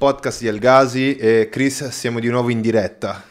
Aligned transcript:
podcast 0.00 0.40
di 0.40 0.46
Elgasi 0.46 1.16
e 1.16 1.48
Chris 1.50 1.88
siamo 1.88 2.20
di 2.20 2.30
nuovo 2.30 2.48
in 2.48 2.62
diretta. 2.62 3.22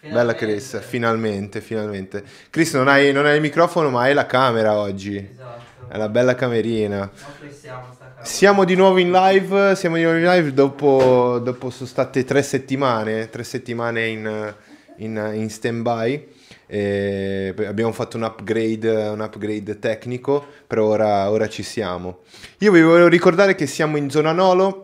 Bella 0.00 0.34
Chris, 0.34 0.80
finalmente, 0.80 1.60
finalmente. 1.60 2.24
Chris 2.48 2.72
non 2.72 2.88
hai, 2.88 3.12
non 3.12 3.26
hai 3.26 3.34
il 3.34 3.42
microfono 3.42 3.90
ma 3.90 4.04
hai 4.04 4.14
la 4.14 4.24
camera 4.24 4.78
oggi. 4.78 5.18
Esatto. 5.18 5.86
È 5.86 5.96
una 5.96 6.08
bella 6.08 6.34
camerina. 6.34 7.10
Siamo 8.22 8.64
di 8.64 8.74
nuovo 8.74 8.96
in 8.96 9.10
live, 9.10 9.76
siamo 9.76 9.96
di 9.96 10.02
nuovo 10.02 10.16
in 10.16 10.24
live 10.24 10.54
dopo, 10.54 11.38
dopo 11.42 11.68
sono 11.68 11.86
state 11.86 12.24
tre 12.24 12.42
settimane, 12.42 13.28
tre 13.28 13.44
settimane 13.44 14.06
in, 14.06 14.54
in, 14.96 15.30
in 15.34 15.50
stand-by. 15.50 16.28
E 16.66 17.54
abbiamo 17.66 17.92
fatto 17.92 18.16
un 18.16 18.22
upgrade, 18.22 18.88
un 19.08 19.20
upgrade 19.20 19.78
tecnico, 19.78 20.42
però 20.66 20.86
ora, 20.86 21.30
ora 21.30 21.50
ci 21.50 21.62
siamo. 21.62 22.20
Io 22.60 22.72
vi 22.72 22.80
volevo 22.80 23.08
ricordare 23.08 23.54
che 23.54 23.66
siamo 23.66 23.98
in 23.98 24.08
zona 24.08 24.32
Nolo, 24.32 24.83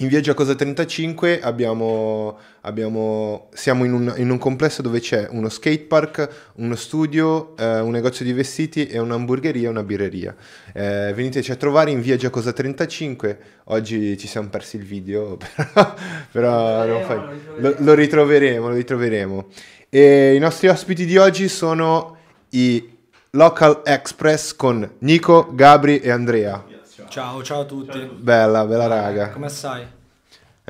in 0.00 0.08
via 0.08 0.20
Giacosa 0.20 0.54
35, 0.54 1.40
abbiamo, 1.40 2.38
abbiamo- 2.60 3.48
siamo 3.52 3.84
in 3.84 3.92
un, 3.92 4.14
in 4.16 4.30
un 4.30 4.38
complesso 4.38 4.80
dove 4.80 5.00
c'è 5.00 5.26
uno 5.30 5.48
skatepark, 5.48 6.52
uno 6.56 6.76
studio, 6.76 7.56
eh, 7.56 7.80
un 7.80 7.90
negozio 7.90 8.24
di 8.24 8.32
vestiti 8.32 8.86
e 8.86 8.98
un'hamburgeria 9.00 9.66
e 9.66 9.70
una 9.70 9.82
birreria. 9.82 10.36
Eh, 10.72 11.12
veniteci 11.14 11.50
a 11.50 11.56
trovare 11.56 11.90
in 11.90 12.00
via 12.00 12.16
Giacosa 12.16 12.52
35. 12.52 13.38
Oggi 13.64 14.16
ci 14.16 14.28
siamo 14.28 14.48
persi 14.48 14.76
il 14.76 14.84
video, 14.84 15.36
però, 15.66 15.94
però 16.30 16.86
non 16.86 17.02
fai- 17.02 17.40
lo, 17.56 17.74
lo 17.78 17.94
ritroveremo, 17.94 18.68
lo 18.68 18.74
ritroveremo. 18.74 19.46
E 19.88 20.34
i 20.34 20.38
nostri 20.38 20.68
ospiti 20.68 21.06
di 21.06 21.16
oggi 21.16 21.48
sono 21.48 22.16
i 22.50 22.96
Local 23.30 23.82
Express 23.84 24.54
con 24.54 24.88
Nico, 25.00 25.48
Gabri 25.54 25.98
e 25.98 26.10
Andrea. 26.10 26.64
Ciao, 27.08 27.42
ciao 27.42 27.60
a 27.60 27.64
tutti. 27.64 27.98
Bella, 27.98 28.66
bella 28.66 28.86
raga. 28.86 29.30
Come 29.30 29.48
stai? 29.48 29.86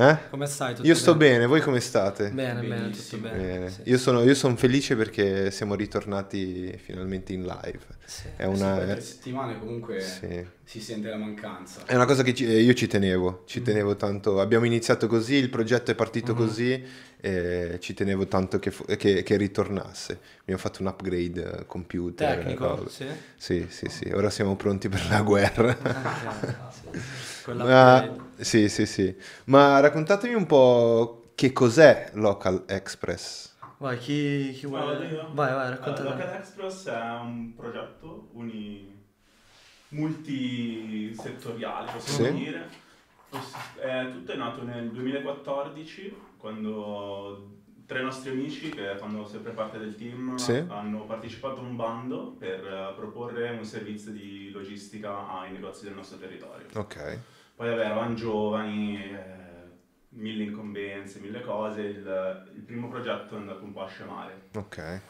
Eh? 0.00 0.16
Come 0.30 0.46
stai? 0.46 0.76
Tutto 0.76 0.86
Io 0.86 0.94
sto 0.94 1.16
bene, 1.16 1.46
voi 1.46 1.60
come 1.60 1.80
state? 1.80 2.30
Bene, 2.30 2.62
bene, 2.62 2.90
tutto 2.90 3.16
bene. 3.16 3.36
Bene. 3.36 3.68
Sì, 3.70 3.80
Io 3.86 3.98
sono, 3.98 4.22
io 4.22 4.34
sono 4.34 4.54
felice 4.54 4.94
perché 4.94 5.50
siamo 5.50 5.74
ritornati 5.74 6.72
finalmente 6.80 7.32
in 7.32 7.42
live. 7.42 7.80
sì. 8.04 8.28
È 8.36 8.42
Sì, 8.44 8.48
una, 8.48 8.76
per 8.76 8.86
tre 8.92 9.00
settimane 9.00 9.58
comunque 9.58 9.98
sì. 10.00 10.46
si 10.62 10.80
sente 10.80 11.08
la 11.08 11.16
mancanza. 11.16 11.84
È 11.84 11.96
una 11.96 12.04
cosa 12.04 12.22
che 12.22 12.32
ci- 12.32 12.46
eh, 12.46 12.60
io 12.60 12.74
ci 12.74 12.86
tenevo, 12.86 13.42
ci 13.46 13.60
tenevo 13.60 13.96
tanto. 13.96 14.40
Abbiamo 14.40 14.66
iniziato 14.66 15.08
così, 15.08 15.34
il 15.34 15.48
progetto 15.50 15.90
è 15.90 15.96
partito 15.96 16.30
Mhm. 16.32 16.38
così 16.38 16.84
e 17.20 17.78
ci 17.80 17.92
tenevo 17.94 18.28
tanto 18.28 18.60
che, 18.60 18.72
che- 18.96 19.24
che 19.24 19.36
ritornasse. 19.36 20.20
Abbiamo 20.42 20.60
fatto 20.60 20.80
un 20.82 20.86
upgrade 20.88 21.58
eh, 21.62 21.66
computer. 21.66 22.36
Tecnico? 22.36 22.88
Sì. 22.88 23.06
Sì, 23.36 23.66
sì, 23.68 23.86
sì. 23.88 24.08
Ora 24.14 24.30
siamo 24.30 24.54
pronti 24.54 24.88
per 24.88 25.04
la 25.10 25.22
guerra. 25.22 25.76
Ah, 25.82 26.70
sì. 26.70 27.37
Quella 27.48 27.64
Ma, 27.64 28.14
sì, 28.36 28.68
sì, 28.68 28.84
sì. 28.84 29.16
Ma 29.44 29.80
raccontatemi 29.80 30.34
un 30.34 30.44
po' 30.44 31.30
che 31.34 31.50
cos'è 31.54 32.10
Local 32.12 32.64
Express. 32.68 33.54
Vai, 33.78 33.96
chi, 33.96 34.50
chi 34.52 34.66
vuole? 34.66 35.08
Vai, 35.08 35.32
vai, 35.32 35.48
Allora, 35.48 35.68
racconta 35.70 36.02
te. 36.02 36.08
Local 36.10 36.34
Express 36.34 36.88
è 36.88 37.00
un 37.22 37.54
progetto 37.56 38.28
uni... 38.32 39.02
multisettoriale, 39.88 41.90
possiamo 41.92 42.26
Sì. 42.26 42.34
dire. 42.34 42.68
È 43.80 44.08
tutto 44.12 44.32
è 44.32 44.36
nato 44.36 44.62
nel 44.64 44.90
2014, 44.90 46.16
quando 46.36 47.56
tre 47.86 48.02
nostri 48.02 48.28
amici, 48.30 48.68
che 48.68 48.94
fanno 48.98 49.26
sempre 49.26 49.52
parte 49.52 49.78
del 49.78 49.96
team, 49.96 50.36
Sì. 50.36 50.62
hanno 50.68 51.06
partecipato 51.06 51.60
a 51.60 51.62
un 51.62 51.76
bando 51.76 52.36
per 52.38 52.60
eh, 52.66 52.92
proporre 52.94 53.48
un 53.50 53.64
servizio 53.64 54.10
di 54.12 54.50
logistica 54.50 55.30
ai 55.40 55.52
negozi 55.52 55.84
del 55.84 55.94
nostro 55.94 56.18
territorio. 56.18 56.66
Ok. 56.74 57.18
Poi 57.58 57.68
vabbè, 57.70 57.86
eravamo 57.86 58.14
giovani, 58.14 59.02
eh, 59.02 59.18
mille 60.10 60.44
incombenze, 60.44 61.18
mille 61.18 61.40
cose, 61.40 61.80
il, 61.80 62.50
il 62.54 62.60
primo 62.62 62.86
progetto 62.86 63.34
è 63.34 63.38
andato 63.38 63.64
un 63.64 63.72
po' 63.72 63.82
a 63.82 63.88
scemare. 63.88 64.42
Ok. 64.54 65.00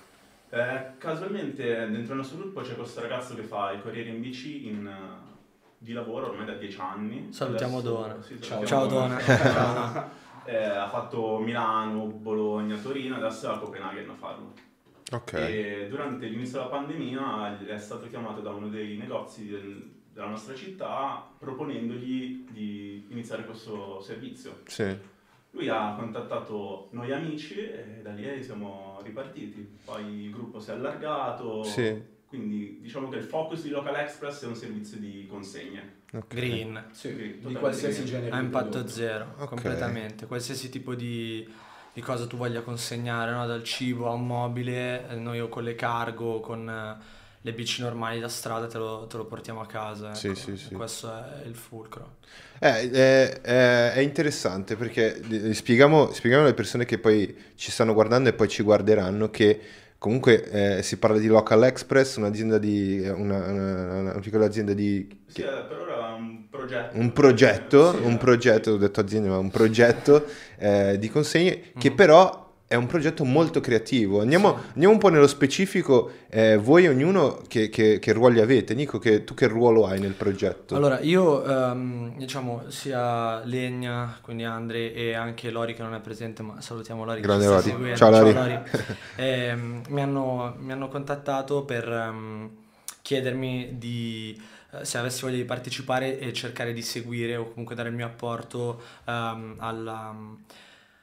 Eh, 0.49 0.93
casualmente 0.97 1.63
dentro 1.91 2.13
il 2.15 2.21
nostro 2.21 2.39
gruppo 2.39 2.63
c'è 2.63 2.75
questo 2.75 3.03
ragazzo 3.03 3.35
che 3.35 3.43
fa 3.43 3.73
i 3.73 3.83
corrieri 3.83 4.09
in 4.09 4.23
bici 4.23 4.67
in, 4.67 4.87
eh, 4.87 5.37
di 5.77 5.93
lavoro 5.93 6.31
ormai 6.31 6.47
da 6.47 6.55
dieci 6.55 6.81
anni. 6.81 7.31
Salutiamo 7.31 7.81
Adesso- 7.81 7.93
Dona. 7.95 8.23
sì, 8.23 8.41
Ciao, 8.41 8.65
salutiamo 8.65 9.21
Ciao 9.27 9.75
Dona. 9.75 10.17
Eh, 10.49 10.65
ha 10.65 10.89
fatto 10.89 11.37
Milano, 11.41 12.07
Bologna, 12.07 12.75
Torino, 12.79 13.17
adesso 13.17 13.51
è 13.51 13.55
a 13.55 13.59
Copenaghen 13.59 14.09
a 14.09 14.15
farlo. 14.15 14.55
Ok. 15.13 15.35
E 15.35 15.87
durante 15.91 16.25
l'inizio 16.25 16.57
della 16.61 16.71
pandemia 16.71 17.59
è 17.67 17.77
stato 17.79 18.07
chiamato 18.09 18.41
da 18.41 18.53
uno 18.53 18.69
dei 18.69 18.97
negozi 18.97 19.47
del- 19.47 19.97
della 20.19 20.31
nostra 20.31 20.55
città 20.57 21.31
proponendogli 21.39 22.45
di 22.51 23.07
iniziare 23.11 23.45
questo 23.45 24.01
servizio. 24.01 24.63
Sì. 24.67 24.97
Lui 25.53 25.69
ha 25.69 25.95
contattato 25.97 26.89
noi 26.91 27.13
amici 27.13 27.55
e 27.61 28.01
da 28.03 28.11
lì 28.11 28.43
siamo 28.43 28.99
ripartiti. 29.05 29.79
Poi 29.85 30.25
il 30.25 30.31
gruppo 30.33 30.59
si 30.59 30.71
è 30.71 30.73
allargato. 30.73 31.63
Sì. 31.63 32.17
Quindi 32.27 32.79
diciamo 32.83 33.09
che 33.09 33.19
il 33.19 33.23
focus 33.23 33.63
di 33.63 33.71
Local 33.71 33.95
Express 33.95 34.43
è 34.43 34.47
un 34.49 34.57
servizio 34.57 34.99
di 34.99 35.27
consegne. 35.31 36.01
ok. 36.13 36.27
Green. 36.35 36.85
Sì, 36.91 37.11
Sì, 37.15 37.39
di 37.47 37.55
qualsiasi 37.55 38.03
green. 38.03 38.07
genere 38.07 38.31
A 38.35 38.39
di 38.41 38.45
impatto 38.45 38.69
prodotto. 38.71 38.89
zero, 38.89 39.35
Ok. 39.39 39.49
completamente. 39.49 40.27
Qualsiasi 40.27 40.69
tipo 40.69 40.95
di, 40.97 41.49
di 41.93 42.01
cosa 42.01 42.27
tu 42.27 42.37
voglia 42.37 42.63
consegnare, 42.63 43.31
no? 43.31 43.47
dal 43.47 43.63
cibo 43.63 44.09
a 44.09 44.13
un 44.15 44.27
mobile, 44.27 45.09
eh, 45.09 45.15
noi 45.15 45.39
o 45.41 45.49
con 45.49 45.63
le 45.63 45.77
cargo, 45.77 46.41
con 46.41 46.69
eh, 46.69 47.17
le 47.43 47.53
bici 47.53 47.83
normali 47.83 48.21
da 48.21 48.29
strada 48.29 48.67
te 48.67 48.79
lo, 48.79 49.07
te 49.09 49.17
lo 49.17 49.25
portiamo 49.27 49.61
a 49.61 49.67
casa. 49.67 50.15
Sì, 50.15 50.29
ecco. 50.29 50.37
sì, 50.39 50.57
sì. 50.57 50.73
E 50.73 50.77
Questo 50.77 51.09
è 51.13 51.47
il 51.47 51.55
fulcro. 51.55 52.17
Eh, 52.61 52.91
è, 52.91 53.41
è- 53.41 53.93
è 53.93 54.01
interessante 54.01 54.77
perché 54.77 55.21
spieghiamo, 55.55 56.13
spieghiamo 56.13 56.45
alle 56.45 56.55
persone 56.55 56.85
che 56.85 56.99
poi 56.99 57.35
ci 57.55 57.71
stanno 57.71 57.95
guardando 57.95 58.29
e 58.29 58.33
poi 58.33 58.49
ci 58.49 58.63
guarderanno 58.63 59.31
che 59.31 59.61
comunque 59.99 60.79
eh, 60.79 60.83
si 60.83 60.97
parla 60.99 61.19
di 61.19 61.27
Local 61.29 61.65
Express, 61.65 62.17
un'azienda 62.17 62.59
di, 62.59 63.01
una, 63.09 63.47
una- 63.47 64.01
una 64.01 64.19
piccola 64.21 64.47
azienda 64.47 64.73
di... 64.73 65.09
Sì, 65.27 65.43
eh, 65.43 65.45
per 65.69 65.79
ora 65.79 66.09
è 66.17 66.19
un 66.19 66.49
progetto. 66.51 66.97
Un 66.99 67.13
progetto, 67.13 67.91
Sì, 67.93 68.03
un 68.05 68.17
progetto, 68.19 68.71
ho 68.73 68.77
detto 68.77 69.01
azienda, 69.01 69.29
ma 69.29 69.39
un 69.39 69.51
progetto 69.51 70.27
eh, 70.59 70.97
di 70.99 71.09
consegne 71.09 71.73
che 71.79 71.91
Mhm. 71.91 71.95
però 71.97 72.47
è 72.69 72.75
un 72.75 72.87
progetto 72.87 73.25
molto 73.25 73.61
creativo. 73.61 74.21
Andiamo, 74.21 74.55
andiamo 74.75 74.93
un 74.93 75.01
po' 75.01 75.09
nello 75.09 75.27
specifico, 75.27 76.11
eh, 76.29 76.59
voi 76.59 76.87
ognuno 76.87 77.41
che, 77.49 77.71
che- 77.71 77.99
che 77.99 78.13
ruoli 78.13 78.41
avete? 78.41 78.75
Nico, 78.75 78.99
che- 78.99 79.25
tu 79.25 79.33
che 79.33 79.47
ruolo 79.49 79.87
hai 79.87 79.99
nel 79.99 80.13
progetto? 80.13 80.77
Allora, 80.77 81.01
io 81.01 81.43
ehm, 81.45 82.19
diciamo 82.19 82.65
sia 82.69 83.43
Legna, 83.45 84.19
quindi 84.21 84.45
Andre 84.45 84.93
e 84.93 85.15
anche 85.15 85.51
Lori 85.51 85.75
che 85.75 85.83
non 85.83 85.95
è 85.95 86.01
presente, 86.01 86.43
ma 86.43 86.61
salutiamo 86.61 87.07
Lori 87.07 87.23
Grande 87.23 87.47
Lori. 87.47 87.63
seguendo. 87.63 87.97
Ciao, 87.97 88.11
Lori. 88.11 88.59
Ehm, 89.17 89.83
mi, 89.89 90.03
hanno, 90.03 90.55
mi 90.59 90.71
hanno 90.71 90.89
contattato 90.89 91.65
per 91.65 91.89
ehm, 91.91 92.51
chiedermi 93.01 93.77
di 93.79 94.41
eh, 94.73 94.85
se 94.85 94.99
avessi 94.99 95.23
voglia 95.23 95.37
di 95.39 95.45
partecipare 95.45 96.19
e 96.19 96.33
cercare 96.35 96.75
di 96.75 96.83
seguire 96.83 97.37
o 97.37 97.49
comunque 97.49 97.75
dare 97.75 97.89
il 97.89 97.95
mio 97.95 98.05
apporto 98.07 98.81
ehm, 99.07 99.55
alla, 99.59 100.15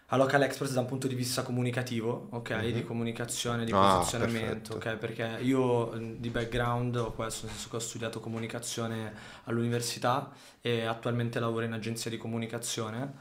a 0.09 0.17
Local 0.17 0.43
Express 0.43 0.71
da 0.73 0.81
un 0.81 0.85
punto 0.85 1.07
di 1.07 1.15
vista 1.15 1.41
comunicativo, 1.41 2.27
ok? 2.31 2.51
Mhm. 2.51 2.71
Di 2.71 2.83
comunicazione, 2.83 3.65
di 3.65 3.71
Ah, 3.73 3.97
posizionamento, 3.97 4.75
perfetto. 4.77 4.89
ok? 4.89 4.97
Perché 4.97 5.37
io 5.41 5.93
eh, 5.93 6.15
di 6.19 6.29
background 6.29 6.95
ho 6.95 7.11
questo, 7.13 7.45
nel 7.47 7.55
senso 7.55 7.69
che 7.71 7.75
ho 7.77 7.79
studiato 7.79 8.19
comunicazione 8.19 9.13
all'università 9.45 10.31
e 10.61 10.85
attualmente 10.85 11.39
lavoro 11.39 11.65
in 11.65 11.73
agenzia 11.73 12.11
di 12.11 12.17
comunicazione. 12.17 13.13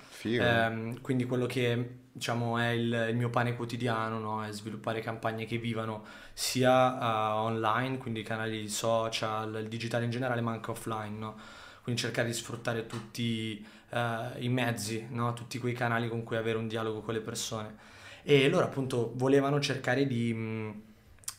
Ehm, 0.43 1.01
quindi 1.01 1.25
quello 1.25 1.47
che 1.47 2.01
diciamo 2.13 2.59
è 2.59 2.69
il, 2.69 3.07
il 3.11 3.17
mio 3.17 3.31
pane 3.31 3.57
quotidiano, 3.57 4.19
no? 4.19 4.45
È 4.45 4.53
sviluppare 4.53 5.01
campagne 5.01 5.47
che 5.47 5.57
vivano 5.57 6.05
sia 6.35 6.99
eh, 7.01 7.33
online, 7.33 7.97
quindi 7.99 8.23
canali 8.23 8.69
social, 8.69 9.55
il 9.63 9.69
digitale 9.69 10.05
in 10.05 10.11
generale, 10.11 10.43
ma 10.43 10.53
anche 10.53 10.71
offline, 10.71 11.17
no? 11.19 11.35
Quindi 11.83 12.01
cercare 12.01 12.29
di 12.29 12.35
sfruttare 12.35 12.87
tutti 12.87 13.67
eh, 13.91 14.31
i 14.39 14.49
mezzi, 14.49 15.07
no? 15.11 15.33
Tutti 15.33 15.59
quei 15.59 15.73
canali 15.75 16.09
con 16.09 16.23
cui 16.23 16.37
avere 16.37 16.59
un 16.59 16.69
dialogo 16.69 17.01
con 17.01 17.15
le 17.15 17.21
persone. 17.21 17.75
E 18.23 18.49
loro 18.49 18.65
appunto 18.67 19.13
volevano 19.17 19.61
cercare 19.61 20.07
di 20.07 20.33
mh, 20.33 20.83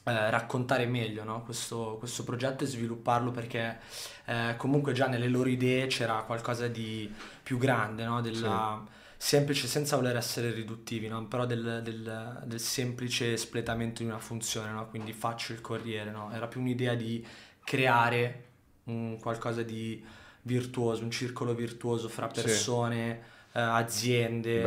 eh, 0.05 0.29
raccontare 0.29 0.85
meglio 0.85 1.23
no? 1.23 1.43
questo, 1.43 1.95
questo 1.99 2.23
progetto 2.23 2.63
e 2.63 2.67
svilupparlo 2.67 3.31
perché 3.31 3.79
eh, 4.25 4.53
comunque 4.57 4.93
già 4.93 5.07
nelle 5.07 5.27
loro 5.27 5.49
idee 5.49 5.87
c'era 5.87 6.23
qualcosa 6.23 6.67
di 6.67 7.11
più 7.43 7.57
grande, 7.57 8.03
no? 8.05 8.21
Della 8.21 8.83
semplice, 9.17 9.67
senza 9.67 9.95
voler 9.95 10.15
essere 10.17 10.51
riduttivi, 10.51 11.07
no? 11.07 11.25
Però 11.27 11.45
del, 11.45 11.81
del- 11.83 12.41
del 12.45 12.59
semplice 12.59 13.33
espletamento 13.33 14.03
di 14.03 14.09
una 14.09 14.19
funzione, 14.19 14.71
no? 14.71 14.87
Quindi 14.89 15.13
faccio 15.13 15.53
il 15.53 15.61
corriere, 15.61 16.11
no? 16.11 16.31
Era 16.31 16.47
più 16.47 16.59
un'idea 16.61 16.93
di 16.95 17.25
creare 17.63 18.43
un 18.85 19.17
qualcosa 19.19 19.63
di 19.63 20.03
virtuoso, 20.45 21.03
un 21.03 21.11
circolo 21.11 21.53
virtuoso 21.55 22.07
fra 22.07 22.29
Sì. 22.31 22.41
persone, 22.41 23.19
eh, 23.51 23.59
aziende, 23.59 24.61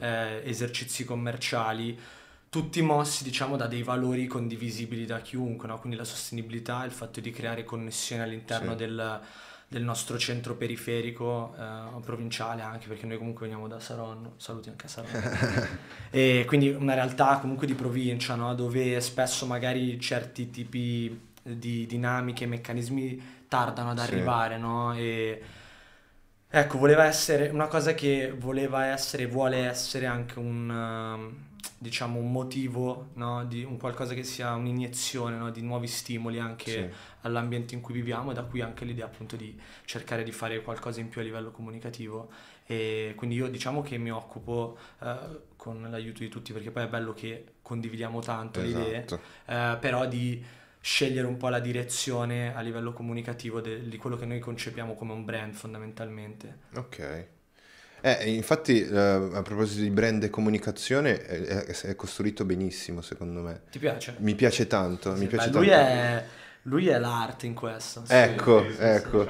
eh, 0.00 0.42
esercizi 0.44 1.04
commerciali, 1.04 1.98
tutti 2.50 2.82
mossi 2.82 3.24
diciamo 3.24 3.56
da 3.56 3.66
dei 3.66 3.82
valori 3.82 4.26
condivisibili 4.26 5.06
da 5.06 5.20
chiunque, 5.20 5.68
no? 5.68 5.78
Quindi 5.78 5.96
la 5.96 6.04
sostenibilità, 6.04 6.84
il 6.84 6.90
fatto 6.90 7.20
di 7.20 7.30
creare 7.30 7.64
connessioni 7.64 8.20
all'interno 8.22 8.72
Sì. 8.72 8.76
del, 8.76 9.20
del 9.68 9.82
nostro 9.82 10.18
centro 10.18 10.54
periferico 10.54 11.54
eh, 11.58 12.00
provinciale 12.02 12.60
anche 12.60 12.88
perché 12.88 13.06
noi 13.06 13.16
comunque 13.16 13.46
veniamo 13.46 13.68
da 13.68 13.80
Saronno, 13.80 14.34
saluti 14.36 14.68
anche 14.68 14.84
a 14.84 14.88
Saronno. 14.90 15.18
e 16.10 16.44
quindi 16.46 16.68
una 16.68 16.92
realtà 16.92 17.38
comunque 17.38 17.66
di 17.66 17.72
provincia, 17.74 18.34
no? 18.34 18.54
dove 18.54 19.00
spesso 19.00 19.46
magari 19.46 19.98
certi 19.98 20.50
tipi 20.50 21.30
di 21.42 21.86
dinamiche, 21.86 22.44
meccanismi 22.44 23.40
tardano 23.52 23.90
ad 23.90 23.98
Sì. 23.98 24.00
arrivare, 24.00 24.56
no? 24.58 24.94
E 24.94 25.42
ecco, 26.48 26.78
voleva 26.78 27.04
essere 27.04 27.48
una 27.48 27.66
cosa 27.66 27.94
che 27.94 28.32
voleva 28.36 28.86
essere, 28.86 29.26
vuole 29.26 29.58
essere 29.66 30.06
anche 30.06 30.38
un 30.38 30.68
um, 30.68 31.50
diciamo 31.78 32.18
un 32.18 32.30
motivo, 32.30 33.08
no? 33.14 33.44
Di 33.44 33.64
un 33.64 33.76
qualcosa 33.78 34.14
che 34.14 34.22
sia 34.24 34.54
un'iniezione, 34.54 35.36
no? 35.36 35.50
Di 35.50 35.62
nuovi 35.62 35.86
stimoli 35.86 36.38
anche 36.38 36.72
Sì. 36.72 36.88
all'ambiente 37.22 37.74
in 37.74 37.80
cui 37.80 37.94
viviamo 37.94 38.30
e 38.32 38.34
da 38.34 38.42
qui 38.44 38.60
anche 38.60 38.84
l'idea 38.84 39.06
appunto 39.06 39.36
di 39.36 39.58
cercare 39.84 40.22
di 40.24 40.32
fare 40.32 40.62
qualcosa 40.62 41.00
in 41.00 41.08
più 41.08 41.20
a 41.20 41.24
livello 41.24 41.50
comunicativo 41.50 42.30
e 42.66 43.14
quindi 43.16 43.36
io 43.36 43.48
diciamo 43.48 43.82
che 43.82 43.98
mi 43.98 44.10
occupo 44.10 44.76
eh, 45.00 45.16
con 45.56 45.86
l'aiuto 45.90 46.20
di 46.20 46.28
tutti 46.28 46.52
perché 46.52 46.70
poi 46.70 46.84
è 46.84 46.88
bello 46.88 47.12
che 47.12 47.54
condividiamo 47.62 48.20
tanto 48.20 48.60
le 48.60 48.68
idee 48.68 49.06
Esatto. 49.06 49.20
eh, 49.46 49.76
però 49.80 50.06
di 50.06 50.42
scegliere 50.82 51.26
un 51.26 51.38
po' 51.38 51.48
la 51.48 51.60
direzione 51.60 52.54
a 52.54 52.60
livello 52.60 52.92
comunicativo 52.92 53.60
de- 53.62 53.88
di 53.88 53.96
quello 53.96 54.16
che 54.16 54.26
noi 54.26 54.40
concepiamo 54.40 54.94
come 54.94 55.12
un 55.12 55.24
brand 55.24 55.54
fondamentalmente. 55.54 56.70
Ok. 56.76 57.26
Eh, 58.04 58.30
infatti, 58.34 58.82
eh, 58.84 58.96
a 58.98 59.42
proposito 59.42 59.82
di 59.82 59.90
brand 59.90 60.24
e 60.24 60.30
comunicazione, 60.30 61.24
è, 61.24 61.64
è- 61.66 61.96
costruito 61.96 62.44
benissimo, 62.44 63.00
secondo 63.00 63.40
me. 63.42 63.60
Ti 63.70 63.78
piace? 63.78 64.16
Mi 64.18 64.34
piace 64.34 64.66
tanto, 64.66 65.12
mi 65.12 65.18
Sì, 65.20 65.26
piace 65.26 65.50
beh, 65.50 65.56
lui, 65.58 65.68
tanto. 65.68 65.78
è, 65.78 66.24
lui 66.62 66.88
è 66.88 66.98
l'arte 66.98 67.46
in 67.46 67.54
questo. 67.54 68.04
Ecco, 68.06 68.66
Sì, 68.66 68.72
sì, 68.72 68.76
sì, 68.76 68.84
ecco. 68.84 69.26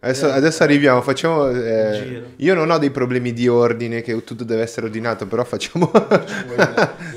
Adesso, 0.00 0.30
adesso 0.30 0.62
arriviamo, 0.64 1.00
facciamo... 1.02 1.48
eh, 1.48 2.32
io 2.36 2.54
non 2.54 2.70
ho 2.70 2.78
dei 2.78 2.90
problemi 2.90 3.32
di 3.32 3.46
ordine, 3.48 4.02
che 4.02 4.22
tutto 4.24 4.44
deve 4.44 4.62
essere 4.62 4.86
ordinato, 4.86 5.26
però 5.26 5.44
facciamo... 5.44 5.90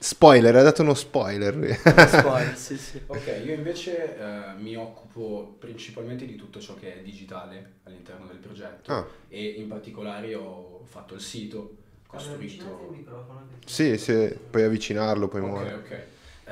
spoiler, 0.00 0.56
ha 0.56 0.62
dato 0.62 0.82
uno 0.82 0.94
spoiler. 0.94 1.54
lui. 1.56 1.72
Spoiler, 1.74 2.56
sì, 2.56 2.76
sì. 2.76 3.00
Ok, 3.06 3.42
io 3.44 3.54
invece 3.54 4.16
eh, 4.18 4.52
mi 4.58 4.74
occupo 4.76 5.56
principalmente 5.58 6.26
di 6.26 6.36
tutto 6.36 6.60
ciò 6.60 6.74
che 6.74 7.00
è 7.00 7.02
digitale 7.02 7.74
all'interno 7.84 8.26
del 8.26 8.36
progetto 8.38 8.92
Ah, 8.92 9.06
e 9.28 9.44
in 9.58 9.68
particolare 9.68 10.34
ho 10.34 10.82
fatto 10.84 11.14
il 11.14 11.20
sito, 11.20 11.76
costruito... 12.06 12.94
sì, 13.64 13.96
sì, 13.98 14.34
puoi 14.50 14.62
avvicinarlo, 14.64 15.28
puoi 15.28 15.42
Ok, 15.42 15.48
muovere. 15.48 15.74
ok. 15.74 16.02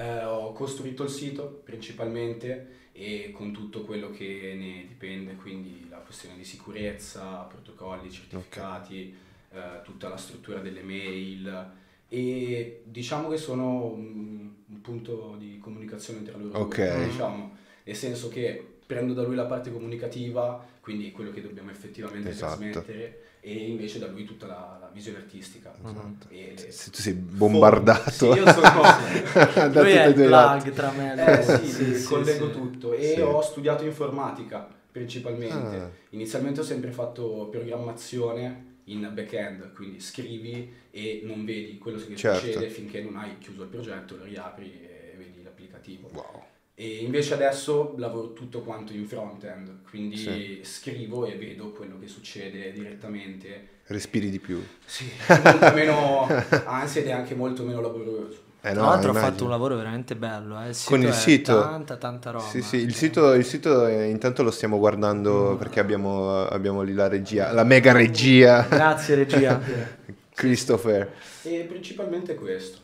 Eh, 0.01 0.25
ho 0.25 0.53
costruito 0.53 1.03
il 1.05 1.09
sito 1.11 1.61
principalmente 1.65 2.77
e 2.93 3.31
con 3.33 3.53
tutto 3.53 3.83
quello 3.83 4.11
che 4.11 4.55
ne 4.57 4.87
dipende, 4.87 5.35
quindi 5.37 5.87
la 5.89 5.99
questione 5.99 6.37
di 6.37 6.45
sicurezza, 6.45 7.43
protocolli, 7.43 8.11
certificati, 8.11 9.17
eh, 9.51 9.81
tutta 9.83 10.09
la 10.09 10.17
struttura 10.17 10.61
delle 10.61 10.83
mail 10.83 11.71
e 12.09 12.83
diciamo 12.85 13.29
che 13.29 13.37
sono 13.37 13.85
un, 13.85 14.51
un 14.67 14.81
punto 14.81 15.37
di 15.39 15.59
comunicazione 15.59 16.23
tra 16.23 16.37
loro 16.39 16.59
Ok. 16.61 16.77
due, 16.77 17.07
diciamo, 17.07 17.57
nel 17.85 17.97
senso 17.97 18.29
che 18.29 18.67
prendo 18.87 19.13
da 19.13 19.23
lui 19.23 19.35
la 19.35 19.45
parte 19.45 19.71
comunicativa, 19.71 20.65
quindi 20.81 21.13
quello 21.13 21.31
che 21.31 21.43
dobbiamo 21.43 21.71
effettivamente 21.71 22.31
Esatto. 22.31 22.57
trasmettere 22.57 23.21
e 23.41 23.53
invece 23.69 23.99
da 23.99 24.07
lui 24.09 24.25
tutta 24.25 24.47
la, 24.47 24.79
la 24.81 24.91
visione 24.93 25.19
artistica. 25.19 25.75
Esatto. 25.85 26.27
E- 26.31 26.55
Se 26.71 26.91
tu 26.91 27.01
sei 27.01 27.13
bombardato 27.13 28.11
Sì, 28.11 28.25
io 28.27 28.51
sono... 28.51 28.83
da 29.71 29.83
Lui 29.83 29.91
è 29.91 30.07
il 30.07 30.15
plug 30.15 30.73
tra 30.73 30.91
me 30.93 31.15
e 31.15 31.21
Eh 31.33 31.59
lui. 31.59 31.67
sì, 31.69 32.03
collego 32.05 32.51
tutto 32.51 32.95
e 32.95 33.13
Sì. 33.15 33.21
ho 33.21 33.41
studiato 33.43 33.85
informatica 33.85 34.67
principalmente. 34.91 35.77
Ah. 35.77 35.91
Inizialmente 36.11 36.61
ho 36.61 36.65
sempre 36.65 36.91
fatto 36.91 37.49
programmazione 37.51 38.68
in 38.93 39.11
back-end, 39.13 39.73
quindi 39.73 40.01
scrivi 40.01 40.73
e 40.91 41.21
non 41.25 41.45
vedi 41.45 41.79
quello 41.79 41.99
che 41.99 42.17
Certo. 42.17 42.39
succede 42.47 42.69
finché 42.71 43.01
non 43.03 43.17
hai 43.17 43.39
chiuso 43.39 43.63
il 43.63 43.69
progetto, 43.69 44.17
lo 44.17 44.25
riapri 44.25 44.67
e 44.83 45.15
vedi 45.17 45.43
l'applicativo. 45.43 46.09
Wow. 46.13 46.43
E 46.75 46.99
invece 46.99 47.35
adesso 47.35 47.95
lavoro 47.99 48.33
tutto 48.33 48.61
quanto 48.61 48.93
in 48.93 49.05
front-end, 49.07 49.83
quindi 49.89 50.17
Sì. 50.17 50.61
scrivo 50.63 51.27
e 51.27 51.37
vedo 51.37 51.73
quello 51.73 51.99
che 51.99 52.07
succede 52.07 52.71
direttamente. 52.73 53.77
Respiri 53.87 54.31
di 54.31 54.39
più. 54.39 54.65
Sì, 54.85 55.11
molto 55.27 55.73
meno 55.75 56.27
ansia 56.67 57.01
ed 57.01 57.09
è 57.09 57.11
anche 57.11 57.35
molto 57.35 57.65
meno 57.65 57.81
laborioso. 57.81 58.47
Eh 58.69 58.73
Tra 58.73 58.83
no, 58.83 58.89
l'altro 58.89 59.09
ho 59.09 59.11
immagino. 59.11 59.31
fatto 59.31 59.45
un 59.45 59.51
lavoro 59.51 59.77
veramente 59.77 60.15
bello, 60.17 60.61
eh. 60.63 60.69
il 60.69 60.75
sito 60.75 60.91
Con 60.91 61.01
il 61.03 61.09
è 61.09 61.13
sito? 61.13 61.61
Tanta, 61.61 61.97
tanta 61.97 62.31
roba. 62.31 62.45
Sì, 62.45 62.63
sì, 62.63 62.77
il 62.77 62.89
eh. 62.89 62.93
sito, 62.93 63.33
il 63.33 63.45
sito 63.45 63.87
eh, 63.87 64.09
intanto 64.09 64.43
lo 64.43 64.51
stiamo 64.51 64.79
guardando 64.79 65.57
perché 65.59 65.81
abbiamo, 65.81 66.45
abbiamo 66.47 66.83
lì 66.83 66.93
la 66.93 67.09
regia, 67.09 67.53
la 67.53 67.65
mega 67.65 67.93
regia, 67.93 68.67
Grazie 68.69 69.15
regia. 69.15 69.61
Christopher. 70.35 71.13
E 71.43 71.65
principalmente 71.69 72.35
questo. 72.35 72.79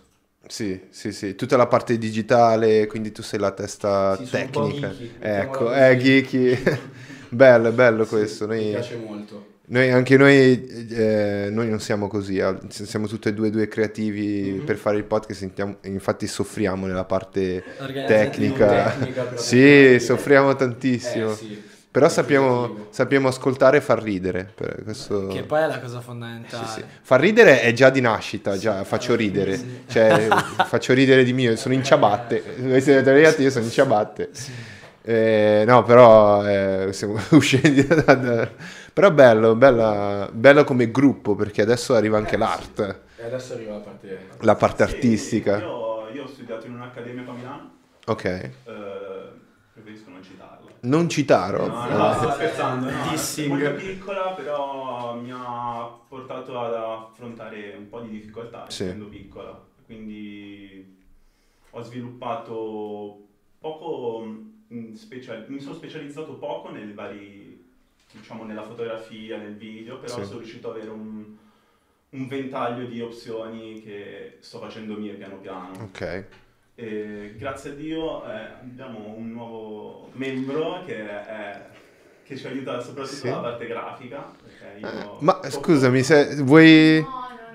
Sì, 0.47 0.89
sì, 0.91 1.13
sì, 1.13 1.35
tutta 1.35 1.57
la 1.57 1.67
parte 1.67 1.97
digitale, 1.97 2.87
quindi 2.87 3.13
tu 3.13 3.23
sei 3.23 3.39
la 3.41 3.51
testa 3.53 4.15
Sì, 4.17 4.27
sono 4.27 4.45
un 4.45 4.51
po' 4.51 4.61
tecnica. 4.61 4.89
geeky, 4.91 5.17
Ecco, 5.19 5.71
mettiamola 5.71 5.89
eh, 5.89 5.97
geeky. 5.97 6.63
bello, 7.31 7.73
bello 7.73 8.05
Sì, 8.05 8.09
questo. 8.09 8.47
Mi 8.55 8.63
Noi, 8.63 8.71
piace 8.71 8.97
molto. 8.97 9.54
Noi- 9.67 9.91
anche 9.91 10.17
noi, 10.17 10.87
eh, 10.91 11.49
noi 11.51 11.69
non 11.69 11.81
siamo 11.81 12.07
così, 12.09 12.41
siamo 12.69 13.07
tutti 13.07 13.29
e 13.29 13.33
due 13.35 13.51
due 13.51 13.67
creativi 13.69 14.57
Mhm. 14.59 14.65
per 14.65 14.77
fare 14.77 14.97
il 14.99 15.05
podcast, 15.05 15.39
sentiamo- 15.41 15.77
infatti 15.85 16.27
soffriamo 16.27 16.87
nella 16.87 17.05
parte 17.05 17.63
tecnica. 18.07 18.91
Tecnica, 18.93 19.37
Sì, 19.37 19.99
soffriamo 20.01 20.55
tantissimo. 20.55 21.31
Eh, 21.33 21.35
sì. 21.35 21.63
Però 21.95 22.09
sappiamo, 22.09 22.89
sappiamo 22.91 23.29
ascoltare 23.29 23.77
e 23.77 23.81
far 23.81 24.03
ridere. 24.03 24.53
questo... 24.83 25.29
Che 25.29 25.43
poi 25.45 25.63
è 25.63 25.67
la 25.69 25.79
cosa 25.79 25.99
Sì, 26.01 26.05
fondamentale. 26.05 26.67
sì. 26.67 26.85
Far 27.03 27.21
ridere 27.21 27.61
è 27.61 27.73
già 27.73 27.89
di 27.91 28.01
nascita, 28.01 28.59
già 28.59 28.83
faccio 28.83 29.15
ridere. 29.15 29.57
Sì. 29.57 29.81
Cioè, 29.87 30.27
faccio 30.67 30.93
ridere 30.93 31.23
di 31.23 31.33
mio, 31.33 31.55
sono 31.55 31.73
in 31.73 31.85
ciabatte. 31.85 32.43
Voi 32.59 32.81
siete 32.81 33.09
arrivati, 33.09 33.43
io 33.43 33.51
sono 33.51 33.65
in 33.67 33.71
ciabatte. 33.71 34.29
Eh, 35.03 35.63
no, 35.67 35.85
però 35.85 36.45
eh, 36.49 36.89
siamo 36.93 37.17
usciti 37.31 37.87
da, 37.87 38.15
da- 38.15 38.51
Però 38.95 39.09
è 39.09 39.13
bello, 39.13 39.57
bella- 39.57 40.29
bello 40.33 40.63
come 40.65 40.91
gruppo, 40.93 41.35
perché 41.35 41.63
adesso 41.63 41.95
arriva 41.95 42.17
anche 42.17 42.37
l'arte, 42.37 43.03
E 43.17 43.25
adesso 43.25 43.55
arriva 43.55 43.73
la 43.73 43.81
parte... 43.81 44.29
la 44.41 44.55
parte 44.55 44.87
Sì, 44.87 44.93
artistica. 44.93 45.59
Io, 45.59 46.09
io 46.13 46.23
ho 46.23 46.29
studiato 46.29 46.67
in 46.67 46.75
un'accademia 46.75 47.25
qua 47.25 47.33
a 47.33 47.37
Milano, 47.37 47.71
Ok. 48.07 48.25
eh, 48.25 48.53
preferisco 49.73 50.11
non 50.11 50.23
citarla. 50.23 50.71
Non 50.83 51.09
citaro. 51.09 51.67
No, 51.67 51.89
Eh, 51.89 51.93
no, 51.93 52.13
sto 52.15 52.31
scherzando, 52.31 52.89
no, 52.91 53.03
Dissing. 53.11 53.49
molto 53.49 53.75
piccola, 53.75 54.33
però 54.37 55.15
mi 55.21 55.31
ha 55.35 55.89
portato 56.09 56.61
ad 56.61 56.75
affrontare 56.75 57.75
un 57.77 57.89
po' 57.89 57.99
di 58.01 58.11
difficoltà 58.11 58.67
Sì. 58.69 58.85
essendo 58.85 59.07
piccola. 59.07 59.61
Quindi 59.87 61.03
ho 61.71 61.83
sviluppato 61.83 63.27
poco, 63.59 64.25
mm, 64.73 64.93
special- 64.95 65.47
mi 65.49 65.59
sono 65.61 65.75
specializzato 65.75 66.35
poco 66.35 66.71
nei 66.71 66.93
vari, 66.93 67.44
diciamo, 68.19 68.45
nella 68.45 68.63
fotografia, 68.63 69.37
nel 69.37 69.55
video, 69.57 69.99
però 69.99 70.19
Sì. 70.19 70.25
sono 70.25 70.39
riuscito 70.39 70.71
ad 70.71 70.77
avere 70.77 70.91
un, 70.91 71.25
un 72.11 72.29
ventaglio 72.29 72.87
di 72.87 73.01
opzioni 73.01 73.83
che 73.83 74.37
sto 74.41 74.59
facendo 74.61 74.95
mie 74.95 75.15
piano 75.15 75.37
piano. 75.37 75.71
Ok. 75.83 76.25
E 76.77 77.35
grazie 77.39 77.71
a 77.71 77.75
Dio 77.75 78.25
eh, 78.25 78.31
abbiamo 78.63 79.15
un 79.17 79.31
nuovo 79.33 80.11
membro 80.15 80.83
che, 80.85 80.97
è- 81.09 81.61
che 82.25 82.37
ci 82.37 82.47
aiuta 82.47 82.81
soprattutto 82.81 83.15
Sì. 83.17 83.27
nella 83.27 83.39
parte 83.39 83.67
grafica. 83.67 84.33
io- 84.79 84.89
Eh, 84.89 85.09
Ma 85.21 85.41
scusami, 85.49 86.03
se 86.03 86.37
vuoi... 86.43 87.07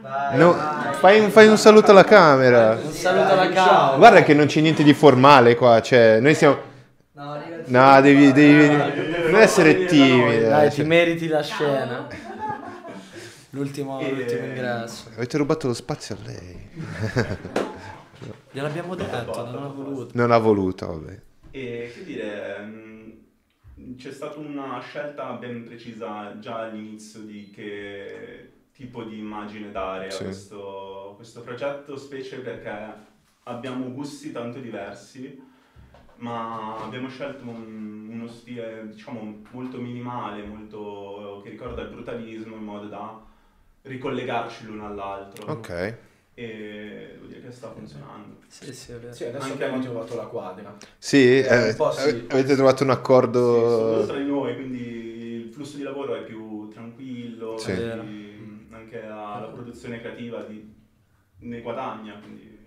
Vai, 0.02 0.38
No, 0.38 0.54
vai. 0.54 0.94
fai, 0.94 1.20
un- 1.20 1.30
fai 1.30 1.48
un 1.50 1.58
saluto 1.58 1.92
alla 1.92 2.06
camera. 2.06 2.80
Un 2.82 2.92
saluto 2.92 3.34
alla 3.34 3.50
camera. 3.50 3.98
Guarda 3.98 4.24
che 4.24 4.34
non 4.34 4.46
c'è 4.46 4.62
niente 4.62 4.82
di 4.84 4.94
formale 4.94 5.56
qua, 5.56 5.82
cioè 5.82 6.20
noi 6.22 6.34
siamo... 6.36 6.68
No, 7.70 8.02
devi, 8.02 8.32
devi 8.32 8.68
non 8.76 9.36
essere 9.36 9.86
timido. 9.86 10.48
Dai, 10.48 10.72
cioè. 10.72 10.82
ti 10.82 10.88
meriti 10.88 11.28
la 11.28 11.42
scena. 11.44 12.08
L'ultimo, 13.52 14.00
E- 14.00 14.12
l'ultimo 14.12 14.46
ingresso. 14.46 15.10
Avete 15.16 15.38
rubato 15.38 15.68
lo 15.68 15.74
spazio 15.74 16.16
a 16.16 16.18
lei. 16.26 16.70
Gliel'abbiamo 18.52 18.96
detto, 18.96 19.46
non 19.46 19.64
ha 19.64 19.68
voluto. 19.68 20.12
Non 20.14 20.32
ha 20.32 20.38
voluto, 20.38 20.88
vabbè. 20.88 21.22
E 21.52 21.92
che 21.94 22.04
dire, 22.04 22.60
mh, 22.60 23.96
c'è 23.98 24.12
stata 24.12 24.40
una 24.40 24.80
scelta 24.82 25.32
ben 25.34 25.64
precisa 25.64 26.38
già 26.40 26.58
all'inizio 26.62 27.22
di 27.22 27.52
che 27.54 28.52
tipo 28.74 29.04
di 29.04 29.18
immagine 29.20 29.72
dare 29.72 30.10
Sì. 30.10 30.22
a 30.22 30.26
questo, 30.26 31.14
questo 31.18 31.42
progetto, 31.42 31.98
specie 31.98 32.38
perché 32.38 32.72
abbiamo 33.44 33.92
gusti 33.92 34.32
tanto 34.32 34.60
diversi, 34.60 35.40
ma 36.20 36.78
abbiamo 36.84 37.10
scelto 37.10 37.44
un- 37.44 38.08
uno 38.12 38.28
stile 38.28 38.90
diciamo 38.92 39.42
molto 39.52 39.78
minimale, 39.80 40.44
molto, 40.44 41.42
che 41.44 41.50
ricorda 41.50 41.82
il 41.82 41.90
brutalismo 41.90 42.56
in 42.56 42.64
modo 42.64 42.88
da 42.88 43.22
ricollegarci 43.84 44.66
l'uno 44.66 44.86
all'altro. 44.88 45.52
Ok. 45.52 45.96
e 46.40 47.10
devo 47.16 47.26
dire 47.26 47.42
che 47.42 47.52
sta 47.52 47.70
funzionando. 47.70 48.38
Sì, 48.48 48.74
sì, 48.74 48.94
è 48.94 48.96
vero. 48.96 49.12
Sì, 49.12 49.26
adesso 49.26 49.44
Anche- 49.52 49.66
abbiamo 49.66 49.84
trovato 49.84 50.16
la 50.16 50.24
quadra. 50.24 50.78
Sì, 50.98 51.18
Eh, 51.18 51.68
eh, 51.68 51.72
sì. 51.74 51.82
ave- 51.82 52.26
avete 52.30 52.56
trovato 52.56 52.56
un 52.56 52.64
Sì, 52.70 52.76
sono 52.78 52.92
accordo... 52.94 54.06
tra 54.06 54.18
di 54.18 54.26
noi, 54.26 54.56
quindi 54.56 54.80
il 55.44 55.50
flusso 55.52 55.76
di 55.76 55.84
lavoro 55.84 56.16
è 56.16 56.24
più 56.24 56.70
tranquillo, 56.70 57.58
Sì. 57.58 57.72
anche 57.72 59.02
la, 59.02 59.40
la 59.42 59.50
produzione 59.52 60.00
creativa 60.00 60.42
di- 60.44 60.74
ne 61.40 61.60
guadagna, 61.62 62.18
quindi 62.22 62.59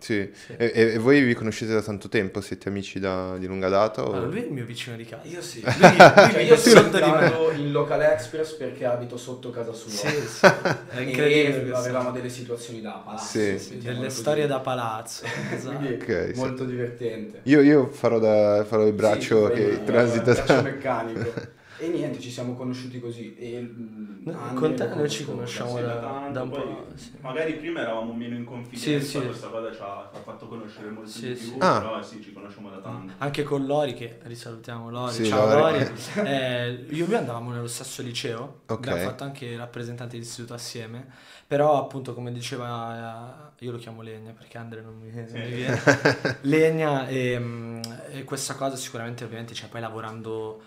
Sì. 0.00 0.54
E, 0.56 0.72
e- 0.74 0.92
e 0.94 0.98
voi 0.98 1.22
vi 1.22 1.34
conoscete 1.34 1.72
da 1.72 1.82
tanto 1.82 2.08
tempo? 2.08 2.40
Siete 2.40 2.68
amici 2.68 2.98
da- 2.98 3.36
di 3.38 3.46
lunga 3.46 3.68
data? 3.68 4.02
o- 4.04 4.12
Allora, 4.12 4.26
lui 4.26 4.42
è 4.42 4.46
il 4.46 4.52
mio 4.52 4.64
vicino 4.64 4.96
di 4.96 5.04
casa. 5.04 5.22
Io 5.28 5.42
sì. 5.42 5.60
Lui, 5.62 5.72
Cioè, 5.72 6.32
lui 6.32 6.44
io 6.46 6.54
vive 6.54 6.56
sono 6.56 6.80
entrato 6.86 7.50
in 7.52 7.70
Local 7.72 8.02
Express 8.02 8.52
perché 8.54 8.84
abito 8.84 9.16
sotto 9.16 9.50
casa 9.50 9.72
sua. 9.72 9.90
Sì, 9.90 10.08
sì. 10.26 10.46
È 10.46 10.96
E 10.96 11.02
incredibile. 11.02 11.74
avevamo 11.74 12.10
delle 12.10 12.28
situazioni 12.28 12.80
da 12.80 13.02
palazzo. 13.04 13.26
Sì. 13.38 13.58
Sì, 13.58 13.78
delle 13.78 14.10
storie 14.10 14.46
da 14.46 14.60
palazzo. 14.60 15.24
Esatto. 15.54 15.84
Ok, 15.84 16.30
sì. 16.32 16.38
molto 16.38 16.64
divertente. 16.64 17.40
Io, 17.44 17.60
io 17.60 17.86
farò, 17.88 18.18
da- 18.18 18.64
farò 18.66 18.86
il 18.86 18.92
braccio 18.92 19.46
Sì, 19.48 19.52
che 19.54 19.62
fai 19.62 19.72
il 19.72 19.84
transita 19.84 20.32
braccio 20.32 20.62
meccanico. 20.62 21.58
E 21.82 21.88
niente, 21.88 22.20
ci 22.20 22.30
siamo 22.30 22.54
conosciuti 22.54 23.00
così. 23.00 23.34
E, 23.36 23.60
mm, 23.60 24.08
No, 24.22 24.52
con 24.54 24.74
te 24.74 24.86
noi 24.86 25.08
ci 25.08 25.24
conosciamo 25.24 25.80
da, 25.80 25.94
da 25.94 26.00
tanto, 26.00 26.32
da 26.32 26.42
un 26.42 26.50
poi 26.50 26.60
po'. 26.60 26.86
sì. 26.94 27.10
magari 27.20 27.54
prima 27.54 27.80
eravamo 27.80 28.12
meno 28.12 28.34
in 28.36 28.44
confidenza, 28.44 29.00
Sì, 29.00 29.06
sì. 29.18 29.24
questa 29.24 29.48
cosa 29.48 29.72
ci 29.72 29.78
ha, 29.80 30.10
ci 30.12 30.18
ha 30.18 30.22
fatto 30.22 30.46
conoscere 30.46 30.90
molto 30.90 31.08
Sì, 31.08 31.28
di 31.28 31.36
sì. 31.36 31.50
più, 31.52 31.56
Ah. 31.60 31.78
però 31.80 32.02
sì, 32.02 32.20
ci 32.22 32.32
conosciamo 32.34 32.68
da 32.68 32.78
tanto. 32.80 33.14
Anche 33.16 33.42
con 33.44 33.64
Lori, 33.64 33.94
che 33.94 34.18
risalutiamo 34.24 34.90
Lori. 34.90 35.12
Sì, 35.14 35.24
Ciao 35.24 35.46
Lori. 35.48 35.78
Lori. 35.78 35.90
Eh, 36.28 36.84
io 36.90 37.04
e 37.04 37.06
lui 37.06 37.16
andavamo 37.16 37.50
nello 37.50 37.66
stesso 37.66 38.02
liceo, 38.02 38.60
Ok. 38.66 38.86
abbiamo 38.86 39.08
fatto 39.08 39.24
anche 39.24 39.46
il 39.46 39.56
rappresentante 39.58 40.18
d'istituto 40.18 40.52
assieme, 40.52 41.06
però 41.46 41.78
appunto 41.78 42.12
come 42.12 42.30
diceva, 42.30 43.54
eh, 43.58 43.64
io 43.64 43.72
lo 43.72 43.78
chiamo 43.78 44.02
Legna 44.02 44.32
perché 44.32 44.58
Andre 44.58 44.82
non 44.82 44.98
mi, 44.98 45.10
non 45.10 45.26
mi 45.32 45.50
viene, 45.50 45.80
Legna 46.42 47.08
e, 47.08 47.38
mm, 47.38 47.80
e 48.12 48.24
questa 48.24 48.54
cosa 48.54 48.76
sicuramente 48.76 49.24
ovviamente 49.24 49.54
cioè 49.54 49.68
poi 49.70 49.80
lavorando 49.80 50.62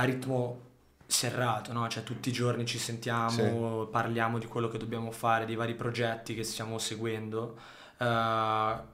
a 0.00 0.04
ritmo 0.04 0.68
serrato, 1.06 1.72
no? 1.72 1.88
Cioè 1.88 2.02
tutti 2.02 2.28
i 2.30 2.32
giorni 2.32 2.64
ci 2.64 2.78
sentiamo, 2.78 3.86
parliamo 3.86 4.38
di 4.38 4.46
quello 4.46 4.68
che 4.68 4.78
dobbiamo 4.78 5.10
fare, 5.10 5.44
dei 5.44 5.56
vari 5.56 5.74
progetti 5.74 6.34
che 6.34 6.44
stiamo 6.44 6.78
seguendo. 6.78 7.58
Eh, 7.98 8.04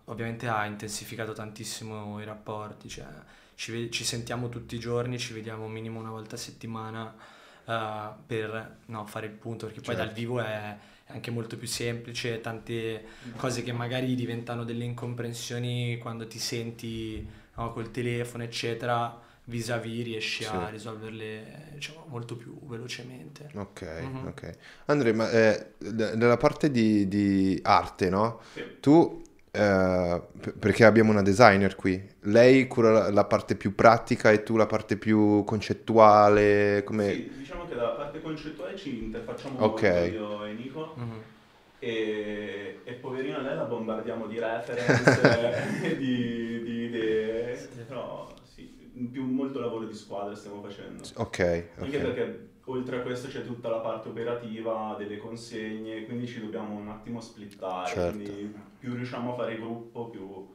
ovviamente 0.04 0.48
ha 0.48 0.64
intensificato 0.66 1.32
tantissimo 1.32 2.20
i 2.20 2.24
rapporti, 2.24 2.88
cioè 2.88 3.06
ci, 3.54 3.90
ci 3.90 4.04
sentiamo 4.04 4.48
tutti 4.48 4.74
i 4.74 4.78
giorni, 4.78 5.18
ci 5.18 5.32
vediamo 5.32 5.68
minimo 5.68 6.00
una 6.00 6.10
volta 6.10 6.34
a 6.34 6.38
settimana 6.38 7.14
eh, 7.66 8.08
per 8.26 8.78
no, 8.86 9.06
fare 9.06 9.26
il 9.26 9.32
punto, 9.32 9.66
perché 9.66 9.80
poi 9.80 9.94
Certo. 9.94 10.08
dal 10.08 10.14
vivo 10.14 10.40
è, 10.40 10.76
è 11.04 11.12
anche 11.12 11.30
molto 11.30 11.56
più 11.56 11.68
semplice, 11.68 12.40
tante 12.40 13.06
cose 13.36 13.62
che 13.62 13.72
magari 13.72 14.14
diventano 14.14 14.64
delle 14.64 14.84
incomprensioni 14.84 15.98
quando 15.98 16.26
ti 16.26 16.38
senti 16.38 17.28
no, 17.56 17.72
col 17.72 17.90
telefono, 17.90 18.42
eccetera, 18.42 19.22
vis-à-vis 19.46 20.04
riesci 20.04 20.44
a 20.44 20.66
Sì. 20.66 20.72
risolverle 20.72 21.70
diciamo, 21.74 22.04
molto 22.08 22.36
più 22.36 22.58
velocemente. 22.66 23.50
Ok, 23.54 23.82
Mhm. 24.02 24.26
ok. 24.28 24.50
Andre, 24.86 25.12
ma 25.12 25.30
eh, 25.30 25.72
d- 25.78 26.12
nella 26.16 26.36
parte 26.36 26.70
di, 26.70 27.08
di 27.08 27.58
arte, 27.62 28.10
no? 28.10 28.40
Sì. 28.52 28.62
Tu, 28.80 29.22
eh, 29.50 30.22
p- 30.40 30.52
perché 30.58 30.84
abbiamo 30.84 31.10
una 31.10 31.22
designer 31.22 31.74
qui, 31.76 32.02
lei 32.22 32.66
cura 32.66 32.90
la, 32.90 33.10
la 33.10 33.24
parte 33.24 33.54
più 33.56 33.74
pratica 33.74 34.30
e 34.30 34.42
tu 34.42 34.56
la 34.56 34.66
parte 34.66 34.96
più 34.96 35.42
concettuale, 35.44 36.82
come... 36.84 37.14
Sì, 37.14 37.28
diciamo 37.38 37.66
che 37.66 37.74
dalla 37.74 37.88
parte 37.90 38.20
concettuale 38.20 38.76
ci 38.76 39.04
interfacciamo 39.04 39.58
Ok. 39.64 39.82
molto 39.82 39.96
io 40.04 40.44
e 40.44 40.52
Nico 40.52 40.92
Mhm. 40.96 41.22
e, 41.78 42.80
e 42.84 42.92
poverina 42.94 43.38
lei 43.40 43.54
la 43.56 43.64
bombardiamo 43.64 44.26
di 44.26 44.38
reference 44.38 45.20
e 45.82 45.96
di, 45.96 46.62
di 46.62 46.84
idee, 46.84 47.56
Sì. 47.56 47.82
però 47.86 48.34
più 49.10 49.24
molto 49.24 49.60
lavoro 49.60 49.86
di 49.86 49.94
squadra 49.94 50.34
stiamo 50.34 50.62
facendo. 50.62 51.02
Ok, 51.16 51.38
Anche 51.78 51.96
ok. 51.98 52.02
perché 52.02 52.48
oltre 52.64 52.98
a 52.98 53.02
questo 53.02 53.28
c'è 53.28 53.44
tutta 53.44 53.68
la 53.68 53.78
parte 53.78 54.08
operativa 54.08 54.94
delle 54.98 55.18
consegne, 55.18 56.04
quindi 56.04 56.26
ci 56.26 56.40
dobbiamo 56.40 56.74
un 56.76 56.88
attimo 56.88 57.20
splittare, 57.20 57.88
Certo. 57.92 58.18
quindi 58.22 58.54
più 58.78 58.94
riusciamo 58.94 59.32
a 59.32 59.36
fare 59.36 59.56
gruppo, 59.56 60.08
più, 60.08 60.54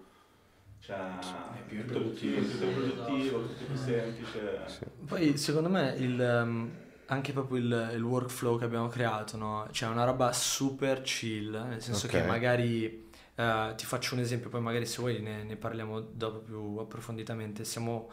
cioè, 0.80 0.98
È 0.98 1.62
più 1.68 1.82
tutto, 1.86 1.94
produttivo. 2.00 2.40
tutto 2.42 2.66
è 2.66 2.74
produttivo, 2.74 3.42
tutto 3.42 3.64
più 3.66 3.76
semplice. 3.76 4.62
Sì. 4.66 4.86
Poi 5.08 5.38
secondo 5.38 5.70
me 5.70 5.96
il, 5.98 6.20
ehm, 6.20 6.72
anche 7.06 7.32
proprio 7.34 7.58
il, 7.60 7.92
il 7.96 8.02
workflow 8.04 8.58
che 8.58 8.66
abbiamo 8.66 8.88
creato, 8.88 9.38
no? 9.38 9.68
Cioè 9.72 9.90
una 9.90 10.04
roba 10.04 10.34
super 10.34 11.02
chill, 11.02 11.52
nel 11.52 11.82
senso 11.82 12.08
Ok. 12.08 12.12
che 12.14 12.24
magari 12.24 13.10
eh, 13.36 13.74
ti 13.78 13.86
faccio 13.86 14.16
un 14.16 14.22
esempio, 14.22 14.50
poi 14.50 14.62
magari 14.62 14.86
se 14.86 15.00
vuoi 15.00 15.22
ne, 15.22 15.44
ne 15.44 15.56
parliamo 15.56 16.00
dopo 16.02 16.40
più 16.40 16.78
approfonditamente. 16.80 17.64
Siamo 17.64 18.10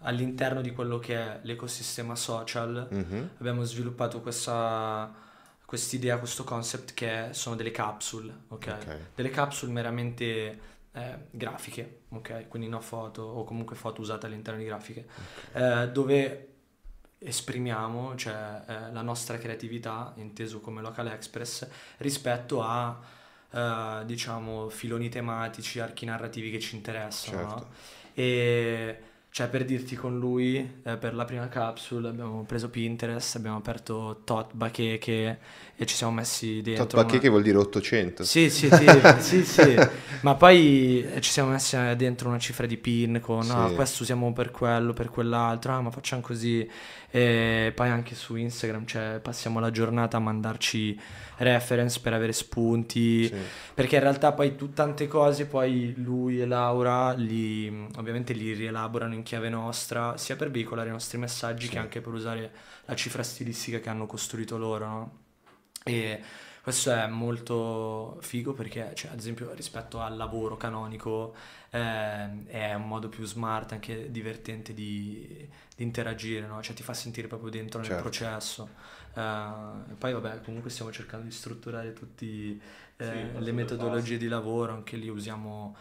all'interno 0.00 0.60
di 0.60 0.72
quello 0.72 0.98
che 0.98 1.16
è 1.16 1.38
l'ecosistema 1.42 2.14
social, 2.16 2.88
Mhm. 2.90 3.30
abbiamo 3.38 3.62
sviluppato 3.64 4.20
questa 4.20 5.24
quest'idea, 5.66 6.18
questo 6.18 6.44
concept 6.44 6.94
che 6.94 7.28
sono 7.32 7.56
delle 7.56 7.72
capsule, 7.72 8.32
ok? 8.48 8.76
Ok. 8.80 8.98
Delle 9.16 9.30
capsule 9.30 9.72
meramente 9.72 10.60
eh, 10.92 11.18
grafiche, 11.30 12.02
ok? 12.10 12.46
Quindi 12.48 12.68
no 12.68 12.80
foto 12.80 13.22
o 13.22 13.42
comunque 13.44 13.74
foto 13.74 14.00
usate 14.00 14.26
all'interno 14.26 14.60
di 14.60 14.64
grafiche, 14.66 15.06
eh, 15.54 15.90
dove 15.90 16.48
esprimiamo 17.18 18.14
cioè, 18.14 18.62
eh, 18.66 18.92
la 18.92 19.02
nostra 19.02 19.38
creatività, 19.38 20.12
inteso 20.16 20.60
come 20.60 20.80
local 20.80 21.08
express, 21.08 21.66
rispetto 21.98 22.62
a 22.62 22.98
eh, 23.50 24.02
diciamo 24.04 24.68
filoni 24.68 25.08
tematici, 25.08 25.80
archi 25.80 26.04
narrativi 26.04 26.50
che 26.50 26.60
ci 26.60 26.76
interessano. 26.76 27.42
no? 27.42 27.48
Certo. 27.48 27.66
E 28.14 29.00
cioè 29.36 29.48
per 29.48 29.66
dirti 29.66 29.96
con 29.96 30.18
lui, 30.18 30.56
eh, 30.82 30.96
per 30.96 31.14
la 31.14 31.26
prima 31.26 31.46
capsule 31.48 32.08
abbiamo 32.08 32.44
preso 32.46 32.70
Pinterest, 32.70 33.36
abbiamo 33.36 33.58
aperto 33.58 34.22
Tot 34.24 34.54
Bacheche 34.54 35.38
e 35.76 35.84
ci 35.84 35.94
siamo 35.94 36.14
messi 36.14 36.62
dentro. 36.62 36.86
Tot 36.86 37.02
Bacheche 37.02 37.28
una- 37.28 37.30
vuol 37.32 37.42
dire 37.42 37.58
800. 37.58 38.24
Sì, 38.24 38.48
sì, 38.48 38.70
sì, 38.70 38.86
sì, 39.20 39.44
sì. 39.44 39.76
Ma 40.22 40.36
poi 40.36 41.04
eh, 41.04 41.20
ci 41.20 41.30
siamo 41.30 41.50
messi 41.50 41.76
eh, 41.76 41.94
dentro 41.96 42.30
una 42.30 42.38
cifra 42.38 42.64
di 42.64 42.78
pin 42.78 43.20
con 43.20 43.42
Sì. 43.42 43.50
ah, 43.52 43.70
questo 43.74 44.04
usiamo 44.04 44.32
per 44.32 44.50
quello, 44.50 44.94
per 44.94 45.10
quell'altro, 45.10 45.72
ah, 45.72 45.82
ma 45.82 45.90
facciamo 45.90 46.22
così. 46.22 46.66
E 47.10 47.72
poi 47.74 47.88
anche 47.90 48.14
su 48.14 48.36
Instagram, 48.36 48.86
cioè 48.86 49.20
passiamo 49.22 49.60
la 49.60 49.70
giornata 49.70 50.16
a 50.16 50.20
mandarci 50.20 50.98
reference 51.38 52.00
per 52.00 52.14
avere 52.14 52.32
spunti. 52.32 53.26
Sì. 53.26 53.34
Perché 53.74 53.96
in 53.96 54.02
realtà 54.02 54.32
poi 54.32 54.56
tu 54.56 54.72
tante 54.72 55.06
cose, 55.06 55.44
poi 55.46 55.92
lui 55.98 56.40
e 56.40 56.46
Laura 56.46 57.12
li, 57.12 57.86
ovviamente 57.98 58.32
li 58.32 58.52
rielaborano 58.54 59.12
in 59.14 59.22
chiave 59.26 59.48
nostra, 59.48 60.16
sia 60.16 60.36
per 60.36 60.50
veicolare 60.50 60.88
i 60.88 60.92
nostri 60.92 61.18
messaggi 61.18 61.68
Sì. 61.68 61.70
che 61.70 61.78
anche 61.78 62.00
per 62.00 62.12
usare 62.12 62.52
la 62.86 62.94
cifra 62.94 63.22
stilistica 63.22 63.80
che 63.80 63.88
hanno 63.90 64.06
costruito 64.06 64.56
loro, 64.56 64.86
no? 64.86 65.18
E 65.84 66.22
questo 66.62 66.90
è 66.92 67.06
molto 67.06 68.18
figo 68.22 68.52
perché, 68.54 68.92
cioè, 68.94 69.12
ad 69.12 69.18
esempio, 69.18 69.52
rispetto 69.54 70.00
al 70.00 70.16
lavoro 70.16 70.56
canonico, 70.56 71.34
ehm, 71.70 72.46
è 72.46 72.74
un 72.74 72.88
modo 72.88 73.08
più 73.08 73.24
smart, 73.24 73.72
anche 73.72 74.10
divertente 74.10 74.74
di, 74.74 75.48
di 75.76 75.82
interagire, 75.84 76.46
no? 76.46 76.60
Cioè 76.62 76.74
ti 76.74 76.82
fa 76.82 76.92
sentire 76.94 77.28
proprio 77.28 77.50
dentro 77.50 77.80
nel 77.82 77.88
Certo. 77.88 77.94
processo. 77.94 78.74
Eh, 79.14 79.20
e 79.90 79.94
poi, 79.94 80.12
vabbè, 80.12 80.40
comunque 80.42 80.70
stiamo 80.70 80.90
cercando 80.90 81.26
di 81.26 81.32
strutturare 81.32 81.92
tutte 81.92 82.58
Sì, 82.98 83.32
le 83.38 83.52
metodologie 83.52 84.16
di 84.16 84.26
lavoro, 84.28 84.72
anche 84.72 84.96
lì 84.96 85.08
usiamo 85.08 85.76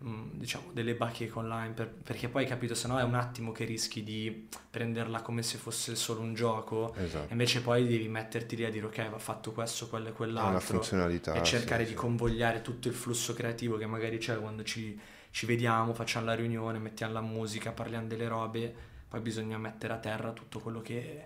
diciamo 0.00 0.70
delle 0.72 0.94
bacheche 0.94 1.36
online 1.36 1.72
per- 1.74 1.88
perché 1.92 2.28
poi 2.28 2.46
capito 2.46 2.76
se 2.76 2.86
no 2.86 3.00
è 3.00 3.02
un 3.02 3.14
attimo 3.14 3.50
che 3.50 3.64
rischi 3.64 4.04
di 4.04 4.48
prenderla 4.70 5.22
come 5.22 5.42
se 5.42 5.58
fosse 5.58 5.96
solo 5.96 6.20
un 6.20 6.34
gioco 6.34 6.94
Esatto. 6.94 7.32
invece 7.32 7.60
poi 7.62 7.84
devi 7.84 8.06
metterti 8.06 8.54
lì 8.54 8.64
a 8.64 8.70
dire 8.70 8.86
ok 8.86 9.10
va 9.10 9.18
fatto 9.18 9.50
questo, 9.50 9.88
quello 9.88 10.08
e 10.08 10.12
quell'altro 10.12 10.60
funzionalità. 10.60 11.34
e 11.34 11.42
cercare 11.42 11.82
sì, 11.82 11.90
di 11.90 11.96
sì. 11.96 12.00
convogliare 12.04 12.62
tutto 12.62 12.86
il 12.86 12.94
flusso 12.94 13.34
creativo 13.34 13.76
che 13.76 13.86
magari 13.86 14.18
c'è 14.18 14.38
quando 14.38 14.62
ci, 14.62 14.98
ci 15.30 15.46
vediamo, 15.46 15.92
facciamo 15.94 16.26
la 16.26 16.34
riunione, 16.34 16.78
mettiamo 16.78 17.12
la 17.14 17.20
musica, 17.20 17.72
parliamo 17.72 18.06
delle 18.06 18.28
robe, 18.28 18.72
poi 19.08 19.20
bisogna 19.20 19.58
mettere 19.58 19.94
a 19.94 19.98
terra 19.98 20.32
tutto 20.32 20.60
quello 20.60 20.80
che, 20.80 21.24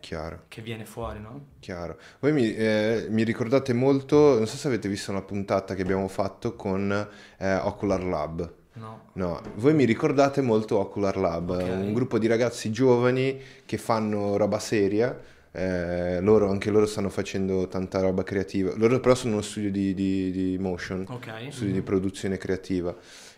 che 0.49 0.62
viene 0.62 0.85
fuori, 0.87 1.21
no? 1.21 1.47
chiaro. 1.61 1.99
Voi 2.21 2.33
mi, 2.33 2.55
eh, 2.55 3.07
mi 3.11 3.23
ricordate 3.25 3.73
molto, 3.73 4.37
non 4.37 4.47
so 4.47 4.57
se 4.57 4.69
avete 4.69 4.88
visto 4.88 5.11
una 5.11 5.23
puntata 5.23 5.75
che 5.75 5.83
abbiamo 5.83 6.09
fatto 6.09 6.55
con 6.55 6.91
eh, 7.38 7.55
Ocular 7.57 8.02
Lab. 8.05 8.55
No. 8.75 9.02
No, 9.14 9.41
voi 9.57 9.75
mi 9.75 9.85
ricordate 9.85 10.41
molto 10.41 10.79
Ocular 10.79 11.17
Lab, 11.19 11.50
Ok. 11.50 11.61
un 11.62 11.93
gruppo 11.93 12.19
di 12.19 12.26
ragazzi 12.26 12.71
giovani 12.71 13.38
che 13.67 13.76
fanno 13.76 14.37
roba 14.38 14.59
seria, 14.59 15.19
eh, 15.52 16.21
loro, 16.23 16.49
anche 16.49 16.71
loro 16.71 16.87
stanno 16.87 17.11
facendo 17.11 17.69
tanta 17.69 18.00
roba 18.00 18.23
creativa, 18.23 18.73
loro 18.76 18.99
però 19.00 19.14
sono 19.14 19.35
uno 19.35 19.43
studio 19.43 19.71
di, 19.71 19.93
di- 19.93 20.31
di 20.31 20.59
motion, 20.59 21.05
Ok. 21.09 21.29
studio 21.50 21.73
di 21.73 21.79
Mhm. 21.81 21.85
produzione 21.85 22.38
creativa. 22.38 22.97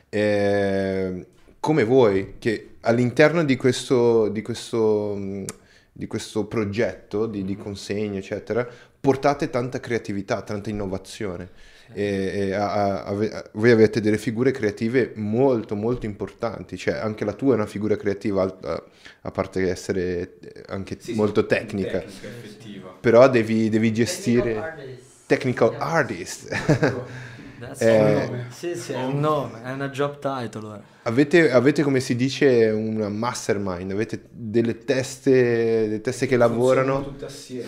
Eh, 0.08 1.26
come 1.58 1.82
voi, 1.84 2.34
che 2.38 2.76
all'interno 2.82 3.42
di 3.42 3.56
questo, 3.56 4.28
di 4.28 4.40
questo, 4.42 5.14
mh, 5.16 5.44
di 5.92 6.06
questo 6.06 6.44
progetto 6.46 7.26
di, 7.26 7.42
di 7.44 7.56
consegna, 7.56 8.18
eccetera, 8.18 8.64
portate 9.00 9.50
tanta 9.50 9.80
creatività, 9.80 10.42
tanta 10.42 10.70
innovazione. 10.70 11.50
E, 11.92 12.32
e 12.34 12.54
a, 12.54 12.72
a, 12.72 13.04
a, 13.04 13.44
voi 13.52 13.70
avete 13.70 14.00
delle 14.00 14.18
figure 14.18 14.50
creative 14.50 15.12
molto 15.16 15.74
molto 15.74 16.06
importanti, 16.06 16.76
cioè 16.76 16.94
anche 16.94 17.24
la 17.24 17.34
tua 17.34 17.52
è 17.52 17.56
una 17.56 17.66
figura 17.66 17.96
creativa 17.96 18.42
a, 18.42 19.30
parte 19.30 19.68
essere 19.68 20.38
anche 20.66 20.96
sì, 20.98 21.14
molto 21.14 21.42
sì, 21.42 21.46
tecnica, 21.46 21.98
tecnica 22.00 22.88
però 23.00 23.28
devi, 23.28 23.68
devi 23.68 23.92
gestire 23.92 25.02
technical 25.26 25.74
artist. 25.78 26.48
Eh, 27.78 28.44
sì, 28.50 28.74
sì, 28.74 28.92
è 28.92 29.02
un 29.04 29.20
nome, 29.20 29.62
è 29.62 29.72
una 29.72 29.88
job 29.88 30.18
title. 30.18 30.92
Avete, 31.02 31.50
avete, 31.50 31.82
come 31.82 32.00
si 32.00 32.16
dice, 32.16 32.70
una 32.70 33.08
mastermind, 33.08 33.90
avete 33.90 34.26
delle 34.30 34.84
teste, 34.84 35.30
delle 35.30 36.00
teste 36.00 36.26
che 36.26 36.36
lavorano, 36.36 37.14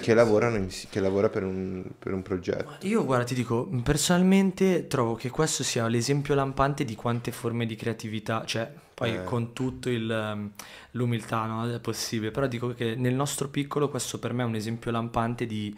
che 0.01 0.15
lavorano, 0.15 0.57
in, 0.57 0.69
che 0.89 1.01
lavora 1.01 1.29
per 1.29 1.45
un, 1.45 1.85
per 1.99 2.15
un 2.15 2.23
progetto. 2.23 2.77
Io 2.87 3.05
guarda, 3.05 3.25
ti 3.25 3.35
dico, 3.35 3.69
personalmente 3.83 4.87
trovo 4.87 5.15
che 5.15 5.29
questo 5.29 5.63
sia 5.63 5.87
l'esempio 5.87 6.35
lampante 6.35 6.85
di 6.85 6.95
quante 6.95 7.31
forme 7.31 7.67
di 7.67 7.77
creatività, 7.77 8.45
cioè 8.47 8.71
poi 8.95 9.15
eh. 9.15 9.25
con 9.25 9.53
tutto 9.53 9.91
il, 9.91 10.51
l'umiltà 10.93 11.45
no, 11.45 11.71
è 11.71 11.81
possibile, 11.81 12.31
però 12.31 12.47
dico 12.47 12.73
che 12.73 12.95
nel 12.95 13.15
nostro 13.15 13.49
piccolo 13.49 13.91
questo 13.91 14.19
per 14.19 14.33
me 14.33 14.43
è 14.43 14.47
un 14.47 14.55
esempio 14.55 14.91
lampante 14.91 15.45
di 15.45 15.77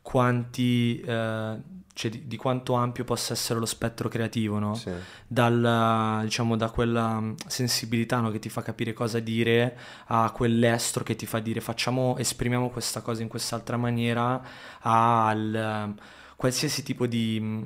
quanti... 0.00 1.00
Eh, 1.00 1.78
cioè 1.92 2.10
di, 2.10 2.26
di, 2.26 2.36
quanto 2.36 2.74
ampio 2.74 3.04
possa 3.04 3.32
essere 3.32 3.58
lo 3.58 3.66
spettro 3.66 4.08
creativo, 4.08 4.58
no? 4.58 4.74
Sì. 4.74 4.90
Dal, 5.26 6.20
diciamo, 6.22 6.56
da 6.56 6.70
quella 6.70 7.20
mm, 7.20 7.34
sensibilità 7.46 8.20
no, 8.20 8.30
che 8.30 8.38
ti 8.38 8.48
fa 8.48 8.62
capire 8.62 8.92
cosa 8.92 9.18
dire 9.18 9.76
a 10.06 10.30
quell'estro 10.30 11.04
che 11.04 11.16
ti 11.16 11.26
fa 11.26 11.40
dire 11.40 11.60
facciamo, 11.60 12.16
esprimiamo 12.16 12.70
questa 12.70 13.00
cosa 13.00 13.22
in 13.22 13.28
quest'altra 13.28 13.76
maniera, 13.76 14.42
al 14.80 15.94
qualsiasi 16.36 16.82
tipo 16.82 17.06
di 17.06 17.38
mm, 17.38 17.64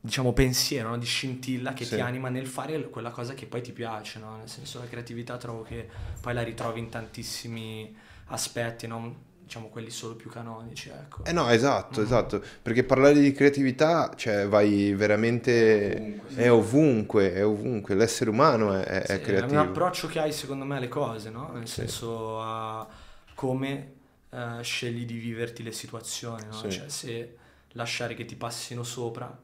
diciamo 0.00 0.32
pensiero, 0.32 0.90
no? 0.90 0.98
di 0.98 1.06
scintilla 1.06 1.72
che 1.72 1.84
sì. 1.84 1.94
ti 1.94 2.00
anima 2.00 2.28
nel 2.28 2.46
fare 2.46 2.88
quella 2.88 3.10
cosa 3.10 3.34
che 3.34 3.46
poi 3.46 3.62
ti 3.62 3.72
piace, 3.72 4.18
no? 4.18 4.36
Nel 4.36 4.48
senso 4.48 4.78
la 4.80 4.86
creatività 4.86 5.36
trovo 5.36 5.62
che 5.62 5.88
poi 6.20 6.34
la 6.34 6.42
ritrovi 6.42 6.80
in 6.80 6.88
tantissimi 6.88 7.96
aspetti, 8.26 8.86
no? 8.86 9.30
Diciamo 9.52 9.68
quelli 9.68 9.90
solo 9.90 10.14
più 10.14 10.30
canonici, 10.30 10.88
ecco. 10.88 11.24
Eh 11.26 11.32
no, 11.32 11.50
esatto, 11.50 12.00
mm. 12.00 12.04
esatto, 12.04 12.42
perché 12.62 12.84
parlare 12.84 13.20
di 13.20 13.32
creatività, 13.32 14.10
cioè 14.16 14.48
vai 14.48 14.94
veramente... 14.94 15.92
Ovunque, 15.98 16.30
sì. 16.32 16.40
È 16.40 16.50
ovunque, 16.50 17.32
è 17.34 17.44
ovunque, 17.44 17.94
l'essere 17.94 18.30
umano 18.30 18.72
è, 18.72 18.82
è, 18.82 19.16
sì, 19.16 19.20
creativo. 19.20 19.60
È 19.60 19.62
un 19.62 19.68
approccio 19.68 20.08
che 20.08 20.20
hai 20.20 20.32
secondo 20.32 20.64
me 20.64 20.78
alle 20.78 20.88
cose, 20.88 21.28
no? 21.28 21.50
Nel 21.52 21.68
sì. 21.68 21.74
senso 21.74 22.40
a 22.40 22.88
come 23.34 23.92
uh, 24.30 24.62
scegli 24.62 25.04
di 25.04 25.18
viverti 25.18 25.62
le 25.62 25.72
situazioni, 25.72 26.44
no? 26.50 26.70
Cioè 26.70 26.88
se 26.88 27.36
lasciare 27.72 28.14
che 28.14 28.24
ti 28.24 28.36
passino 28.36 28.82
sopra 28.82 29.38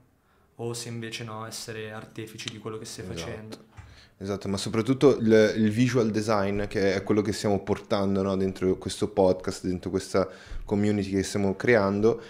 o 0.61 0.73
se 0.73 0.89
invece 0.89 1.25
no, 1.25 1.47
essere 1.47 1.93
artefici 1.93 2.49
di 2.49 2.57
quello 2.57 2.79
che 2.79 2.87
stai 2.87 3.05
esatto. 3.05 3.21
facendo. 3.21 3.67
Esatto, 4.21 4.49
ma 4.49 4.57
soprattutto 4.57 5.17
il, 5.17 5.55
il, 5.57 5.71
visual 5.71 6.11
design, 6.11 6.65
che 6.65 6.95
è 6.95 7.05
quello 7.05 7.23
che 7.23 7.33
stiamo 7.33 7.61
portando 7.63 8.21
no, 8.21 8.37
dentro 8.37 8.77
questo 8.77 9.07
podcast, 9.07 9.65
dentro 9.65 9.91
questa 9.91 10.29
community 10.65 11.11
che 11.11 11.23
stiamo 11.23 11.55
creando, 11.55 12.21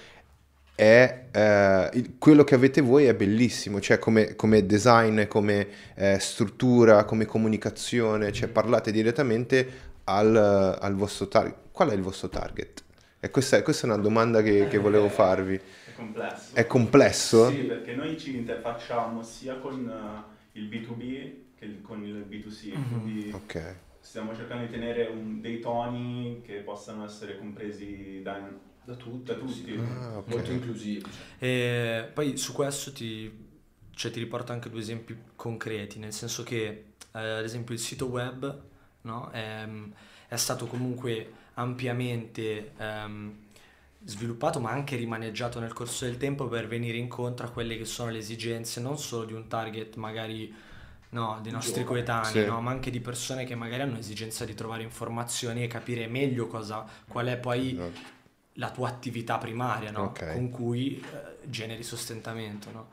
è 0.75 1.25
eh, 1.33 1.91
il, 1.95 2.17
quello 2.19 2.45
che 2.45 2.55
avete 2.55 2.83
voi 2.83 3.07
è 3.07 3.15
bellissimo, 3.15 3.81
cioè 3.81 3.99
come, 3.99 4.37
come 4.37 4.67
design, 4.67 5.27
come 5.29 5.67
eh, 5.95 6.19
struttura, 6.19 7.07
come 7.07 7.25
comunicazione, 7.25 8.33
cioè 8.33 8.49
parlate 8.49 8.93
direttamente 8.93 9.67
al, 10.05 10.37
al, 10.37 10.95
vostro 10.95 11.27
target. 11.27 11.57
Qual 11.73 11.89
è 11.89 11.95
il 11.95 12.03
vostro 12.03 12.29
target? 12.29 12.85
E 13.19 13.31
questa, 13.31 13.63
questa 13.63 13.87
è 13.87 13.91
una 13.91 14.03
domanda 14.03 14.43
che, 14.43 14.69
che 14.69 14.77
volevo 14.77 15.07
eh, 15.07 15.11
farvi. 15.11 15.55
È 15.55 15.95
complesso. 15.97 16.51
È 16.53 16.67
complesso? 16.67 17.49
Sì, 17.49 17.57
perché 17.61 17.95
noi 17.95 18.19
ci 18.19 18.37
interfacciamo 18.37 19.23
sia 19.23 19.55
con 19.57 19.87
uh, 19.87 20.59
il 20.59 20.69
B2B 20.69 21.47
che 21.59 21.81
con 21.81 22.05
il 22.05 22.25
B2C, 22.29 22.69
mm-hmm. 22.69 23.01
quindi 23.01 23.31
okay. 23.33 23.75
stiamo 24.01 24.35
cercando 24.35 24.65
di 24.67 24.71
tenere 24.71 25.07
un, 25.07 25.41
dei 25.41 25.59
toni 25.59 26.41
che 26.45 26.61
possano 26.61 27.05
essere 27.05 27.37
compresi 27.37 28.21
da, 28.23 28.49
da 28.85 28.95
tutti, 28.95 29.25
da 29.25 29.35
tutti. 29.35 29.77
Ah, 29.77 30.19
okay. 30.19 30.35
molto 30.35 30.53
inclusivi. 30.53 31.05
E 31.39 32.11
poi 32.15 32.37
su 32.37 32.53
questo 32.53 32.93
ti, 32.93 33.31
cioè, 33.91 34.11
ti 34.11 34.21
riporto 34.21 34.53
anche 34.53 34.71
due 34.71 34.81
esempi 34.81 35.17
concreti, 35.35 35.99
nel 35.99 36.13
senso 36.13 36.43
che 36.45 36.67
eh, 37.13 37.19
ad 37.19 37.45
esempio 37.45 37.75
il 37.75 37.81
sito 37.81 38.07
web 38.07 38.63
no, 39.03 39.31
è, 39.31 39.69
è, 40.29 40.37
stato 40.37 40.67
comunque 40.67 41.33
ampiamente... 41.55 42.73
Um, 42.79 43.47
sviluppato 44.05 44.61
ma 44.61 44.71
anche 44.71 44.95
rimaneggiato 44.95 45.59
nel 45.59 45.73
corso 45.73 46.05
del 46.05 46.19
tempo 46.19 46.47
per 46.47 46.69
venire 46.69 46.97
incontro 46.97 47.47
a 47.47 47.51
quelle 47.51 47.77
che 47.77 47.85
sono 47.85 48.11
le 48.11 48.19
esigenze 48.19 48.81
non 48.81 48.97
solo 48.97 49.25
di 49.25 49.33
un 49.33 49.49
target 49.49 49.97
magari 49.97 50.55
no, 51.11 51.39
dei 51.43 51.53
nostri 51.53 51.83
Giovane. 51.83 52.05
coetanei, 52.05 52.45
sì. 52.45 52.45
no, 52.45 52.61
ma 52.61 52.71
anche 52.71 52.91
di 52.91 53.01
persone 53.01 53.45
che 53.45 53.55
magari 53.55 53.83
hanno 53.83 53.99
esigenza 53.99 54.45
di 54.45 54.55
trovare 54.55 54.83
informazioni 54.83 55.63
e 55.63 55.67
capire 55.67 56.07
meglio 56.07 56.47
cosa, 56.47 56.85
qual 57.07 57.27
è 57.27 57.37
poi 57.37 57.73
esatto. 57.73 58.01
la 58.55 58.71
tua 58.71 58.89
attività 58.89 59.39
primaria 59.39 59.91
no? 59.91 60.05
okay. 60.05 60.35
con 60.35 60.51
cui 60.51 61.01
eh, 61.01 61.49
generi 61.49 61.83
sostentamento. 61.83 62.71
No? 62.71 62.89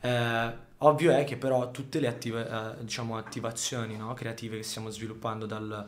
Eh, 0.00 0.52
ovvio 0.78 1.12
è 1.12 1.24
che 1.24 1.36
però 1.36 1.70
tutte 1.70 2.00
le 2.00 2.06
attiva- 2.06 2.76
eh, 2.78 2.84
diciamo, 2.84 3.16
attivazioni 3.16 3.96
no? 3.96 4.14
creative 4.14 4.56
che 4.56 4.62
stiamo 4.62 4.90
sviluppando 4.90 5.44
dal, 5.44 5.86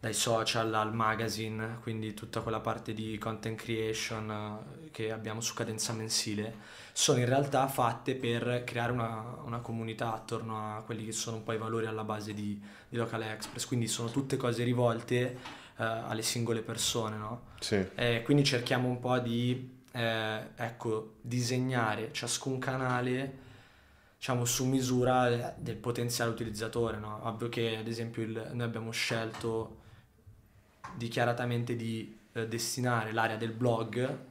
dai 0.00 0.14
social 0.14 0.72
al 0.74 0.94
magazine, 0.94 1.78
quindi 1.82 2.14
tutta 2.14 2.40
quella 2.40 2.60
parte 2.60 2.94
di 2.94 3.16
content 3.18 3.58
creation 3.60 4.30
eh, 4.30 4.90
che 4.90 5.12
abbiamo 5.12 5.40
su 5.40 5.54
cadenza 5.54 5.92
mensile, 5.92 6.84
sono 6.96 7.18
in 7.18 7.26
realtà 7.26 7.68
fatte 7.68 8.14
per 8.14 8.62
creare 8.64 8.90
una, 8.90 9.36
una, 9.44 9.58
comunità 9.58 10.14
attorno 10.14 10.76
a 10.76 10.80
quelli 10.80 11.04
che 11.04 11.12
sono 11.12 11.36
un 11.36 11.42
po' 11.42 11.52
i 11.52 11.58
valori 11.58 11.84
alla 11.84 12.04
base 12.04 12.32
di, 12.32 12.58
di 12.88 12.96
Local 12.96 13.20
Express, 13.20 13.66
quindi 13.66 13.86
sono 13.86 14.08
tutte 14.08 14.38
cose 14.38 14.64
rivolte 14.64 15.36
uh, 15.76 15.82
alle 15.82 16.22
singole 16.22 16.62
persone, 16.62 17.18
no? 17.18 17.42
Sì. 17.60 17.86
Eh, 17.94 18.22
quindi 18.24 18.44
cerchiamo 18.44 18.88
un 18.88 18.98
po' 18.98 19.18
di, 19.18 19.82
eh, 19.92 20.40
ecco, 20.56 21.16
disegnare 21.20 22.14
ciascun 22.14 22.58
canale 22.58 23.44
diciamo 24.16 24.46
su 24.46 24.64
misura 24.64 25.54
del 25.54 25.76
potenziale 25.76 26.30
utilizzatore, 26.30 26.96
no? 26.96 27.20
Ovvio 27.24 27.50
che 27.50 27.76
ad 27.76 27.88
esempio 27.88 28.22
il, 28.22 28.50
noi 28.54 28.66
abbiamo 28.66 28.90
scelto 28.90 29.82
dichiaratamente 30.94 31.76
di 31.76 32.18
eh, 32.32 32.48
destinare 32.48 33.12
l'area 33.12 33.36
del 33.36 33.52
blog 33.52 34.25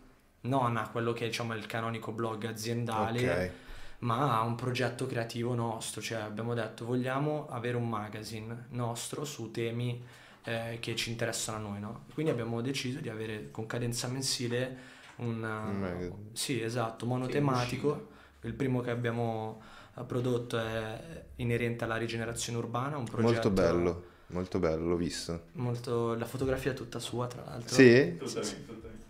non 0.45 0.77
a 0.77 0.89
quello 0.89 1.13
che 1.13 1.25
diciamo, 1.25 1.53
è 1.53 1.57
il 1.57 1.65
canonico 1.65 2.11
blog 2.11 2.45
aziendale, 2.45 3.19
okay. 3.19 3.51
ma 3.99 4.39
a 4.39 4.43
un 4.43 4.55
progetto 4.55 5.05
creativo 5.05 5.53
nostro. 5.53 6.01
Cioè 6.01 6.19
abbiamo 6.19 6.53
detto 6.53 6.85
vogliamo 6.85 7.47
avere 7.49 7.77
un 7.77 7.89
magazine 7.89 8.67
nostro 8.69 9.25
su 9.25 9.51
temi 9.51 10.03
eh, 10.43 10.77
che 10.79 10.95
ci 10.95 11.09
interessano 11.09 11.57
a 11.57 11.69
noi. 11.69 11.79
No? 11.79 12.05
Quindi 12.13 12.31
abbiamo 12.31 12.61
deciso 12.61 12.99
di 12.99 13.09
avere 13.09 13.49
con 13.51 13.65
cadenza 13.65 14.07
mensile 14.07 14.93
un, 15.17 15.43
un 15.43 16.11
sì, 16.33 16.61
esatto, 16.61 17.05
monotematico. 17.05 18.13
Il 18.41 18.53
primo 18.53 18.81
che 18.81 18.91
abbiamo 18.91 19.61
eh, 19.97 20.03
prodotto 20.03 20.59
è 20.59 21.23
inerente 21.37 21.83
alla 21.83 21.97
rigenerazione 21.97 22.59
urbana, 22.59 22.97
un 22.97 23.05
progetto... 23.05 23.31
Molto 23.31 23.49
bello, 23.49 24.05
molto 24.27 24.59
bello, 24.59 24.87
l'ho 24.87 24.95
visto. 24.97 25.45
Molto... 25.53 26.13
La 26.15 26.25
fotografia 26.25 26.71
è 26.71 26.73
tutta 26.75 26.99
sua, 26.99 27.25
tra 27.25 27.43
l'altro. 27.43 27.73
Sì? 27.73 28.17
Totalmente, 28.17 28.65
totalmente 28.65 28.95
eh, 28.95 29.04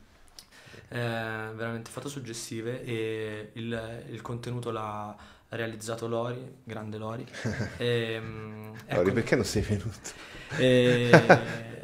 veramente 0.90 1.90
foto 1.92 2.10
suggestive 2.10 2.84
e 2.84 3.50
il, 3.54 4.04
il 4.10 4.22
contenuto 4.22 4.72
l'ha 4.72 5.16
realizzato 5.50 6.08
Lori, 6.08 6.58
grande 6.64 6.98
Lori. 6.98 7.26
e, 7.78 8.14
ehm, 8.16 8.74
ecco, 8.86 9.02
Lori, 9.02 9.12
perché 9.12 9.36
non 9.36 9.46
sei 9.46 9.62
venuto? 9.62 10.10
E, 10.58 11.10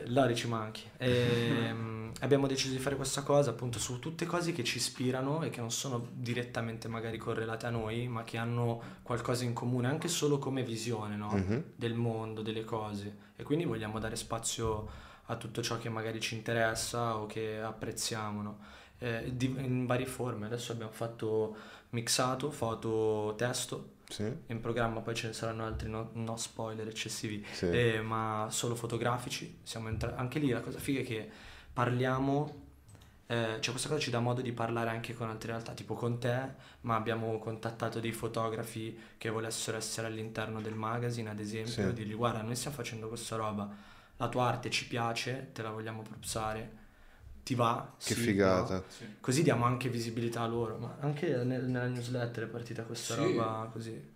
Lori 0.07 0.35
ci 0.35 0.47
manchi. 0.47 0.83
E, 0.97 1.73
abbiamo 2.19 2.47
deciso 2.47 2.73
di 2.73 2.79
fare 2.79 2.95
questa 2.95 3.23
cosa 3.23 3.51
appunto 3.51 3.79
su 3.79 3.99
tutte 3.99 4.25
cose 4.25 4.51
che 4.51 4.63
ci 4.63 4.77
ispirano 4.77 5.43
e 5.43 5.49
che 5.49 5.59
non 5.59 5.71
sono 5.71 6.09
direttamente 6.13 6.87
magari 6.87 7.17
correlate 7.17 7.65
a 7.65 7.69
noi, 7.69 8.07
ma 8.07 8.23
che 8.23 8.37
hanno 8.37 8.81
qualcosa 9.01 9.43
in 9.43 9.53
comune, 9.53 9.87
anche 9.87 10.07
solo 10.07 10.37
come 10.37 10.63
visione 10.63 11.15
no? 11.15 11.31
mm-hmm. 11.33 11.59
del 11.75 11.93
mondo, 11.93 12.41
delle 12.41 12.63
cose. 12.63 13.29
E 13.35 13.43
quindi 13.43 13.65
vogliamo 13.65 13.99
dare 13.99 14.15
spazio 14.15 15.09
a 15.25 15.35
tutto 15.35 15.61
ciò 15.61 15.77
che 15.77 15.89
magari 15.89 16.19
ci 16.19 16.35
interessa 16.35 17.17
o 17.17 17.25
che 17.25 17.59
apprezziamo. 17.59 18.41
No? 18.41 18.57
Eh, 19.01 19.31
di, 19.35 19.45
in 19.57 19.85
varie 19.85 20.05
forme. 20.05 20.45
Adesso 20.45 20.71
abbiamo 20.71 20.91
fatto 20.91 21.55
mixato, 21.89 22.51
foto, 22.51 23.33
testo. 23.37 23.99
Sì. 24.07 24.29
In 24.47 24.59
programma 24.59 24.99
poi 24.99 25.15
ce 25.15 25.27
ne 25.27 25.33
saranno 25.33 25.65
altri, 25.65 25.89
no, 25.89 26.09
no 26.13 26.35
spoiler 26.37 26.87
eccessivi, 26.87 27.45
sì. 27.51 27.69
eh, 27.69 28.01
ma 28.01 28.47
solo 28.49 28.75
fotografici. 28.75 29.59
Siamo 29.63 29.87
entra- 29.87 30.15
anche 30.15 30.39
lì 30.39 30.49
la 30.49 30.61
cosa 30.61 30.79
figa 30.79 30.99
è 30.99 31.03
che 31.03 31.29
parliamo 31.71 32.69
eh, 33.31 33.61
cioè 33.61 33.71
questa 33.71 33.87
cosa 33.87 34.01
ci 34.01 34.09
dà 34.09 34.19
modo 34.19 34.41
di 34.41 34.51
parlare 34.51 34.89
anche 34.89 35.13
con 35.13 35.29
altre 35.29 35.51
realtà, 35.51 35.71
tipo 35.71 35.93
con 35.93 36.19
te, 36.19 36.37
ma 36.81 36.97
abbiamo 36.97 37.39
contattato 37.39 38.01
dei 38.01 38.11
fotografi 38.11 38.99
che 39.17 39.29
volessero 39.29 39.77
essere 39.77 40.07
all'interno 40.07 40.59
del 40.59 40.73
magazine, 40.73 41.29
ad 41.29 41.39
esempio, 41.39 41.71
sì. 41.71 41.93
dirgli 41.93 42.13
guarda, 42.13 42.41
noi 42.41 42.57
stiamo 42.57 42.75
facendo 42.75 43.07
questa 43.07 43.37
roba, 43.37 43.73
la 44.17 44.27
tua 44.27 44.47
arte 44.47 44.69
ci 44.69 44.85
piace, 44.85 45.51
te 45.53 45.61
la 45.61 45.69
vogliamo 45.69 46.01
propsare, 46.01 46.79
ti 47.43 47.55
va. 47.55 47.93
Che 47.97 48.13
sì, 48.13 48.19
figata. 48.21 48.75
no? 48.75 48.83
Così 49.19 49.43
diamo 49.43 49.65
anche 49.65 49.89
visibilità 49.89 50.41
a 50.41 50.47
loro, 50.47 50.77
ma 50.77 50.97
anche 50.99 51.27
nel- 51.43 51.65
nella 51.65 51.87
newsletter 51.87 52.45
è 52.45 52.47
partita 52.47 52.83
questa 52.83 53.15
Sì. 53.15 53.21
roba 53.21 53.69
così. 53.71 54.09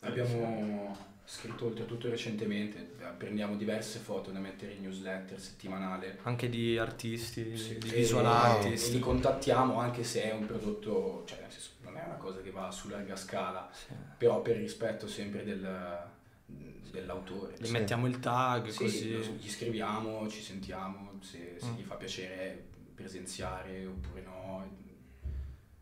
Abbiamo 0.00 0.96
scritto 1.24 1.66
oltretutto 1.66 2.08
recentemente, 2.08 2.78
eh, 3.00 3.06
prendiamo 3.16 3.56
diverse 3.56 3.98
foto 3.98 4.30
da 4.30 4.38
mettere 4.38 4.72
in 4.74 4.82
newsletter 4.82 5.40
settimanale. 5.40 6.18
Anche 6.22 6.48
di 6.48 6.78
artisti, 6.78 7.56
Sì, 7.56 7.78
di 7.78 7.88
visual 7.88 8.24
artist. 8.26 8.92
li 8.92 9.00
contattiamo 9.00 9.78
anche 9.80 10.04
se 10.04 10.22
è 10.22 10.32
un 10.32 10.46
prodotto, 10.46 11.24
cioè 11.26 11.40
nel 11.40 11.50
senso, 11.50 11.70
non 11.82 11.96
è 11.96 12.04
una 12.04 12.14
cosa 12.14 12.40
che 12.40 12.50
va 12.52 12.70
su 12.70 12.88
larga 12.88 13.16
scala, 13.16 13.68
Sì. 13.72 13.92
però 14.18 14.40
per 14.42 14.56
rispetto 14.56 15.08
sempre 15.08 15.44
del- 15.44 16.14
dell'autore. 16.46 17.54
Gli 17.58 17.66
Sì. 17.66 17.72
mettiamo 17.72 18.06
il 18.06 18.18
tag 18.20 18.68
Sì, 18.68 18.76
così. 18.76 19.12
lo- 19.12 19.36
gli 19.40 19.48
scriviamo, 19.48 20.28
ci 20.28 20.42
sentiamo, 20.42 21.18
se, 21.20 21.56
se 21.58 21.66
Mm. 21.66 21.74
gli 21.76 21.82
fa 21.82 21.94
piacere 21.96 22.64
presenziare 22.94 23.84
oppure 23.86 24.22
no, 24.22 24.64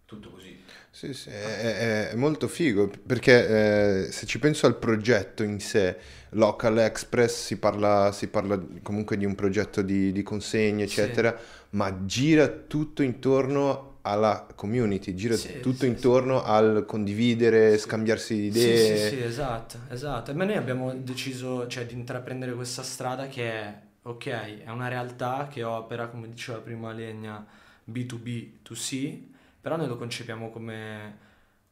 tutto 0.05 0.31
così. 0.31 0.59
Sì, 0.91 1.13
sì, 1.15 1.29
è, 1.31 2.07
è- 2.09 2.09
è 2.11 2.15
molto 2.15 2.47
figo 2.49 2.91
perché 3.05 4.07
eh, 4.07 4.13
se 4.13 4.27
ci 4.27 4.39
penso 4.39 4.67
al 4.67 4.77
progetto 4.77 5.43
in 5.43 5.59
sé, 5.61 5.97
Local 6.31 6.79
Express, 6.79 7.45
si 7.47 7.57
parla, 7.59 8.13
si 8.13 8.29
parla 8.29 8.61
comunque 8.83 9.17
di 9.17 9.25
un 9.25 9.35
progetto 9.35 9.83
di, 9.83 10.13
di 10.13 10.23
consegne, 10.23 10.87
Sì. 10.87 11.01
eccetera, 11.01 11.37
ma 11.71 12.05
gira 12.05 12.49
tutto 12.49 13.03
intorno 13.03 13.93
alla 14.05 14.47
community, 14.55 15.15
gira 15.15 15.37
Sì, 15.37 15.49
tutto 15.61 15.85
sì, 15.85 15.87
intorno 15.87 16.43
al 16.43 16.85
condividere, 16.87 17.79
scambiarsi 17.79 18.35
Sì, 18.47 18.77
idee. 18.77 18.77
sì, 18.77 18.97
sì, 19.17 19.21
esatto, 19.21 19.79
esatto. 19.91 20.31
E 20.31 20.35
noi 20.35 20.55
abbiamo 20.57 20.95
deciso, 20.95 21.67
cioè, 21.67 21.87
di 21.87 21.95
intraprendere 21.95 22.55
questa 22.55 22.83
strada 22.83 23.27
che 23.27 23.51
è, 23.53 23.81
ok, 24.03 24.27
è 24.65 24.71
una 24.71 24.89
realtà 24.89 25.49
che 25.49 25.65
opera, 25.65 26.09
come 26.09 26.29
diceva 26.29 26.59
prima 26.59 26.93
Legna, 26.93 27.45
B2B2C, 27.85 29.33
però 29.61 29.77
noi 29.77 29.89
lo 29.89 29.97
concepiamo 29.97 30.51
come 30.51 31.19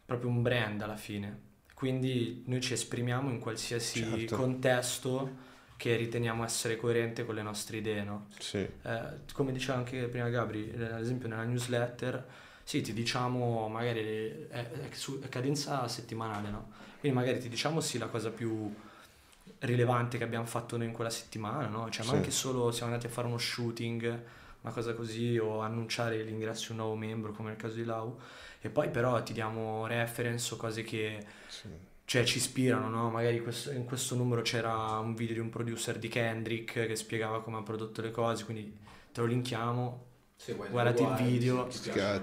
proprio 0.05 0.29
un 0.31 0.43
brand 0.43 0.81
alla 0.83 0.97
fine. 0.97 1.51
Quindi 1.75 2.43
noi 2.47 2.61
ci 2.61 2.73
esprimiamo 2.75 3.31
in 3.31 3.39
qualsiasi 3.39 4.29
Certo. 4.29 4.37
contesto 4.37 5.51
che 5.83 5.97
riteniamo 5.97 6.45
essere 6.45 6.77
coerente 6.77 7.25
con 7.27 7.35
le 7.35 7.43
nostre 7.43 7.79
idee, 7.79 8.05
no? 8.05 8.27
Sì, 8.39 8.59
Eh, 8.59 9.01
come 9.33 9.51
diceva 9.51 9.79
anche 9.79 10.07
prima 10.07 10.29
Gabri, 10.29 10.71
eh, 10.71 10.85
ad 10.85 11.01
esempio 11.01 11.27
nella 11.27 11.43
newsletter, 11.43 12.25
sì, 12.63 12.83
ti 12.83 12.93
diciamo 12.93 13.67
magari 13.67 14.47
è, 14.49 14.71
è 14.71 14.89
su- 14.93 15.19
è 15.21 15.29
cadenza 15.29 15.89
settimanale, 15.89 16.51
no? 16.51 16.71
Quindi 17.01 17.19
magari 17.19 17.41
ti 17.41 17.49
diciamo 17.49 17.81
sì 17.81 17.99
la 17.99 18.07
cosa 18.07 18.31
più 18.31 18.73
rilevante 19.59 20.19
che 20.19 20.25
abbiamo 20.25 20.47
fatto 20.47 20.77
noi 20.77 20.87
in 20.87 20.93
quella 20.93 21.11
settimana, 21.11 21.67
no? 21.67 21.91
Cioè, 21.91 22.05
ma 22.05 22.11
Sì. 22.13 22.17
anche 22.19 22.31
solo 22.31 22.71
siamo 22.71 22.93
andati 22.93 23.09
a 23.11 23.11
fare 23.11 23.27
uno 23.27 23.39
shooting, 23.39 24.23
una 24.61 24.73
cosa 24.73 24.95
così, 24.95 25.37
o 25.37 25.63
annunciare 25.63 26.23
l'ingresso 26.23 26.67
di 26.67 26.71
un 26.73 26.77
nuovo 26.77 26.95
membro, 26.95 27.33
come 27.33 27.49
nel 27.49 27.59
caso 27.59 27.75
di 27.75 27.85
Lau, 27.85 28.17
e 28.61 28.69
poi 28.71 28.89
però 28.89 29.21
ti 29.25 29.33
diamo 29.33 29.85
reference 29.89 30.55
o 30.55 30.57
cose 30.57 30.85
che 30.85 31.27
sì. 31.49 31.67
Cioè 32.13 32.25
ci 32.25 32.37
ispirano, 32.37 32.91
no? 32.91 33.09
Magari 33.09 33.41
questo- 33.43 33.71
in 33.71 33.87
questo 33.87 34.15
numero 34.15 34.43
c'era 34.43 34.99
un 34.99 35.15
video 35.15 35.33
di 35.37 35.41
un 35.41 35.49
producer 35.49 35.99
di 35.99 36.09
Kendrick 36.09 36.87
che 36.87 36.95
spiegava 36.95 37.43
come 37.43 37.57
ha 37.57 37.63
prodotto 37.63 38.03
le 38.03 38.11
cose, 38.11 38.45
quindi 38.45 38.77
te 39.11 39.21
lo 39.23 39.27
linkiamo, 39.27 40.05
Se 40.37 40.53
lo 40.53 40.65
il 41.01 41.07
video, 41.25 41.67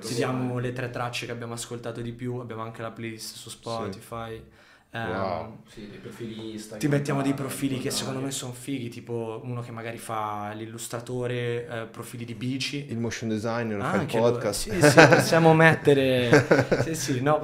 ti 0.07 0.13
diamo 0.13 0.59
le 0.59 0.73
tre 0.73 0.91
tracce 0.91 1.25
che 1.25 1.31
abbiamo 1.31 1.53
ascoltato 1.53 2.01
di 2.01 2.11
più, 2.11 2.35
abbiamo 2.35 2.61
anche 2.61 2.83
la 2.83 2.91
playlist 2.91 3.35
su 3.35 3.49
Spotify. 3.49 4.33
ehm, 4.35 4.43
Wow. 4.91 5.59
Sì, 5.67 5.87
dei 5.87 5.99
profili 5.99 6.53
Instagram. 6.53 6.79
Ti 6.79 6.87
mettiamo 6.87 7.21
dei 7.21 7.35
profili 7.35 7.79
che 7.79 7.91
secondo 7.91 8.19
me 8.21 8.31
sono 8.31 8.53
fighi, 8.53 8.89
tipo 8.89 9.39
uno 9.43 9.61
che 9.61 9.69
magari 9.71 9.99
fa 9.99 10.51
l'illustratore, 10.53 11.67
eh, 11.67 11.85
profili 11.91 12.25
di 12.25 12.33
bici. 12.33 12.87
Il 12.89 12.97
motion 12.97 13.29
designer, 13.29 13.79
fa 13.81 13.93
il 13.93 13.99
Anche 13.99 14.17
lo- 14.17 14.31
podcast. 14.31 14.71
Sì, 14.71 14.81
sì, 14.81 15.07
possiamo 15.07 15.53
mettere. 15.55 16.81
Sì, 16.81 16.95
sì, 16.95 17.21
no, 17.21 17.37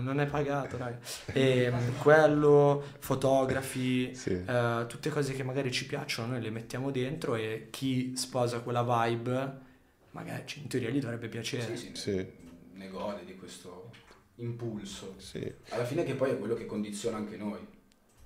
non 0.00 0.20
è 0.20 0.26
pagato, 0.26 0.78
dai. 0.78 0.94
E, 1.34 1.70
mm, 1.70 1.98
quello, 1.98 2.82
fotografi, 2.98 4.14
Sì. 4.14 4.30
eh, 4.46 4.84
tutte 4.88 5.10
cose 5.10 5.34
che 5.34 5.42
magari 5.42 5.70
ci 5.70 5.84
piacciono, 5.86 6.28
noi 6.32 6.40
le 6.40 6.50
mettiamo 6.50 6.90
dentro 6.90 7.34
e 7.34 7.68
chi 7.70 8.16
sposa 8.16 8.60
quella 8.60 8.82
vibe, 8.82 9.58
magari 10.12 10.44
cioè, 10.46 10.62
in 10.62 10.68
teoria 10.68 10.88
gli 10.88 10.98
dovrebbe 11.00 11.28
piacere. 11.28 11.76
Sì, 11.76 11.90
sì, 11.92 12.00
Sì. 12.00 12.14
ne- 12.14 12.32
ne 12.72 12.88
gode 12.88 13.22
di 13.26 13.34
questo 13.36 13.85
impulso. 14.36 15.14
Sì. 15.18 15.52
Alla 15.70 15.84
fine 15.84 16.04
che 16.04 16.14
poi 16.14 16.30
è 16.30 16.38
quello 16.38 16.54
che 16.54 16.66
condiziona 16.66 17.16
anche 17.16 17.36
noi. 17.36 17.58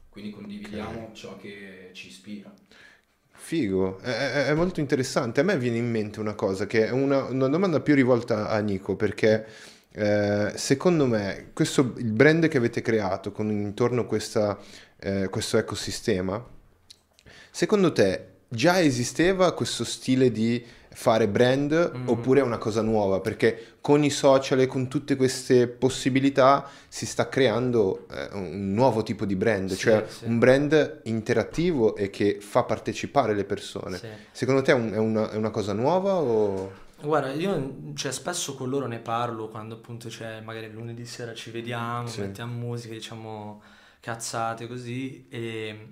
Quindi 0.08 0.30
condividiamo 0.30 1.10
ciò 1.12 1.36
che 1.36 1.90
ci 1.92 2.08
ispira. 2.08 2.52
Figo, 3.32 3.98
è, 4.00 4.10
è- 4.10 4.46
è 4.46 4.54
molto 4.54 4.80
interessante. 4.80 5.40
A 5.40 5.44
me 5.44 5.56
viene 5.56 5.78
in 5.78 5.90
mente 5.90 6.20
una 6.20 6.34
cosa 6.34 6.66
che 6.66 6.86
è 6.86 6.90
una, 6.90 7.24
una 7.24 7.48
domanda 7.48 7.80
più 7.80 7.94
rivolta 7.94 8.48
a 8.48 8.58
Nico 8.58 8.96
perché 8.96 9.46
eh, 9.92 10.52
secondo 10.56 11.06
me 11.06 11.50
questo, 11.52 11.94
il 11.96 12.12
brand 12.12 12.48
che 12.48 12.58
avete 12.58 12.80
creato 12.80 13.32
con 13.32 13.50
intorno 13.50 14.06
questa, 14.06 14.58
eh, 14.98 15.28
questo 15.28 15.58
ecosistema, 15.58 16.44
secondo 17.50 17.92
te 17.92 18.26
già 18.48 18.80
esisteva 18.80 19.52
questo 19.54 19.84
stile 19.84 20.30
di 20.30 20.64
fare 20.92 21.28
brand 21.28 21.92
Mm. 21.96 22.08
oppure 22.08 22.40
è 22.40 22.42
una 22.42 22.58
cosa 22.58 22.82
nuova? 22.82 23.20
Perché 23.20 23.76
con 23.80 24.02
i 24.04 24.10
social 24.10 24.60
e 24.60 24.66
con 24.66 24.88
tutte 24.88 25.16
queste 25.16 25.68
possibilità 25.68 26.68
si 26.88 27.06
sta 27.06 27.28
creando 27.28 28.06
eh, 28.10 28.28
un 28.32 28.72
nuovo 28.74 29.02
tipo 29.02 29.24
di 29.24 29.36
brand, 29.36 29.70
Sì, 29.70 29.76
cioè 29.76 30.04
sì. 30.08 30.24
un 30.24 30.38
brand 30.38 31.00
interattivo 31.04 31.94
e 31.96 32.10
che 32.10 32.38
fa 32.40 32.64
partecipare 32.64 33.34
le 33.34 33.44
persone. 33.44 33.96
Sì. 33.98 34.08
Secondo 34.32 34.62
te 34.62 34.72
è, 34.72 34.74
un- 34.74 34.92
è 34.92 34.98
una, 34.98 35.30
è 35.30 35.36
una 35.36 35.50
cosa 35.50 35.72
nuova 35.72 36.14
o... 36.16 36.72
Guarda, 37.02 37.32
io 37.32 37.92
cioè, 37.94 38.12
spesso 38.12 38.54
con 38.54 38.68
loro 38.68 38.86
ne 38.86 38.98
parlo 38.98 39.48
quando 39.48 39.76
appunto 39.76 40.08
c'è 40.08 40.40
magari 40.42 40.70
lunedì 40.70 41.06
sera 41.06 41.32
ci 41.32 41.50
vediamo, 41.50 42.10
mettiamo 42.18 42.52
musica, 42.52 42.92
diciamo 42.92 43.62
cazzate 44.00 44.66
così 44.66 45.24
e 45.30 45.86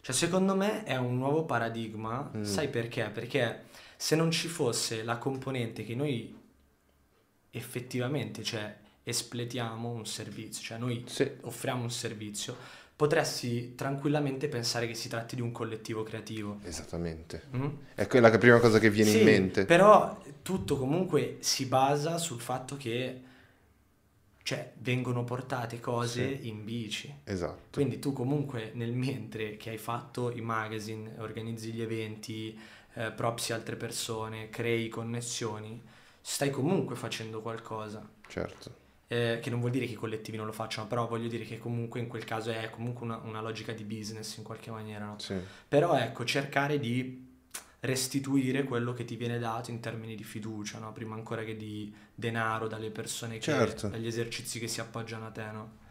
cioè 0.00 0.14
secondo 0.14 0.54
me 0.54 0.84
è 0.84 0.96
un 0.96 1.16
nuovo 1.16 1.44
paradigma, 1.44 2.30
Mm. 2.36 2.42
sai 2.42 2.68
perché? 2.68 3.10
Perché 3.12 3.62
se 4.04 4.16
non 4.16 4.30
ci 4.30 4.48
fosse 4.48 5.02
la 5.02 5.16
componente 5.16 5.82
che 5.82 5.94
noi 5.94 6.36
effettivamente, 7.52 8.42
cioè 8.42 8.76
espletiamo 9.02 9.88
un 9.88 10.04
servizio, 10.04 10.62
cioè 10.62 10.76
noi 10.76 11.04
Sì. 11.06 11.26
offriamo 11.40 11.82
un 11.84 11.90
servizio, 11.90 12.54
potresti 12.94 13.74
tranquillamente 13.74 14.48
pensare 14.48 14.86
che 14.86 14.92
si 14.92 15.08
tratti 15.08 15.36
di 15.36 15.40
un 15.40 15.52
collettivo 15.52 16.02
creativo. 16.02 16.58
Esattamente. 16.64 17.44
mm? 17.56 17.68
È 17.94 18.06
quella 18.06 18.28
che- 18.30 18.36
prima 18.36 18.58
cosa 18.60 18.78
che 18.78 18.90
viene 18.90 19.08
Sì, 19.10 19.18
in 19.20 19.24
mente. 19.24 19.64
Però 19.64 20.22
tutto 20.42 20.76
comunque 20.76 21.38
si 21.40 21.64
basa 21.64 22.18
sul 22.18 22.40
fatto 22.40 22.76
che 22.76 23.22
cioè, 24.42 24.70
vengono 24.80 25.24
portate 25.24 25.80
cose 25.80 26.40
Sì. 26.42 26.48
in 26.48 26.62
bici. 26.62 27.10
Esatto. 27.24 27.68
Quindi 27.72 27.98
tu 27.98 28.12
comunque 28.12 28.72
nel 28.74 28.92
mentre 28.92 29.56
che 29.56 29.70
hai 29.70 29.78
fatto 29.78 30.30
i 30.30 30.42
magazine, 30.42 31.14
organizzi 31.16 31.72
gli 31.72 31.80
eventi, 31.80 32.58
eh, 32.94 33.10
propsi 33.10 33.52
altre 33.52 33.76
persone, 33.76 34.50
crei 34.50 34.88
connessioni, 34.88 35.82
stai 36.20 36.50
comunque 36.50 36.96
facendo 36.96 37.40
qualcosa. 37.40 38.06
Certo. 38.26 38.82
Eh, 39.06 39.38
che 39.42 39.50
non 39.50 39.60
vuol 39.60 39.70
dire 39.70 39.84
che 39.86 39.92
i 39.92 39.96
collettivi 39.96 40.36
non 40.38 40.46
lo 40.46 40.52
facciano, 40.52 40.86
però 40.86 41.06
voglio 41.06 41.28
dire 41.28 41.44
che 41.44 41.58
comunque 41.58 42.00
in 42.00 42.08
quel 42.08 42.24
caso 42.24 42.50
è 42.50 42.70
comunque 42.70 43.04
una, 43.04 43.18
una 43.18 43.42
logica 43.42 43.72
di 43.72 43.84
business 43.84 44.36
in 44.38 44.42
qualche 44.42 44.70
maniera, 44.70 45.04
no? 45.04 45.18
Sì. 45.18 45.34
Però 45.68 45.94
ecco, 45.96 46.24
cercare 46.24 46.78
di 46.78 47.32
restituire 47.80 48.64
quello 48.64 48.94
che 48.94 49.04
ti 49.04 49.14
viene 49.14 49.38
dato 49.38 49.70
in 49.70 49.80
termini 49.80 50.14
di 50.16 50.24
fiducia, 50.24 50.78
no? 50.78 50.92
Prima 50.92 51.14
ancora 51.14 51.44
che 51.44 51.54
di 51.54 51.94
denaro 52.14 52.66
dalle 52.66 52.90
persone 52.90 53.34
che, 53.34 53.42
Certo. 53.42 53.88
dagli 53.88 54.06
esercizi 54.06 54.58
che 54.58 54.68
si 54.68 54.80
appoggiano 54.80 55.26
a 55.26 55.30
te, 55.30 55.44
no? 55.52 55.82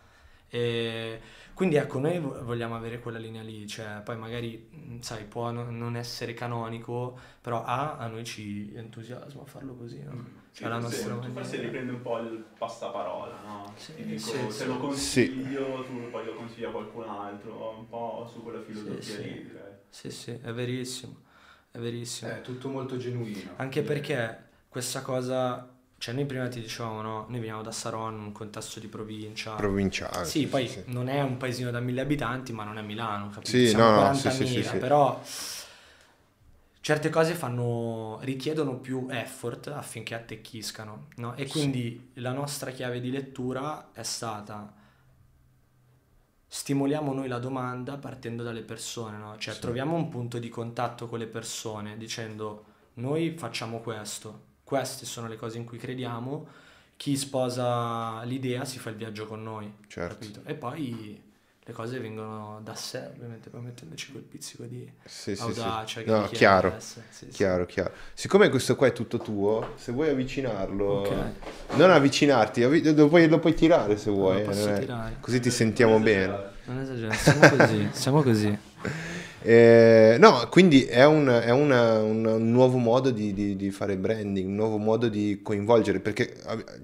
E 0.55 1.19
quindi 1.53 1.75
ecco, 1.75 1.99
noi 1.99 2.19
vo- 2.19 2.43
vogliamo 2.43 2.75
avere 2.75 2.99
quella 2.99 3.17
linea 3.17 3.41
lì, 3.41 3.65
cioè 3.67 4.01
poi 4.03 4.17
magari, 4.17 4.67
mh, 4.69 4.99
sai, 4.99 5.25
può 5.25 5.49
no- 5.51 5.69
non 5.71 5.95
essere 5.95 6.33
canonico, 6.33 7.17
però 7.41 7.63
A, 7.63 7.97
a 7.97 8.07
noi 8.07 8.23
ci 8.23 8.71
entusiasma 8.75 9.45
farlo 9.45 9.73
così, 9.75 10.03
no? 10.03 10.11
Sì, 10.51 10.61
Cioè, 10.61 10.69
la 10.69 10.79
forse, 10.79 10.97
nostra 11.03 11.15
tu 11.15 11.21
forse 11.21 11.39
maniera. 11.41 11.61
riprendi 11.63 11.91
un 11.93 12.01
po' 12.01 12.19
il 12.19 12.45
passaparola, 12.57 13.41
no? 13.41 13.73
Sì, 13.77 13.93
Ti 13.95 14.05
dico, 14.05 14.19
sì, 14.31 14.37
se 14.37 14.63
sì. 14.63 14.65
lo 14.65 14.77
consiglio, 14.77 15.83
tu 15.83 16.09
poi 16.11 16.25
lo 16.25 16.35
consigli 16.35 16.65
a 16.65 16.69
qualcun 16.69 17.03
altro, 17.07 17.75
un 17.79 17.89
po' 17.89 18.29
su 18.31 18.43
quella 18.43 18.61
filosofia 18.61 19.01
Sì, 19.03 19.11
sì. 19.11 19.21
lì, 19.23 19.43
direi. 19.43 19.71
Sì, 19.89 20.11
sì, 20.11 20.31
è 20.41 20.51
verissimo, 20.53 21.15
è 21.71 21.77
verissimo. 21.79 22.31
È 22.31 22.41
tutto 22.41 22.69
molto 22.69 22.97
genuino. 22.97 23.53
Anche 23.57 23.81
perché 23.81 24.49
questa 24.69 25.01
cosa, 25.01 25.67
cioè 26.03 26.13
noi 26.13 26.25
prima 26.25 26.49
ti 26.49 26.59
dicevamo, 26.59 27.01
no? 27.01 27.25
Noi 27.29 27.39
veniamo 27.39 27.61
da 27.61 27.71
Saron, 27.71 28.19
un 28.19 28.33
contesto 28.33 28.81
di 28.81 28.87
provincia. 28.87 29.53
Provinciale. 29.53 30.25
Sì, 30.25 30.47
poi 30.47 30.69
non 30.87 31.07
è 31.07 31.21
un 31.21 31.37
paesino 31.37 31.71
da 31.71 31.79
mille 31.79 32.01
abitanti, 32.01 32.51
ma 32.51 32.65
non 32.65 32.77
è 32.77 32.81
Milano, 32.81 33.29
capito? 33.29 33.51
Sì, 33.51 33.69
Siamo 33.69 33.85
no, 33.85 34.01
no, 34.01 34.11
40.000, 34.11 34.15
sì, 34.17 34.29
sì, 34.31 34.45
sì, 34.47 34.63
sì. 34.63 34.77
però 34.79 35.23
certe 36.81 37.09
cose 37.09 37.35
fanno, 37.35 38.19
richiedono 38.23 38.79
più 38.79 39.07
effort 39.11 39.67
affinché 39.67 40.13
attecchiscano, 40.13 41.07
no? 41.15 41.35
E 41.35 41.47
quindi 41.47 42.09
la 42.15 42.33
nostra 42.33 42.71
chiave 42.71 42.99
di 42.99 43.09
lettura 43.09 43.91
è 43.93 44.03
stata 44.03 44.73
stimoliamo 46.45 47.13
noi 47.13 47.29
la 47.29 47.39
domanda 47.39 47.95
partendo 47.95 48.43
dalle 48.43 48.63
persone, 48.63 49.15
no? 49.15 49.37
Cioè 49.37 49.53
Sì. 49.53 49.61
troviamo 49.61 49.95
un 49.95 50.09
punto 50.09 50.37
di 50.37 50.49
contatto 50.49 51.07
con 51.07 51.19
le 51.19 51.27
persone 51.27 51.95
dicendo 51.95 52.65
noi 52.95 53.37
facciamo 53.37 53.79
questo, 53.79 54.51
queste 54.73 55.05
sono 55.05 55.27
le 55.27 55.35
cose 55.35 55.59
in 55.59 55.65
cui 55.65 55.77
crediamo, 55.77 56.47
chi 56.97 57.15
sposa 57.15 58.23
l'idea 58.23 58.65
si 58.65 58.79
fa 58.79 58.89
il 58.89 58.95
viaggio 58.95 59.27
con 59.27 59.43
noi, 59.43 59.71
Certo. 59.87 60.15
capito? 60.15 60.41
E 60.45 60.55
poi 60.55 61.21
le 61.63 61.73
cose 61.73 61.99
vengono 61.99 62.59
da 62.63 62.73
sé, 62.73 63.11
ovviamente, 63.15 63.51
poi 63.51 63.61
mettendoci 63.61 64.11
quel 64.11 64.23
pizzico 64.23 64.63
di 64.63 64.89
Sì, 65.05 65.35
sì, 65.35 65.35
sì. 65.35 65.41
audacia 65.43 66.01
che 66.01 66.09
No, 66.09 66.23
chiaro, 66.23 66.73
sì, 66.79 67.01
sì. 67.11 67.27
chiaro, 67.27 67.67
chiaro. 67.67 67.91
Siccome 68.15 68.49
questo 68.49 68.75
qua 68.75 68.87
è 68.87 68.93
tutto 68.93 69.19
tuo, 69.19 69.73
se 69.75 69.91
vuoi 69.91 70.09
avvicinarlo, 70.09 70.85
Ok. 70.85 71.15
non 71.75 71.91
avvicinarti, 71.91 72.63
avvi- 72.63 72.95
lo 72.95 73.07
puoi, 73.07 73.27
lo 73.27 73.37
puoi 73.37 73.53
tirare 73.53 73.95
se 73.95 74.09
vuoi. 74.09 74.39
Lo 74.39 74.49
posso 74.49 74.69
eh, 74.69 74.79
tirare. 74.79 75.17
Così 75.19 75.39
ti 75.39 75.51
sentiamo 75.51 75.99
bene. 75.99 76.51
Non 76.65 76.79
esagerare, 76.79 77.15
siamo 77.15 77.47
così, 77.47 77.89
siamo 77.93 78.23
così. 78.23 78.57
Eh, 79.45 80.15
no, 80.21 80.47
quindi 80.49 80.85
è, 80.85 81.03
un, 81.05 81.27
è 81.27 81.49
una- 81.51 82.01
un- 82.01 82.25
un 82.25 82.51
nuovo 82.51 82.77
modo 82.77 83.11
di, 83.11 83.33
di- 83.33 83.57
di 83.57 83.71
fare 83.71 83.97
branding, 83.97 84.47
un 84.47 84.55
nuovo 84.55 84.77
modo 84.77 85.09
di 85.09 85.41
coinvolgere, 85.43 85.99
perché 85.99 86.33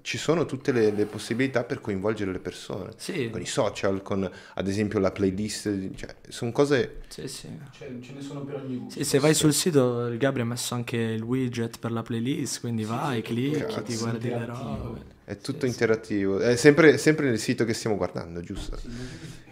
ci 0.01 0.17
sono 0.17 0.45
tutte 0.45 0.73
le, 0.73 0.91
le 0.91 1.05
possibilità 1.05 1.63
per 1.63 1.79
coinvolgere 1.79 2.33
le 2.33 2.39
persone, 2.39 2.91
Sì, 2.97 3.29
con 3.29 3.39
i 3.39 3.45
social, 3.45 4.01
con 4.01 4.29
ad 4.55 4.67
esempio 4.67 4.99
la 4.99 5.11
playlist, 5.11 5.95
cioè, 5.95 6.15
sono 6.27 6.51
cose... 6.51 6.97
sì, 7.07 7.27
sì. 7.29 7.47
Cioè, 7.77 7.87
ce 8.01 8.11
ne 8.13 8.21
sono 8.21 8.43
per 8.43 8.55
ogni 8.55 8.75
gusto. 8.75 8.99
Sì, 8.99 9.05
se 9.05 9.19
vai 9.19 9.33
sul 9.33 9.53
sito, 9.53 10.07
il 10.07 10.17
Gabri 10.17 10.41
ha 10.41 10.45
messo 10.45 10.75
anche 10.75 10.97
il 10.97 11.21
widget 11.21 11.79
per 11.79 11.91
la 11.91 12.01
playlist, 12.01 12.59
quindi 12.59 12.81
Sì, 12.81 12.87
vai, 12.89 13.15
sì, 13.17 13.21
clicchi, 13.21 13.57
cazzo, 13.59 13.81
ti 13.83 13.95
guardi 13.95 14.29
le 14.31 14.45
robe. 14.45 15.05
È 15.23 15.37
tutto 15.37 15.65
Sì, 15.65 15.67
sì. 15.67 15.67
interattivo, 15.67 16.39
è 16.39 16.55
sempre, 16.57 16.97
sempre 16.97 17.29
nel 17.29 17.39
sito 17.39 17.63
che 17.63 17.73
stiamo 17.73 17.95
guardando, 17.95 18.41
giusto? 18.41 18.77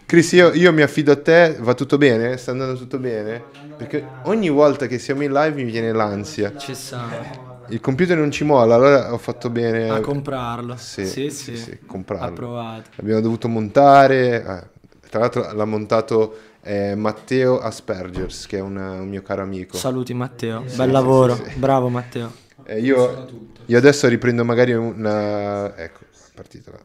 Chris, 0.08 0.32
io, 0.32 0.54
io 0.54 0.72
mi 0.72 0.82
affido 0.82 1.12
a 1.12 1.18
te, 1.22 1.58
va 1.60 1.74
tutto 1.74 1.98
bene? 1.98 2.38
Sta 2.38 2.52
andando 2.52 2.78
tutto 2.78 2.98
bene? 2.98 3.44
Perché 3.76 4.20
ogni 4.22 4.50
volta 4.50 4.88
che 4.88 5.00
siamo 5.00 5.22
in 5.24 5.34
live 5.34 5.52
mi 5.62 5.70
viene 5.70 5.92
l'ansia. 5.92 6.56
Ci 6.56 6.74
sta. 6.74 7.46
Il 7.68 7.82
computer 7.82 8.18
non 8.18 8.32
ci 8.32 8.46
molla, 8.46 8.76
allora 8.76 9.12
ho 9.14 9.18
fatto 9.18 9.50
bene 9.50 9.90
A 9.90 10.00
comprarlo. 10.00 10.78
Sì, 10.78 11.06
Sì, 11.06 11.30
sì, 11.30 11.58
sì. 11.58 11.58
sì, 11.58 11.78
comprarlo. 11.86 12.28
Approvato. 12.28 12.90
Abbiamo 12.96 13.20
dovuto 13.20 13.50
montare, 13.50 14.36
eh, 14.38 15.10
tra 15.10 15.20
l'altro 15.20 15.52
l'ha 15.52 15.66
montato 15.66 16.38
eh, 16.62 16.96
Matteo 16.96 17.60
Aspergers, 17.60 18.46
che 18.48 18.58
è 18.58 18.62
una- 18.62 18.92
un 19.02 19.10
mio 19.10 19.22
caro 19.22 19.42
amico. 19.42 19.76
Saluti 19.76 20.14
Matteo, 20.14 20.64
Sì, 20.68 20.76
bel 20.78 20.86
sì, 20.88 20.92
lavoro, 20.94 21.36
sì, 21.36 21.44
sì. 21.52 21.60
bravo 21.60 21.90
Matteo. 21.90 22.32
Eh, 22.66 22.80
io, 22.80 23.28
io 23.66 23.78
adesso 23.78 24.08
riprendo 24.08 24.46
magari 24.46 24.74
una... 24.74 25.76
Ecco, 25.78 26.00
è 26.02 26.32
partita 26.34 26.72
là. 26.72 26.80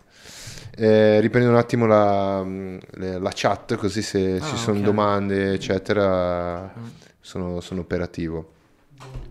Eh, 0.75 1.21
riprendo 1.21 1.51
un 1.51 1.57
attimo 1.57 1.87
la, 1.87 2.43
la 2.43 3.31
chat, 3.35 3.77
così 3.77 4.01
se 4.03 4.37
Ah, 4.37 4.41
ci 4.41 4.57
sono 4.57 4.79
ok. 4.79 4.85
domande, 4.85 5.53
eccetera, 5.53 6.73
sono, 7.21 7.61
sono 7.61 7.81
operativo. 7.81 8.53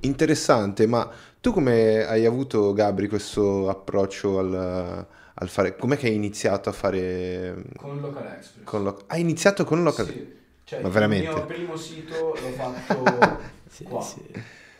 Interessante, 0.01 0.85
ma 0.87 1.09
tu 1.39 1.51
come 1.51 2.05
hai 2.05 2.25
avuto, 2.25 2.73
Gabri, 2.73 3.07
questo 3.07 3.69
approccio 3.69 4.37
al, 4.39 5.05
al 5.33 5.49
fare... 5.49 5.75
Com'è 5.75 5.97
che 5.97 6.07
hai 6.07 6.15
iniziato 6.15 6.69
a 6.69 6.73
fare... 6.73 7.63
Con 7.75 7.99
Local 7.99 8.25
Express. 8.27 8.63
Con 8.63 8.83
lo- 8.83 9.01
Hai 9.07 9.21
iniziato 9.21 9.63
con 9.63 9.81
local... 9.83 10.05
Sì, 10.05 10.33
cioè 10.63 10.81
Ma 10.81 10.89
veramente? 10.89 11.39
Il 11.39 11.45
mio 11.45 11.45
primo 11.45 11.75
sito 11.75 12.35
l'ho 12.39 12.51
fatto 12.51 13.37
Sì, 13.69 13.83
qua. 13.85 14.01
sì. 14.01 14.21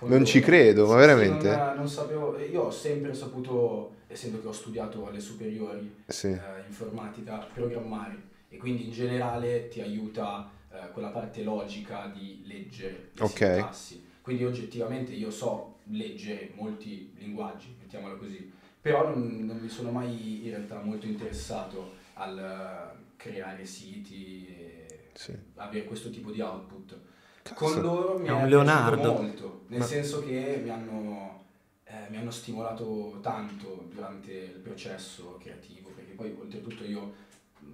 Non 0.06 0.26
ci 0.26 0.40
credo, 0.40 0.88
ma 0.88 0.96
veramente? 0.96 1.56
non, 1.56 1.74
non 1.76 1.88
sapevo, 1.90 2.38
io 2.40 2.64
ho 2.64 2.72
sempre 2.72 3.14
saputo, 3.14 3.96
essendo 4.08 4.42
che 4.42 4.48
ho 4.48 4.52
studiato 4.52 5.08
alle 5.08 5.20
superiori 5.20 5.94
Sì, 6.08 6.28
eh, 6.28 6.40
informatica, 6.68 7.38
programmare 7.54 8.30
e 8.50 8.58
quindi 8.58 8.86
in 8.86 8.92
generale 8.92 9.68
ti 9.70 9.80
aiuta 9.82 10.50
eh, 10.72 10.92
quella 10.92 11.10
parte 11.10 11.44
logica 11.44 12.12
di 12.14 12.44
leggere 12.46 13.10
le 13.14 13.24
Ok. 13.24 13.38
sintassi. 13.56 14.04
Quindi 14.22 14.44
oggettivamente 14.46 15.14
io 15.14 15.32
so 15.32 15.78
leggere 15.86 16.52
molti 16.56 17.14
linguaggi, 17.18 17.76
mettiamola 17.80 18.16
così, 18.16 18.52
però 18.82 19.08
non, 19.10 19.46
non 19.46 19.58
mi 19.58 19.70
sono 19.70 19.92
mai 19.92 20.44
in 20.44 20.50
realtà 20.50 20.80
molto 20.82 21.06
interessato 21.06 21.94
al 22.14 22.38
eh, 22.38 23.04
creare 23.16 23.66
siti 23.66 24.48
e 24.48 24.86
sì. 25.14 25.36
avere 25.56 25.86
questo 25.86 26.10
tipo 26.10 26.32
di 26.32 26.42
output. 26.42 26.98
Cazzo. 27.44 27.54
Con 27.56 27.82
loro 27.82 28.18
mi 28.20 28.28
È 28.28 28.32
un 28.32 28.48
Leonardo. 28.48 29.14
molto, 29.14 29.62
nel 29.68 29.80
Ma- 29.80 29.86
senso 29.86 30.24
che 30.24 30.60
mi 30.64 30.70
hanno, 30.70 31.46
eh, 31.86 32.10
mi 32.10 32.18
hanno 32.18 32.32
stimolato 32.32 33.18
tanto 33.22 33.88
durante 33.92 34.32
il 34.32 34.60
processo 34.60 35.38
creativo, 35.42 35.90
perché 35.90 36.14
poi 36.14 36.36
oltretutto 36.40 36.84
io 36.84 37.14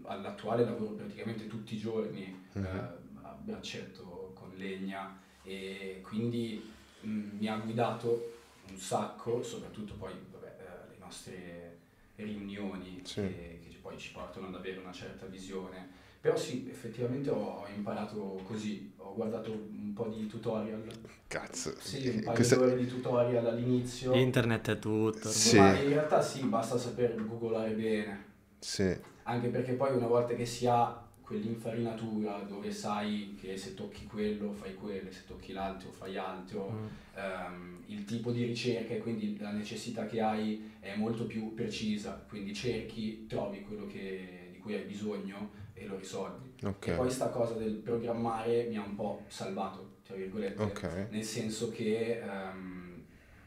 all'attuale 0.04 0.64
lavoro 0.64 0.92
praticamente 0.94 1.48
tutti 1.48 1.76
i 1.76 1.78
giorni 1.78 2.46
Mhm. 2.54 2.66
eh, 2.66 2.70
a 3.24 3.32
braccetto 3.40 4.32
con 4.34 4.52
legna 4.56 5.18
e 5.44 6.02
quindi 6.04 6.74
mh, 7.02 7.10
mi 7.38 7.48
ha 7.48 7.58
guidato 7.58 8.34
un 8.70 8.78
sacco, 8.78 9.44
soprattutto 9.44 9.94
poi 9.96 10.12
vabbè, 10.32 10.46
eh, 10.60 10.90
le 10.92 10.96
nostre 11.00 11.78
riunioni 12.16 13.02
Sì. 13.04 13.22
che, 13.22 13.60
che 13.64 13.78
poi 13.82 13.98
ci 13.98 14.12
portano 14.12 14.48
ad 14.48 14.56
avere 14.56 14.80
una 14.80 14.92
certa 14.92 15.26
visione. 15.26 16.06
Però 16.28 16.38
sì, 16.38 16.68
effettivamente 16.70 17.30
ho, 17.30 17.66
imparato 17.74 18.42
così, 18.46 18.92
ho 18.98 19.14
guardato 19.16 19.50
un 19.54 19.94
po' 19.94 20.08
di 20.10 20.28
tutorial, 20.28 20.84
Cazzo. 21.26 21.74
sì, 21.80 22.06
un 22.10 22.20
paio 22.20 22.36
Questa- 22.36 22.56
di 22.58 22.62
ore 22.64 22.76
di 22.76 22.86
tutorial 22.86 23.46
all'inizio. 23.48 24.12
Internet 24.14 24.72
è 24.72 24.78
tutto. 24.78 25.30
Sì. 25.30 25.56
Ma 25.56 25.80
in 25.80 25.88
realtà 25.88 26.22
sì, 26.22 26.44
basta 26.44 26.78
saper 26.78 27.16
googolare 27.26 27.72
bene, 27.72 28.26
Sì, 28.60 28.94
anche 29.24 29.48
perché 29.48 29.72
poi 29.76 29.96
una 29.96 30.08
volta 30.08 30.34
che 30.34 30.46
si 30.46 30.68
ha 30.68 31.02
quell'infarinatura 31.22 32.40
dove 32.40 32.72
sai 32.72 33.38
che 33.40 33.56
se 33.56 33.74
tocchi 33.74 34.06
quello 34.06 34.52
fai 34.52 34.76
quello, 34.76 35.10
se 35.10 35.22
tocchi 35.26 35.54
l'altro 35.54 35.92
fai 35.92 36.18
altro, 36.18 36.70
Mm. 36.74 36.86
ehm, 37.16 37.84
il 37.86 38.04
tipo 38.04 38.32
di 38.34 38.44
ricerca 38.44 38.94
e 38.94 38.98
quindi 38.98 39.38
la 39.40 39.52
necessità 39.52 40.06
che 40.06 40.20
hai 40.20 40.74
è 40.82 40.94
molto 40.94 41.26
più 41.26 41.54
precisa, 41.54 42.22
quindi 42.28 42.54
cerchi, 42.54 43.26
trovi 43.28 43.62
quello 43.62 43.88
che- 43.88 44.50
di 44.52 44.58
cui 44.58 44.74
hai 44.76 44.84
bisogno 44.84 45.64
e 45.78 45.86
lo 45.86 45.98
risolvi. 45.98 46.54
ok. 46.64 46.88
E 46.88 46.92
poi 46.94 47.10
sta 47.12 47.30
cosa 47.30 47.54
del 47.54 47.74
programmare 47.76 48.66
mi 48.70 48.78
ha 48.78 48.84
un 48.84 48.96
po' 48.96 49.24
salvato, 49.28 49.98
tra 50.06 50.16
virgolette, 50.16 50.62
Ok. 50.62 51.08
nel 51.12 51.24
senso 51.24 51.70
che 51.72 52.20
ehm, 52.22 53.04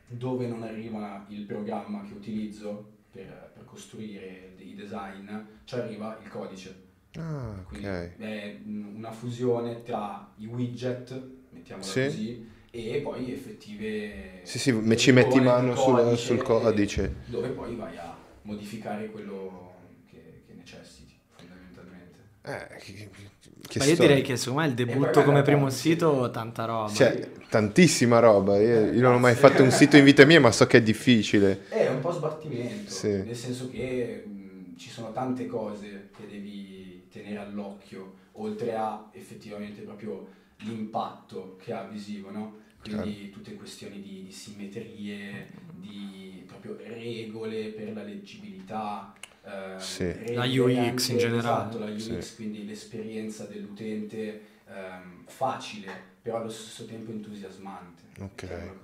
dove 0.06 0.46
non 0.46 0.62
arriva 0.62 1.24
il 1.28 1.42
programma 1.44 2.02
che 2.04 2.14
utilizzo 2.14 2.98
per, 3.10 3.50
per 3.54 3.64
costruire 3.64 4.54
i 4.58 4.74
design, 4.74 5.28
ci 5.64 5.74
arriva 5.74 6.18
il 6.22 6.28
codice. 6.28 6.88
Ah, 7.16 7.62
Quindi 7.66 7.86
ok. 7.86 8.16
è 8.18 8.60
una 8.66 9.10
fusione 9.10 9.82
tra 9.82 10.32
i 10.36 10.46
widget, 10.46 11.20
mettiamola 11.50 11.90
Sì. 11.90 12.04
così, 12.04 12.48
e 12.70 13.00
poi 13.02 13.32
effettive... 13.32 14.40
Sì, 14.44 14.58
sì, 14.58 14.96
ci 14.96 15.12
metti 15.12 15.40
mano 15.40 15.74
di 15.74 15.80
sul, 15.80 15.94
codice 15.96 16.16
sul 16.16 16.42
codice. 16.42 17.14
Dove 17.26 17.48
poi 17.48 17.74
vai 17.74 17.96
a 17.96 18.16
modificare 18.42 19.10
quello 19.10 19.72
che, 20.08 20.42
che 20.46 20.52
necessiti, 20.54 21.14
fondamentalmente. 21.36 22.18
Eh, 22.42 22.66
che, 22.78 23.78
Ma 23.78 23.84
io 23.84 23.94
storia. 23.94 23.94
direi 23.96 24.22
che 24.22 24.36
secondo 24.36 24.60
me 24.62 24.66
il 24.68 24.74
debutto 24.74 25.22
come 25.22 25.42
primo 25.42 25.66
tanti. 25.66 25.74
sito, 25.76 26.30
tanta 26.30 26.64
roba. 26.64 26.92
Cioè, 26.92 27.30
tantissima 27.48 28.18
roba. 28.18 28.58
Io, 28.58 28.86
io 28.92 29.00
non 29.02 29.14
ho 29.14 29.18
mai 29.18 29.34
fatto 29.34 29.62
un 29.62 29.70
sito 29.70 29.96
in 29.96 30.04
vita 30.04 30.24
mia, 30.24 30.40
ma 30.40 30.50
so 30.50 30.66
che 30.66 30.78
è 30.78 30.82
difficile. 30.82 31.68
È 31.68 31.88
un 31.88 32.00
po' 32.00 32.10
sbattimento, 32.12 32.90
Sì. 32.90 33.08
nel 33.08 33.36
senso 33.36 33.68
che 33.70 34.24
mh, 34.26 34.76
ci 34.76 34.88
sono 34.88 35.12
tante 35.12 35.46
cose 35.46 36.08
che 36.16 36.26
devi 36.28 37.06
tenere 37.12 37.38
all'occhio, 37.40 38.14
oltre 38.32 38.74
a 38.74 39.08
effettivamente 39.12 39.82
proprio 39.82 40.26
l'impatto 40.58 41.56
che 41.62 41.72
ha 41.72 41.84
visivo, 41.84 42.30
no? 42.30 42.56
Quindi 42.82 43.30
tutte 43.30 43.54
questioni 43.54 44.00
di, 44.00 44.24
di 44.24 44.32
simmetrie, 44.32 45.48
di 45.78 46.42
proprio 46.46 46.76
regole 46.82 47.66
per 47.66 47.92
la 47.92 48.02
leggibilità. 48.02 49.12
Ehm, 49.50 49.76
Sì. 49.76 50.04
regole 50.04 50.32
La 50.32 50.44
UX 50.44 51.08
in 51.08 51.18
generale. 51.18 51.70
Esatto, 51.70 51.78
la 51.78 51.86
UX, 51.90 51.96
Sì. 51.96 52.34
quindi 52.34 52.64
l'esperienza 52.64 53.44
dell'utente 53.46 54.42
ehm, 54.66 55.24
facile, 55.26 55.88
però 56.22 56.38
allo 56.38 56.48
stesso 56.48 56.84
tempo 56.84 57.10
entusiasmante. 57.10 58.04
Ok. 58.20 58.76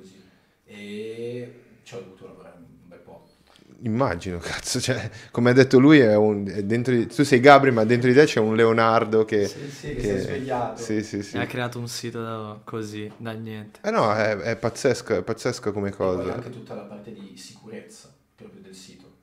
E 0.65 1.81
ci 1.83 1.95
ho 1.95 2.01
dovuto 2.01 2.27
lavorare 2.27 2.59
un 2.59 2.89
bel 2.89 3.01
po'. 3.01 3.35
Immagino, 3.83 4.39
cazzo. 4.43 4.81
Cioè, 4.81 5.11
come 5.31 5.51
ha 5.51 5.53
detto 5.53 5.79
lui, 5.79 5.99
è 5.99 6.15
un, 6.17 6.47
è 6.49 6.63
dentro 6.63 6.95
di- 6.95 7.07
tu 7.07 7.23
sei 7.25 7.41
Gabri, 7.41 7.71
ma 7.71 7.85
dentro 7.85 8.09
di 8.09 8.15
te 8.15 8.25
c'è 8.25 8.41
un 8.41 8.55
Leonardo 8.57 9.25
che... 9.25 9.49
Sì, 9.49 9.71
sì, 9.71 9.97
che 9.97 10.09
si 10.09 10.15
è 10.15 10.19
svegliato. 10.19 10.83
Sì, 10.83 11.03
sì, 11.03 11.23
sì. 11.23 11.37
E 11.37 11.41
ha 11.41 11.47
creato 11.47 11.79
un 11.79 11.89
sito 11.89 12.23
da- 12.23 12.61
così, 12.65 13.13
da 13.17 13.33
niente. 13.33 13.81
Eh 13.83 13.91
no, 13.91 14.13
è, 14.13 14.37
è 14.37 14.57
pazzesco, 14.57 15.15
è 15.17 15.23
pazzesco 15.23 15.73
come 15.73 15.91
E 15.91 15.93
poi 15.93 16.27
cosa. 16.27 16.33
anche 16.33 16.51
tutta 16.51 16.75
la 16.75 16.83
parte 16.85 17.13
di 17.13 17.37
sicurezza 17.37 18.15
proprio 18.35 18.61
del 18.63 18.75
sito. 18.75 19.16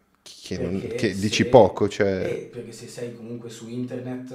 Che, 0.43 0.57
non- 0.57 0.87
che 0.95 1.13
se- 1.13 1.19
dici 1.19 1.45
poco, 1.45 1.87
cioè... 1.87 2.29
Eh, 2.29 2.49
perché 2.49 2.71
se 2.73 2.87
sei 2.87 3.15
comunque 3.15 3.49
su 3.49 3.67
internet 3.67 4.33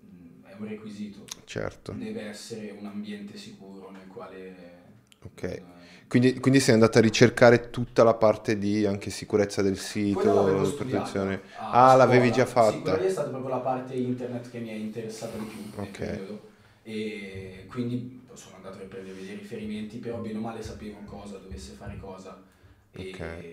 mh, 0.00 0.42
è 0.44 0.54
un 0.54 0.64
requisito. 0.64 1.32
Certo. 1.44 1.98
Deve 1.98 2.22
essere 2.22 2.72
un 2.72 2.86
ambiente 2.86 3.34
sicuro 3.36 3.90
nel 3.90 4.06
quale 4.06 4.54
Ok. 5.24 5.42
Eh, 5.44 5.66
quindi, 6.08 6.38
quindi, 6.40 6.60
sei 6.60 6.74
andato 6.74 6.98
a 6.98 7.00
ricercare 7.00 7.70
tutta 7.70 8.02
la 8.04 8.14
parte 8.14 8.58
di 8.58 8.84
anche 8.86 9.10
sicurezza 9.10 9.62
del 9.62 9.78
sito, 9.78 10.72
protezione. 10.74 11.42
Ah, 11.70 11.94
l'avevi 11.94 12.30
già 12.32 12.44
fatta. 12.46 13.00
Sì, 13.00 13.02
è 13.02 13.08
stata 13.08 13.28
proprio 13.28 13.50
la 13.50 13.60
parte 13.60 14.00
internet 14.00 14.48
che 14.48 14.60
mi 14.60 14.70
è 14.70 14.76
interessata 14.78 15.28
di 15.30 15.50
più. 15.50 15.76
Ok. 15.76 16.00
E 17.54 17.66
quindi 17.66 18.34
sono 18.34 18.56
andato 18.56 18.78
a 18.78 18.84
prendere 18.86 19.24
dei 19.24 19.34
riferimenti, 19.34 19.98
però 20.00 20.16
bene 20.18 20.38
o 20.38 20.40
male 20.40 20.60
sapevo 20.60 21.02
cosa 21.02 21.38
dovesse 21.38 21.74
fare 21.74 21.98
cosa 21.98 22.40
e 22.90 22.98
okay. 22.98 23.44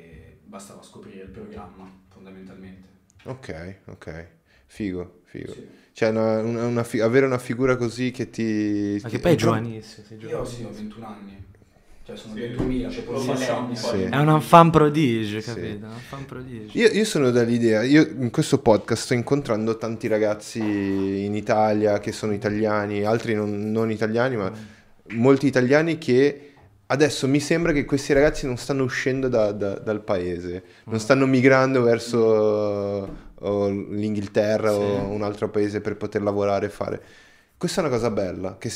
Bastava 0.50 0.82
scoprire 0.82 1.24
il 1.24 1.30
programma 1.30 1.90
fondamentalmente. 2.08 2.88
Ok, 3.26 3.76
ok. 3.86 4.28
Figo, 4.66 5.22
figo. 5.26 5.54
Sì. 5.54 5.68
Cioè, 5.94 6.10
una, 6.10 6.40
una, 6.42 6.66
una, 6.66 6.88
avere 7.02 7.26
una 7.26 7.38
figura 7.38 7.76
così 7.76 8.12
che 8.12 8.30
ti... 8.30 9.00
Ma 9.04 9.10
che 9.10 9.20
poi 9.20 9.34
è 9.34 9.36
giovanissimo. 9.36 10.08
Io 10.20 10.46
sì, 10.46 10.64
ho 10.64 10.72
21 10.72 11.06
anni. 11.06 11.48
Cioè 12.04 12.16
sono 12.16 12.34
sì, 12.34 12.42
21.000, 12.42 12.92
cioè 12.92 13.06
lo 13.06 13.20
facciamo 13.20 13.76
sì. 13.76 14.02
È 14.02 14.18
un 14.18 14.42
fan 14.42 14.72
prodigio, 14.72 15.40
capito? 15.42 15.88
Sì. 15.94 16.04
fan 16.08 16.26
prodigio. 16.26 16.80
Io, 16.80 16.88
io, 16.88 17.06
sono 17.06 17.30
dall'idea, 17.30 17.84
io 17.84 18.02
in 18.02 18.32
questo 18.32 18.58
podcast 18.58 19.04
sto 19.04 19.14
incontrando 19.14 19.78
tanti 19.78 20.08
ragazzi 20.08 20.60
in 20.60 21.36
Italia 21.36 22.00
che 22.00 22.12
sono 22.12 22.34
italiani, 22.34 23.04
altri 23.04 23.36
non, 23.36 23.72
non 23.72 23.92
italiani, 23.92 24.38
ma 24.38 24.50
mm. 24.50 25.18
molti 25.18 25.46
italiani 25.46 26.00
che 26.00 26.49
adesso 26.92 27.28
mi 27.28 27.40
sembra 27.40 27.72
che 27.72 27.86
questi 27.86 28.14
ragazzi 28.14 28.46
non 28.46 28.58
stanno 28.58 28.84
uscendo 28.84 29.28
da, 29.28 29.52
da, 29.52 29.78
dal 29.78 30.02
paese, 30.02 30.64
non 30.86 30.96
mm. 30.96 31.00
stanno 31.00 31.26
migrando 31.26 31.82
verso 31.82 33.10
uh, 33.36 33.70
l'Inghilterra 33.92 34.74
o 34.74 35.08
un 35.08 35.22
altro 35.22 35.50
paese 35.50 35.82
per 35.82 35.98
poter 35.98 36.22
lavorare 36.22 36.68
e 36.68 36.70
fare. 36.70 37.02
Questa 37.58 37.82
è 37.82 37.84
una 37.84 37.94
cosa 37.94 38.10
bella, 38.10 38.58
che 38.58 38.72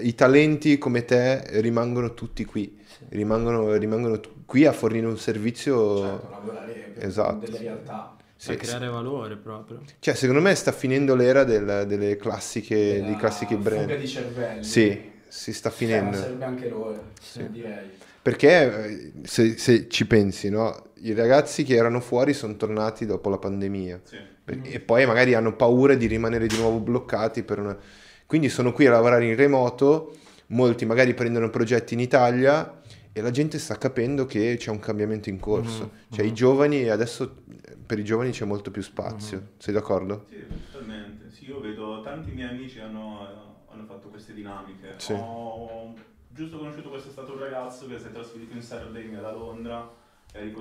i 0.00 0.14
talenti 0.14 0.78
come 0.78 1.04
te 1.04 1.44
rimangono 1.60 2.14
tutti 2.14 2.44
qui, 2.44 2.76
sì. 2.86 3.04
rimangono, 3.10 3.74
rimangono 3.74 4.20
qui 4.46 4.64
a 4.64 4.72
fornire 4.72 5.06
un 5.06 5.18
servizio... 5.18 5.98
Certo, 5.98 6.28
lavorare 6.30 6.94
esatto. 6.98 7.44
delle 7.44 7.58
realtà. 7.58 8.16
Sì, 8.36 8.52
a 8.52 8.56
creare 8.56 8.86
sì. 8.86 8.92
valore 8.92 9.36
proprio. 9.36 9.80
Cioè, 10.00 10.14
secondo 10.14 10.42
me 10.42 10.54
sta 10.54 10.72
finendo 10.72 11.14
l'era 11.14 11.44
del, 11.44 11.84
delle 11.86 12.16
classiche, 12.16 13.02
dei 13.02 13.16
classici 13.16 13.54
brand. 13.54 13.82
Fuga 13.82 13.96
di 13.96 14.08
cervelli. 14.08 14.64
Sì, 14.64 15.12
si 15.36 15.52
sta 15.52 15.70
finendo. 15.70 16.16
serve 16.16 16.44
anche 16.44 16.68
loro, 16.68 17.10
sì. 17.20 17.48
direi. 17.50 17.90
Perché 18.22 18.84
eh, 18.86 19.12
se, 19.24 19.58
se, 19.58 19.88
ci 19.88 20.06
pensi, 20.06 20.48
no? 20.48 20.92
I 21.00 21.12
ragazzi 21.12 21.64
che 21.64 21.74
erano 21.74 22.00
fuori 22.00 22.32
sono 22.32 22.56
tornati 22.56 23.04
dopo 23.04 23.28
la 23.28 23.38
pandemia. 23.38 24.00
Sì. 24.04 24.18
E 24.62 24.80
poi 24.80 25.06
magari 25.06 25.34
hanno 25.34 25.56
paura 25.56 25.94
di 25.94 26.06
rimanere 26.06 26.46
di 26.46 26.56
nuovo 26.56 26.78
bloccati 26.78 27.42
per 27.42 27.58
una 27.58 27.78
quindi 28.26 28.48
sono 28.48 28.72
qui 28.72 28.86
a 28.86 28.90
lavorare 28.90 29.26
in 29.26 29.36
remoto, 29.36 30.16
molti 30.48 30.86
magari 30.86 31.14
prendono 31.14 31.50
progetti 31.50 31.94
in 31.94 32.00
Italia 32.00 32.80
e 33.12 33.20
la 33.20 33.30
gente 33.30 33.58
sta 33.58 33.76
capendo 33.76 34.26
che 34.26 34.56
c'è 34.58 34.70
un 34.70 34.78
cambiamento 34.78 35.28
in 35.28 35.38
corso. 35.38 35.84
Mm-hmm. 35.84 36.10
Cioè 36.10 36.22
i 36.22 36.26
mm-hmm. 36.26 36.34
giovani, 36.34 36.88
adesso 36.88 37.42
per 37.86 37.98
i 37.98 38.04
giovani 38.04 38.30
c'è 38.30 38.44
molto 38.44 38.70
più 38.70 38.82
spazio. 38.82 39.38
Mm-hmm. 39.38 39.48
Sei 39.58 39.74
d'accordo? 39.74 40.26
Sì, 40.30 40.44
totalmente. 40.70 41.30
Sì, 41.30 41.48
io 41.48 41.60
vedo 41.60 42.00
tanti 42.02 42.30
miei 42.32 42.48
amici 42.48 42.80
hanno, 42.80 43.53
hanno 43.74 43.86
fatto 43.86 44.08
queste 44.08 44.32
dinamiche. 44.32 44.94
Sì. 44.96 45.12
Ho 45.12 45.94
giusto 46.28 46.58
conosciuto 46.58 46.88
quest'estate 46.88 47.30
un 47.30 47.38
ragazzo 47.38 47.86
che 47.86 47.98
si 47.98 48.06
è 48.06 48.12
trasferito 48.12 48.54
in 48.54 48.62
Sardegna 48.62 49.20
da 49.20 49.32
Londra 49.32 50.02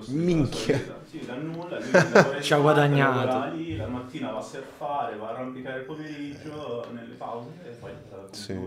Minchia. 0.10 0.80
Sì, 1.04 1.26
da 1.26 1.36
nulla, 1.36 1.80
ci 2.42 2.54
ha 2.54 2.60
guadagnato. 2.60 3.56
Lì, 3.56 3.76
la 3.76 3.88
mattina 3.88 4.30
va 4.30 4.38
a 4.38 4.42
surfare, 4.42 5.16
va 5.16 5.30
a 5.30 5.32
arrampicare 5.32 5.80
il 5.80 5.86
pomeriggio 5.86 6.86
nelle 6.92 7.16
pause 7.16 7.50
e 7.66 7.70
poi 7.72 7.92
sì. 8.32 8.60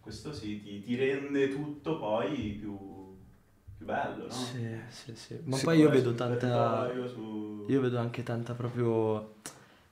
Questo 0.00 0.32
sì, 0.32 0.60
ti, 0.60 0.82
ti, 0.82 0.96
rende 0.96 1.48
tutto 1.50 1.96
poi 1.98 2.56
più, 2.58 2.76
più 3.76 3.86
bello, 3.86 4.24
no? 4.24 4.32
Sì, 4.32 4.76
sì, 4.88 5.14
sì. 5.14 5.38
Ma 5.44 5.56
sì, 5.56 5.64
poi 5.64 5.78
io 5.78 5.90
vedo 5.90 6.12
tanta... 6.14 6.90
Su... 7.06 7.66
Io 7.68 7.80
vedo 7.80 7.98
anche 7.98 8.24
tanta 8.24 8.54
proprio 8.54 9.34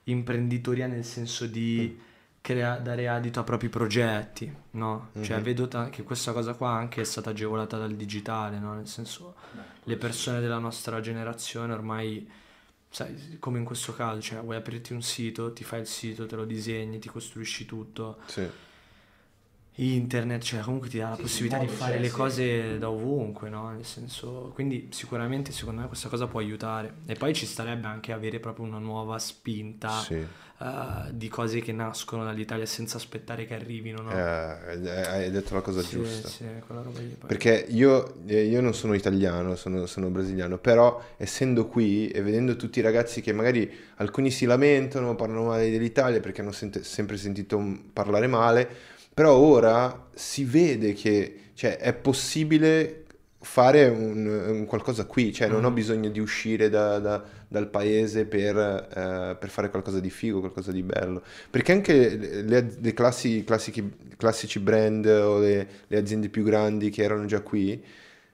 imprenditoria 0.04 0.88
nel 0.88 1.04
senso 1.04 1.46
di... 1.46 2.08
Crea- 2.42 2.79
dare 2.79 3.07
adito 3.09 3.40
a 3.40 3.44
propri 3.44 3.68
progetti, 3.68 4.53
no? 4.72 5.11
Mm-hmm. 5.12 5.22
Cioè 5.24 5.37
mhm. 5.37 5.42
vedo 5.42 5.68
ta- 5.68 5.90
che 5.90 6.03
questa 6.03 6.33
cosa 6.33 6.55
qua 6.55 6.70
anche 6.70 7.03
è 7.03 7.05
stata 7.05 7.31
agevolata 7.31 7.76
dal 7.76 7.94
digitale, 7.94 8.59
no? 8.59 8.74
Nel 8.74 8.87
senso, 8.88 9.35
Beh, 9.53 9.61
le 9.85 9.96
persone 9.96 10.40
della 10.40 10.59
nostra 10.59 11.00
generazione 11.00 11.72
ormai, 11.72 12.29
sai, 12.88 13.37
come 13.38 13.59
in 13.59 13.64
questo 13.64 13.94
caso, 13.94 14.20
cioè 14.20 14.40
vuoi 14.40 14.57
aprirti 14.57 14.92
un 14.92 15.03
sito, 15.03 15.53
ti 15.53 15.64
fai 15.64 15.81
il 15.81 15.87
sito, 15.87 16.26
te 16.26 16.37
lo 16.37 16.44
disegni, 16.44 16.98
ti 16.98 17.09
costruisci 17.09 17.66
tutto. 17.66 18.18
Sì. 18.26 18.48
Internet, 19.82 20.42
cioè 20.42 20.60
comunque 20.60 20.88
ti 20.88 20.98
dà 20.98 21.10
la 21.10 21.16
sì, 21.16 21.22
possibilità 21.22 21.58
di 21.58 21.68
fare 21.68 21.98
le 21.98 22.10
cose 22.10 22.78
da 22.78 22.90
ovunque, 22.90 23.48
no? 23.48 23.70
Nel 23.70 23.84
senso, 23.84 24.50
quindi 24.54 24.88
sicuramente 24.90 25.52
secondo 25.52 25.80
me 25.82 25.86
questa 25.86 26.08
cosa 26.08 26.26
può 26.26 26.40
aiutare. 26.40 26.94
E 27.06 27.14
poi 27.14 27.34
ci 27.34 27.46
starebbe 27.46 27.86
anche 27.86 28.12
avere 28.12 28.40
proprio 28.40 28.66
una 28.66 28.78
nuova 28.78 29.18
spinta. 29.18 29.90
Sì 29.90 30.26
uh, 30.60 31.10
di 31.12 31.28
cose 31.28 31.60
che 31.60 31.72
nascono 31.72 32.24
dall'Italia 32.24 32.66
senza 32.66 32.96
aspettare 32.96 33.46
che 33.46 33.54
arrivino. 33.54 34.02
No? 34.02 34.10
Eh, 34.10 34.90
hai 35.06 35.30
detto 35.30 35.54
la 35.54 35.60
cosa 35.60 35.80
sì, 35.82 35.96
giusta. 35.96 36.28
Sì, 36.28 36.44
quella 36.66 36.82
roba 36.82 37.00
lì, 37.00 37.16
Perché 37.26 37.66
io, 37.68 38.14
eh, 38.26 38.44
io, 38.44 38.60
non 38.60 38.74
sono 38.74 38.94
italiano, 38.94 39.56
sono, 39.56 39.86
sono, 39.86 40.08
brasiliano, 40.08 40.58
però 40.58 41.02
essendo 41.16 41.66
qui 41.66 42.08
e 42.08 42.22
vedendo 42.22 42.56
tutti 42.56 42.78
i 42.78 42.82
ragazzi 42.82 43.20
che 43.20 43.32
magari 43.32 43.70
alcuni 43.96 44.30
si 44.30 44.44
lamentano, 44.44 45.14
parlano 45.14 45.44
male 45.44 45.70
dell'Italia 45.70 46.20
perché 46.20 46.40
hanno 46.42 46.52
sent- 46.52 46.80
sempre 46.80 47.16
sentito 47.16 47.60
parlare 47.92 48.26
male, 48.26 48.98
però 49.12 49.37
ora 49.37 50.09
si 50.14 50.44
vede 50.44 50.92
che 50.92 51.51
cioè, 51.55 51.77
è 51.77 51.92
possibile 51.92 53.05
fare 53.42 53.88
un, 53.88 54.27
un 54.27 54.66
qualcosa 54.66 55.07
qui, 55.07 55.33
cioè 55.33 55.49
non 55.49 55.64
ho 55.64 55.70
mm. 55.70 55.75
bisogno 55.75 56.09
di 56.11 56.20
uscire 56.20 56.68
da, 56.68 56.99
da, 56.99 57.25
dal 57.49 57.68
paese 57.68 58.27
per, 58.27 58.57
eh, 58.57 59.37
per, 59.38 59.49
fare 59.49 59.70
qualcosa 59.70 59.99
di 59.99 60.11
figo, 60.11 60.40
qualcosa 60.40 60.73
di 60.73 60.83
bello, 60.83 61.23
perché 61.49 61.73
anche 61.73 62.16
le, 62.16 62.77
le 62.79 62.92
classi, 62.92 63.42
classici, 63.44 63.90
classici 64.16 64.59
brand 64.59 65.07
o 65.07 65.38
le, 65.38 65.68
le, 65.87 65.99
aziende 65.99 66.29
più 66.29 66.42
grandi 66.42 66.90
che 66.90 67.03
erano 67.03 67.25
già 67.25 67.40
qui 67.40 67.83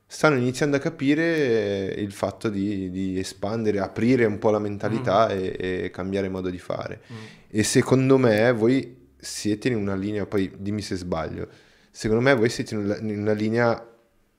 stanno 0.09 0.37
iniziando 0.37 0.77
a 0.77 0.79
capire 0.79 1.87
il 1.99 2.13
fatto 2.13 2.49
di, 2.49 2.91
di 2.91 3.19
espandere, 3.19 3.81
aprire 3.81 4.25
un 4.25 4.39
po' 4.39 4.51
la 4.51 4.61
mentalità 4.61 5.27
mm. 5.27 5.31
e, 5.31 5.57
e, 5.59 5.91
cambiare 5.91 6.29
modo 6.29 6.49
di 6.49 6.59
fare. 6.59 7.01
Mm. 7.13 7.17
E 7.51 7.63
secondo 7.63 8.17
me 8.17 8.53
voi 8.53 8.96
siete 9.27 9.69
in 9.69 9.77
una 9.77 9.95
linea, 9.95 10.27
poi 10.27 10.51
dimmi 10.57 10.83
se 10.83 10.97
sbaglio, 10.97 11.49
secondo 11.91 12.23
me 12.23 12.35
voi 12.35 12.49
siete 12.49 12.75
in 12.75 13.19
una 13.21 13.33
linea 13.33 13.95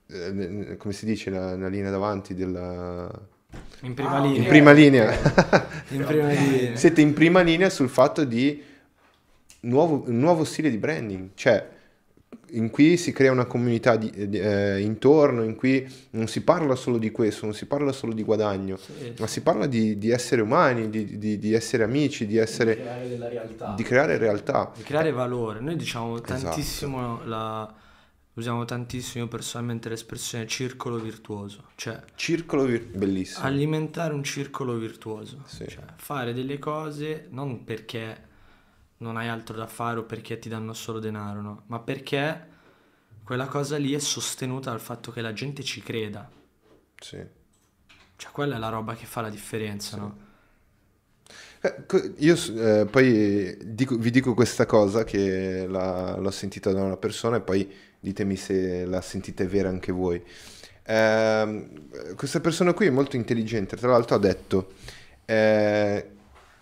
eh, 0.10 0.78
come 0.78 0.94
si 0.94 1.06
dice, 1.06 1.30
la, 1.30 1.56
la 1.56 1.68
linea 1.68 1.92
davanti 1.92 2.34
della... 2.34 3.12
In 3.82 3.94
prima 3.94 4.16
ah, 4.16 4.22
linea. 4.22 4.42
In 4.42 4.48
prima 4.48 4.72
linea. 4.72 5.12
in 5.90 6.06
prima 6.06 6.28
linea. 6.30 6.76
Siete 6.76 7.02
in 7.02 7.14
prima 7.14 7.42
linea 7.42 7.70
sul 7.70 7.90
fatto 7.90 8.24
di 8.24 8.64
nuovo, 9.62 10.04
un 10.08 10.18
nuovo 10.18 10.44
stile 10.44 10.70
di 10.70 10.78
branding, 10.78 11.30
cioè 11.34 11.76
in 12.52 12.70
cui 12.70 12.98
si 12.98 13.12
crea 13.12 13.32
una 13.32 13.46
comunità 13.46 13.96
di, 13.96 14.10
eh, 14.10 14.80
intorno, 14.80 15.44
in 15.44 15.56
cui 15.56 15.88
non 16.12 16.28
si 16.28 16.42
parla 16.42 16.76
solo 16.76 16.98
di 16.98 17.12
questo, 17.12 17.46
non 17.46 17.54
si 17.54 17.66
parla 17.66 17.92
solo 17.92 18.14
di 18.14 18.24
guadagno, 18.24 18.78
sì, 18.78 19.14
ma 19.20 19.28
si 19.28 19.42
parla 19.42 19.66
di, 19.66 19.98
di 19.98 20.10
essere 20.10 20.42
umani, 20.42 20.90
di, 20.90 21.18
di, 21.18 21.38
di, 21.38 21.54
essere 21.54 21.84
amici, 21.84 22.26
di 22.26 22.38
essere... 22.38 22.76
Di 22.76 22.82
creare 22.82 23.08
della 23.10 23.28
realtà. 23.30 23.74
Di 23.76 23.84
creare 23.84 24.18
realtà. 24.18 24.72
Di 24.76 24.84
creare 24.84 25.12
valore. 25.12 25.60
Noi 25.60 25.76
diciamo 25.76 26.16
esatto. 26.16 26.40
tantissimo 26.40 27.24
la 27.26 27.86
usiamo 28.38 28.66
tantissimo 28.66 29.28
personalmente 29.28 29.90
l'espressione 29.90 30.46
circolo 30.46 30.98
virtuoso, 31.00 31.70
cioè 31.76 32.00
circolo 32.16 32.66
vir- 32.66 32.96
bellissimo. 32.96 33.44
Alimentare 33.44 34.14
un 34.14 34.24
circolo 34.24 34.76
virtuoso, 34.76 35.42
sì. 35.46 35.68
cioè 35.68 35.84
fare 35.96 36.34
delle 36.34 36.60
cose 36.60 37.28
non 37.32 37.64
perché 37.64 38.27
non 38.98 39.18
hai 39.18 39.28
altro 39.28 39.56
da 39.56 39.68
fare 39.68 40.00
o 40.00 40.04
perché 40.04 40.40
ti 40.40 40.50
danno 40.50 40.74
solo 40.74 41.00
denaro, 41.00 41.42
no? 41.42 41.64
ma 41.68 41.80
perché 41.80 42.56
quella 43.24 43.48
cosa 43.48 43.78
lì 43.78 43.94
è 43.94 44.00
sostenuta 44.00 44.70
dal 44.70 44.80
fatto 44.80 45.12
che 45.12 45.22
la 45.22 45.34
gente 45.34 45.64
ci 45.64 45.82
creda. 45.82 46.30
Sì. 47.00 47.24
Cioè 48.16 48.32
quella 48.32 48.56
è 48.56 48.60
la 48.60 48.70
roba 48.70 48.96
che 48.96 49.06
fa 49.06 49.22
la 49.22 49.30
differenza, 49.30 49.96
sì. 49.96 50.00
no? 50.00 50.26
Eh, 51.60 52.14
io 52.18 52.36
eh, 52.36 52.86
poi 52.86 53.58
dico, 53.64 53.98
vi 53.98 54.12
dico 54.12 54.34
questa 54.34 54.66
cosa 54.66 55.04
che 55.04 55.66
la, 55.68 56.16
l'ho 56.18 56.32
sentita 56.32 56.72
da 56.72 56.84
una 56.84 56.98
persona 56.98 57.38
e 57.38 57.42
poi 57.42 57.72
ditemi 58.00 58.36
se 58.36 58.86
la 58.86 59.02
sentite 59.02 59.46
vera 59.48 59.70
anche 59.70 59.92
voi. 59.92 60.24
Eh, 60.84 61.70
questa 62.16 62.40
persona 62.40 62.74
qui 62.74 62.88
è 62.88 62.92
molto 62.92 63.16
intelligente, 63.16 63.76
tra 63.76 63.90
l'altro 63.90 64.16
ha 64.16 64.20
detto, 64.20 64.74
eh, 65.26 66.12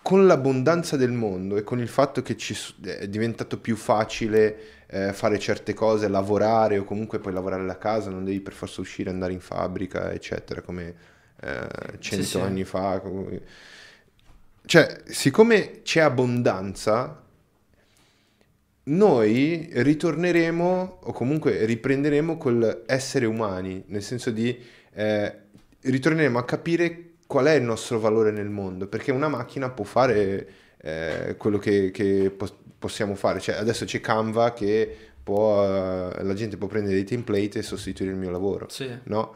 con 0.05 0.27
l'abbondanza 0.27 0.97
del 0.97 1.13
mondo 1.13 1.57
e 1.57 1.63
con 1.63 1.79
il 1.79 1.87
fatto 1.87 2.21
che 2.21 2.37
ci 2.37 2.55
è 2.83 3.07
diventato 3.07 3.59
più 3.59 3.75
facile 3.75 4.85
eh, 4.85 5.13
fare 5.13 5.39
certe 5.39 5.73
cose, 5.73 6.07
lavorare 6.07 6.77
o 6.77 6.83
comunque 6.83 7.17
poi 7.17 7.33
lavorare 7.33 7.65
da 7.65 7.79
casa, 7.79 8.11
non 8.11 8.23
devi 8.23 8.39
per 8.39 8.53
forza 8.53 8.81
uscire, 8.81 9.09
andare 9.09 9.33
in 9.33 9.39
fabbrica, 9.39 10.11
eccetera, 10.11 10.61
come 10.61 10.95
eh, 11.41 11.67
cento 11.97 12.23
sì, 12.23 12.29
sì. 12.29 12.39
anni 12.39 12.63
fa. 12.65 13.01
Cioè, 14.63 15.01
siccome 15.05 15.81
c'è 15.81 16.01
abbondanza, 16.01 17.23
noi 18.83 19.67
ritorneremo 19.71 20.99
o 21.01 21.11
comunque 21.13 21.65
riprenderemo 21.65 22.37
col 22.37 22.83
essere 22.85 23.25
umani, 23.25 23.83
nel 23.87 24.03
senso 24.03 24.29
di 24.29 24.55
eh, 24.93 25.35
ritorneremo 25.81 26.37
a 26.37 26.45
capire 26.45 27.14
qual 27.27 27.45
è 27.45 27.53
il 27.53 27.63
nostro 27.63 27.99
valore 27.99 28.31
nel 28.31 28.49
mondo, 28.49 28.87
perché 28.87 29.11
una 29.11 29.27
macchina 29.27 29.69
può 29.69 29.83
fare 29.85 30.47
eh, 30.77 31.35
quello 31.37 31.57
che, 31.57 31.91
che 31.91 32.31
po- 32.35 32.47
possiamo 32.77 33.15
fare, 33.15 33.39
cioè 33.39 33.55
adesso 33.55 33.85
c'è 33.85 33.99
Canva 33.99 34.53
che 34.53 34.95
può, 35.23 35.63
eh, 35.63 36.23
la 36.23 36.33
gente 36.33 36.57
può 36.57 36.67
prendere 36.67 36.95
dei 36.95 37.03
template 37.03 37.59
e 37.59 37.63
sostituire 37.63 38.13
il 38.13 38.19
mio 38.19 38.29
lavoro, 38.29 38.67
Sì. 38.69 38.89
no? 39.05 39.35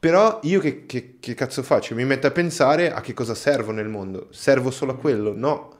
Però 0.00 0.40
io 0.42 0.58
che, 0.58 0.84
che- 0.84 1.16
che 1.20 1.34
cazzo 1.34 1.62
faccio? 1.62 1.94
Mi 1.94 2.04
metto 2.04 2.26
a 2.26 2.32
pensare 2.32 2.92
a 2.92 3.00
che 3.00 3.14
cosa 3.14 3.34
servo 3.36 3.70
nel 3.70 3.86
mondo. 3.88 4.26
Servo 4.32 4.72
solo 4.72 4.92
a 4.92 4.96
quello? 4.96 5.32
No. 5.32 5.76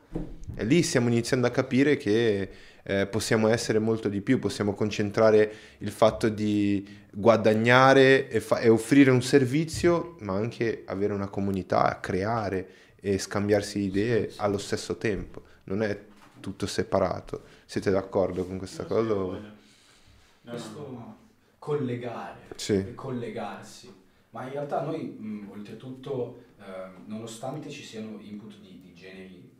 E 0.54 0.64
lì 0.64 0.82
stiamo 0.84 1.08
iniziando 1.08 1.48
a 1.48 1.50
capire 1.50 1.96
che 1.96 2.48
eh, 2.84 3.06
possiamo 3.06 3.48
essere 3.48 3.78
molto 3.78 4.08
di 4.08 4.20
più, 4.20 4.38
possiamo 4.38 4.74
concentrare 4.74 5.52
il 5.78 5.90
fatto 5.90 6.28
di 6.28 7.00
guadagnare 7.12 8.28
e, 8.28 8.40
fa- 8.40 8.58
e 8.60 8.68
offrire 8.68 9.10
un 9.10 9.22
servizio, 9.22 10.16
ma 10.20 10.34
anche 10.34 10.82
avere 10.86 11.12
una 11.12 11.28
comunità, 11.28 11.98
creare 12.00 12.68
e 13.00 13.18
scambiarsi 13.18 13.80
idee 13.80 14.32
allo 14.36 14.58
stesso 14.58 14.96
tempo. 14.96 15.42
Non 15.64 15.82
è 15.82 15.98
tutto 16.40 16.66
separato. 16.66 17.42
Siete 17.66 17.90
d'accordo 17.90 18.44
con 18.44 18.58
questa 18.58 18.84
cosa? 18.84 19.14
o- 19.14 19.30
No, 20.44 20.50
Questo 20.50 20.78
no. 20.90 21.16
collegare, 21.58 22.40
Sì. 22.56 22.94
collegarsi. 22.96 23.92
Ma 24.30 24.42
in 24.44 24.50
realtà 24.50 24.80
noi, 24.82 25.02
mh, 25.04 25.50
oltretutto, 25.52 26.42
ehm, 26.58 27.04
nonostante 27.06 27.70
ci 27.70 27.82
siano 27.84 28.18
input 28.20 28.58
di, 28.60 28.80
di 28.82 28.92
generi 28.94 29.50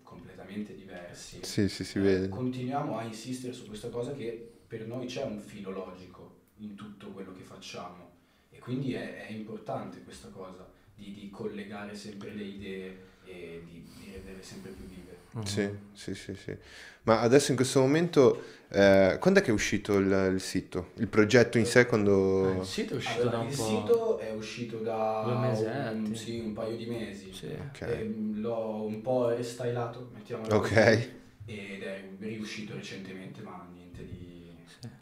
completamente 0.43 0.75
diversi, 0.75 1.41
Sì, 1.41 1.69
sì, 1.69 1.85
si 1.85 1.99
eh, 1.99 2.01
vede. 2.01 2.29
continuiamo 2.29 2.97
a 2.99 3.03
insistere 3.03 3.53
su 3.53 3.67
questa 3.67 3.89
cosa 3.91 4.15
che 4.15 4.49
per 4.67 4.87
noi 4.87 5.07
c'è 5.07 5.23
un 5.25 5.39
filo 5.39 5.71
logico 5.71 6.41
in 6.57 6.77
tutto 6.77 7.13
quello 7.13 7.33
che 7.33 7.43
facciamo 7.43 8.17
e 8.49 8.59
quindi 8.59 8.93
è, 8.95 9.27
è 9.27 9.31
importante 9.33 10.03
questa 10.03 10.29
cosa 10.31 10.69
di, 10.95 11.13
di 11.13 11.31
collegare 11.31 11.95
sempre 11.95 12.33
le 12.33 12.45
idee 12.45 13.11
e 13.25 13.63
di, 13.65 13.83
di 13.97 14.05
renderle 14.11 14.43
sempre 14.43 14.73
più 14.73 14.87
vive. 14.87 15.19
Mhm. 15.33 15.45
Sì, 15.47 15.79
sì, 15.93 16.15
sì, 16.15 16.35
sì. 16.35 16.57
Ma 17.05 17.21
adesso 17.21 17.51
in 17.51 17.57
questo 17.57 17.81
momento, 17.81 18.43
eh, 18.73 19.19
quando 19.21 19.41
è 19.41 19.43
che 19.43 19.51
è 19.51 19.53
uscito 19.53 19.97
il, 19.99 20.31
il 20.35 20.41
sito? 20.41 20.91
Il 20.97 21.09
progetto 21.09 21.59
in 21.59 21.67
sé 21.67 21.81
Eh, 21.81 21.87
quando... 21.87 22.57
il 22.59 22.65
sito 22.65 22.95
è 22.95 22.97
uscito 22.97 23.21
Allora, 23.21 23.37
da 23.37 23.43
un 23.43 23.51
il 23.51 23.57
po'. 23.57 23.65
sito 23.67 24.19
è 24.19 24.33
uscito 24.33 24.79
da 24.79 25.23
Due 25.25 25.33
un, 25.35 25.39
mesetti. 25.41 26.15
sì, 26.17 26.39
un 26.41 26.53
paio 26.53 26.77
di 26.77 26.87
mesi. 26.87 27.33
Sì. 27.33 27.47
Ok, 27.47 27.81
Ehm, 27.83 28.41
l'ho 28.41 28.85
un 28.87 29.01
po' 29.03 29.29
restylato, 29.29 30.11
mettiamolo 30.13 30.57
Ok. 30.57 30.71
così, 30.71 31.11
ed 31.45 31.83
è 31.83 32.09
riuscito 32.19 32.75
recentemente, 32.75 33.41
ma 33.43 33.67
niente 33.73 34.05
di... 34.07 34.51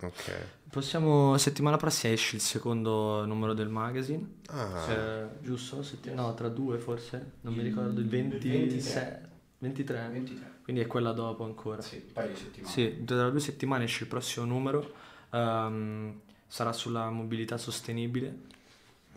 ok. 0.03 0.31
Possiamo, 0.71 1.37
settimana 1.39 1.77
prossima 1.77 2.13
esce 2.13 2.37
il 2.37 2.43
secondo 2.43 3.25
numero 3.25 3.55
del 3.55 3.69
magazine, 3.69 4.25
Ah, 4.49 4.93
eh, 4.93 5.29
giusto? 5.43 5.83
Setti- 5.83 6.13
no, 6.13 6.33
tra 6.35 6.49
due 6.49 6.79
forse, 6.79 7.33
non 7.41 7.55
mi 7.55 7.63
ricordo, 7.63 7.99
il 8.01 8.07
Il 8.07 8.09
26, 8.09 9.17
23, 9.59 10.09
23. 10.13 10.60
Quindi 10.71 10.87
è 10.87 10.87
quella 10.87 11.11
dopo 11.11 11.43
ancora. 11.43 11.83
Sì, 11.83 11.97
un 11.97 12.13
paio 12.13 12.29
di 12.29 12.37
settimane. 12.37 12.73
Sì, 12.73 13.05
tra 13.05 13.29
due 13.29 13.41
settimane 13.41 13.85
esce 13.85 14.05
il 14.05 14.09
prossimo 14.09 14.47
numero, 14.47 14.93
ehm, 15.33 16.21
sarà 16.47 16.73
sulla 16.73 17.11
mobilità 17.11 17.59
sostenibile 17.59 18.37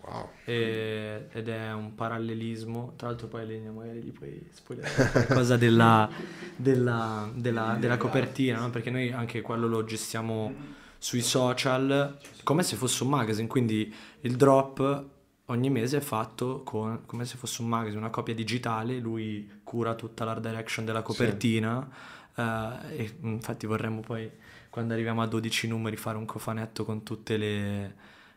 wow. 0.01 0.29
e- 0.45 1.27
ed 1.31 1.49
è 1.49 1.71
un 1.71 1.93
parallelismo, 1.93 2.93
tra 2.95 3.09
l'altro 3.09 3.27
poi 3.27 3.45
Legna 3.45 3.69
magari 3.69 3.99
gli 4.01 4.11
puoi 4.11 4.49
spoilerare 4.51 5.11
qualcosa 5.11 5.55
della, 5.55 6.09
della, 6.55 7.29
della- 7.31 7.77
della 7.79 7.97
copertina, 7.97 8.59
no? 8.59 8.71
perché 8.71 8.89
noi 8.89 9.11
anche 9.11 9.41
quello 9.41 9.67
lo 9.67 9.83
gestiamo 9.83 10.81
sui 10.97 11.21
social 11.21 12.17
come 12.41 12.63
se 12.63 12.75
fosse 12.77 13.03
un 13.03 13.09
magazine, 13.09 13.47
quindi 13.47 13.93
il 14.21 14.35
drop 14.37 15.05
ogni 15.53 15.69
mese 15.69 15.97
è 15.97 16.01
fatto 16.01 16.61
con- 16.63 17.01
come 17.05 17.25
se 17.25 17.37
fosse 17.37 17.61
un 17.61 17.69
magazine, 17.69 17.99
una 17.99 18.09
copia 18.09 18.33
digitale, 18.33 18.99
lui 18.99 19.49
cura 19.63 19.95
tutta 19.95 20.23
l'art 20.25 20.41
direction 20.41 20.85
della 20.85 21.01
copertina 21.01 21.87
eh, 22.35 22.97
e 22.97 23.15
infatti 23.21 23.65
vorremmo 23.65 24.01
poi 24.01 24.29
quando 24.69 24.93
arriviamo 24.93 25.21
a 25.21 25.27
12 25.27 25.67
numeri 25.67 25.95
fare 25.97 26.17
un 26.17 26.25
cofanetto 26.25 26.83
con 26.85 27.03
tutte 27.03 27.37
le... 27.37 27.83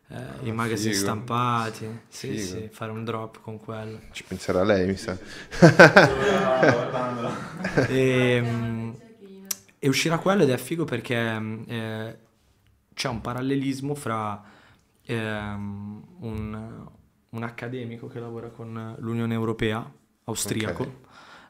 eh, 0.09 0.17
I 0.43 0.51
Ah, 0.51 0.53
magazine 0.53 0.93
figo. 0.93 0.95
stampati, 0.95 2.01
sì, 2.09 2.39
sì, 2.39 2.69
fare 2.71 2.91
un 2.93 3.05
drop 3.05 3.41
con 3.41 3.59
quello. 3.59 4.01
Ci 4.13 4.25
penserà 4.25 4.63
lei, 4.65 4.87
mi 4.87 4.97
sa. 4.97 5.17
E, 7.89 8.41
mm, 8.43 8.91
e 9.79 9.89
uscirà 9.89 10.19
quello 10.19 10.43
ed 10.43 10.51
è 10.51 10.57
figo 10.57 10.85
perché 10.85 11.17
eh, 11.67 12.17
c'è 12.95 13.09
un 13.09 13.21
parallelismo 13.21 13.95
fra 13.95 14.43
ehm, 15.05 16.03
un, 16.21 16.87
un 17.37 17.43
accademico 17.45 18.07
che 18.09 18.19
lavora 18.21 18.49
con 18.49 18.97
l'Unione 18.99 19.35
Europea, 19.35 19.89
austriaco, 20.25 20.83
Ok. 20.83 20.89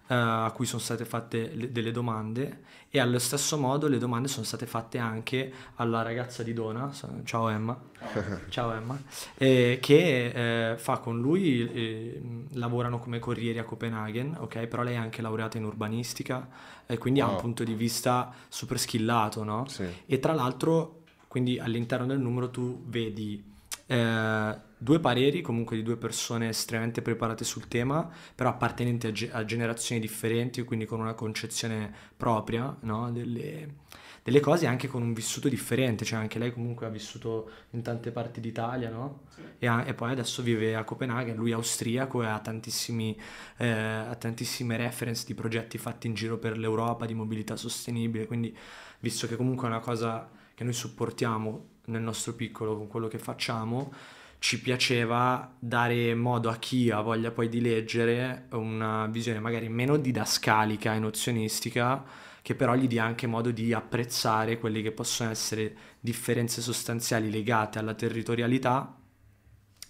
eh, 0.08 0.14
a 0.14 0.50
cui 0.54 0.66
sono 0.66 0.80
state 0.80 1.04
fatte 1.04 1.50
le- 1.54 1.72
delle 1.72 1.90
domande 1.90 2.62
e 2.90 3.00
allo 3.00 3.18
stesso 3.18 3.56
modo 3.58 3.88
le 3.88 3.98
domande 3.98 4.28
sono 4.28 4.44
state 4.44 4.66
fatte 4.66 4.98
anche 4.98 5.52
alla 5.76 6.02
ragazza 6.02 6.42
di 6.42 6.52
Dona, 6.52 6.90
ciao 7.24 7.48
Emma, 7.48 7.78
ciao 8.48 8.72
Emma, 8.72 9.00
eh, 9.36 9.78
che 9.80 10.72
eh, 10.72 10.78
fa 10.78 10.98
con 10.98 11.20
lui, 11.20 11.68
eh, 11.68 12.22
lavorano 12.52 12.98
come 12.98 13.18
corrieri 13.18 13.58
a 13.58 13.64
Copenaghen, 13.64 14.36
ok? 14.38 14.66
Però 14.66 14.82
lei 14.82 14.94
è 14.94 14.98
anche 14.98 15.22
laureata 15.22 15.58
in 15.58 15.64
urbanistica 15.64 16.48
e 16.86 16.98
quindi 16.98 17.20
ha 17.20 17.24
un 17.26 17.32
Wow. 17.32 17.40
punto 17.40 17.64
di 17.64 17.74
vista 17.74 18.32
super 18.48 18.78
skillato, 18.78 19.42
no? 19.42 19.66
Sì. 19.68 19.84
E 20.06 20.18
tra 20.20 20.32
l'altro, 20.34 21.02
quindi 21.26 21.58
all'interno 21.58 22.06
del 22.06 22.20
numero 22.20 22.48
tu 22.50 22.82
vedi 22.86 23.54
eh, 23.86 24.60
due 24.78 25.00
pareri 25.00 25.40
comunque 25.42 25.76
di 25.76 25.82
due 25.82 25.96
persone 25.96 26.48
estremamente 26.48 27.02
preparate 27.02 27.44
sul 27.44 27.68
tema, 27.68 28.08
però 28.34 28.50
appartenenti 28.50 29.06
a, 29.06 29.12
ge- 29.12 29.30
a 29.32 29.44
generazioni 29.44 30.00
differenti, 30.00 30.62
quindi 30.64 30.84
con 30.86 31.00
una 31.00 31.14
concezione 31.14 31.92
propria 32.16 32.76
no? 32.80 33.10
delle, 33.10 33.74
delle 34.22 34.40
cose 34.40 34.64
e 34.64 34.68
anche 34.68 34.88
con 34.88 35.02
un 35.02 35.12
vissuto 35.12 35.48
differente, 35.48 36.04
cioè 36.04 36.18
anche 36.18 36.38
lei 36.38 36.52
comunque 36.52 36.86
ha 36.86 36.90
vissuto 36.90 37.50
in 37.70 37.82
tante 37.82 38.10
parti 38.10 38.40
d'Italia, 38.40 38.90
no? 38.90 39.24
E, 39.58 39.66
ha- 39.66 39.86
e 39.86 39.94
poi 39.94 40.10
adesso 40.10 40.42
vive 40.42 40.74
a 40.74 40.84
Copenaghen, 40.84 41.36
lui 41.36 41.52
è 41.52 41.54
austriaco 41.54 42.22
e 42.22 42.26
ha, 42.26 42.38
tantissimi, 42.40 43.16
eh, 43.58 43.68
ha 43.68 44.14
tantissime 44.16 44.76
reference 44.76 45.24
di 45.24 45.34
progetti 45.34 45.78
fatti 45.78 46.08
in 46.08 46.14
giro 46.14 46.38
per 46.38 46.58
l'Europa 46.58 47.06
di 47.06 47.14
mobilità 47.14 47.56
sostenibile, 47.56 48.26
quindi 48.26 48.56
visto 48.98 49.26
che 49.26 49.36
comunque 49.36 49.68
è 49.68 49.70
una 49.70 49.80
cosa 49.80 50.28
che 50.54 50.64
noi 50.64 50.72
supportiamo 50.72 51.74
nel 51.86 52.02
nostro 52.02 52.34
piccolo 52.34 52.76
con 52.76 52.86
quello 52.86 53.08
che 53.08 53.18
facciamo, 53.18 53.92
ci 54.38 54.60
piaceva 54.60 55.54
dare 55.58 56.14
modo 56.14 56.50
a 56.50 56.56
chi 56.56 56.90
ha 56.90 57.00
voglia 57.00 57.30
poi 57.30 57.48
di 57.48 57.60
leggere 57.60 58.46
una 58.50 59.06
visione 59.06 59.40
magari 59.40 59.68
meno 59.68 59.96
didascalica 59.96 60.94
e 60.94 60.98
nozionistica, 60.98 62.04
che 62.42 62.54
però 62.54 62.74
gli 62.76 62.86
dia 62.86 63.04
anche 63.04 63.26
modo 63.26 63.50
di 63.50 63.72
apprezzare 63.72 64.58
quelle 64.58 64.82
che 64.82 64.92
possono 64.92 65.30
essere 65.30 65.74
differenze 65.98 66.60
sostanziali 66.60 67.30
legate 67.30 67.78
alla 67.78 67.94
territorialità 67.94 68.94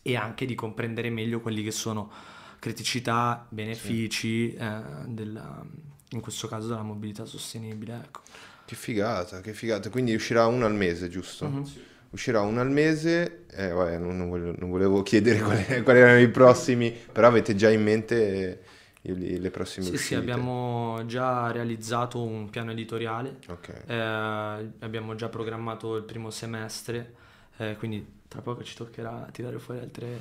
e 0.01 0.17
anche 0.17 0.47
di 0.47 0.55
comprendere 0.55 1.11
meglio 1.11 1.41
quelli 1.41 1.63
che 1.63 1.73
sono 1.73 2.11
criticità, 2.59 3.47
benefici 3.51 4.55
eh, 4.55 4.81
della- 5.07 5.65
in 6.11 6.21
questo 6.21 6.47
caso 6.47 6.69
della 6.69 6.83
mobilità 6.83 7.25
sostenibile. 7.25 8.01
Ecco. 8.05 8.21
Che 8.67 8.75
figata, 8.75 9.41
che 9.41 9.53
figata. 9.55 9.91
Quindi 9.91 10.15
uscirà 10.15 10.47
uno 10.47 10.67
al 10.67 10.75
mese, 10.75 11.09
giusto? 11.09 11.47
Mhm. 11.47 11.65
Uscirà 12.11 12.41
uno 12.43 12.61
al 12.61 12.71
mese. 12.71 13.47
Eh, 13.51 13.69
vabbè, 13.71 13.99
non, 13.99 14.17
non 14.17 14.29
volevo, 14.29 14.55
non 14.59 14.71
volevo 14.71 15.03
chiedere 15.03 15.41
quali, 15.41 15.83
quali 15.83 15.99
erano 16.01 16.19
i 16.21 16.29
prossimi, 16.31 16.91
però 17.13 17.29
avete 17.29 17.55
già 17.55 17.71
in 17.71 17.83
mente 17.83 18.61
eh, 19.03 19.13
i- 19.13 19.39
le 19.41 19.51
prossime 19.51 19.91
Sì, 19.91 19.99
sì, 19.99 20.15
uscite? 20.15 20.17
abbiamo 20.17 21.03
già 21.07 21.51
realizzato 21.53 22.23
un 22.23 22.49
piano 22.51 22.71
editoriale, 22.73 23.39
Ok. 23.49 23.69
eh, 23.87 23.95
abbiamo 23.95 25.15
già 25.15 25.29
programmato 25.29 25.97
il 25.97 26.05
primo 26.05 26.31
semestre, 26.31 27.15
eh, 27.59 27.77
quindi 27.77 28.05
tra 28.37 28.43
poco 28.43 28.63
ci 28.63 28.77
toccherà 28.77 29.29
tirare 29.33 29.59
fuori 29.59 29.81
altre 29.81 30.21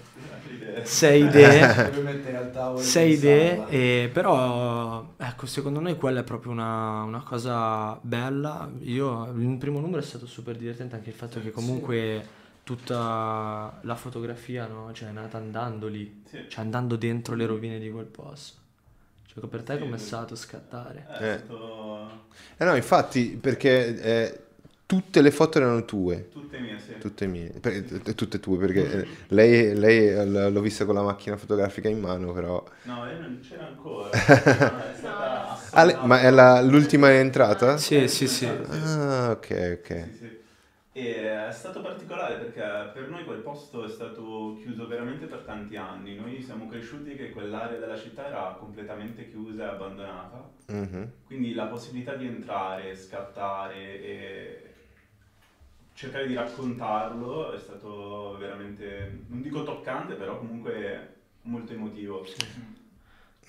sei 0.84 1.26
idee. 1.26 2.04
Sei 2.78 3.12
idee, 3.14 3.68
e 4.06 4.10
però 4.12 5.14
ecco, 5.18 5.46
secondo 5.46 5.82
noi 5.82 5.98
quella 5.98 6.22
è 6.22 6.24
proprio 6.24 6.54
una, 6.54 7.04
una 7.04 7.22
cosa 7.24 7.98
bella. 8.02 8.72
Io, 8.84 9.26
il 9.36 9.58
primo 9.58 9.80
numero 9.82 10.00
è 10.00 10.06
stato 10.06 10.26
super 10.26 10.56
divertente 10.56 10.96
anche 10.96 11.10
il 11.10 11.16
fatto 11.16 11.42
che 11.42 11.52
comunque 11.52 12.26
tutta 12.64 13.80
la 13.82 13.96
fotografia 13.96 14.66
no? 14.66 14.92
cioè, 14.94 15.10
è 15.10 15.12
nata 15.12 15.38
andando 15.38 15.88
lì, 15.88 16.24
Sì. 16.28 16.46
cioè 16.48 16.64
andando 16.64 16.96
dentro 16.96 17.36
le 17.36 17.46
rovine 17.46 17.80
di 17.80 17.92
quel 17.92 18.06
posto. 18.06 18.62
Cioè, 19.26 19.46
per 19.48 19.64
te 19.64 19.74
Sì. 19.74 19.80
com'è 19.80 19.98
stato 19.98 20.36
scattare? 20.36 21.06
Eh, 21.20 21.26
Eh. 21.28 21.36
è 21.36 21.38
stato... 21.40 22.10
Eh 22.58 22.64
no, 22.64 22.76
infatti, 22.76 23.38
perché 23.40 24.00
eh, 24.02 24.45
tutte 24.86 25.22
le 25.22 25.32
foto 25.32 25.58
erano 25.60 25.86
tue. 25.86 26.32
Tutte 26.32 26.58
mie, 26.58 26.78
sì. 26.80 26.98
Tutte 26.98 27.28
mie, 27.28 27.60
per- 27.60 27.84
t- 27.84 28.16
tutte 28.16 28.40
tue, 28.40 28.58
perché 28.58 28.90
eh, 28.90 29.08
lei, 29.30 29.76
lei 29.76 30.08
eh, 30.10 30.26
l'ho 30.50 30.62
vista 30.62 30.86
con 30.86 30.96
la 30.96 31.04
macchina 31.04 31.38
fotografica 31.38 31.90
in 31.90 32.00
mano, 32.00 32.34
però 32.34 32.64
No, 32.94 33.16
lei 33.18 33.30
non 33.30 33.42
c'era 33.42 33.66
ancora. 33.66 34.10
è 34.12 35.54
stata 35.54 35.72
Ah, 35.72 35.84
le- 35.84 36.00
ma 36.02 36.22
è 36.22 36.30
la- 36.32 36.62
l'ultima 36.62 37.12
entrata? 37.14 37.78
Sì, 37.78 38.08
sì, 38.08 38.28
sì. 38.28 38.60
Ah, 38.68 39.32
ok, 39.32 39.80
ok. 39.80 40.12
Sì, 40.22 40.22
sì. 40.22 40.54
E 40.92 41.48
è 41.50 41.54
stato 41.54 41.82
particolare 41.82 42.38
perché 42.38 42.62
per 42.94 43.08
noi 43.08 43.24
quel 43.24 43.40
posto 43.40 43.84
è 43.86 43.90
stato 43.90 44.56
chiuso 44.60 44.88
veramente 44.88 45.28
per 45.28 45.42
tanti 45.42 45.76
anni. 45.78 46.16
Noi 46.16 46.42
siamo 46.42 46.68
cresciuti 46.68 47.16
che 47.16 47.30
quell'area 47.30 47.78
della 47.78 47.96
città 47.98 48.26
era 48.26 48.56
completamente 48.58 49.28
chiusa 49.28 49.64
e 49.64 49.68
abbandonata. 49.68 50.46
Mhm. 50.70 51.12
Quindi 51.26 51.54
la 51.54 51.68
possibilità 51.68 52.16
di 52.16 52.26
entrare, 52.26 52.96
scattare 52.96 53.76
e 54.02 54.75
cercare 55.96 56.28
di 56.28 56.34
raccontarlo 56.36 57.54
è 57.54 57.58
stato 57.60 58.36
veramente, 58.38 59.24
non 59.28 59.42
dico 59.42 59.64
toccante, 59.64 60.14
però 60.16 60.38
comunque 60.38 61.14
molto 61.44 61.74
emotivo. 61.74 62.26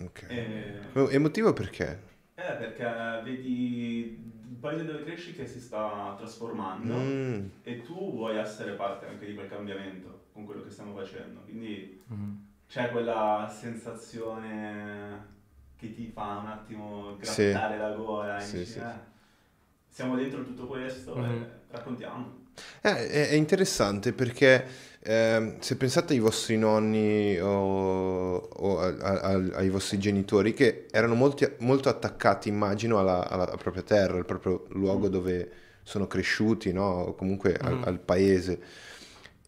Ok. 0.00 0.22
E- 0.30 0.78
Oh, 0.94 1.10
Emotivo 1.10 1.52
perché? 1.52 2.14
eh, 2.36 2.52
perché 2.58 2.84
vedi 3.24 4.00
il 4.48 4.56
paese 4.60 4.84
dove 4.84 5.02
cresci 5.04 5.34
che 5.34 5.46
si 5.46 5.60
sta 5.60 6.14
trasformando 6.16 6.94
Mm, 6.94 7.46
e 7.62 7.82
tu 7.82 8.12
vuoi 8.12 8.36
essere 8.36 8.72
parte 8.72 9.06
anche 9.06 9.26
di 9.26 9.34
quel 9.34 9.48
cambiamento 9.48 10.26
con 10.32 10.44
quello 10.44 10.62
che 10.62 10.70
stiamo 10.70 10.94
facendo. 10.94 11.40
Quindi 11.40 12.00
Mhm. 12.06 12.46
c'è 12.68 12.90
quella 12.90 13.48
sensazione 13.50 15.34
che 15.76 15.92
ti 15.94 16.10
fa 16.10 16.38
un 16.38 16.46
attimo 16.46 17.16
Sì. 17.20 17.42
grattare 17.50 17.76
la 17.78 17.90
gola 17.92 18.36
e 18.36 18.40
Sì, 18.40 18.58
dici, 18.58 18.70
sì, 18.72 18.78
"Eh, 18.78 18.92
siamo 19.88 20.14
dentro 20.16 20.44
tutto 20.44 20.66
questo 20.66 21.14
Mhm. 21.16 21.24
e 21.24 21.46
raccontiamo. 21.70 22.44
Eh, 22.82 23.08
è, 23.30 23.34
interessante 23.34 24.12
perché 24.12 24.64
ehm, 25.02 25.56
se 25.60 25.76
pensate 25.76 26.14
ai 26.14 26.18
vostri 26.20 26.56
nonni 26.56 27.38
o, 27.38 28.36
o 28.36 28.78
a- 28.80 28.94
a- 29.20 29.50
ai 29.54 29.68
vostri 29.68 29.98
genitori 29.98 30.54
che 30.54 30.86
erano 30.90 31.14
molti- 31.14 31.48
molto 31.58 31.88
attaccati, 31.88 32.48
immagino, 32.48 32.98
alla, 32.98 33.28
alla 33.28 33.46
propria 33.56 33.82
terra, 33.82 34.16
al 34.16 34.24
proprio 34.24 34.66
luogo 34.70 35.08
dove 35.08 35.50
sono 35.82 36.06
cresciuti, 36.06 36.72
no? 36.72 36.84
O 36.84 37.14
comunque 37.14 37.54
al, 37.60 37.74
Mhm. 37.74 37.82
al 37.84 37.98
paese. 38.00 38.58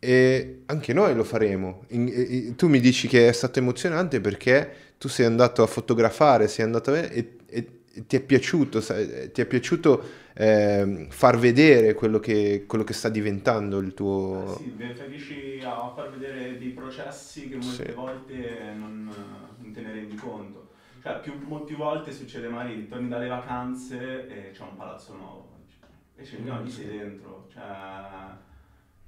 E 0.01 0.61
anche 0.67 0.93
noi 0.93 1.15
lo 1.15 1.25
faremo. 1.25 1.85
In- 1.89 2.09
e- 2.13 2.55
tu 2.55 2.69
mi 2.69 2.79
dici 2.81 3.09
che 3.09 3.29
è 3.29 3.33
stato 3.33 3.59
emozionante 3.59 4.21
perché 4.21 4.71
tu 4.99 5.09
sei 5.09 5.27
andato 5.27 5.63
a 5.63 5.67
fotografare, 5.67 6.47
sei 6.49 6.65
andato 6.65 6.91
a 6.91 6.95
vedere 6.95 7.15
e, 7.15 7.37
e- 7.47 7.69
e 7.95 8.07
ti 8.07 8.15
è 8.17 8.21
piaciuto, 8.21 8.81
sai, 8.81 9.31
ti 9.33 9.41
è 9.41 9.45
piaciuto 9.47 10.27
ehm, 10.39 11.09
far 11.11 11.39
vedere 11.39 11.95
quello 11.95 12.19
che, 12.21 12.65
quello 12.67 12.85
che 12.85 12.93
sta 12.95 13.09
diventando 13.09 13.79
il 13.79 13.95
tuo... 13.95 14.65
Eh 14.71 15.13
sì, 15.13 15.33
beh, 15.33 15.45
riesci 15.47 15.67
a 15.69 15.91
far 15.95 16.11
vedere 16.11 16.59
dei 16.59 16.71
processi 16.71 17.49
che 17.49 17.57
molte 17.57 17.87
Sì. 17.87 17.95
volte 17.95 18.75
non, 18.77 19.05
non 19.07 19.71
te 19.73 19.81
ne 19.81 19.93
rendi 19.93 20.17
conto. 20.19 20.71
Cioè, 21.01 21.21
più, 21.21 21.39
più 21.65 21.77
volte 21.77 22.13
succede 22.13 22.49
magari, 22.49 22.89
torni 22.89 23.09
dalle 23.09 23.27
vacanze 23.27 24.29
e 24.29 24.51
c'è 24.53 24.63
un 24.63 24.77
palazzo 24.77 25.15
nuovo. 25.15 25.57
Invece 25.57 26.37
lì 26.37 26.45
no, 26.45 26.61
lì 26.63 26.71
sei 26.71 26.87
dentro. 26.87 27.47
Cioè, 27.49 27.63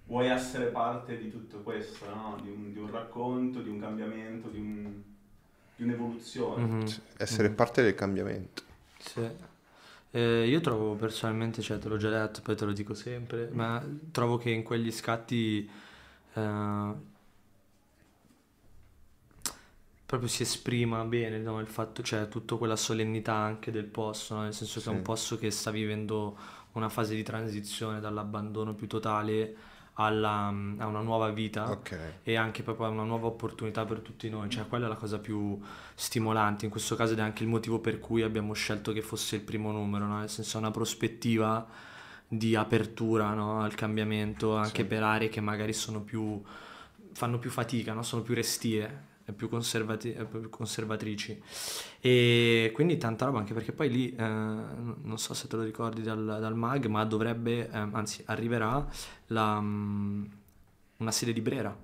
vuoi 0.07 0.29
essere 0.29 0.67
parte 0.67 1.19
di 1.19 1.31
tutto 1.31 1.63
questo, 1.63 2.09
no? 2.09 2.41
Di 2.43 2.51
un, 2.51 2.73
di 2.73 2.79
un 2.79 2.91
racconto, 2.91 3.61
di 3.61 3.69
un 3.69 3.81
cambiamento, 3.81 4.49
di, 4.49 4.59
un- 4.59 5.03
di 5.75 5.83
un'evoluzione. 5.83 6.55
Mhm. 6.55 7.03
essere 7.17 7.49
Mhm. 7.49 7.55
parte 7.57 7.83
del 7.83 7.95
cambiamento. 7.97 8.63
Sì. 8.99 9.21
Eh, 10.13 10.47
io 10.49 10.61
trovo 10.61 10.95
personalmente, 10.97 11.63
cioè 11.63 11.79
te 11.79 11.89
l'ho 11.89 11.97
già 11.97 12.11
detto, 12.11 12.41
poi 12.43 12.57
te 12.57 12.65
lo 12.65 12.73
dico 12.73 12.95
sempre, 12.95 13.49
ma 13.53 13.81
trovo 14.11 14.39
che 14.39 14.51
in 14.51 14.65
quegli 14.65 14.91
scatti 14.91 15.71
eh, 16.35 16.93
proprio 20.07 20.29
si 20.29 20.43
esprima 20.43 21.05
bene, 21.05 21.39
no, 21.39 21.61
Il 21.61 21.69
fatto, 21.69 22.03
cioè 22.03 22.27
tutta 22.29 22.57
quella 22.57 22.75
solennità 22.77 23.35
anche 23.35 23.71
del 23.71 23.85
posto, 23.87 24.35
no? 24.35 24.43
Nel 24.43 24.55
senso 24.55 24.81
che 24.81 24.87
è 24.87 24.93
un 24.93 24.99
Sì. 24.99 25.03
posto 25.03 25.39
che 25.39 25.51
sta 25.53 25.71
vivendo 25.71 26.37
una 26.73 26.89
fase 26.89 27.15
di 27.15 27.23
transizione 27.23 28.01
dall'abbandono 28.01 28.75
più 28.75 28.87
totale 28.89 29.57
alla, 30.05 30.47
a 30.79 30.87
una 30.87 31.01
nuova 31.01 31.31
vita 31.31 31.71
Ok. 31.71 31.99
e 32.23 32.37
anche 32.37 32.63
proprio 32.63 32.89
una 32.89 33.05
nuova 33.05 33.27
opportunità 33.27 33.85
per 33.85 34.01
tutti 34.01 34.29
noi, 34.29 34.49
cioè 34.51 34.67
quella 34.69 34.87
è 34.87 34.89
la 34.89 34.97
cosa 34.97 35.19
più 35.19 35.59
stimolante 35.95 36.65
in 36.65 36.71
questo 36.71 36.97
caso 36.97 37.13
ed 37.13 37.19
è 37.19 37.23
anche 37.23 37.43
il 37.43 37.49
motivo 37.49 37.79
per 37.79 37.99
cui 37.99 38.23
abbiamo 38.23 38.53
scelto 38.53 38.93
che 38.93 39.03
fosse 39.03 39.37
il 39.37 39.43
primo 39.43 39.71
numero, 39.73 40.07
no? 40.07 40.19
Nel 40.19 40.29
senso 40.31 40.59
una 40.59 40.71
prospettiva 40.71 41.67
di 42.27 42.55
apertura 42.55 43.35
no? 43.35 43.61
al 43.63 43.75
cambiamento 43.75 44.57
anche 44.57 44.83
Sì. 44.83 44.85
per 44.89 45.03
aree 45.03 45.29
che 45.29 45.41
magari 45.41 45.73
sono 45.73 46.01
più, 46.01 46.41
fanno 47.13 47.39
più 47.39 47.51
fatica, 47.51 47.93
no? 47.93 48.03
Sono 48.03 48.23
più 48.23 48.35
restie 48.35 49.09
più, 49.33 49.49
conservati- 49.49 50.17
più 50.31 50.49
conservatrici 50.49 51.43
e 52.01 52.71
quindi 52.75 52.97
tanta 52.97 53.27
roba 53.27 53.39
anche 53.39 53.55
perché 53.55 53.73
poi 53.73 53.91
lì, 53.91 54.15
eh, 54.15 54.23
non 54.23 55.15
so 55.17 55.35
se 55.35 55.49
te 55.49 55.57
lo 55.57 55.63
ricordi 55.63 56.03
dal, 56.03 56.25
dal 56.41 56.57
MAG, 56.57 56.87
ma 56.87 57.05
dovrebbe, 57.05 57.69
ehm, 57.69 57.95
anzi 57.95 58.23
arriverà 58.27 58.87
la, 59.27 59.61
mm, 59.61 60.25
una 60.99 61.11
sede 61.11 61.33
di 61.33 61.41
Brera. 61.41 61.77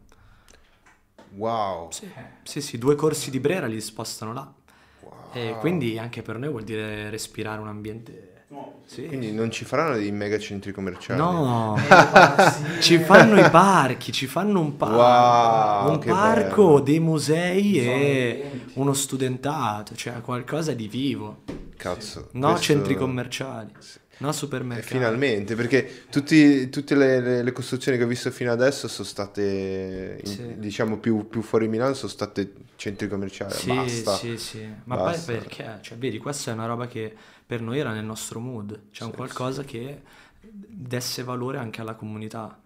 Wow. 1.36 1.90
Sì, 1.90 2.11
sì, 2.42 2.61
sì, 2.61 2.78
due 2.78 2.94
corsi 2.94 3.30
di 3.30 3.40
Brera 3.40 3.66
li 3.66 3.80
spostano 3.80 4.32
là. 4.32 4.53
Wow. 5.01 5.12
E 5.32 5.57
quindi 5.59 5.99
anche 5.99 6.22
per 6.22 6.38
noi 6.38 6.49
vuol 6.49 6.64
dire 6.64 7.11
respirare 7.11 7.61
un 7.61 7.68
ambiente... 7.68 8.36
No, 8.57 8.72
Sì. 8.86 9.07
Quindi 9.07 9.32
non 9.32 9.50
ci 9.50 9.64
faranno 9.66 9.96
dei 9.96 10.11
mega 10.12 10.38
centri 10.38 10.72
commerciali? 10.72 11.20
No, 11.20 11.76
Eh, 11.76 12.80
ci 12.80 12.98
fanno 12.98 13.38
i 13.38 13.50
parchi, 13.50 14.12
ci 14.12 14.26
fanno 14.26 14.61
un 14.61 14.76
parco, 14.76 14.94
Wow, 14.96 15.90
un 15.92 15.98
parco, 15.98 16.66
bello. 16.66 16.80
dei 16.80 17.00
musei 17.00 17.78
e 17.78 17.84
eventi. 17.84 18.70
uno 18.74 18.92
studentato, 18.94 19.94
cioè 19.94 20.20
qualcosa 20.22 20.72
di 20.72 20.88
vivo. 20.88 21.42
Cazzo. 21.76 22.28
No 22.32 22.52
questo- 22.52 22.64
centri 22.72 22.94
commerciali, 22.96 23.70
no 24.18 24.28
Eh, 24.30 24.32
supermercati. 24.32 24.94
finalmente, 24.94 25.54
perché 25.54 26.04
tutti- 26.09 26.70
tutte 26.70 26.94
le, 26.94 27.20
le- 27.20 27.42
le 27.42 27.52
costruzioni 27.52 27.98
che 27.98 28.04
ho 28.04 28.07
visto 28.07 28.30
fino 28.30 28.50
adesso 28.50 28.88
sono 28.88 29.07
state, 29.07 30.20
in- 30.24 30.30
Sì. 30.30 30.54
diciamo, 30.59 30.96
più, 30.98 31.28
più 31.28 31.42
fuori 31.42 31.68
Milano, 31.68 31.92
sono 31.92 32.11
state 32.11 32.52
centri 32.76 33.09
commerciali. 33.09 33.52
Sì, 33.52 33.66
Basta. 33.74 34.14
sì, 34.14 34.38
sì. 34.38 34.66
Ma 34.84 34.96
Basta. 34.96 35.32
poi 35.32 35.40
perché? 35.40 35.78
Cioè, 35.82 35.98
vedi, 35.98 36.16
questa 36.18 36.50
è 36.52 36.54
una 36.54 36.66
roba 36.66 36.86
che 36.86 37.14
per 37.47 37.61
noi 37.61 37.78
era 37.78 37.92
nel 37.92 38.05
nostro 38.05 38.40
mood, 38.40 38.88
c'è 38.90 39.05
un 39.05 39.11
Sì, 39.11 39.16
qualcosa 39.16 39.62
che 39.62 40.03
desse 40.40 41.22
valore 41.22 41.59
anche 41.59 41.80
alla 41.80 41.94
comunità. 41.94 42.61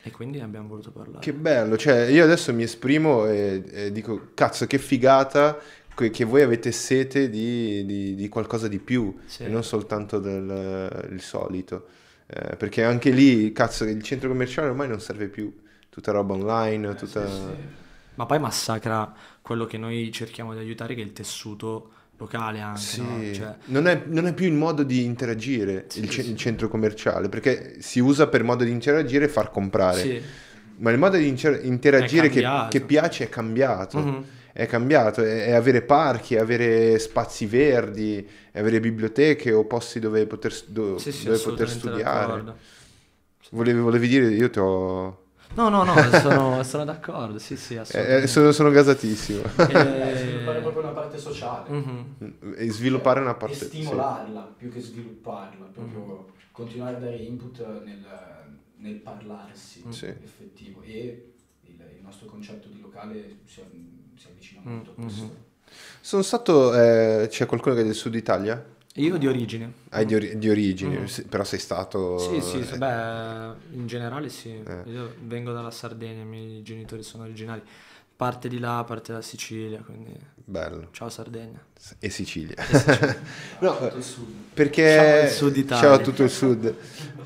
E 0.00 0.10
quindi 0.12 0.38
ne 0.38 0.44
abbiamo 0.44 0.68
voluto 0.68 0.92
parlare. 0.92 1.18
Che 1.18 1.32
bello, 1.32 1.76
cioè 1.76 2.06
io 2.06 2.22
adesso 2.22 2.54
mi 2.54 2.62
esprimo 2.62 3.26
e, 3.26 3.64
e 3.70 3.92
dico, 3.92 4.30
cazzo, 4.34 4.66
che 4.66 4.78
figata 4.78 5.58
che 5.94 6.22
voi 6.22 6.42
avete 6.42 6.70
sete 6.70 7.28
di, 7.28 7.84
di- 7.84 8.14
di 8.14 8.28
qualcosa 8.28 8.68
di 8.68 8.78
più 8.78 9.18
Sì. 9.26 9.42
e 9.42 9.48
non 9.48 9.64
soltanto 9.64 10.20
del 10.20 11.08
il 11.10 11.20
solito. 11.20 11.88
Eh, 12.26 12.54
perché 12.54 12.84
anche 12.84 13.10
lì, 13.10 13.50
cazzo, 13.52 13.84
il 13.84 14.00
centro 14.02 14.28
commerciale 14.28 14.68
ormai 14.68 14.86
non 14.86 15.00
serve 15.00 15.28
più, 15.28 15.52
tutta 15.88 16.12
roba 16.12 16.34
online, 16.34 16.94
tutta... 16.94 17.26
Ma 18.14 18.26
poi 18.26 18.38
massacra 18.38 19.12
quello 19.42 19.64
che 19.66 19.78
noi 19.78 20.12
cerchiamo 20.12 20.52
di 20.52 20.60
aiutare, 20.60 20.94
che 20.94 21.02
è 21.02 21.04
il 21.04 21.12
tessuto 21.12 21.92
locale 22.18 22.60
anche, 22.60 22.80
Sì, 22.80 23.00
no? 23.00 23.32
Cioè, 23.32 23.54
non, 23.66 23.86
è, 23.86 24.02
non 24.06 24.26
è 24.26 24.34
più 24.34 24.46
il 24.46 24.52
modo 24.52 24.82
di 24.82 25.04
interagire 25.04 25.86
Sì, 25.88 26.00
il, 26.00 26.10
ce- 26.10 26.22
sì. 26.22 26.30
il 26.30 26.36
centro 26.36 26.68
commerciale, 26.68 27.28
perché 27.28 27.76
si 27.80 28.00
usa 28.00 28.26
per 28.26 28.42
modo 28.42 28.64
di 28.64 28.70
interagire 28.70 29.26
e 29.26 29.28
far 29.28 29.50
comprare. 29.50 30.22
Ma 30.78 30.90
il 30.90 30.98
modo 30.98 31.16
di 31.16 31.26
incer- 31.26 31.64
interagire 31.64 32.28
che, 32.28 32.44
che 32.68 32.80
piace 32.82 33.24
è 33.24 33.28
cambiato. 33.28 33.98
Mhm. 33.98 34.24
È 34.50 34.66
cambiato, 34.66 35.22
è, 35.22 35.46
è 35.46 35.52
avere 35.52 35.82
parchi, 35.82 36.34
è 36.34 36.38
avere 36.40 36.98
spazi 36.98 37.46
verdi, 37.46 38.26
è 38.50 38.58
avere 38.58 38.80
biblioteche 38.80 39.52
o 39.52 39.64
posti 39.66 40.00
dove 40.00 40.26
poter, 40.26 40.52
do- 40.66 41.00
dove 41.22 41.38
poter 41.38 41.70
studiare. 41.70 42.54
Volevi, 43.50 43.78
volevi 43.78 44.08
dire, 44.08 44.26
io 44.30 44.50
ti 44.50 44.58
ho... 44.58 45.26
No, 45.54 45.68
no, 45.70 45.82
no, 45.84 45.94
sono, 46.20 46.62
sono 46.62 46.84
d'accordo, 46.84 47.38
sì, 47.38 47.56
sì, 47.56 47.74
eh, 47.74 47.78
assolutamente. 47.78 48.26
sono, 48.28 48.52
sono 48.52 48.70
gasatissimo. 48.70 49.42
Eh, 49.56 50.10
Eh, 50.12 50.16
sviluppare 50.16 50.60
proprio 50.60 50.82
una 50.82 50.92
parte 50.92 51.18
sociale 51.18 51.68
mhm. 51.68 52.54
e 52.56 52.70
sviluppare 52.70 53.20
una 53.20 53.32
e 53.32 53.34
parte... 53.34 53.58
sì. 53.58 53.66
stimolarla 53.66 54.40
più 54.56 54.70
che 54.70 54.80
svilupparla, 54.80 55.64
proprio 55.66 56.34
continuare 56.52 56.96
a 56.96 56.98
dare 56.98 57.16
input 57.16 57.58
nel, 57.84 58.04
nel 58.76 58.94
parlarsi 58.96 59.84
Sì. 59.88 60.06
effettivo 60.06 60.82
e 60.82 61.32
il, 61.62 61.70
il 61.96 62.02
nostro 62.02 62.26
concetto 62.26 62.68
di 62.68 62.80
locale 62.80 63.38
si, 63.44 63.60
si 64.16 64.28
avvicina 64.28 64.60
Mm, 64.66 64.72
molto 64.74 64.90
a 64.90 64.94
questo. 64.94 65.22
mhm. 65.24 65.36
Sono 66.00 66.22
stato... 66.22 66.74
eh, 66.74 67.26
c'è 67.28 67.46
qualcuno 67.46 67.74
che 67.74 67.80
è 67.82 67.84
del 67.84 67.94
sud 67.94 68.14
Italia? 68.14 68.64
Io 69.00 69.16
di 69.16 69.26
origine. 69.26 69.72
Hai 69.90 70.04
di, 70.04 70.14
ori- 70.14 70.38
di 70.38 70.48
origine, 70.50 70.98
Mm. 71.00 71.06
però 71.28 71.44
sei 71.44 71.58
stato... 71.58 72.18
Sì, 72.18 72.40
sì, 72.40 72.58
eh, 72.72 72.76
beh, 72.78 73.76
in 73.76 73.86
generale 73.86 74.28
sì. 74.28 74.50
Eh. 74.50 74.82
Io 74.90 75.14
vengo 75.24 75.52
dalla 75.52 75.70
Sardegna, 75.70 76.22
i 76.22 76.26
miei 76.26 76.62
genitori 76.62 77.02
sono 77.02 77.24
originali. 77.24 77.62
Parte 78.16 78.48
di 78.48 78.58
là, 78.58 78.82
parte 78.84 79.12
da 79.12 79.22
Sicilia, 79.22 79.80
quindi 79.80 80.12
Bello. 80.34 80.88
ciao 80.90 81.08
Sardegna. 81.08 81.62
E 82.00 82.10
Sicilia. 82.10 82.56
Sicilia. 82.64 83.16
no, 83.60 83.78
Tutto 83.78 83.96
il 83.96 84.02
sud. 84.02 84.26
perché... 84.54 84.94
Ciao 84.96 85.20
al 85.22 85.28
Sud 85.30 85.56
Italia. 85.56 85.84
Ciao 85.84 85.94
a 85.94 85.98
tutto 85.98 86.22
il 86.24 86.30
sud. 86.30 86.74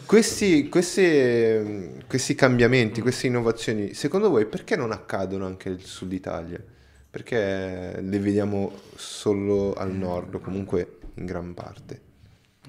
Questi, 0.04 0.68
questi, 0.68 2.02
questi 2.06 2.34
cambiamenti, 2.34 3.00
Mm. 3.00 3.02
queste 3.02 3.26
innovazioni, 3.28 3.94
secondo 3.94 4.28
voi 4.28 4.44
perché 4.44 4.76
non 4.76 4.92
accadono 4.92 5.46
anche 5.46 5.70
nel 5.70 5.80
sud 5.82 6.12
Italia? 6.12 6.62
Perché 7.10 7.98
le 8.00 8.18
vediamo 8.18 8.72
solo 8.94 9.72
al 9.74 9.92
nord 9.94 10.34
o 10.34 10.40
comunque 10.40 10.98
in 11.14 11.24
gran 11.26 11.54
parte. 11.54 12.02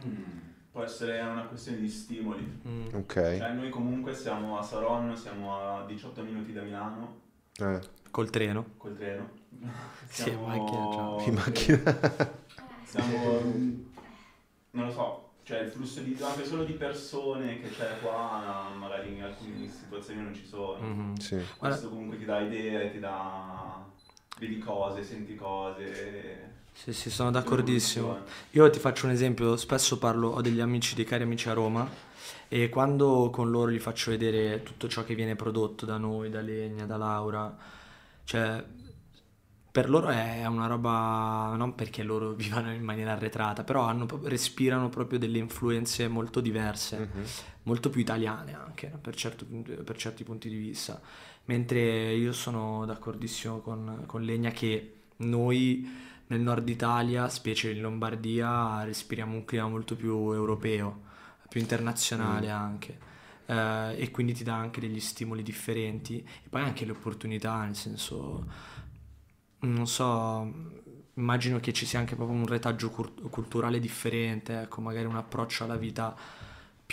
Mm, 0.05 0.23
Può 0.71 0.81
essere 0.83 1.19
una 1.21 1.43
questione 1.43 1.77
di 1.79 1.89
stimoli. 1.89 2.61
Mm. 2.67 2.87
Ok. 2.93 3.13
Cioè, 3.13 3.51
noi 3.53 3.69
comunque 3.69 4.13
siamo 4.15 4.57
a 4.57 4.63
Saronno, 4.63 5.15
siamo 5.15 5.55
a 5.55 5.85
18 5.85 6.23
minuti 6.23 6.51
da 6.51 6.61
Milano 6.63 7.21
Eh, 7.59 7.79
Col 8.09 8.29
treno. 8.29 8.65
col 8.77 8.95
treno. 8.95 9.29
Sì, 10.09 10.29
in 10.29 10.41
macchina, 10.41 10.91
ciao. 10.91 11.23
in 11.25 11.33
macchina. 11.33 12.31
Siamo, 12.83 13.41
non 14.71 14.85
lo 14.85 14.91
so, 14.91 15.29
cioè 15.43 15.61
il 15.61 15.69
flusso 15.71 16.01
di, 16.01 16.15
anche 16.21 16.45
solo 16.45 16.63
di 16.63 16.73
persone 16.73 17.59
che 17.59 17.69
c'è 17.69 17.99
qua, 18.01 18.69
magari 18.77 19.15
in 19.15 19.23
alcune 19.23 19.67
situazioni 19.67 20.21
non 20.21 20.33
ci 20.35 20.45
sono. 20.45 20.79
Mhm. 20.85 21.15
sì. 21.15 21.41
Questo 21.57 21.89
comunque 21.89 22.17
ti 22.17 22.25
dà 22.25 22.39
idee, 22.41 22.91
ti 22.91 22.99
dà... 22.99 23.83
vedi 24.43 24.57
cose, 24.57 25.03
senti 25.03 25.35
cose. 25.35 26.51
Sì, 26.73 26.91
sì, 26.93 27.09
sono 27.09 27.31
d'accordissimo. 27.31 28.17
Io 28.51 28.69
ti 28.69 28.79
faccio 28.79 29.05
un 29.05 29.11
esempio, 29.11 29.55
spesso 29.55 29.97
parlo, 29.97 30.29
ho 30.29 30.41
degli 30.41 30.59
amici, 30.59 30.95
dei 30.95 31.05
cari 31.05 31.23
amici 31.23 31.47
a 31.49 31.53
Roma 31.53 31.87
e 32.47 32.69
quando 32.69 33.29
con 33.31 33.49
loro 33.49 33.71
gli 33.71 33.79
faccio 33.79 34.11
vedere 34.11 34.63
tutto 34.63 34.87
ciò 34.87 35.03
che 35.03 35.15
viene 35.15 35.35
prodotto 35.35 35.85
da 35.85 35.97
noi, 35.97 36.29
da 36.29 36.41
Legna, 36.41 36.85
da 36.85 36.97
Laura, 36.97 37.55
cioè 38.25 38.63
per 39.71 39.89
loro 39.89 40.09
è 40.09 40.45
una 40.45 40.67
roba, 40.67 41.55
non 41.57 41.73
perché 41.73 42.03
loro 42.03 42.33
vivano 42.35 42.71
in 42.71 42.83
maniera 42.83 43.13
arretrata, 43.13 43.63
però 43.63 43.81
hanno, 43.83 44.07
respirano 44.23 44.89
proprio 44.89 45.17
delle 45.17 45.39
influenze 45.39 46.07
molto 46.07 46.41
diverse, 46.41 46.97
Mhm. 47.11 47.23
molto 47.63 47.89
più 47.89 48.01
italiane 48.01 48.53
anche 48.55 48.87
per, 49.01 49.15
certo- 49.15 49.45
per 49.45 49.95
certi 49.97 50.23
punti 50.23 50.47
di 50.49 50.57
vista. 50.57 51.01
Mentre 51.45 52.13
io 52.13 52.31
sono 52.31 52.85
d'accordissimo 52.85 53.59
con, 53.59 54.03
con 54.05 54.21
Legna 54.23 54.51
che 54.51 54.93
noi 55.17 55.87
nel 56.27 56.39
nord 56.39 56.67
Italia, 56.69 57.27
specie 57.29 57.71
in 57.71 57.81
Lombardia, 57.81 58.83
respiriamo 58.83 59.35
un 59.35 59.45
clima 59.45 59.67
molto 59.67 59.95
più 59.95 60.31
europeo, 60.31 61.01
più 61.49 61.59
internazionale 61.59 62.49
anche. 62.49 62.97
Eh, 63.45 63.95
e 63.97 64.11
quindi 64.11 64.33
ti 64.33 64.43
dà 64.43 64.55
anche 64.55 64.79
degli 64.79 65.01
stimoli 65.01 65.43
differenti 65.43 66.19
e 66.19 66.49
poi 66.49 66.61
anche 66.61 66.85
le 66.85 66.91
opportunità, 66.91 67.63
nel 67.63 67.75
senso, 67.75 68.47
non 69.59 69.85
so, 69.87 70.51
immagino 71.15 71.59
che 71.59 71.73
ci 71.73 71.85
sia 71.85 71.99
anche 71.99 72.15
proprio 72.15 72.37
un 72.37 72.47
retaggio 72.47 72.89
cur- 72.89 73.29
culturale 73.29 73.79
differente, 73.79 74.61
ecco, 74.61 74.81
magari 74.81 75.05
un 75.05 75.15
approccio 75.17 75.65
alla 75.65 75.75
vita 75.75 76.15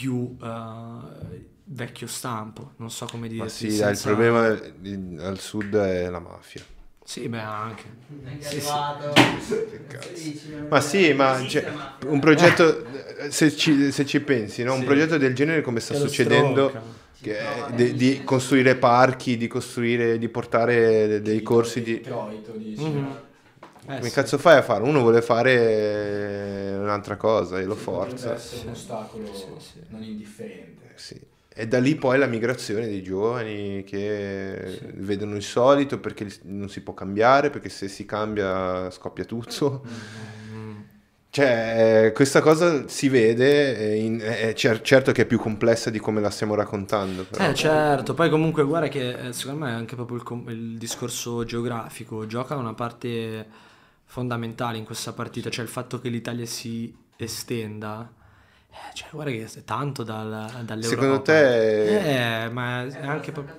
più 0.00 0.34
eh, 0.42 1.44
vecchio 1.64 2.06
stampo, 2.06 2.72
non 2.76 2.90
so 2.90 3.04
come 3.04 3.28
dire. 3.28 3.42
Ma 3.42 3.48
sì, 3.50 3.76
dai, 3.76 3.92
il 3.92 4.00
problema 4.02 4.46
al 4.46 5.38
sud 5.38 5.76
è 5.76 6.08
la 6.08 6.20
mafia. 6.20 6.64
Sì, 7.04 7.28
beh, 7.28 7.38
anche. 7.38 7.84
Sì, 8.38 8.60
sì. 8.60 8.78
Ma 10.68 10.80
sì, 10.80 11.12
ma 11.12 11.44
cioè, 11.46 11.70
un 12.06 12.18
progetto, 12.18 12.86
se 13.28 13.54
ci, 13.54 13.92
se 13.92 14.06
ci 14.06 14.20
pensi, 14.20 14.62
no? 14.62 14.72
un 14.72 14.78
Sì. 14.78 14.84
progetto 14.84 15.18
del 15.18 15.34
genere 15.34 15.60
come 15.60 15.80
sta 15.80 15.94
succedendo, 15.94 16.72
è 17.20 17.66
di, 17.70 17.94
di 17.94 18.22
costruire 18.24 18.76
parchi, 18.76 19.36
di 19.36 19.48
costruire, 19.48 20.16
di 20.16 20.28
portare 20.28 21.20
dei 21.20 21.42
corsi 21.42 21.82
di... 21.82 21.94
Detroit, 21.94 22.48
o 22.48 22.52
dici. 22.56 22.80
Mhm. 22.80 23.16
Eh, 23.90 23.96
Come 23.96 24.08
sì. 24.08 24.14
cazzo 24.14 24.38
fai 24.38 24.56
a 24.58 24.62
fare? 24.62 24.82
Uno 24.84 25.00
vuole 25.00 25.22
fare 25.22 26.76
un'altra 26.80 27.16
cosa 27.16 27.58
e 27.58 27.64
lo 27.64 27.74
forza. 27.74 28.34
essere 28.34 28.66
un 28.66 28.72
ostacolo 28.72 29.26
Sì, 29.34 29.44
sì. 29.58 29.80
non 29.88 30.02
indifferente. 30.02 30.92
Sì. 30.94 31.20
E 31.52 31.66
da 31.66 31.78
lì 31.80 31.96
poi 31.96 32.18
la 32.18 32.26
migrazione 32.26 32.86
dei 32.86 33.02
giovani 33.02 33.82
che 33.84 34.78
Sì. 34.78 34.86
vedono 34.94 35.34
il 35.36 35.42
solito 35.42 35.98
perché 35.98 36.26
non 36.42 36.68
si 36.68 36.80
può 36.80 36.94
cambiare, 36.94 37.50
perché 37.50 37.68
se 37.68 37.88
si 37.88 38.06
cambia 38.06 38.90
scoppia 38.90 39.24
tutto. 39.24 39.82
Mm. 39.86 40.76
Cioè, 41.32 42.06
eh, 42.06 42.12
questa 42.12 42.40
cosa 42.40 42.88
si 42.88 43.08
vede, 43.08 43.94
in- 43.96 44.18
è 44.20 44.52
cer- 44.54 44.82
certo 44.82 45.12
che 45.12 45.22
è 45.22 45.26
più 45.26 45.38
complessa 45.38 45.88
di 45.88 46.00
come 46.00 46.20
la 46.20 46.30
stiamo 46.30 46.56
raccontando. 46.56 47.24
Però. 47.24 47.48
Eh 47.48 47.54
certo, 47.54 48.14
poi 48.14 48.28
comunque 48.30 48.64
guarda 48.64 48.88
che 48.88 49.28
eh, 49.28 49.32
secondo 49.32 49.64
me 49.66 49.70
anche 49.72 49.94
proprio 49.94 50.16
il, 50.16 50.22
com- 50.24 50.48
il 50.48 50.76
discorso 50.76 51.44
geografico 51.44 52.26
gioca 52.26 52.56
una 52.56 52.74
parte 52.74 53.46
fondamentale 54.10 54.76
in 54.76 54.84
questa 54.84 55.12
partita, 55.12 55.50
cioè 55.50 55.64
il 55.64 55.70
fatto 55.70 56.00
che 56.00 56.08
l'Italia 56.08 56.44
si 56.44 56.92
estenda, 57.16 58.12
eh, 58.68 58.92
cioè 58.92 59.08
guarda 59.12 59.30
che 59.30 59.44
è 59.44 59.64
tanto 59.64 60.02
dal, 60.02 60.62
dall'Europa. 60.64 60.82
Secondo 60.82 61.22
te... 61.22 62.44
Eh, 62.44 62.48
ma 62.50 62.84
è 62.84 63.06
anche 63.06 63.30
proprio... 63.30 63.58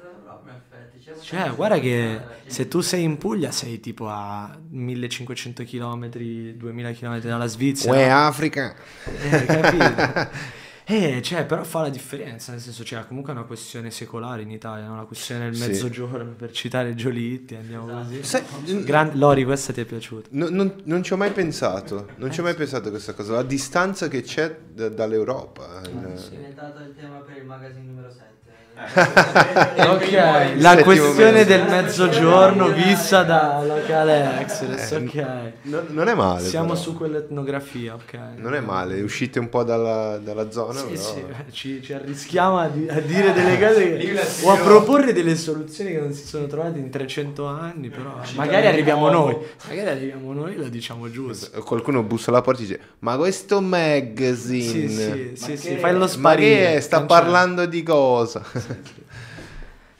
Cioè, 1.24 1.43
una- 1.43 1.54
guarda 1.54 1.80
che 1.80 2.14
Eh, 2.16 2.22
se 2.47 2.68
tu 2.68 2.82
sei 2.82 3.04
in 3.04 3.18
Puglia 3.18 3.52
sei 3.52 3.80
tipo 3.80 4.10
a 4.10 4.54
1500 4.70 5.64
km, 5.64 6.10
2000 6.10 6.91
km 6.91 7.20
dalla 7.22 7.45
Svizzera. 7.47 7.93
Uè, 7.95 8.04
Africa! 8.08 8.76
Eh, 9.06 9.45
capito? 9.45 10.30
Eh, 10.94 11.22
cioè, 11.22 11.46
però 11.46 11.64
fa 11.64 11.82
la 11.82 11.89
differenza, 11.89 12.52
nel 12.52 12.60
senso, 12.60 12.84
cioè, 12.84 13.06
comunque 13.08 13.32
è 13.32 13.36
una 13.36 13.46
questione 13.46 13.92
secolare 13.92 14.42
in 14.42 14.52
Italia, 14.52 14.88
no? 14.88 14.94
una 14.94 15.06
questione 15.06 15.46
del 15.46 15.56
Sì. 15.56 15.68
mezzogiorno, 15.68 16.32
per 16.34 16.52
citare 16.52 16.96
Giolitti, 16.96 17.56
andiamo 17.56 17.86
così. 17.88 18.22
Sai, 18.24 18.44
Gran- 18.84 19.12
Lori, 19.14 19.46
questa 19.46 19.72
ti 19.72 19.80
è 19.82 19.86
piaciuta? 19.86 20.28
No- 20.32 20.50
non, 20.50 20.82
non 20.84 21.02
ci 21.02 21.14
ho 21.14 21.18
mai 21.18 21.32
pensato, 21.32 22.08
non 22.18 22.30
ci 22.32 22.42
ho 22.42 22.44
mai 22.44 22.56
pensato 22.56 22.88
a 22.88 22.92
questa 22.92 23.14
cosa, 23.14 23.34
la 23.34 23.44
distanza 23.44 24.08
che 24.10 24.22
c'è 24.22 24.54
da- 24.74 24.89
dall'Europa. 24.89 25.82
eh. 25.82 25.89
È 25.89 26.30
diventato 26.30 26.80
il 26.82 26.94
tema 26.96 27.20
per 27.20 27.38
il 27.38 27.46
magazine 27.46 27.86
numero 27.86 28.10
7. 28.12 28.31
Ok, 28.74 30.12
la 30.58 30.70
Settimo 30.72 30.84
questione 30.84 31.32
mese. 31.32 31.46
del 31.46 31.64
mezzogiorno 31.68 32.70
vista 32.72 33.22
da 33.24 33.62
locale 33.64 34.40
Express, 34.40 34.92
Eh, 34.92 34.96
ok. 34.96 35.52
Non, 35.64 35.86
non 35.90 36.08
è 36.08 36.14
male. 36.16 36.44
Siamo 36.48 36.70
però. 36.70 36.80
su 36.80 36.96
quell'etnografia, 36.98 37.94
ok. 37.94 38.18
Non 38.38 38.56
è 38.56 38.60
male, 38.60 39.02
uscite 39.02 39.38
un 39.40 39.50
po' 39.50 39.64
dalla, 39.64 40.18
dalla 40.18 40.50
zona. 40.52 40.80
Sì, 40.80 40.86
però- 40.88 41.00
sì, 41.02 41.20
eh, 41.20 41.52
ci, 41.52 41.82
ci 41.84 41.94
arrischiamo 41.94 42.58
a, 42.58 42.68
di- 42.68 42.88
a 42.90 43.00
dire 43.02 43.34
delle 43.34 43.60
cose 43.60 43.98
che- 43.98 44.20
o 44.44 44.52
a 44.52 44.58
proporre 44.58 45.14
delle 45.14 45.36
soluzioni 45.36 45.92
che 45.92 46.00
non 46.00 46.14
si 46.14 46.26
sono 46.26 46.48
trovate 46.48 46.80
in 46.80 46.90
300 46.90 47.46
anni, 47.46 47.90
però 47.90 48.20
Ci 48.24 48.36
magari 48.36 48.68
arriviamo 48.68 49.08
di 49.10 49.14
noi, 49.16 49.32
nuovo. 49.34 49.46
magari 49.68 49.90
arriviamo 49.90 50.34
noi 50.34 50.54
e 50.54 50.58
lo 50.58 50.70
diciamo 50.70 51.10
giusto. 51.12 51.62
Qualcuno 51.62 52.02
bussa 52.04 52.32
alla 52.32 52.42
porta 52.42 52.62
e 52.62 52.66
dice: 52.66 52.80
Ma 53.00 53.16
questo 53.18 53.62
magazine. 53.62 54.62
Sì, 54.64 54.88
sì, 54.90 55.32
sì, 55.36 55.52
Ma 55.52 55.58
sì, 55.58 55.68
che- 55.70 55.78
fai 55.78 55.94
lo 55.94 56.00
Ma 56.00 56.08
sparire. 56.08 56.50
che 56.56 56.76
è? 56.76 56.80
sta 56.80 57.02
parlando 57.04 57.66
di 57.66 57.84
cosa? 57.84 58.42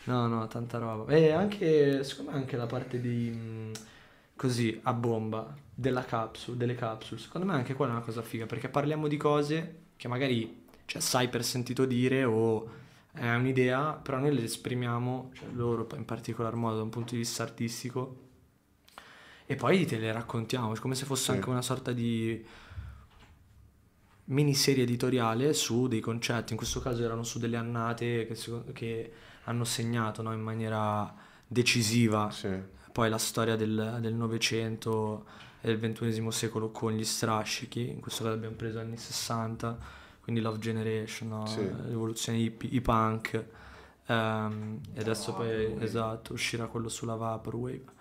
No, 0.06 0.28
no, 0.28 0.48
tanta 0.48 0.80
roba. 0.80 1.12
E 1.14 1.32
anche, 1.32 2.04
secondo 2.04 2.32
me 2.32 2.38
anche 2.38 2.58
la 2.58 2.66
parte 2.66 3.00
di, 3.00 3.72
così, 4.36 4.80
a 4.84 4.94
bomba, 4.94 5.56
della 5.74 6.04
capsule, 6.04 6.58
delle 6.58 6.74
capsule, 6.74 7.20
secondo 7.20 7.46
me 7.46 7.54
anche 7.54 7.76
quella 7.76 7.92
è 7.92 7.96
una 7.96 8.04
cosa 8.04 8.24
figa, 8.24 8.48
perché 8.48 8.68
parliamo 8.68 9.08
di 9.08 9.18
cose 9.18 9.76
che 9.98 10.08
magari, 10.08 10.66
cioè, 10.86 11.00
sai 11.02 11.30
per 11.30 11.44
sentito 11.44 11.86
dire 11.86 12.24
o 12.24 12.68
è 13.14 13.32
un'idea, 13.36 13.92
però 13.94 14.18
noi 14.18 14.34
le 14.34 14.44
esprimiamo, 14.44 15.32
cioè 15.34 15.48
loro 15.54 15.88
in 15.96 16.06
particolar 16.06 16.56
modo 16.56 16.78
da 16.78 16.84
un 16.84 16.90
punto 16.90 17.12
di 17.12 17.18
vista 17.20 17.44
artistico, 17.44 18.16
e 19.46 19.56
poi 19.56 19.86
te 19.86 19.98
le 20.00 20.12
raccontiamo, 20.12 20.74
come 20.80 20.96
se 20.96 21.06
fosse 21.06 21.26
Sì. 21.26 21.32
anche 21.32 21.50
una 21.50 21.62
sorta 21.62 21.92
di 21.92 22.44
miniserie 24.32 24.84
editoriale 24.84 25.54
su 25.54 25.88
dei 25.88 26.00
concetti, 26.00 26.52
in 26.54 26.58
questo 26.58 26.80
caso 26.80 27.04
erano 27.04 27.24
su 27.24 27.40
delle 27.40 27.58
annate 27.58 28.26
che, 28.26 28.38
che 28.74 29.12
hanno 29.46 29.64
segnato 29.64 30.22
no, 30.22 30.32
in 30.34 30.42
maniera 30.42 31.14
decisiva 31.46 32.30
Sì. 32.32 32.50
poi 32.92 33.10
la 33.10 33.18
storia 33.18 33.56
del 33.56 34.14
Novecento 34.14 35.26
e 35.62 35.76
del 35.76 35.94
XXI 35.94 36.32
secolo 36.32 36.72
con 36.72 36.94
gli 36.94 37.04
strascichi, 37.04 37.90
in 37.90 38.00
questo 38.00 38.24
caso 38.24 38.36
abbiamo 38.36 38.56
preso 38.56 38.80
anni 38.80 38.98
60, 38.98 39.78
quindi 40.22 40.42
Love 40.42 40.60
Generation, 40.60 41.30
no? 41.30 41.46
Sì. 41.46 41.62
l'evoluzione 41.88 42.38
i 42.40 42.82
punk, 42.82 43.46
ehm, 44.06 44.80
e 44.94 45.00
adesso 45.00 45.34
poi 45.34 45.76
esatto, 45.80 46.34
uscirà 46.34 46.68
quello 46.68 46.90
sulla 46.90 47.16
Vaporwave. 47.16 48.00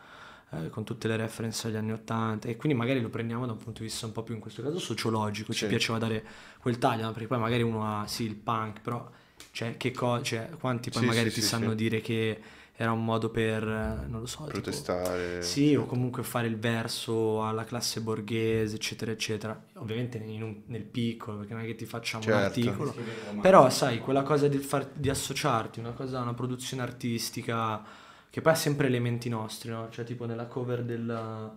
Eh, 0.53 0.69
con 0.71 0.85
tutte 0.85 1.09
le 1.09 1.17
reference 1.17 1.67
agli 1.69 1.77
anni 1.77 1.93
80 1.93 2.49
e 2.49 2.57
quindi 2.57 2.77
magari 2.77 3.01
lo 3.01 3.09
prendiamo 3.09 3.47
da 3.47 3.53
un 3.53 3.59
punto 3.59 3.81
di 3.81 3.87
vista 3.87 4.07
un 4.07 4.13
po' 4.13 4.23
più 4.23 4.35
in 4.35 4.41
questo 4.41 4.63
caso 4.63 4.79
sociologico, 4.79 5.53
ci 5.53 5.61
Sì. 5.61 5.67
piaceva 5.67 5.99
dare 5.99 6.25
quel 6.61 6.79
taglio, 6.79 7.05
no? 7.05 7.13
perché 7.13 7.29
poi 7.29 7.39
magari 7.39 7.63
uno 7.63 7.85
ha 7.85 8.07
sì 8.07 8.25
il 8.25 8.35
punk, 8.37 8.81
però 8.81 9.09
cioè, 9.53 9.77
che 9.77 9.91
co- 9.93 10.23
cioè, 10.23 10.51
quanti 10.59 10.91
poi 10.91 11.03
Sì, 11.03 11.07
magari 11.09 11.29
sì, 11.31 11.37
ti 11.37 11.41
sì, 11.43 11.47
sanno 11.49 11.71
sì. 11.71 11.77
dire 11.77 12.01
che 12.01 12.41
era 12.77 12.93
un 12.93 13.05
modo 13.05 13.29
per, 13.29 13.63
eh, 13.63 14.07
non 14.09 14.21
lo 14.21 14.27
so, 14.27 14.39
tipo- 14.45 14.53
Protestare. 14.53 15.43
sì, 15.43 15.75
o 15.75 15.85
comunque 15.85 16.23
fare 16.23 16.47
il 16.47 16.59
verso 16.59 17.45
alla 17.47 17.65
classe 17.65 18.01
borghese, 18.01 18.77
eccetera, 18.77 19.11
eccetera. 19.11 19.65
Ovviamente 19.75 20.17
in 20.17 20.43
un- 20.43 20.63
nel 20.67 20.85
piccolo, 20.85 21.39
perché 21.39 21.53
non 21.53 21.63
è 21.63 21.67
che 21.67 21.75
ti 21.75 21.85
facciamo 21.85 22.25
un 22.25 22.31
Certo. 22.31 22.47
articolo. 22.47 22.91
Scrivere 22.93 23.17
romanzi. 23.19 23.41
Però, 23.41 23.69
sai, 23.71 23.99
quella 23.99 24.23
cosa 24.23 24.49
di, 24.49 24.57
far- 24.59 24.93
di 24.95 25.11
associarti, 25.11 25.79
una 25.79 25.93
cosa, 25.93 26.21
una 26.21 26.33
produzione 26.33 26.83
artistica, 26.83 27.83
che 28.31 28.41
poi 28.41 28.53
ha 28.53 28.57
sempre 28.57 28.87
elementi 28.87 29.29
nostri, 29.29 29.71
no? 29.71 29.89
Cioè, 29.91 30.05
tipo 30.05 30.25
nella 30.25 30.47
cover 30.47 30.83
del, 30.85 31.51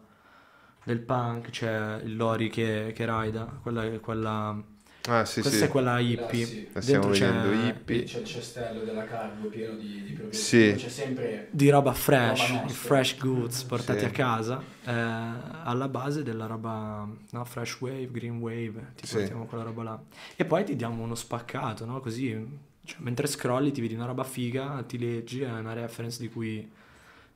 del 0.83 0.99
punk 0.99 1.49
c'è 1.49 2.01
il 2.03 2.15
Lori 2.15 2.49
che, 2.49 2.91
che 2.95 3.05
raida, 3.05 3.45
quella, 3.61 3.87
quella 3.99 4.61
Ah, 5.05 5.25
sì, 5.25 5.41
Questa 5.41 5.59
sì. 5.59 5.65
è 5.65 5.67
quella 5.67 5.99
hippie. 5.99 6.45
sì. 6.45 6.67
La 6.71 6.79
stiamo 6.81 7.09
Dentro 7.09 7.27
c'è 7.27 7.67
hippie. 7.67 8.03
C'è 8.05 8.19
il 8.19 8.25
cestello 8.25 8.83
della 8.83 9.03
cargo 9.03 9.47
pieno 9.47 9.75
di, 9.75 10.01
di 10.05 10.13
proprietà. 10.13 10.33
Sì. 10.37 10.73
C'è 10.77 10.87
sempre 10.87 11.47
di 11.51 11.69
roba 11.69 11.91
fresh, 11.91 12.51
Roba 12.51 12.67
fresh 12.69 13.17
goods 13.17 13.63
portati 13.63 13.99
Sì. 13.99 14.05
a 14.05 14.09
casa, 14.11 14.61
eh, 14.85 14.91
alla 14.93 15.89
base 15.89 16.23
della 16.23 16.45
roba, 16.45 17.05
no, 17.31 17.43
fresh 17.43 17.81
wave, 17.81 18.09
green 18.11 18.37
wave, 18.39 18.93
ti 18.95 19.05
Sì. 19.05 19.15
portiamo 19.17 19.45
quella 19.45 19.63
roba 19.65 19.83
là. 19.83 20.01
E 20.37 20.45
poi 20.45 20.63
ti 20.63 20.77
diamo 20.77 21.03
uno 21.03 21.15
spaccato, 21.15 21.83
no? 21.83 21.99
Così, 21.99 22.47
cioè, 22.85 22.97
mentre 23.01 23.27
scrolli 23.27 23.71
ti 23.71 23.81
vedi 23.81 23.93
una 23.93 24.05
roba 24.05 24.23
figa, 24.23 24.83
ti 24.87 24.97
leggi, 24.97 25.41
è 25.41 25.49
una 25.49 25.73
reference 25.73 26.19
di 26.21 26.29
cui 26.29 26.69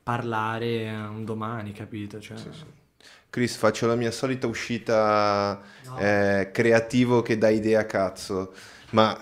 parlare 0.02 0.88
un 0.90 1.24
domani, 1.24 1.72
capito? 1.72 2.20
Cioè, 2.20 2.36
Sì, 2.36 2.48
sì. 2.52 2.64
Chris, 3.30 3.56
faccio 3.56 3.86
la 3.86 3.94
mia 3.94 4.10
solita 4.10 4.46
uscita 4.46 5.60
eh, 5.98 6.50
creativo 6.52 7.22
che 7.22 7.36
dà 7.38 7.48
idea 7.48 7.80
a 7.80 7.84
cazzo, 7.84 8.52
ma 8.90 9.18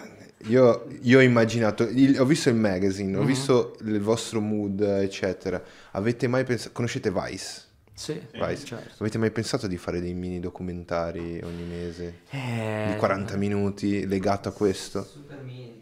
io, 0.48 0.86
io 1.02 1.18
ho 1.18 1.22
immaginato, 1.22 1.82
il- 1.84 2.20
ho 2.20 2.24
visto 2.24 2.48
il 2.48 2.54
magazine, 2.54 3.16
ho 3.16 3.20
Mhm. 3.20 3.26
visto 3.26 3.76
il 3.80 4.00
vostro 4.00 4.40
mood, 4.40 4.80
eccetera. 4.80 5.62
Avete 5.92 6.28
mai 6.28 6.44
pensato, 6.44 6.72
conoscete 6.72 7.10
Vice? 7.10 7.62
Sì, 7.94 8.20
Vice. 8.34 8.64
certo. 8.66 8.94
Avete 8.98 9.18
mai 9.18 9.30
pensato 9.30 9.66
di 9.66 9.76
fare 9.78 10.00
dei 10.00 10.12
mini 10.14 10.38
documentari 10.38 11.40
ogni 11.42 11.64
mese 11.64 12.18
Eh, 12.30 12.84
di 12.90 12.96
40 12.96 13.36
minuti 13.36 14.06
legato 14.06 14.48
a 14.50 14.52
questo? 14.52 15.02
Super 15.02 15.42
mini, 15.42 15.75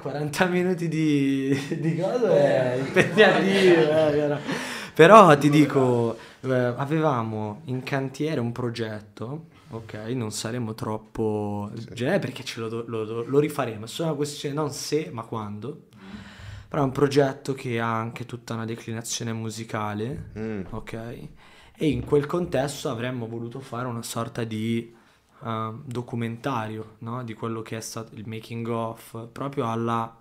40 0.00 0.46
minuti 0.46 0.88
di, 0.88 1.56
di 1.80 1.96
cosa? 1.96 2.30
È 2.30 2.74
impegnativo, 2.76 3.80
eh, 3.80 4.10
vero? 4.12 4.38
però 4.94 5.36
ti 5.38 5.48
dico, 5.50 6.16
eh, 6.40 6.52
avevamo 6.52 7.62
in 7.66 7.82
cantiere 7.82 8.40
un 8.40 8.52
progetto, 8.52 9.46
ok, 9.70 9.94
non 10.14 10.30
saremo 10.32 10.74
troppo 10.74 11.70
genere 11.92 12.18
perché 12.18 12.44
ce 12.44 12.60
lo, 12.60 12.84
lo- 12.86 13.24
lo 13.24 13.38
rifaremo, 13.38 13.84
è 13.84 13.88
solo 13.88 14.08
una 14.08 14.16
questione 14.16 14.54
non 14.54 14.70
se 14.72 15.10
ma 15.12 15.22
quando, 15.22 15.86
però 16.68 16.82
è 16.82 16.84
un 16.84 16.92
progetto 16.92 17.54
che 17.54 17.80
ha 17.80 17.94
anche 17.98 18.26
tutta 18.26 18.54
una 18.54 18.64
declinazione 18.64 19.32
musicale, 19.32 20.30
Mm, 20.38 20.62
ok, 20.70 20.92
e 21.80 21.88
in 21.88 22.04
quel 22.04 22.26
contesto 22.26 22.90
avremmo 22.90 23.26
voluto 23.28 23.60
fare 23.60 23.86
una 23.86 24.02
sorta 24.02 24.44
di 24.44 24.94
eh, 25.44 25.72
documentario, 25.84 26.96
no? 26.98 27.22
Di 27.24 27.34
quello 27.34 27.62
che 27.62 27.76
è 27.76 27.80
stato 27.80 28.14
il 28.14 28.26
making 28.26 28.66
of, 28.68 29.28
proprio 29.32 29.70
alla 29.70 30.14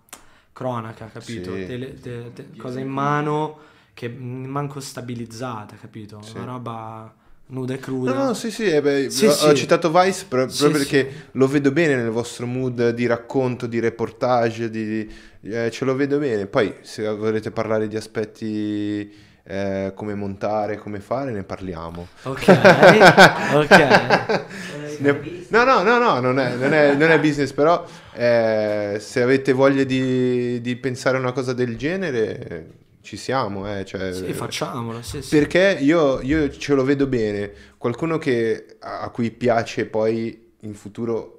cronaca, 0.54 1.08
capito? 1.08 1.56
Sì. 1.56 1.66
Tele- 1.66 1.94
te- 2.00 2.32
te- 2.34 2.50
cosa 2.58 2.80
in 2.80 2.90
mano 2.90 3.60
che 3.94 4.10
manco 4.10 4.80
stabilizzata, 4.80 5.76
capito? 5.76 6.22
Sì. 6.22 6.38
Una 6.38 6.46
roba 6.46 7.14
nuda 7.48 7.74
e 7.74 7.78
No, 7.78 7.82
cruda. 7.84 8.14
no, 8.14 8.34
sì, 8.34 8.52
sì, 8.52 8.66
eh 8.66 8.82
beh, 8.82 9.10
Sì, 9.10 9.26
ho, 9.26 9.32
sì. 9.32 9.46
ho 9.46 9.54
citato 9.54 9.92
Vice 9.92 10.26
proprio 10.28 10.50
sì. 10.50 10.70
perché 10.70 11.30
lo 11.32 11.48
vedo 11.48 11.72
bene 11.72 11.96
nel 11.96 12.10
vostro 12.10 12.46
mood 12.46 12.90
di 12.92 13.06
racconto, 13.06 13.68
di 13.68 13.80
reportage, 13.80 14.70
di, 14.70 15.10
eh, 15.42 15.72
ce 15.72 15.86
lo 15.86 15.96
vedo 15.96 16.20
bene. 16.20 16.46
Poi 16.48 16.76
se 16.82 17.08
volete 17.16 17.52
parlare 17.52 17.88
di 17.88 17.96
aspetti 17.96 19.12
eh, 19.48 19.92
come 19.96 20.14
montare, 20.14 20.78
come 20.78 21.00
fare, 21.00 21.32
ne 21.32 21.44
parliamo. 21.44 22.08
Ok, 22.24 22.48
ok. 23.54 25.00
Ne- 25.00 25.36
No, 25.50 25.64
no, 25.64 25.82
no, 25.82 25.98
no, 25.98 26.20
non 26.20 26.40
è, 26.40 26.56
non 26.56 26.74
è- 26.74 26.94
non 26.96 27.10
è 27.10 27.20
business, 27.22 27.54
però 27.54 27.86
eh, 28.14 28.98
se 29.00 29.22
avete 29.22 29.54
voglia 29.54 29.86
di, 29.86 30.60
di 30.60 30.76
pensare 30.76 31.16
a 31.16 31.22
una 31.22 31.32
cosa 31.32 31.54
del 31.54 31.78
genere, 31.78 32.48
eh, 32.48 32.66
ci 33.02 33.16
siamo, 33.16 33.74
eh, 33.74 33.86
cioè, 33.86 34.12
Sì, 34.12 34.34
facciamolo, 34.34 35.02
sì, 35.02 35.22
sì. 35.22 35.38
perché 35.38 35.78
io, 35.80 36.20
io 36.22 36.50
ce 36.50 36.74
lo 36.74 36.84
vedo 36.84 37.08
bene, 37.08 37.50
qualcuno 37.78 38.18
che, 38.18 38.76
a 38.80 39.10
cui 39.10 39.32
piace 39.32 39.86
poi 39.86 40.52
in 40.62 40.74
futuro 40.74 41.34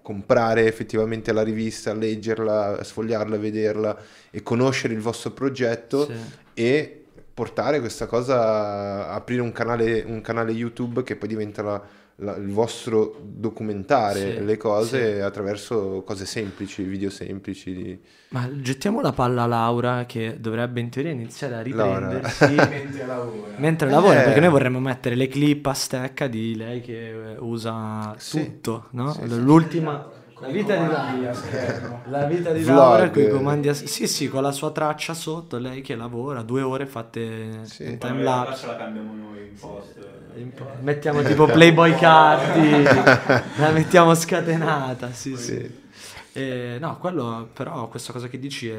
comprare 0.00 0.66
effettivamente 0.66 1.32
la 1.32 1.42
rivista, 1.42 1.92
leggerla, 1.92 2.84
sfogliarla, 2.84 3.36
vederla 3.36 3.98
e 4.30 4.42
conoscere 4.44 4.94
il 4.94 5.00
vostro 5.00 5.32
progetto 5.32 6.06
e 6.54 6.97
portare 7.38 7.78
questa 7.78 8.06
cosa, 8.06 9.08
aprire 9.10 9.42
un 9.42 9.52
canale, 9.52 10.02
un 10.04 10.20
canale 10.22 10.50
YouTube 10.50 11.04
che 11.04 11.14
poi 11.14 11.28
diventa 11.28 11.62
la- 11.62 11.82
la- 12.16 12.34
il 12.34 12.48
vostro 12.50 13.16
documentare 13.22 14.38
Sì, 14.38 14.44
le 14.44 14.56
cose 14.56 15.22
attraverso 15.22 16.02
cose 16.04 16.26
semplici, 16.26 16.82
video 16.82 17.10
semplici. 17.10 17.72
di- 17.72 18.00
Ma 18.30 18.50
gettiamo 18.60 19.00
la 19.00 19.12
palla 19.12 19.44
a 19.44 19.46
Laura 19.46 20.04
che 20.04 20.38
dovrebbe 20.40 20.80
in 20.80 20.88
teoria 20.90 21.12
iniziare 21.12 21.54
a 21.54 21.62
riprendersi 21.62 22.44
mentre 22.56 23.06
lavora. 23.06 23.52
mentre 23.58 23.88
lavora, 23.88 24.20
Eh. 24.20 24.24
perché 24.24 24.40
noi 24.40 24.50
vorremmo 24.50 24.80
mettere 24.80 25.14
le 25.14 25.28
clip 25.28 25.64
a 25.66 25.74
stecca 25.74 26.26
di 26.26 26.56
lei 26.56 26.80
che 26.80 27.36
usa 27.38 28.14
Sì. 28.18 28.42
tutto, 28.42 28.86
no? 28.90 29.12
Sì, 29.12 29.20
sì. 29.28 29.38
L'ultima 29.40 30.10
la 30.40 30.48
vita 30.48 30.76
di 30.76 30.86
Laura. 30.86 31.30
a 31.30 31.34
schermo. 31.34 32.00
La 32.06 32.24
vita 32.26 32.52
di. 32.52 32.64
Laura 32.64 33.10
con 33.10 33.22
i 33.22 33.28
comandi 33.28 33.68
a... 33.68 33.74
Sì, 33.74 34.06
sì, 34.06 34.28
con 34.28 34.42
la 34.42 34.52
sua 34.52 34.70
traccia 34.70 35.14
sotto, 35.14 35.58
lei 35.58 35.80
che 35.82 35.94
lavora, 35.96 36.42
due 36.42 36.62
ore 36.62 36.86
fatte 36.86 37.64
Sì. 37.64 37.84
in 37.84 37.98
time 37.98 38.22
la 38.22 38.34
lapse. 38.36 38.50
traccia 38.50 38.66
la 38.66 38.76
cambiamo 38.76 39.12
noi 39.14 39.38
in 39.48 39.58
post. 39.58 39.96
In 40.36 40.52
po- 40.54 40.70
Mettiamo 40.80 41.22
tipo 41.22 41.46
Playboy 41.46 41.96
Carti, 41.96 42.82
la 43.60 43.70
mettiamo 43.72 44.14
scatenata, 44.14 45.10
sì, 45.12 45.36
sì. 45.36 45.54
Sì. 45.56 45.86
Eh, 46.34 46.78
no, 46.80 46.98
quello 46.98 47.48
però, 47.52 47.88
questa 47.88 48.12
cosa 48.12 48.28
che 48.28 48.38
dici 48.38 48.68
è... 48.68 48.78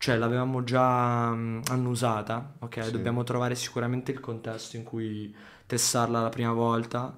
Cioè, 0.00 0.16
l'avevamo 0.16 0.62
già 0.64 1.30
mm, 1.32 1.60
annusata, 1.70 2.54
ok? 2.60 2.84
Sì. 2.84 2.90
Dobbiamo 2.92 3.24
trovare 3.24 3.54
sicuramente 3.56 4.12
il 4.12 4.20
contesto 4.20 4.76
in 4.76 4.84
cui 4.84 5.34
testarla 5.66 6.22
la 6.22 6.28
prima 6.28 6.52
volta, 6.52 7.12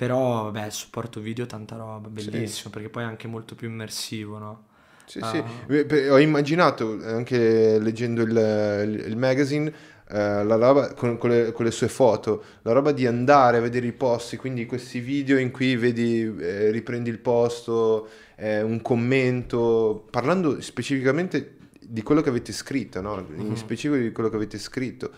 però, 0.00 0.44
vabbè, 0.44 0.70
supporto 0.70 1.20
video, 1.20 1.44
tanta 1.44 1.76
roba, 1.76 2.08
bellissimo, 2.08 2.70
perché 2.70 2.88
poi 2.88 3.02
è 3.02 3.06
anche 3.06 3.28
molto 3.28 3.54
più 3.54 3.68
immersivo, 3.68 4.38
no? 4.38 4.62
Sì, 5.04 5.18
Ah. 5.18 5.44
sì. 5.68 5.74
Eh, 5.74 6.08
Ho 6.08 6.18
immaginato, 6.18 6.98
anche 7.02 7.78
leggendo 7.78 8.22
il, 8.22 9.04
il- 9.08 9.16
magazine, 9.18 9.70
eh, 10.08 10.42
la 10.42 10.54
roba 10.56 10.94
con, 10.94 11.18
con 11.18 11.28
le, 11.28 11.52
con 11.52 11.66
le 11.66 11.70
sue 11.70 11.88
foto, 11.88 12.42
la 12.62 12.72
roba 12.72 12.92
di 12.92 13.06
andare 13.06 13.58
a 13.58 13.60
vedere 13.60 13.88
i 13.88 13.92
posti, 13.92 14.38
quindi 14.38 14.64
questi 14.64 15.00
video 15.00 15.36
in 15.36 15.50
cui 15.50 15.76
vedi, 15.76 16.34
eh, 16.40 16.70
riprendi 16.70 17.10
il 17.10 17.18
posto, 17.18 18.08
eh, 18.36 18.62
un 18.62 18.80
commento, 18.80 20.06
parlando 20.10 20.62
specificamente 20.62 21.58
di 21.78 22.02
quello 22.02 22.22
che 22.22 22.30
avete 22.30 22.52
scritto, 22.52 23.02
no? 23.02 23.18
In 23.36 23.48
Mhm. 23.50 23.54
specifico 23.54 24.00
di 24.00 24.12
quello 24.12 24.30
che 24.30 24.36
avete 24.36 24.56
scritto, 24.58 25.10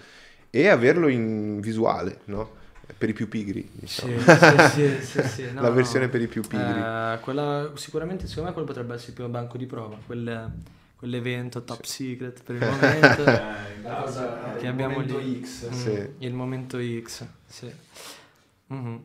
e 0.50 0.66
averlo 0.66 1.06
in 1.06 1.60
visuale, 1.60 2.18
no? 2.24 2.58
Per 3.02 3.10
i 3.10 3.14
più 3.14 3.26
pigri, 3.28 3.68
diciamo. 3.72 4.12
sì, 4.20 4.26
sì, 4.70 5.02
sì, 5.02 5.28
sì, 5.28 5.42
no, 5.52 5.60
La 5.60 5.68
no. 5.70 5.74
versione 5.74 6.08
per 6.08 6.20
i 6.20 6.28
più 6.28 6.40
pigri. 6.42 6.60
Eh, 6.62 7.18
quella, 7.20 7.72
sicuramente, 7.74 8.28
secondo 8.28 8.48
me, 8.50 8.52
quello 8.54 8.68
potrebbe 8.68 8.94
essere 8.94 9.08
il 9.10 9.14
primo 9.14 9.28
banco 9.28 9.56
di 9.58 9.66
prova, 9.66 9.98
quel- 10.06 10.52
quell'evento 10.96 11.64
top 11.64 11.82
secret 11.82 12.42
per 12.44 12.54
il 12.54 12.60
momento. 12.70 13.24
Eh, 13.24 13.96
cosa, 14.04 14.54
Che 14.56 14.60
il 14.60 14.66
abbiamo 14.68 14.92
momento 15.00 15.18
lì. 15.18 15.42
X. 15.42 15.68
Mm, 15.68 15.72
Sì. 15.72 16.08
Il 16.18 16.32
momento 16.34 16.78
X, 17.02 17.24
sì. 17.48 17.72
Mhm. 18.68 19.02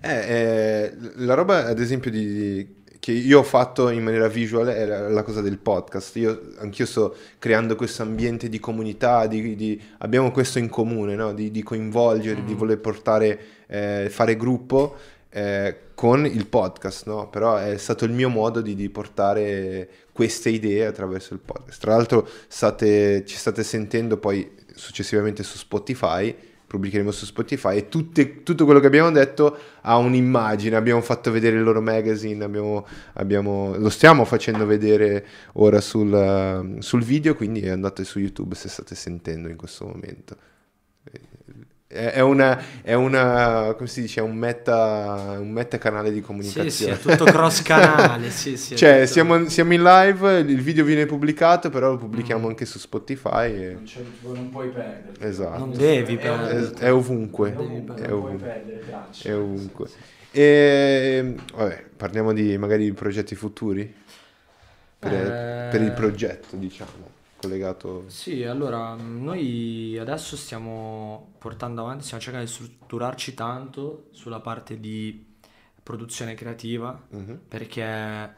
Eh, 0.00 0.10
eh, 0.10 0.96
la 1.16 1.34
roba, 1.34 1.66
ad 1.66 1.78
esempio, 1.78 2.10
di, 2.10 2.24
di- 2.26 2.74
che 2.98 3.12
io 3.12 3.40
ho 3.40 3.42
fatto 3.42 3.88
in 3.90 4.02
maniera 4.02 4.28
visual 4.28 4.66
è 4.68 4.84
la, 4.86 5.08
la 5.08 5.22
cosa 5.22 5.40
del 5.40 5.58
podcast. 5.58 6.16
Io, 6.16 6.52
anch'io 6.58 6.86
sto 6.86 7.14
creando 7.38 7.76
questo 7.76 8.02
ambiente 8.02 8.48
di 8.48 8.58
comunità, 8.58 9.26
di, 9.26 9.54
di- 9.54 9.80
abbiamo 9.98 10.30
questo 10.30 10.58
in 10.58 10.68
comune, 10.68 11.14
no? 11.14 11.32
di, 11.34 11.50
di 11.50 11.62
coinvolgere, 11.62 12.44
di 12.44 12.54
Mm. 12.54 12.56
voler 12.56 12.78
portare, 12.78 13.38
eh, 13.66 14.08
fare 14.10 14.36
gruppo 14.36 14.96
eh, 15.30 15.76
con 15.94 16.24
il 16.26 16.46
podcast, 16.46 17.06
no? 17.06 17.28
Però 17.28 17.56
è 17.56 17.76
stato 17.76 18.04
il 18.06 18.12
mio 18.12 18.28
modo 18.30 18.60
di, 18.62 18.74
di 18.74 18.88
portare 18.88 19.88
queste 20.12 20.48
idee 20.50 20.86
attraverso 20.86 21.34
il 21.34 21.40
podcast. 21.40 21.80
Tra 21.80 21.92
l'altro 21.94 22.26
state- 22.48 23.24
ci 23.26 23.36
state 23.36 23.62
sentendo 23.62 24.16
poi 24.16 24.50
successivamente 24.74 25.42
su 25.42 25.56
Spotify, 25.58 26.34
pubblicheremo 26.66 27.10
su 27.10 27.24
Spotify 27.24 27.76
e 27.76 27.88
tutte- 27.88 28.42
tutto 28.42 28.64
quello 28.64 28.80
che 28.80 28.86
abbiamo 28.88 29.10
detto 29.10 29.56
ha 29.82 29.96
un'immagine, 29.96 30.76
abbiamo 30.76 31.00
fatto 31.00 31.30
vedere 31.30 31.56
il 31.56 31.62
loro 31.62 31.80
magazine, 31.80 32.44
abbiamo- 32.44 32.86
abbiamo- 33.14 33.76
lo 33.76 33.88
stiamo 33.88 34.24
facendo 34.24 34.66
vedere 34.66 35.24
ora 35.54 35.80
sul, 35.80 36.12
uh, 36.12 36.80
sul 36.80 37.02
video, 37.02 37.34
quindi 37.34 37.68
andate 37.68 38.02
su 38.04 38.18
YouTube 38.18 38.54
se 38.54 38.68
state 38.68 38.94
sentendo 38.94 39.48
in 39.48 39.56
questo 39.56 39.86
momento. 39.86 40.36
È 41.96 42.20
una, 42.20 42.62
è 42.82 42.94
una, 42.94 43.72
come 43.76 43.88
si 43.88 44.00
dice, 44.02 44.20
è 44.20 44.22
un 44.22 44.36
meta, 44.36 45.36
un 45.38 45.50
meta 45.50 45.78
canale 45.78 46.10
di 46.10 46.16
Sì, 46.16 46.20
sì, 46.20 46.26
comunicazione. 46.26 46.92
è 46.94 46.98
tutto 46.98 47.24
cross 47.24 47.62
canale, 47.62 48.30
sì, 48.30 48.56
sì. 48.56 48.76
Cioè, 48.76 49.00
tutto- 49.00 49.06
siamo, 49.12 49.48
siamo 49.48 49.72
in 49.72 49.82
live, 49.82 50.38
il 50.40 50.60
video 50.60 50.84
viene 50.84 51.06
pubblicato, 51.06 51.70
però 51.70 51.90
lo 51.90 51.96
pubblichiamo 51.98 52.46
Mm. 52.46 52.50
anche 52.50 52.64
su 52.66 52.78
Spotify. 52.78 53.52
E... 53.54 53.72
Non, 54.22 54.34
non 54.34 54.50
puoi 54.50 54.68
perdere. 54.68 55.28
Esatto. 55.28 55.58
Non 55.58 55.72
devi 55.72 56.16
È 56.16 56.18
perdere. 56.18 56.72
È, 56.78 56.84
è 56.86 56.92
ovunque. 56.92 57.52
È 57.52 58.10
ovunque. 58.12 58.62
È 59.22 59.34
ovunque. 59.34 59.88
E 60.30 61.34
vabbè, 61.54 61.84
parliamo 61.96 62.32
di 62.32 62.58
magari 62.58 62.84
di 62.84 62.92
progetti 62.92 63.34
futuri 63.34 63.90
per, 64.98 65.12
Eh. 65.12 65.68
per 65.70 65.80
il 65.80 65.92
progetto, 65.92 66.56
diciamo, 66.56 67.14
collegato. 67.46 68.04
Sì, 68.08 68.44
allora, 68.44 68.94
noi 68.94 69.96
adesso 69.98 70.36
stiamo 70.36 71.34
portando 71.38 71.82
avanti, 71.82 72.04
stiamo 72.04 72.22
cercando 72.22 72.46
di 72.46 72.52
strutturarci 72.52 73.34
tanto 73.34 74.08
sulla 74.12 74.40
parte 74.40 74.78
di 74.80 75.24
produzione 75.82 76.34
creativa, 76.34 77.00
Mhm. 77.10 77.40
perché 77.48 78.34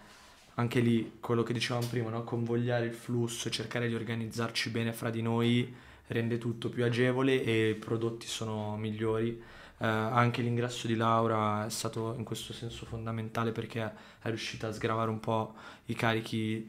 anche 0.54 0.80
lì 0.80 1.18
quello 1.20 1.42
che 1.42 1.52
dicevamo 1.52 1.86
prima, 1.86 2.10
no? 2.10 2.24
convogliare 2.24 2.86
il 2.86 2.92
flusso, 2.92 3.48
cercare 3.48 3.88
di 3.88 3.94
organizzarci 3.94 4.70
bene 4.70 4.92
fra 4.92 5.08
di 5.10 5.22
noi 5.22 5.72
rende 6.08 6.38
tutto 6.38 6.68
più 6.68 6.84
agevole 6.84 7.42
e 7.42 7.70
i 7.70 7.74
prodotti 7.74 8.26
sono 8.26 8.76
migliori. 8.76 9.40
Eh, 9.80 9.86
anche 9.86 10.42
l'ingresso 10.42 10.88
di 10.88 10.96
Laura 10.96 11.64
è 11.66 11.70
stato 11.70 12.14
in 12.18 12.24
questo 12.24 12.52
senso 12.52 12.84
fondamentale 12.86 13.52
perché 13.52 13.82
è 14.20 14.28
riuscita 14.28 14.68
a 14.68 14.72
sgravare 14.72 15.10
un 15.10 15.20
po' 15.20 15.54
i 15.86 15.94
carichi 15.94 16.68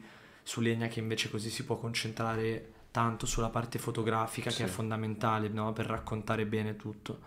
su 0.50 0.60
Legna 0.60 0.88
che 0.88 0.98
invece 0.98 1.30
così 1.30 1.48
si 1.48 1.64
può 1.64 1.76
concentrare 1.76 2.72
tanto 2.90 3.24
sulla 3.24 3.50
parte 3.50 3.78
fotografica 3.78 4.50
Sì. 4.50 4.56
che 4.56 4.64
è 4.64 4.66
fondamentale 4.66 5.46
no? 5.46 5.72
per 5.72 5.86
raccontare 5.86 6.44
bene 6.44 6.74
tutto. 6.74 7.20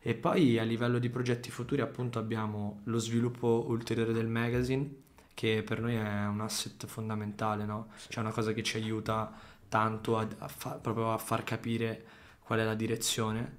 E 0.00 0.14
poi 0.14 0.60
a 0.60 0.62
livello 0.62 1.00
di 1.00 1.10
progetti 1.10 1.50
futuri 1.50 1.80
appunto 1.80 2.20
abbiamo 2.20 2.82
lo 2.84 2.98
sviluppo 2.98 3.64
ulteriore 3.66 4.12
del 4.12 4.28
magazine 4.28 4.88
che 5.34 5.64
per 5.64 5.80
noi 5.80 5.96
è 5.96 6.26
un 6.26 6.40
asset 6.40 6.86
fondamentale, 6.86 7.64
no? 7.64 7.88
Cioè 8.08 8.22
una 8.22 8.32
cosa 8.32 8.52
che 8.52 8.62
ci 8.62 8.76
aiuta 8.76 9.32
tanto 9.68 10.16
a, 10.16 10.28
a 10.38 10.46
fa- 10.46 10.78
proprio 10.80 11.12
a 11.12 11.18
far 11.18 11.42
capire 11.42 12.04
qual 12.44 12.60
è 12.60 12.64
la 12.64 12.74
direzione 12.76 13.56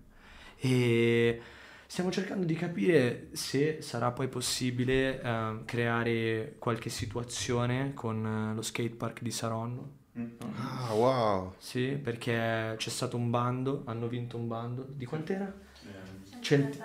e 0.56 1.42
stiamo 1.90 2.12
cercando 2.12 2.46
di 2.46 2.54
capire 2.54 3.30
se 3.32 3.82
sarà 3.82 4.12
poi 4.12 4.28
possibile 4.28 5.20
ehm, 5.20 5.66
creare 5.66 6.54
qualche 6.60 6.92
situazione 6.92 7.96
con 7.96 8.52
eh, 8.52 8.54
lo 8.54 8.62
skatepark 8.62 9.24
di 9.24 9.32
Saronno. 9.32 9.90
Mm. 10.20 10.28
Ah, 10.56 10.94
wow. 10.94 11.54
Sì, 11.58 12.00
perché 12.02 12.76
c'è 12.78 12.90
stato 12.92 13.18
un 13.18 13.32
bando, 13.32 13.82
hanno 13.86 14.08
vinto 14.08 14.38
un 14.38 14.48
bando. 14.48 14.86
Di 14.88 15.06
quant'era? 15.06 15.52
Eh, 15.84 16.38
Cent- 16.42 16.78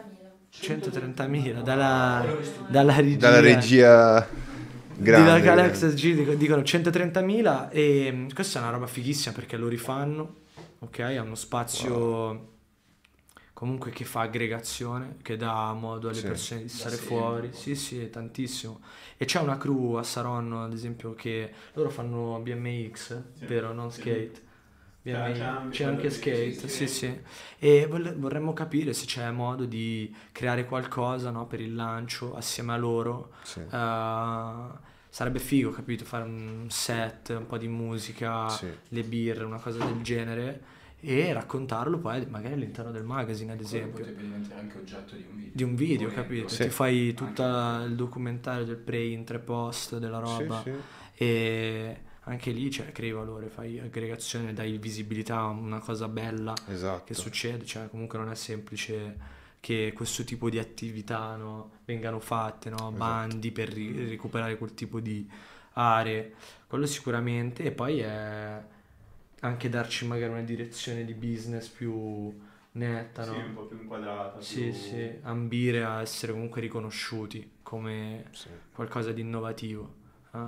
130.000 0.51 1.61
dalla, 1.61 2.25
dalla 2.67 2.97
regia. 2.97 3.19
Dalla 3.19 3.41
regia 3.41 4.27
di 4.97 5.03
grande. 5.03 5.29
Dark 5.29 5.47
Alex 5.47 5.93
G 5.93 6.15
dic- 6.15 6.33
dicono 6.37 6.63
130.000 6.63 7.69
e 7.69 8.11
mm, 8.11 8.29
questa 8.33 8.59
è 8.59 8.63
una 8.63 8.71
roba 8.71 8.87
fighissima 8.87 9.35
perché 9.35 9.59
lo 9.59 9.69
rifanno, 9.69 10.37
ok? 10.79 10.99
È 10.99 11.19
uno 11.21 11.35
spazio 11.35 12.53
comunque 13.65 13.93
che 13.93 14.05
fa 14.05 14.21
aggregazione, 14.21 15.17
che 15.23 15.39
dà 15.39 15.73
modo 15.73 16.09
alle 16.11 16.19
Sì. 16.19 16.27
persone 16.27 16.63
di 16.63 16.69
stare 16.69 16.97
fuori. 16.97 17.49
Sì, 17.55 17.75
sì, 17.75 18.11
tantissimo. 18.11 18.81
E 19.17 19.25
c'è 19.25 19.41
una 19.41 19.57
crew 19.57 19.95
a 19.95 20.03
Saronno, 20.03 20.65
ad 20.65 20.75
esempio, 20.75 21.15
che 21.15 21.51
loro 21.73 21.89
fanno 21.89 22.39
BMX, 22.41 23.23
Sì. 23.39 23.47
vero? 23.47 23.73
Non 23.73 23.91
Sì. 23.91 24.01
skate. 24.03 24.43
BMX. 25.01 25.71
c'è 25.71 25.85
anche 25.85 26.11
skate, 26.11 26.53
sì, 26.53 26.69
sì, 26.69 26.69
sì. 26.69 26.89
sì. 26.89 27.21
E 27.59 27.87
vorremmo 27.87 28.53
capire 28.53 28.93
se 28.93 29.07
c'è 29.07 29.31
modo 29.31 29.65
di 29.65 30.15
creare 30.33 30.67
qualcosa 30.67 31.31
no, 31.31 31.47
per 31.47 31.61
il 31.63 31.75
lancio 31.75 32.35
assieme 32.37 32.73
a 32.75 32.77
loro. 32.77 33.31
Sì. 33.45 33.61
Uh, 33.61 34.77
sarebbe 35.09 35.39
figo, 35.39 35.71
capito? 35.71 36.05
Fare 36.05 36.25
un 36.25 36.67
set, 36.69 37.31
un 37.31 37.47
po' 37.47 37.57
di 37.57 37.69
musica, 37.69 38.47
Sì. 38.51 38.69
le 38.89 39.03
birre, 39.05 39.45
una 39.45 39.59
cosa 39.59 39.79
del 39.83 40.03
genere 40.03 40.73
e 41.05 41.33
raccontarlo 41.33 41.99
poi 41.99 42.27
magari 42.27 42.55
all'interno 42.55 42.91
del 42.91 43.05
magazine, 43.05 43.53
ad 43.53 43.59
Quello 43.59 43.75
esempio. 43.77 43.99
potrebbe 43.99 44.23
diventare 44.23 44.61
anche 44.61 44.79
oggetto 44.79 45.15
di 45.17 45.25
un 45.29 45.37
video. 45.37 45.53
Di 45.55 45.63
un 45.63 45.75
video, 45.75 46.09
Volendo. 46.09 46.23
capito? 46.23 46.49
Sì. 46.49 46.63
Ti 46.65 46.69
fai 46.71 47.15
tutto 47.15 47.43
il 47.87 47.95
documentario 47.95 48.65
del 48.65 48.77
pre-intro 48.77 49.37
e 49.37 49.41
post 49.41 49.99
della 49.99 50.19
roba 50.19 50.63
Sì, 50.63 50.71
sì. 50.71 51.23
e 51.25 52.01
anche 52.27 52.51
lì 52.53 52.71
cioè, 52.71 52.91
crei 52.93 53.11
valore, 53.13 53.49
fai 53.49 53.79
aggregazione, 53.79 54.53
dai 54.55 54.79
visibilità 54.79 55.39
a 55.39 55.47
una 55.49 55.79
cosa 55.79 56.09
bella 56.09 56.55
Esatto. 56.69 57.05
che 57.05 57.15
succede, 57.15 57.65
cioè 57.67 57.89
comunque 57.89 58.19
non 58.19 58.31
è 58.31 58.35
semplice 58.35 59.43
che 59.61 59.93
questo 59.95 60.25
tipo 60.25 60.49
di 60.51 60.59
attività 60.59 61.37
no, 61.37 61.71
vengano 61.85 62.21
fatte, 62.21 62.71
no, 62.71 62.93
bandi 62.93 63.51
per 63.51 63.69
ri- 63.71 64.09
recuperare 64.09 64.57
quel 64.59 64.75
tipo 64.75 65.01
di 65.01 65.27
aree, 65.75 66.35
quello 66.67 66.87
sicuramente, 66.87 67.63
e 67.65 67.73
poi 67.73 67.99
è 68.01 68.63
anche 69.45 69.69
darci 69.69 70.07
magari 70.07 70.33
una 70.33 70.43
direzione 70.43 71.05
di 71.05 71.13
business 71.13 71.69
più 71.69 72.33
netta, 72.73 73.25
Sì, 73.25 73.31
no? 73.31 73.37
un 73.37 73.55
po' 73.55 73.67
più 73.67 73.79
inquadrata. 73.79 74.41
Sì, 74.41 74.63
più... 74.63 74.73
sì, 74.73 75.11
ambire 75.23 75.85
a 75.85 76.01
essere 76.01 76.33
comunque 76.33 76.61
riconosciuti 76.61 77.51
come 77.63 78.25
Sì. 78.33 78.49
qualcosa 78.73 79.13
di 79.13 79.21
innovativo 79.21 80.03
eh, 80.35 80.39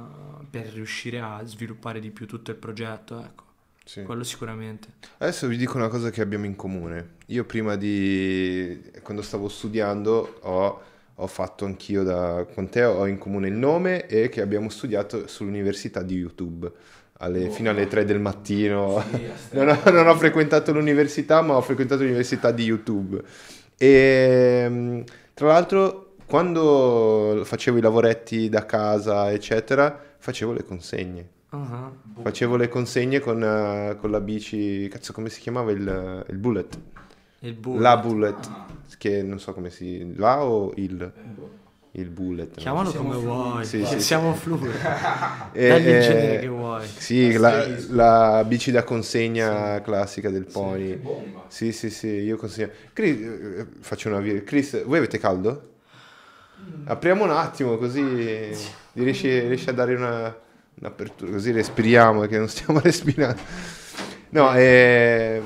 per 0.51 0.67
riuscire 0.73 1.21
a 1.21 1.41
sviluppare 1.45 2.01
di 2.01 2.11
più 2.11 2.27
tutto 2.27 2.51
il 2.51 2.57
progetto, 2.57 3.21
ecco, 3.23 3.45
Sì. 3.85 4.03
quello 4.03 4.25
sicuramente. 4.25 4.89
Adesso 5.19 5.47
vi 5.47 5.57
dico 5.59 5.77
una 5.77 5.89
cosa 5.89 6.11
che 6.11 6.23
abbiamo 6.23 6.47
in 6.47 6.57
comune. 6.57 7.17
Io 7.27 7.45
prima 7.45 7.77
di... 7.77 8.81
quando 9.03 9.23
stavo 9.23 9.49
studiando 9.49 10.39
ho, 10.41 10.83
ho 11.15 11.27
fatto 11.27 11.67
anch'io 11.67 12.03
da... 12.03 12.47
con 12.53 12.69
te, 12.71 12.83
ho 12.83 13.07
in 13.07 13.19
comune 13.19 13.49
il 13.49 13.55
nome 13.55 14.07
e 14.07 14.31
che 14.31 14.41
abbiamo 14.41 14.71
studiato 14.71 15.27
sull'università 15.29 16.03
di 16.03 16.17
YouTube 16.17 16.73
alle- 17.19 17.51
fino 17.51 17.71
alle 17.71 17.87
3 17.87 18.05
del 18.05 18.21
mattino. 18.21 19.03
Sì, 19.11 19.25
Non 19.57 19.69
ho, 19.69 19.91
non 19.91 20.07
ho 20.09 20.15
frequentato 20.17 20.73
l'università, 20.73 21.43
ma 21.43 21.55
ho 21.57 21.61
frequentato 21.63 22.03
l'università 22.03 22.51
di 22.51 22.65
YouTube. 22.65 23.23
E 23.77 24.69
mh, 24.69 25.05
tra 25.35 25.49
l'altro, 25.49 26.15
quando 26.27 27.43
facevo 27.45 27.79
i 27.79 27.81
lavoretti 27.81 28.49
da 28.49 28.65
casa, 28.67 29.31
eccetera, 29.33 29.99
facevo 30.19 30.53
le 30.53 30.65
consegne. 30.65 31.29
Ah, 31.51 31.91
Facevo 32.23 32.57
le 32.57 32.69
consegne 32.69 33.21
con, 33.21 33.43
eh, 33.43 33.97
con 34.01 34.11
la 34.11 34.21
bici, 34.21 34.89
cazzo, 34.89 35.13
come 35.13 35.29
si 35.31 35.41
chiamava 35.41 35.71
il, 35.71 36.25
il 36.29 36.37
bullet? 36.37 36.79
Il 37.41 37.55
bullet. 37.55 37.81
La 37.81 37.97
bullet, 37.99 38.47
Ah. 38.51 38.67
che 38.99 39.23
non 39.23 39.39
so 39.39 39.53
come 39.55 39.71
si... 39.71 40.15
La 40.17 40.43
o 40.45 40.73
il, 40.77 41.01
Eh, 41.01 41.21
boh. 41.35 41.51
Il 41.99 42.09
bullet? 42.11 42.49
no? 42.49 42.55
Chiamalo 42.57 42.91
Siamo 42.91 43.09
come 43.11 43.21
fluidi. 43.21 43.37
vuoi, 43.37 43.65
Sì, 43.65 43.85
sì, 43.87 44.01
siamo 44.01 44.35
fluidi. 44.35 44.69
E- 45.53 45.69
Dagli 45.69 45.89
il 45.89 45.95
e- 45.95 46.01
genere 46.01 46.39
che 46.39 46.49
vuoi. 46.49 46.87
Sì, 46.87 47.33
la, 47.39 47.67
la 47.91 48.45
bici 48.47 48.71
da 48.71 48.83
consegna 48.85 49.81
classica 49.81 50.31
del 50.31 50.45
pony. 50.47 50.95
bomba. 50.97 51.45
Sì, 51.49 51.73
sì, 51.73 51.91
sì, 51.91 52.09
io 52.09 52.37
consegno. 52.37 52.71
Chris, 52.93 53.19
eh, 53.21 53.67
faccio 53.81 54.09
una 54.09 54.21
vir- 54.21 54.45
Chris, 54.45 54.85
voi 54.85 54.99
avete 54.99 55.19
caldo? 55.19 55.71
Apriamo 56.85 57.25
un 57.25 57.31
attimo 57.31 57.77
così 57.79 58.03
riesci, 58.93 59.41
riesci 59.41 59.69
a 59.69 59.73
dare 59.73 59.95
una, 59.95 60.35
un'apertura, 60.81 61.31
così 61.33 61.51
respiriamo 61.51 62.23
che 62.27 62.39
non 62.39 62.49
stiamo 62.49 62.79
respirando. 62.85 63.41
No, 64.31 64.53
eh, 64.55 65.43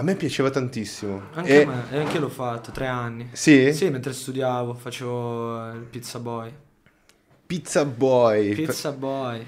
a 0.00 0.02
me 0.02 0.14
piaceva 0.14 0.48
tantissimo. 0.50 1.20
Anche 1.34 1.60
E- 1.60 1.62
a 1.62 1.66
me, 1.66 1.82
e 1.90 1.98
anche 1.98 2.18
l'ho 2.18 2.30
fatto, 2.30 2.70
tre 2.70 2.86
anni. 2.86 3.28
Sì? 3.32 3.70
Sì, 3.74 3.90
mentre 3.90 4.12
studiavo 4.14 4.72
facevo 4.74 5.70
il 5.72 5.80
pizza 5.82 6.18
boy. 6.18 6.50
Pizza 7.46 7.84
Boy, 7.84 8.54
Pizza 8.54 8.92
boy. 8.92 9.44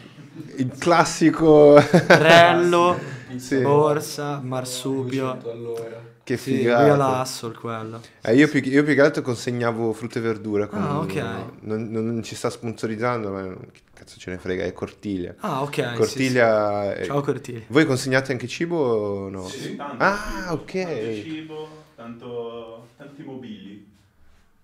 il 0.56 0.72
classico... 0.76 1.80
Rello, 2.08 2.98
Sì. 3.36 3.60
borsa, 3.60 4.40
marsupio. 4.42 5.38
200 5.40 5.50
all'ora. 5.52 6.00
Che 6.24 6.36
Sì, 6.36 6.56
figata. 6.56 6.86
io 6.86 6.96
l'Assol 6.96 7.58
quello. 7.58 8.00
Eh, 8.22 8.34
io, 8.34 8.48
più, 8.48 8.60
che- 8.60 8.68
io 8.68 8.84
più 8.84 8.94
che 8.94 9.00
altro 9.00 9.22
consegnavo 9.22 9.92
frutta 9.92 10.18
e 10.18 10.22
verdura. 10.22 10.66
con- 10.68 10.80
Ah, 10.82 10.98
ok. 11.00 11.46
Non, 11.62 11.88
non 11.90 12.22
ci 12.22 12.34
sta 12.34 12.48
sponsorizzando, 12.50 13.30
ma 13.30 13.42
che 13.72 13.80
cazzo 13.92 14.18
ce 14.18 14.30
ne 14.30 14.38
frega, 14.38 14.64
è 14.64 14.72
Cortiglia. 14.72 15.34
Ah, 15.40 15.62
ok. 15.62 15.74
sì, 15.74 15.96
Cortiglia... 15.96 16.94
sì. 16.96 17.04
Ciao 17.04 17.20
Cortiglia. 17.22 17.64
Voi 17.68 17.84
consegnate 17.86 18.32
anche 18.32 18.46
cibo 18.46 18.76
o 18.76 19.28
no? 19.28 19.42
Sì, 19.42 19.82
tanto 19.86 20.04
Ah, 20.04 20.16
cibo, 20.48 20.52
ok. 20.62 20.72
Tanto 20.72 21.24
cibo, 21.24 21.68
tanto, 21.96 22.88
tanti 22.96 23.22
mobili. 23.22 23.86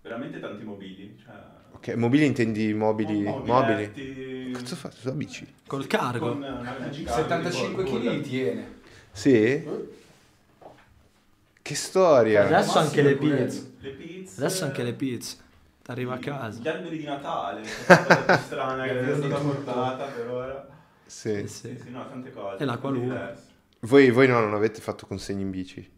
Veramente 0.03 0.41
tanti 0.41 0.65
mobili. 0.65 1.17
Cioè, 1.23 1.35
Ok, 1.73 1.95
mobili 1.97 2.25
intendi 2.27 2.73
mobili 2.73 3.23
mo- 3.23 3.31
mobili? 3.31 3.47
mobiletti, 3.47 4.17
Cazzo 4.53 4.75
fate 4.77 4.97
sulla 4.99 5.13
bici? 5.13 5.47
Col 5.67 5.87
cargo. 5.87 6.45
Con 6.49 6.71
card 6.81 7.07
75 7.07 7.83
di 7.85 7.91
kg 7.91 8.03
li 8.03 8.21
tiene. 8.23 8.67
Sì? 9.13 9.87
Che 11.69 11.75
storia. 11.75 12.47
Adesso 12.47 12.79
anche 12.79 13.03
le 13.03 13.14
pizze. 13.16 13.73
Le 13.81 13.91
pizze. 13.91 14.41
Adesso 14.41 14.64
anche 14.64 14.83
le 14.83 14.95
pizze. 14.95 15.37
T'arriva 15.83 16.14
a 16.14 16.19
casa. 16.19 16.59
Gli 16.62 16.66
alberi 16.66 16.97
di 16.97 17.05
Natale. 17.05 17.61
È 17.61 17.66
la 17.89 18.05
cosa 18.07 18.25
più 18.25 18.35
strana 18.47 18.85
che 18.85 19.01
è 19.01 19.14
stata 19.14 19.35
portata 19.37 20.05
per 20.07 20.31
ora. 20.31 20.69
Sì. 21.05 21.47
Sì, 21.47 21.47
Sì, 21.47 21.77
sì. 21.77 21.81
sì, 21.85 21.91
no, 21.91 22.09
tante 22.09 22.33
cose. 22.33 22.62
E 22.62 22.64
la 22.64 22.79
qualunque. 22.79 23.37
Voi, 23.81 24.11
voi 24.11 24.27
no, 24.29 24.41
non 24.41 24.55
avete 24.55 24.81
fatto 24.81 25.05
consegne 25.07 25.43
in 25.43 25.51
bici? 25.51 25.93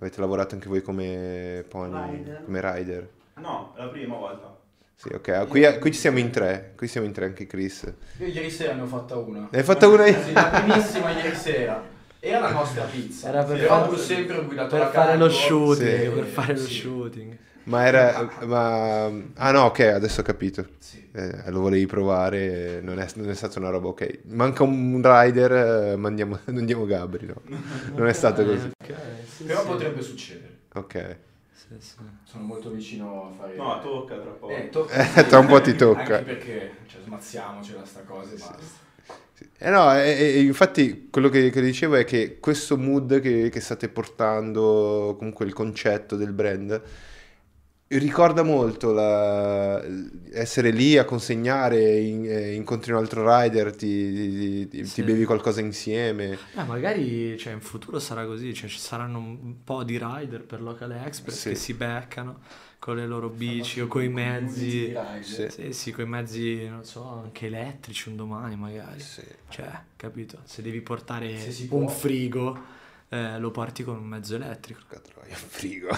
Avete 0.00 0.18
lavorato 0.18 0.56
anche 0.56 0.66
voi 0.68 0.82
come 0.82 1.64
pony, 1.68 2.10
Rider. 2.16 2.42
come 2.44 2.60
rider? 2.60 3.08
No, 3.36 3.72
è 3.76 3.82
la 3.82 3.88
prima 3.90 4.16
volta. 4.16 4.58
Sì, 4.96 5.12
ok. 5.14 5.46
Qui, 5.46 5.78
qui 5.78 5.92
ci 5.92 6.00
siamo 6.00 6.18
in 6.18 6.32
tre. 6.32 6.72
Qui 6.76 6.88
siamo 6.88 7.06
in 7.06 7.12
tre 7.12 7.26
anche 7.26 7.46
Chris. 7.46 7.92
Io 8.18 8.26
ieri 8.26 8.50
sera 8.50 8.74
ne 8.74 8.82
ho 8.82 8.86
fatta 8.86 9.14
una. 9.18 9.46
Ne 9.52 9.58
hai 9.58 9.62
fatta 9.62 9.86
una? 9.86 10.04
Sì, 10.04 10.32
la 10.32 10.46
primissima 10.46 11.12
ieri 11.12 11.36
sera. 11.36 11.98
Era 12.20 12.38
la 12.40 12.52
nostra 12.52 12.84
pizza. 12.84 13.28
Era 13.28 13.44
per 13.44 13.58
Però 13.58 13.68
fare- 13.76 13.88
pur 13.88 13.98
sempre 13.98 14.36
ho 14.38 14.44
guidato 14.44 14.68
Per 14.76 14.78
la 14.78 14.90
fare 14.90 15.16
lo 15.16 15.28
shooting, 15.30 16.06
Sì. 16.08 16.12
per 16.14 16.26
fare 16.26 16.56
lo 16.56 16.66
Sì. 16.66 16.74
shooting. 16.78 17.38
Ma 17.64 17.84
era... 17.86 18.28
Ma... 18.44 19.04
Ah 19.34 19.50
no, 19.52 19.62
ok, 19.64 19.80
adesso 19.80 20.20
ho 20.20 20.24
capito. 20.24 20.66
Sì. 20.78 20.98
Eh, 21.12 21.50
lo 21.50 21.60
volevi 21.60 21.86
provare, 21.86 22.80
non 22.82 22.98
è, 23.00 23.06
non 23.16 23.28
è 23.30 23.34
stata 23.34 23.58
una 23.58 23.70
roba 23.70 23.88
ok. 23.88 24.20
Manca 24.26 24.62
un 24.62 25.00
rider, 25.02 25.52
eh, 25.92 25.96
mandiamo, 25.96 26.38
mandiamo 26.46 26.84
Gabri, 26.86 27.26
no? 27.26 27.42
Non 27.96 28.06
è 28.06 28.12
stato 28.12 28.44
così. 28.44 28.66
Eh, 28.66 28.70
ok, 28.92 28.96
sì, 29.26 29.44
Però 29.44 29.60
sì. 29.62 29.68
potrebbe 29.68 30.02
succedere. 30.02 30.58
Ok. 30.74 31.18
Sì, 31.52 31.74
sì. 31.78 31.94
Sono 32.24 32.44
molto 32.44 32.70
vicino 32.70 33.26
a 33.28 33.32
fare... 33.32 33.56
No, 33.56 33.78
tocca 33.80 34.18
tra 34.18 34.30
poco. 34.30 34.56
Eh, 34.56 34.70
tocca. 34.70 35.20
Eh, 35.20 35.26
tra 35.26 35.38
un 35.38 35.46
po' 35.46 35.60
ti 35.60 35.74
tocca. 35.74 36.14
Anche 36.18 36.24
perché, 36.26 36.76
cioè, 36.86 37.00
smazziamocela 37.02 37.84
sta 37.84 38.02
cosa 38.02 38.32
e 38.32 38.36
basta. 38.36 38.78
Eh 39.58 39.70
no, 39.70 39.94
e, 39.94 40.10
e 40.10 40.40
infatti 40.40 41.08
quello 41.10 41.28
che, 41.28 41.50
che 41.50 41.60
dicevo 41.60 41.94
è 41.96 42.04
che 42.04 42.38
questo 42.40 42.76
mood 42.78 43.20
che, 43.20 43.48
che 43.50 43.60
state 43.60 43.88
portando, 43.88 45.14
comunque 45.18 45.44
il 45.46 45.52
concetto 45.52 46.16
del 46.16 46.32
brand, 46.32 46.80
ricorda 47.88 48.42
molto 48.44 48.92
la- 48.92 49.82
essere 50.32 50.70
lì 50.70 50.96
a 50.96 51.04
consegnare, 51.04 51.98
in- 51.98 52.24
eh, 52.24 52.54
incontri 52.54 52.92
un 52.92 52.98
altro 52.98 53.24
rider, 53.26 53.74
ti, 53.74 54.68
ti- 54.68 54.68
ti 54.68 54.84
Sì. 54.86 55.02
bevi 55.02 55.24
qualcosa 55.24 55.60
insieme. 55.60 56.38
Eh, 56.56 56.62
magari 56.64 57.36
cioè, 57.36 57.52
in 57.52 57.60
futuro 57.60 57.98
sarà 57.98 58.24
così, 58.26 58.54
cioè, 58.54 58.68
ci 58.68 58.78
saranno 58.78 59.18
un 59.18 59.64
po' 59.64 59.82
di 59.82 59.98
rider 60.00 60.44
per 60.44 60.62
Local 60.62 60.92
Express 60.92 61.36
Sì. 61.40 61.48
che 61.50 61.54
si 61.56 61.74
beccano 61.74 62.38
con 62.80 62.96
le 62.96 63.06
loro 63.06 63.28
bici 63.28 63.80
o 63.80 63.86
con 63.86 64.02
i 64.02 64.08
mezzi. 64.08 64.92
Sì. 65.20 65.48
Sì, 65.50 65.72
sì, 65.72 65.92
con 65.92 66.06
i 66.06 66.08
mezzi, 66.08 66.66
non 66.66 66.82
so, 66.82 67.06
anche 67.06 67.46
elettrici 67.46 68.08
un 68.08 68.16
domani 68.16 68.56
magari. 68.56 68.98
Sì. 68.98 69.22
Cioè, 69.48 69.70
capito? 69.94 70.40
Se 70.44 70.62
devi 70.62 70.80
portare 70.80 71.28
un 71.68 71.84
può. 71.84 71.88
frigo, 71.88 72.58
eh, 73.12 73.38
lo 73.40 73.50
porti 73.50 73.82
con 73.82 73.96
un 73.96 74.04
mezzo 74.06 74.36
elettrico. 74.36 74.80
Porca 74.88 75.02
troia, 75.02 75.34
frigo. 75.34 75.88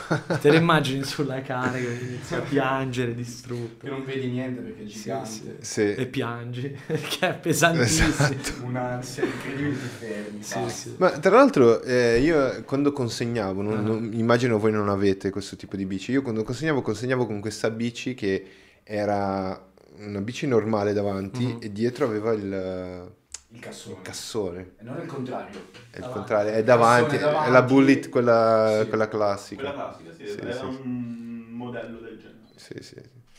Te 0.40 0.48
lo 0.50 0.54
immagini 0.56 1.04
sulla 1.04 1.42
carica 1.42 1.86
che 1.88 2.04
inizi 2.04 2.34
a 2.34 2.40
piangere 2.40 3.14
distrutto. 3.14 3.84
Che 3.84 3.90
non 3.90 4.02
vedi 4.04 4.28
niente 4.28 4.62
perché 4.62 4.82
è 4.82 4.86
gigante. 4.86 5.28
sì. 5.28 5.52
Sì. 5.60 5.94
E 5.94 6.06
piangi, 6.06 6.70
che 6.86 7.28
è 7.28 7.34
pesantissimo. 7.38 8.08
Esatto. 8.08 8.64
Un'ansia 8.64 9.24
incredibile 9.24 9.72
di 9.74 9.88
fermi. 9.98 10.42
Sì, 10.42 10.58
sì. 10.68 10.94
Ma 10.96 11.10
tra 11.18 11.36
l'altro 11.36 11.82
eh, 11.82 12.18
io 12.20 12.62
quando 12.64 12.92
consegnavo, 12.92 13.60
non- 13.62 13.76
Ah. 13.76 13.80
non- 13.82 14.10
immagino 14.14 14.58
voi 14.58 14.72
non 14.72 14.88
avete 14.88 15.28
questo 15.30 15.54
tipo 15.56 15.76
di 15.76 15.84
bici, 15.84 16.12
io 16.12 16.22
quando 16.22 16.42
consegnavo 16.44 16.80
consegnavo 16.80 17.26
con 17.26 17.40
questa 17.40 17.68
bici 17.70 18.14
che 18.14 18.44
era 18.84 19.68
una 19.98 20.20
bici 20.22 20.46
normale 20.46 20.92
davanti 20.94 21.44
Mhm. 21.44 21.58
e 21.60 21.70
dietro 21.72 22.06
aveva 22.06 22.32
il, 22.32 23.12
Il 23.54 23.60
cassone. 23.60 23.94
il 23.96 24.02
cassone. 24.02 24.60
E 24.78 24.82
non 24.82 25.00
il 25.00 25.06
contrario. 25.06 25.60
È 25.90 25.96
il 25.96 26.00
Davanti. 26.00 26.12
contrario, 26.12 26.52
è 26.52 26.62
davanti, 26.64 27.04
cassone 27.16 27.20
davanti. 27.32 27.48
è 27.48 27.52
la 27.52 27.62
bullet, 27.62 28.08
quella, 28.08 28.78
Sì. 28.82 28.88
quella 28.88 29.08
classica. 29.08 29.62
Quella 29.70 29.74
classica, 29.84 30.12
sì, 30.16 30.26
Sì, 30.26 30.38
era 30.40 30.52
sì. 30.52 30.64
un 30.64 31.44
modello 31.50 31.98
del 31.98 32.16
genere. 32.18 32.38
Sì, 32.56 32.74
sì. 32.80 32.94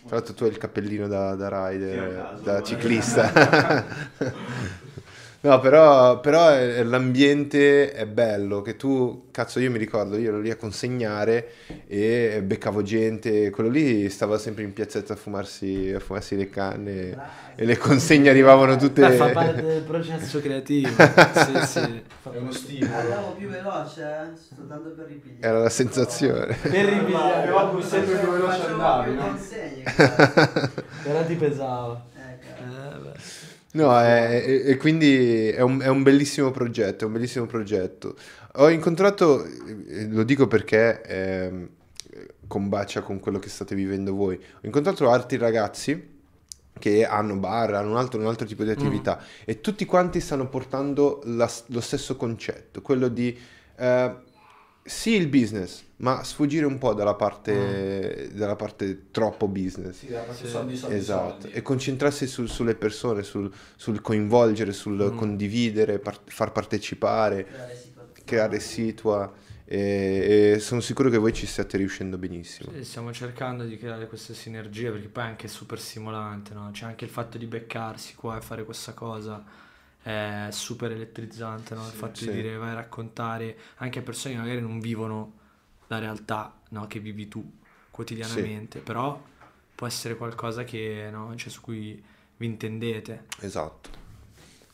Tra 0.05 0.17
l'altro 0.17 0.33
tu 0.33 0.43
hai 0.43 0.49
il 0.51 0.57
cappellino 0.57 1.07
da, 1.07 1.33
da 1.35 1.67
rider, 1.69 2.09
Sì, 2.11 2.15
a 2.19 2.23
caso, 2.23 2.43
da 2.43 2.57
eh. 2.57 2.63
ciclista. 2.63 3.85
No, 5.43 5.59
però, 5.59 6.21
però 6.21 6.49
è- 6.51 6.83
l'ambiente 6.83 7.91
è 7.91 8.05
bello, 8.07 8.61
che 8.61 8.77
tu, 8.77 9.27
cazzo, 9.29 9.59
io 9.59 9.69
mi 9.71 9.77
ricordo, 9.77 10.17
io 10.17 10.29
ero 10.29 10.39
lì 10.39 10.49
a 10.49 10.55
consegnare 10.55 11.49
e 11.85 12.41
beccavo 12.41 12.81
gente, 12.81 13.49
quello 13.49 13.67
lì 13.69 14.09
stava 14.09 14.37
sempre 14.37 14.63
in 14.63 14.71
piazzetta 14.71 15.13
a 15.13 15.15
fumarsi, 15.17 15.91
a 15.93 15.99
fumarsi 15.99 16.37
le 16.37 16.47
canne 16.49 17.19
e 17.55 17.65
le 17.65 17.77
consegne 17.77 18.29
arrivavano 18.29 18.77
tutte... 18.77 19.01
Beh, 19.01 19.15
fa 19.17 19.29
parte 19.31 19.65
del 19.65 19.83
processo 19.83 20.39
creativo. 20.39 20.95
sì, 21.33 21.65
sì. 21.67 22.03
È 22.23 22.37
uno 22.37 22.51
stimolo. 22.53 22.99
Andavo 22.99 23.35
più 23.35 23.49
veloce, 23.49 24.01
eh? 24.01 24.37
Sto 24.39 24.65
tanto 24.65 24.93
per 24.97 25.07
ripigliare. 25.07 25.39
Era 25.39 25.59
la 25.59 25.69
sensazione. 25.69 26.55
Per 26.55 26.71
ripigliare. 26.85 27.47
Però 27.47 27.81
sempre 27.81 28.15
più 28.17 28.29
veloce 28.29 28.61
andavi, 28.63 29.13
no? 29.15 29.21
consegne. 29.83 30.83
Però 31.03 31.25
ti 31.25 31.35
pesava. 31.35 32.01
Eh, 32.15 32.53
cazzo. 32.53 32.95
Eh, 32.95 32.99
beh. 32.99 33.52
No, 33.73 33.99
e, 34.05 34.77
quindi 34.79 35.49
è 35.49 35.61
un, 35.61 35.79
è 35.81 35.87
un 35.87 36.03
bellissimo 36.03 36.51
progetto, 36.51 37.03
è 37.03 37.07
un 37.07 37.13
bellissimo 37.13 37.47
progetto. 37.47 38.15
Ho 38.57 38.69
incontrato, 38.69 39.43
eh, 39.45 40.07
lo 40.09 40.23
dico 40.23 40.47
perché 40.47 41.01
ehm, 41.01 41.69
combacia 42.47 43.01
con 43.01 43.19
quello 43.19 43.39
che 43.39 43.49
state 43.49 43.73
vivendo 43.73 44.13
voi, 44.13 44.35
ho 44.35 44.59
incontrato 44.61 45.09
altri 45.09 45.37
ragazzi 45.37 46.11
che 46.77 47.05
hanno 47.05 47.35
bar, 47.37 47.73
hanno 47.73 47.89
un 47.91 47.97
altro, 47.97 48.19
un 48.19 48.27
altro 48.27 48.45
tipo 48.45 48.63
di 48.63 48.69
attività 48.69 49.19
e 49.43 49.59
tutti 49.59 49.85
quanti 49.85 50.19
stanno 50.19 50.47
portando 50.49 51.21
la- 51.25 51.49
lo 51.67 51.81
stesso 51.81 52.15
concetto, 52.15 52.81
quello 52.81 53.07
di 53.07 53.35
eh, 53.75 54.15
sì 54.83 55.11
il 55.15 55.27
business, 55.27 55.83
ma 55.97 56.23
sfuggire 56.23 56.65
un 56.65 56.77
po' 56.77 56.93
dalla 56.93 57.15
parte, 57.15 58.29
dalla 58.33 58.55
parte 58.55 59.09
troppo 59.11 59.47
business. 59.47 59.99
Sì, 59.99 60.09
dava 60.09 60.33
Sì. 60.33 60.47
soldi, 60.47 60.75
soldi, 60.75 60.95
Esatto, 60.95 61.41
soldi. 61.43 61.57
e 61.57 61.61
concentrarsi 61.61 62.27
sul- 62.27 62.49
sulle 62.49 62.75
persone, 62.75 63.23
sul, 63.23 63.51
sul 63.75 64.01
coinvolgere, 64.01 64.73
sul 64.73 65.11
Mm. 65.13 65.17
condividere, 65.17 65.99
par- 65.99 66.21
far 66.25 66.51
partecipare, 66.51 67.47
Creare 68.25 68.59
situa. 68.59 69.31
E, 69.65 70.53
e 70.55 70.59
sono 70.59 70.79
sicuro 70.81 71.09
che 71.09 71.17
voi 71.17 71.33
ci 71.33 71.45
stiate 71.45 71.77
riuscendo 71.77 72.17
benissimo. 72.17 72.71
Sì, 72.73 72.83
stiamo 72.83 73.11
cercando 73.11 73.63
di 73.65 73.77
creare 73.77 74.07
queste 74.07 74.33
sinergie 74.33 74.91
perché 74.91 75.07
poi 75.07 75.23
è 75.23 75.27
anche 75.27 75.47
super 75.47 75.79
stimolante, 75.79 76.53
no? 76.53 76.69
C'è 76.71 76.85
anche 76.85 77.05
il 77.05 77.11
fatto 77.11 77.37
di 77.37 77.45
beccarsi 77.45 78.15
qua 78.15 78.37
e 78.37 78.41
fare 78.41 78.63
questa 78.63 78.93
cosa 78.93 79.43
è 80.03 80.49
super 80.51 80.91
elettrizzante, 80.91 81.73
no? 81.75 81.85
Il 81.85 81.91
Sì, 81.91 81.97
fatto 81.97 82.19
sì. 82.19 82.25
di 82.29 82.31
dire 82.33 82.57
vai 82.57 82.71
a 82.71 82.75
raccontare 82.75 83.57
anche 83.77 83.99
a 83.99 84.01
persone 84.01 84.35
che 84.35 84.39
magari 84.39 84.61
non 84.61 84.79
vivono 84.79 85.33
la 85.87 85.99
realtà, 85.99 86.53
no? 86.69 86.85
Che 86.87 86.99
vivi 86.99 87.27
tu 87.27 87.43
quotidianamente, 87.89 88.79
però 88.79 89.19
può 89.73 89.87
essere 89.87 90.15
qualcosa 90.15 90.63
che, 90.63 91.09
no? 91.11 91.35
Cioè, 91.35 91.49
su 91.49 91.61
cui 91.61 92.03
vi 92.37 92.45
intendete. 92.45 93.25
Esatto. 93.39 94.02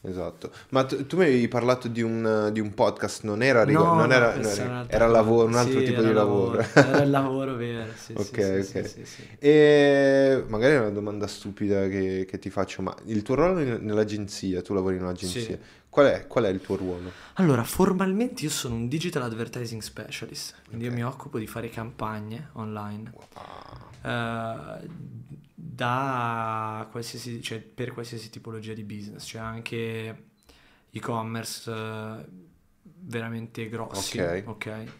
Esatto, 0.01 0.49
ma 0.69 0.85
tu, 0.85 1.05
tu 1.07 1.17
mi 1.17 1.23
avevi 1.23 1.49
parlato 1.49 1.89
di 1.89 2.01
un, 2.01 2.51
di 2.53 2.61
un 2.61 2.73
podcast, 2.73 3.23
non 3.23 3.43
era, 3.43 3.65
rigo- 3.65 3.83
No, 3.83 3.95
non 3.95 4.07
no, 4.07 4.13
era, 4.13 4.33
non 4.33 4.45
era- 4.45 4.85
era 4.87 5.07
lavoro, 5.07 5.45
un 5.47 5.55
altro 5.57 5.79
Sì, 5.81 5.85
tipo 5.87 6.01
di 6.01 6.13
lavoro. 6.13 6.59
Era 6.73 7.01
il 7.01 7.09
lavoro 7.09 7.55
vero, 7.55 7.91
sì, 7.95 8.13
Ok, 8.13 8.63
sì, 8.65 8.77
ok. 8.77 8.87
sì. 8.87 9.27
E 9.39 10.41
magari 10.47 10.75
è 10.75 10.79
una 10.79 10.89
domanda 10.91 11.27
stupida 11.27 11.89
che, 11.89 12.25
che 12.25 12.39
ti 12.39 12.49
faccio, 12.49 12.81
ma 12.81 12.95
il 13.07 13.23
tuo 13.23 13.35
ruolo 13.35 13.59
in- 13.59 13.79
nell'agenzia, 13.81 14.61
tu 14.61 14.73
lavori 14.73 14.95
in 14.95 15.01
un'agenzia, 15.03 15.59
qual 15.89 16.05
è, 16.07 16.27
qual 16.27 16.45
è 16.45 16.47
il 16.49 16.61
tuo 16.61 16.77
ruolo? 16.77 17.11
Allora, 17.33 17.65
formalmente 17.65 18.43
io 18.45 18.49
sono 18.51 18.75
un 18.75 18.87
digital 18.87 19.23
advertising 19.23 19.81
specialist, 19.81 20.55
quindi 20.65 20.85
Ok. 20.85 20.91
io 20.91 20.97
mi 20.97 21.03
occupo 21.03 21.37
di 21.37 21.45
fare 21.47 21.67
campagne 21.67 22.51
online 22.53 23.11
Ah, 24.01 24.77
eh, 24.81 24.87
da 25.79 26.87
qualsiasi, 26.91 27.41
cioè 27.41 27.59
per 27.61 27.93
qualsiasi 27.93 28.29
tipologia 28.29 28.73
di 28.73 28.83
business, 28.83 29.25
cioè 29.25 29.41
anche 29.41 30.25
e-commerce 30.91 31.71
eh, 31.71 32.25
veramente 32.81 33.69
grossi, 33.69 34.19
Ok. 34.19 34.43
ok? 34.43 34.93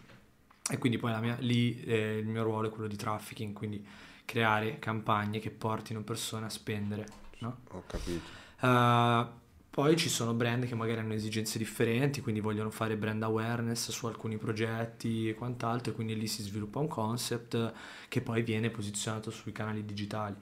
E 0.70 0.78
quindi 0.78 0.98
poi 0.98 1.10
la 1.10 1.20
mia- 1.20 1.36
lì 1.40 1.82
eh, 1.84 2.18
il 2.18 2.26
mio 2.28 2.42
ruolo 2.42 2.68
è 2.68 2.70
quello 2.70 2.88
di 2.88 2.96
trafficking, 2.96 3.52
quindi 3.54 3.84
creare 4.24 4.78
campagne 4.78 5.38
che 5.40 5.50
portino 5.50 6.02
persone 6.02 6.46
a 6.46 6.50
spendere, 6.50 7.06
no? 7.38 7.58
ho 7.70 7.84
capito. 7.86 8.32
Uh, 8.60 9.26
poi 9.70 9.96
ci 9.96 10.08
sono 10.08 10.34
brand 10.34 10.66
che 10.66 10.74
magari 10.74 11.00
hanno 11.00 11.14
esigenze 11.14 11.58
differenti, 11.58 12.20
quindi 12.20 12.40
vogliono 12.40 12.70
fare 12.70 12.96
brand 12.96 13.22
awareness 13.22 13.90
su 13.90 14.06
alcuni 14.06 14.36
progetti 14.36 15.28
e 15.28 15.34
quant'altro, 15.34 15.92
e 15.92 15.94
quindi 15.94 16.16
lì 16.16 16.26
si 16.26 16.42
sviluppa 16.42 16.78
un 16.80 16.88
concept 16.88 17.72
che 18.08 18.20
poi 18.20 18.42
viene 18.42 18.70
posizionato 18.70 19.30
sui 19.30 19.52
canali 19.52 19.84
digitali. 19.84 20.36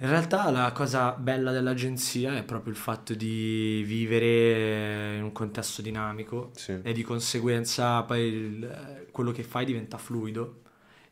In 0.00 0.08
realtà 0.08 0.48
la 0.50 0.70
cosa 0.70 1.10
bella 1.12 1.50
dell'agenzia 1.50 2.36
è 2.36 2.44
proprio 2.44 2.72
il 2.72 2.78
fatto 2.78 3.14
di 3.14 3.82
vivere 3.84 5.16
in 5.16 5.24
un 5.24 5.32
contesto 5.32 5.82
dinamico 5.82 6.50
Sì. 6.54 6.78
e 6.82 6.92
di 6.92 7.02
conseguenza 7.02 8.02
poi 8.04 8.20
il- 8.22 9.06
quello 9.10 9.32
che 9.32 9.42
fai 9.42 9.64
diventa 9.64 9.98
fluido 9.98 10.60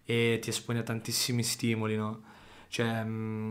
e 0.05 0.39
ti 0.41 0.51
espone 0.51 0.79
a 0.79 0.83
tantissimi 0.85 1.43
stimoli, 1.43 1.97
no? 1.97 2.23
Cioè, 2.69 3.03
mm, 3.03 3.51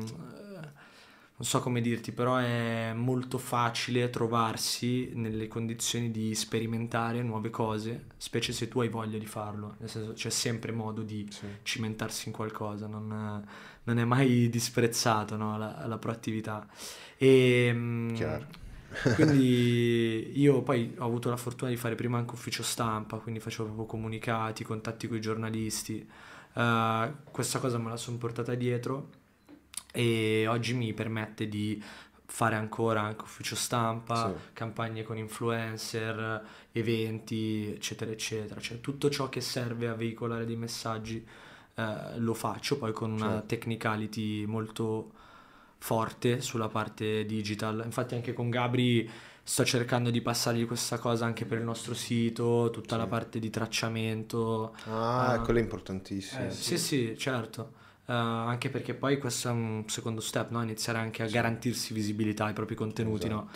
non 1.37 1.45
so 1.47 1.59
come 1.59 1.81
dirti, 1.81 2.13
però 2.13 2.37
è 2.37 2.93
molto 2.95 3.37
facile 3.37 4.09
trovarsi 4.09 5.11
nelle 5.15 5.47
condizioni 5.47 6.09
di 6.09 6.33
sperimentare 6.33 7.21
nuove 7.23 7.49
cose, 7.49 8.05
specie 8.17 8.53
se 8.53 8.69
tu 8.69 8.79
hai 8.79 8.87
voglia 8.89 9.17
di 9.17 9.25
farlo, 9.25 9.75
nel 9.79 9.89
senso 9.89 10.13
c'è 10.13 10.29
sempre 10.29 10.71
modo 10.71 11.01
di 11.01 11.29
Sì. 11.29 11.47
cimentarsi 11.63 12.29
in 12.29 12.33
qualcosa, 12.33 12.87
non, 12.87 13.45
non 13.83 13.99
è 13.99 14.05
mai 14.05 14.49
disprezzato 14.49 15.35
no, 15.35 15.57
la, 15.57 15.85
la 15.85 15.97
proattività. 15.97 16.65
E, 17.17 17.69
mm, 17.73 18.13
Chiaro. 18.13 18.47
quindi 19.09 20.31
io 20.39 20.61
poi 20.63 20.93
ho 20.97 21.05
avuto 21.05 21.29
la 21.29 21.37
fortuna 21.37 21.69
di 21.69 21.77
fare 21.77 21.95
prima 21.95 22.17
anche 22.17 22.33
ufficio 22.33 22.63
stampa, 22.63 23.17
quindi 23.17 23.39
facevo 23.39 23.65
proprio 23.65 23.85
comunicati, 23.85 24.63
contatti 24.63 25.07
con 25.07 25.17
i 25.17 25.21
giornalisti. 25.21 26.07
Eh, 26.53 27.13
questa 27.31 27.59
cosa 27.59 27.77
me 27.77 27.89
la 27.89 27.97
sono 27.97 28.17
portata 28.17 28.53
dietro 28.55 29.09
e 29.95 30.45
oggi 30.47 30.73
mi 30.75 30.93
permette 30.93 31.47
di 31.47 31.81
fare 32.27 32.55
ancora 32.55 33.01
anche 33.01 33.23
ufficio 33.23 33.55
stampa, 33.55 34.33
Sì. 34.35 34.49
campagne 34.53 35.03
con 35.03 35.17
influencer, 35.17 36.43
eventi, 36.71 37.71
eccetera, 37.73 38.11
eccetera. 38.11 38.59
Cioè 38.59 38.81
tutto 38.81 39.09
ciò 39.09 39.29
che 39.29 39.41
serve 39.41 39.87
a 39.87 39.93
veicolare 39.93 40.45
dei 40.45 40.57
messaggi 40.57 41.25
eh, 41.77 42.17
lo 42.19 42.33
faccio 42.33 42.77
poi 42.77 42.91
con 42.93 43.11
una 43.11 43.29
Certo. 43.31 43.45
technicality 43.47 44.45
molto 44.45 45.11
forte 45.77 46.41
sulla 46.41 46.67
parte 46.67 47.25
digital. 47.25 47.81
Infatti 47.85 48.15
anche 48.15 48.33
con 48.33 48.49
Gabri 48.49 49.09
sto 49.43 49.63
cercando 49.63 50.09
di 50.09 50.21
passargli 50.21 50.65
questa 50.65 50.97
cosa 50.97 51.25
anche 51.25 51.45
per 51.45 51.59
il 51.59 51.63
nostro 51.63 51.93
sito, 51.93 52.69
tutta 52.71 52.97
la 52.97 53.05
parte 53.07 53.37
di 53.39 53.49
tracciamento. 53.51 54.75
Ah, 54.85 55.33
Ah. 55.33 55.39
quello 55.41 55.59
è 55.59 55.61
importantissimo. 55.61 56.47
Eh, 56.47 56.51
Sì, 56.51 56.77
sì, 56.77 57.15
certo. 57.17 57.83
Eh, 58.07 58.13
anche 58.13 58.69
perché 58.69 58.93
poi 58.93 59.17
questo 59.17 59.47
è 59.49 59.51
un 59.51 59.83
secondo 59.87 60.21
step, 60.21 60.51
no? 60.51 60.61
Iniziare 60.61 60.99
anche 60.99 61.23
a 61.23 61.27
garantirsi 61.27 61.93
visibilità 61.93 62.45
ai 62.45 62.53
propri 62.53 62.75
contenuti, 62.75 63.27
no? 63.27 63.49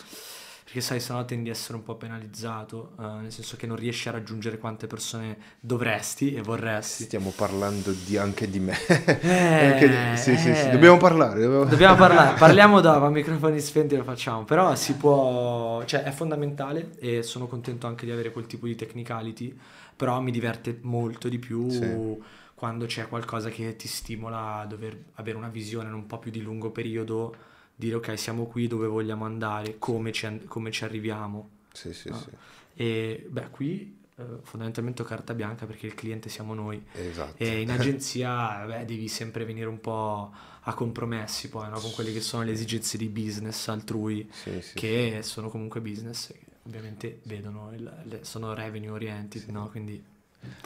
Perché 0.64 0.84
sai, 0.86 1.00
sennò 1.00 1.24
tendi 1.24 1.48
a 1.48 1.52
essere 1.52 1.74
un 1.78 1.82
po' 1.82 1.96
penalizzato, 1.96 2.92
eh, 3.00 3.02
nel 3.22 3.32
senso 3.32 3.56
che 3.56 3.66
non 3.66 3.74
riesci 3.74 4.08
a 4.08 4.12
raggiungere 4.12 4.56
quante 4.58 4.86
persone 4.86 5.36
dovresti 5.58 6.32
e 6.34 6.42
vorresti. 6.42 7.02
Stiamo 7.04 7.32
parlando 7.34 7.90
di- 8.06 8.16
anche 8.16 8.48
di 8.48 8.60
me. 8.60 8.76
Eh, 9.20 9.66
Anche 9.72 9.88
di- 9.88 10.16
sì, 10.16 10.36
sì, 10.36 10.54
sì. 10.54 10.68
eh. 10.68 10.70
Dobbiamo 10.70 10.96
parlare. 10.96 11.40
Dobbiamo, 11.40 11.64
Dobbiamo 11.64 11.96
parlare, 11.96 12.38
parliamo 12.38 12.80
dopo, 12.80 13.04
a 13.04 13.10
microfoni 13.10 13.58
spenti 13.58 13.96
lo 13.96 14.04
facciamo, 14.04 14.44
però 14.44 14.72
si 14.76 14.94
può, 14.94 15.82
cioè 15.86 16.04
è 16.04 16.12
fondamentale 16.12 16.90
e 17.00 17.24
sono 17.24 17.48
contento 17.48 17.88
anche 17.88 18.04
di 18.06 18.12
avere 18.12 18.30
quel 18.30 18.46
tipo 18.46 18.66
di 18.66 18.76
technicality, 18.76 19.58
però 19.96 20.20
mi 20.20 20.30
diverte 20.30 20.78
molto 20.82 21.28
di 21.28 21.40
più 21.40 21.68
Sì. 21.68 22.38
Quando 22.60 22.84
c'è 22.84 23.08
qualcosa 23.08 23.48
che 23.48 23.74
ti 23.74 23.88
stimola 23.88 24.56
a 24.56 24.66
dover 24.66 24.94
avere 25.14 25.38
una 25.38 25.48
visione 25.48 25.88
in 25.88 25.94
un 25.94 26.04
po' 26.04 26.18
più 26.18 26.30
di 26.30 26.42
lungo 26.42 26.70
periodo, 26.70 27.34
dire 27.74 27.94
ok 27.94 28.18
siamo 28.18 28.44
qui 28.44 28.66
dove 28.66 28.86
vogliamo 28.86 29.24
andare, 29.24 29.78
come 29.78 30.12
ci, 30.12 30.42
come 30.44 30.70
ci 30.70 30.84
arriviamo. 30.84 31.48
Sì, 31.72 31.94
sì, 31.94 32.10
No. 32.10 32.18
sì. 32.20 32.28
E 32.74 33.26
beh 33.30 33.48
qui 33.48 33.98
eh, 34.14 34.24
fondamentalmente 34.42 35.00
ho 35.00 35.06
carta 35.06 35.32
bianca 35.32 35.64
perché 35.64 35.86
il 35.86 35.94
cliente 35.94 36.28
siamo 36.28 36.52
noi. 36.52 36.84
Esatto. 36.92 37.42
E 37.42 37.62
in 37.62 37.70
agenzia 37.72 38.62
beh, 38.66 38.84
devi 38.84 39.08
sempre 39.08 39.46
venire 39.46 39.66
un 39.66 39.80
po' 39.80 40.30
a 40.60 40.74
compromessi 40.74 41.48
poi, 41.48 41.70
no? 41.70 41.80
Con 41.80 41.92
quelle 41.92 42.12
che 42.12 42.20
sono 42.20 42.42
le 42.42 42.52
esigenze 42.52 42.98
di 42.98 43.08
business 43.08 43.68
altrui, 43.68 44.28
Sì, 44.30 44.60
sì, 44.60 44.74
che 44.74 45.20
sono 45.22 45.48
comunque 45.48 45.80
business, 45.80 46.26
che 46.26 46.40
ovviamente 46.64 47.20
vedono, 47.22 47.72
il- 47.72 48.02
le- 48.04 48.22
sono 48.24 48.52
revenue 48.52 48.90
oriented, 48.90 49.48
no? 49.48 49.70
Quindi 49.70 50.18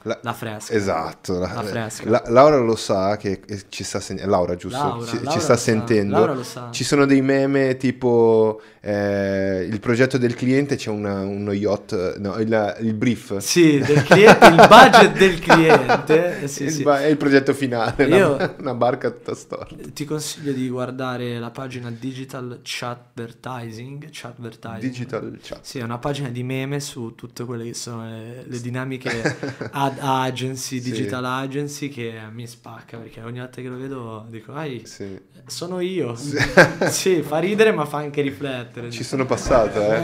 La- 0.06 0.18
la 0.22 0.32
fresca. 0.34 0.72
Esatto, 0.74 1.38
la- 1.38 1.52
La 1.54 1.62
fresca. 1.62 2.08
la- 2.10 2.22
Laura 2.26 2.58
lo 2.58 2.76
sa 2.76 3.16
che 3.16 3.40
che 3.40 3.62
ci 3.70 3.82
sta 3.84 4.00
sen- 4.00 4.20
Laura 4.26 4.54
giusto? 4.54 4.76
Laura, 4.78 5.06
ci, 5.06 5.16
ci 5.16 5.24
Laura 5.24 5.40
sta 5.40 5.52
lo 5.52 5.58
sa, 5.58 5.62
sentendo. 5.64 6.12
Laura 6.12 6.34
lo 6.34 6.42
sa. 6.42 6.68
Ci 6.70 6.84
sono 6.84 7.06
dei 7.06 7.22
meme 7.22 7.76
tipo 7.78 8.60
eh, 8.82 9.66
il 9.68 9.80
progetto 9.80 10.18
del 10.18 10.34
cliente 10.34 10.76
c'è 10.76 10.90
una- 10.90 11.22
uno 11.22 11.52
yacht, 11.52 12.18
no, 12.18 12.36
il, 12.38 12.76
il 12.80 12.92
brief. 12.92 13.38
Sì, 13.38 13.78
del 13.78 14.02
cliente, 14.02 14.46
il 14.46 14.54
budget 14.68 15.12
del 15.16 15.38
cliente. 15.38 16.42
eh, 16.42 16.48
sì, 16.48 16.64
Il 16.64 16.70
sì. 16.72 16.82
è 16.82 17.06
il 17.06 17.16
progetto 17.16 17.54
finale, 17.54 18.04
Io- 18.04 18.34
una, 18.34 18.54
una 18.60 18.74
barca 18.74 19.10
tutta 19.10 19.34
storta. 19.34 19.74
Ti 19.90 20.04
consiglio 20.04 20.52
di 20.52 20.68
guardare 20.68 21.38
la 21.38 21.50
pagina 21.50 21.90
Digital 21.90 22.60
Chatvertising. 22.62 24.08
Chatvertising. 24.10 24.80
Digital 24.80 25.38
chat. 25.42 25.58
Sì, 25.62 25.78
è 25.78 25.82
una 25.82 25.98
pagina 25.98 26.28
di 26.28 26.42
meme 26.42 26.78
su 26.80 27.14
tutte 27.14 27.44
quelle 27.44 27.64
che 27.64 27.74
sono 27.74 28.04
le, 28.04 28.44
le 28.46 28.60
dinamiche 28.60 29.36
ad 29.72 29.98
agency, 30.00 30.80
Sì. 30.80 30.90
digital 30.90 31.24
agency 31.24 31.88
che 31.88 32.20
mi 32.32 32.46
spacca 32.46 32.98
perché 32.98 33.22
ogni 33.22 33.38
volta 33.38 33.60
che 33.60 33.68
lo 33.68 33.76
vedo 33.76 34.26
dico, 34.28 34.52
ai, 34.54 34.84
Sì. 34.86 35.18
sono 35.46 35.80
io. 35.80 36.14
Sì, 36.16 37.22
fa 37.22 37.38
ridere 37.38 37.72
ma 37.72 37.84
fa 37.84 37.98
anche 37.98 38.20
riflettere. 38.22 38.90
Ci 38.90 39.04
sono 39.04 39.24
passato, 39.26 39.78
eh. 39.80 39.98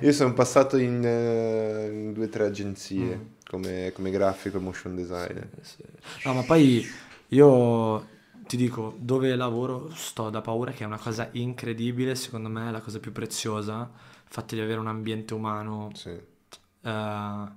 Eh, 0.00 0.06
Io 0.06 0.12
sono 0.12 0.32
passato 0.32 0.76
in, 0.76 1.04
eh, 1.04 1.88
in 1.90 2.12
due 2.12 2.26
o 2.26 2.28
tre 2.28 2.44
agenzie 2.46 3.16
Mm. 3.16 3.20
come, 3.46 3.92
come 3.94 4.10
grafico 4.10 4.56
e 4.58 4.60
motion 4.60 4.94
designer. 4.94 5.48
sì. 5.62 5.82
No, 6.22 6.34
ma 6.34 6.42
poi 6.42 6.90
io 7.28 8.06
ti 8.46 8.56
dico, 8.56 8.94
dove 8.98 9.34
lavoro 9.36 9.90
sto 9.94 10.30
da 10.30 10.40
paura 10.40 10.72
che 10.72 10.84
è 10.84 10.86
una 10.86 10.98
cosa 10.98 11.28
incredibile, 11.32 12.14
secondo 12.14 12.48
me 12.48 12.68
è 12.68 12.70
la 12.70 12.80
cosa 12.80 12.98
più 12.98 13.12
preziosa, 13.12 13.90
il 13.92 14.30
fatto 14.30 14.54
di 14.54 14.60
avere 14.60 14.80
un 14.80 14.88
ambiente 14.88 15.34
umano 15.34 15.90
Sì. 15.94 16.10
eh, 16.10 17.48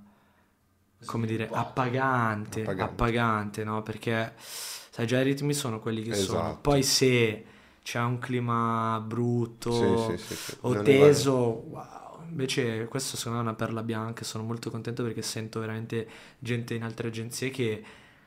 come 1.04 1.26
dire, 1.26 1.48
appagante, 1.50 2.62
Appagante. 2.62 2.82
appagante, 2.82 3.64
no? 3.64 3.82
Perché, 3.82 4.34
sai, 4.36 5.06
già 5.06 5.20
i 5.20 5.24
ritmi 5.24 5.54
sono 5.54 5.78
quelli 5.80 6.02
che 6.02 6.14
sono. 6.14 6.38
Esatto. 6.40 6.58
Poi 6.60 6.82
se 6.82 7.44
c'è 7.82 8.00
un 8.00 8.18
clima 8.18 9.02
brutto 9.04 10.16
Sì, 10.16 10.24
sì, 10.26 10.34
sì, 10.34 10.56
o 10.62 10.74
Non 10.74 10.84
teso, 10.84 11.32
wow. 11.36 11.96
Invece 12.30 12.84
questo 12.88 13.16
secondo 13.16 13.38
me 13.38 13.44
è 13.44 13.48
una 13.48 13.56
perla 13.56 13.82
bianca, 13.82 14.22
sono 14.22 14.44
molto 14.44 14.70
contento 14.70 15.02
perché 15.02 15.22
sento 15.22 15.60
veramente 15.60 16.06
gente 16.38 16.74
in 16.74 16.82
altre 16.82 17.08
agenzie 17.08 17.48
che 17.50 17.82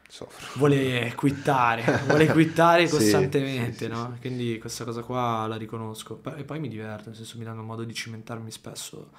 Soffro. 0.07 0.47
vuole 0.55 1.13
quittare, 1.15 1.83
vuole 2.07 2.25
quittare 2.25 2.89
costantemente, 2.89 3.87
no? 3.87 4.17
Quindi 4.19 4.57
questa 4.57 4.83
cosa 4.85 5.03
qua 5.03 5.45
la 5.45 5.55
riconosco. 5.55 6.19
E 6.35 6.43
poi 6.43 6.59
mi 6.59 6.67
diverto, 6.67 7.09
nel 7.09 7.15
senso 7.15 7.37
mi 7.37 7.43
danno 7.43 7.61
modo 7.61 7.83
di 7.83 7.93
cimentarmi 7.93 8.49
spesso 8.49 9.11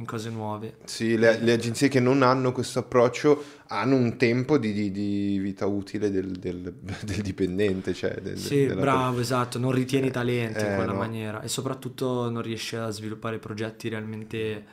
in 0.00 0.06
cose 0.06 0.30
nuove. 0.30 0.78
Sì, 0.84 1.16
le, 1.16 1.38
le 1.40 1.52
agenzie 1.52 1.88
che 1.88 2.00
non 2.00 2.22
hanno 2.22 2.52
questo 2.52 2.78
approccio 2.80 3.44
hanno 3.68 3.96
un 3.96 4.16
tempo 4.16 4.58
di, 4.58 4.72
di- 4.72 4.90
di 4.90 5.38
vita 5.38 5.66
utile 5.66 6.10
del, 6.10 6.32
del- 6.32 6.72
del 7.04 7.20
dipendente, 7.22 7.92
cioè 7.94 8.14
del- 8.20 8.36
Sì, 8.38 8.66
bravo, 8.66 9.20
esatto, 9.20 9.58
non 9.58 9.72
ritieni 9.72 10.10
talenti 10.10 10.64
in 10.64 10.70
Eh, 10.72 10.74
quella 10.74 10.92
no. 10.92 10.98
maniera 10.98 11.42
e 11.42 11.48
soprattutto 11.48 12.28
non 12.30 12.42
riesci 12.42 12.76
a 12.76 12.88
sviluppare 12.90 13.38
progetti 13.38 13.88
realmente, 13.88 14.64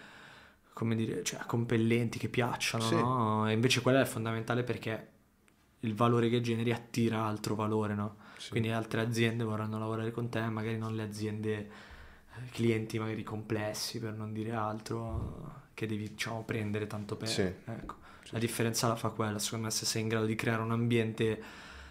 come 0.74 0.96
dire, 0.96 1.24
cioè 1.24 1.40
compellenti, 1.46 2.18
che 2.20 2.30
piacciono, 2.30 2.84
Sì. 2.86 2.96
no? 2.96 3.50
E 3.50 3.54
invece 3.54 3.82
quello 3.82 4.00
è 4.00 4.06
fondamentale 4.06 4.64
perché 4.64 5.08
il 5.82 5.94
valore 5.94 6.30
che 6.30 6.42
generi 6.42 6.72
attira 6.72 7.24
altro 7.26 7.54
valore, 7.56 7.94
no? 7.96 8.16
Sì. 8.38 8.50
Quindi 8.52 8.70
altre 8.70 9.02
aziende 9.02 9.44
vorranno 9.44 9.78
lavorare 9.80 10.12
con 10.12 10.30
te, 10.30 10.42
magari 10.50 10.78
non 10.78 10.96
le 10.96 11.04
aziende, 11.04 11.54
eh, 11.58 11.68
clienti 12.52 13.00
magari 13.00 13.24
complessi, 13.24 14.00
per 14.00 14.14
non 14.14 14.34
dire 14.34 14.52
altro, 14.52 15.66
che 15.74 15.88
devi, 15.88 16.10
diciamo, 16.10 16.44
prendere 16.44 16.88
tanto 16.88 17.16
per... 17.16 17.28
Sì. 17.28 17.42
Ecco. 17.42 17.96
La 18.32 18.40
differenza 18.40 18.88
la 18.88 18.96
fa 18.96 19.10
quella, 19.10 19.40
secondo 19.40 19.66
me, 19.66 19.72
se 19.72 19.86
sei 19.86 20.02
in 20.02 20.08
grado 20.10 20.26
di 20.26 20.36
creare 20.36 20.62
un 20.62 20.72
ambiente 20.72 21.42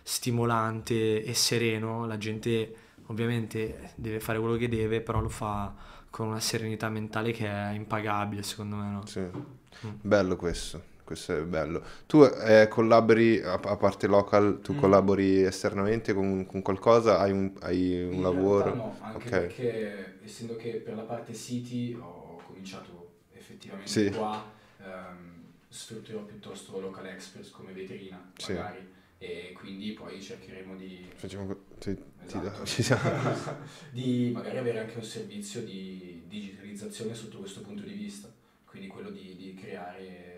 stimolante 0.03 1.22
e 1.22 1.34
sereno, 1.34 2.07
la 2.07 2.18
gente 2.18 2.74
ovviamente 3.07 3.92
deve 3.94 4.20
fare 4.20 4.38
quello 4.38 4.57
che 4.57 4.68
deve, 4.68 5.01
però 5.01 5.20
lo 5.20 5.28
fa 5.28 5.74
con 6.11 6.28
una 6.28 6.40
serenità 6.40 6.88
mentale 6.88 7.32
che 7.32 7.47
è 7.47 7.70
impagabile, 7.72 8.42
secondo 8.42 8.76
me, 8.76 8.90
no? 8.90 9.07
Sì. 9.07 9.20
Mm. 9.20 9.90
Bello 10.01 10.36
questo, 10.36 10.82
questo 11.07 11.37
è 11.37 11.41
bello. 11.43 11.83
Tu 12.07 12.23
eh, 12.25 12.67
collabori, 12.69 13.41
a, 13.41 13.55
a 13.55 13.77
parte 13.77 14.07
local, 14.09 14.61
tu 14.61 14.73
Mm. 14.75 14.77
collabori 14.79 15.43
esternamente 15.43 16.13
con, 16.13 16.45
con 16.47 16.61
qualcosa? 16.63 17.19
Hai 17.21 17.31
un, 17.33 17.53
hai 17.61 18.03
un 18.05 18.21
lavoro? 18.23 18.75
no, 18.75 18.97
anche 19.03 19.17
Ok. 19.17 19.31
perché 19.31 20.19
essendo 20.25 20.57
che 20.57 20.71
per 20.85 20.95
la 20.97 21.03
parte 21.03 21.33
City 21.35 21.95
ho 21.95 22.41
cominciato 22.47 23.13
effettivamente 23.33 23.89
Sì. 23.91 24.11
qua, 24.11 24.53
ehm, 24.83 25.45
strutturerò 25.69 26.25
piuttosto 26.25 26.79
local 26.81 27.07
experts 27.07 27.51
come 27.51 27.73
vetrina 27.73 28.33
Sì. 28.37 28.53
magari 28.55 28.85
e 29.19 29.53
quindi 29.57 29.93
poi 29.93 30.21
cercheremo 30.21 30.75
di, 30.77 31.09
Facciamo 31.15 31.57
ti- 31.79 31.95
ti- 32.27 32.37
Esatto. 32.39 32.65
ci 32.67 32.83
siamo. 32.83 33.03
di 33.91 34.33
magari 34.35 34.59
avere 34.59 34.81
anche 34.81 34.97
un 34.99 35.05
servizio 35.05 35.63
di 35.63 36.25
digitalizzazione 36.29 37.15
sotto 37.15 37.39
questo 37.39 37.61
punto 37.63 37.83
di 37.85 37.93
vista, 37.93 38.29
quindi 38.67 38.89
quello 38.89 39.11
di, 39.11 39.37
di 39.37 39.55
creare 39.55 40.36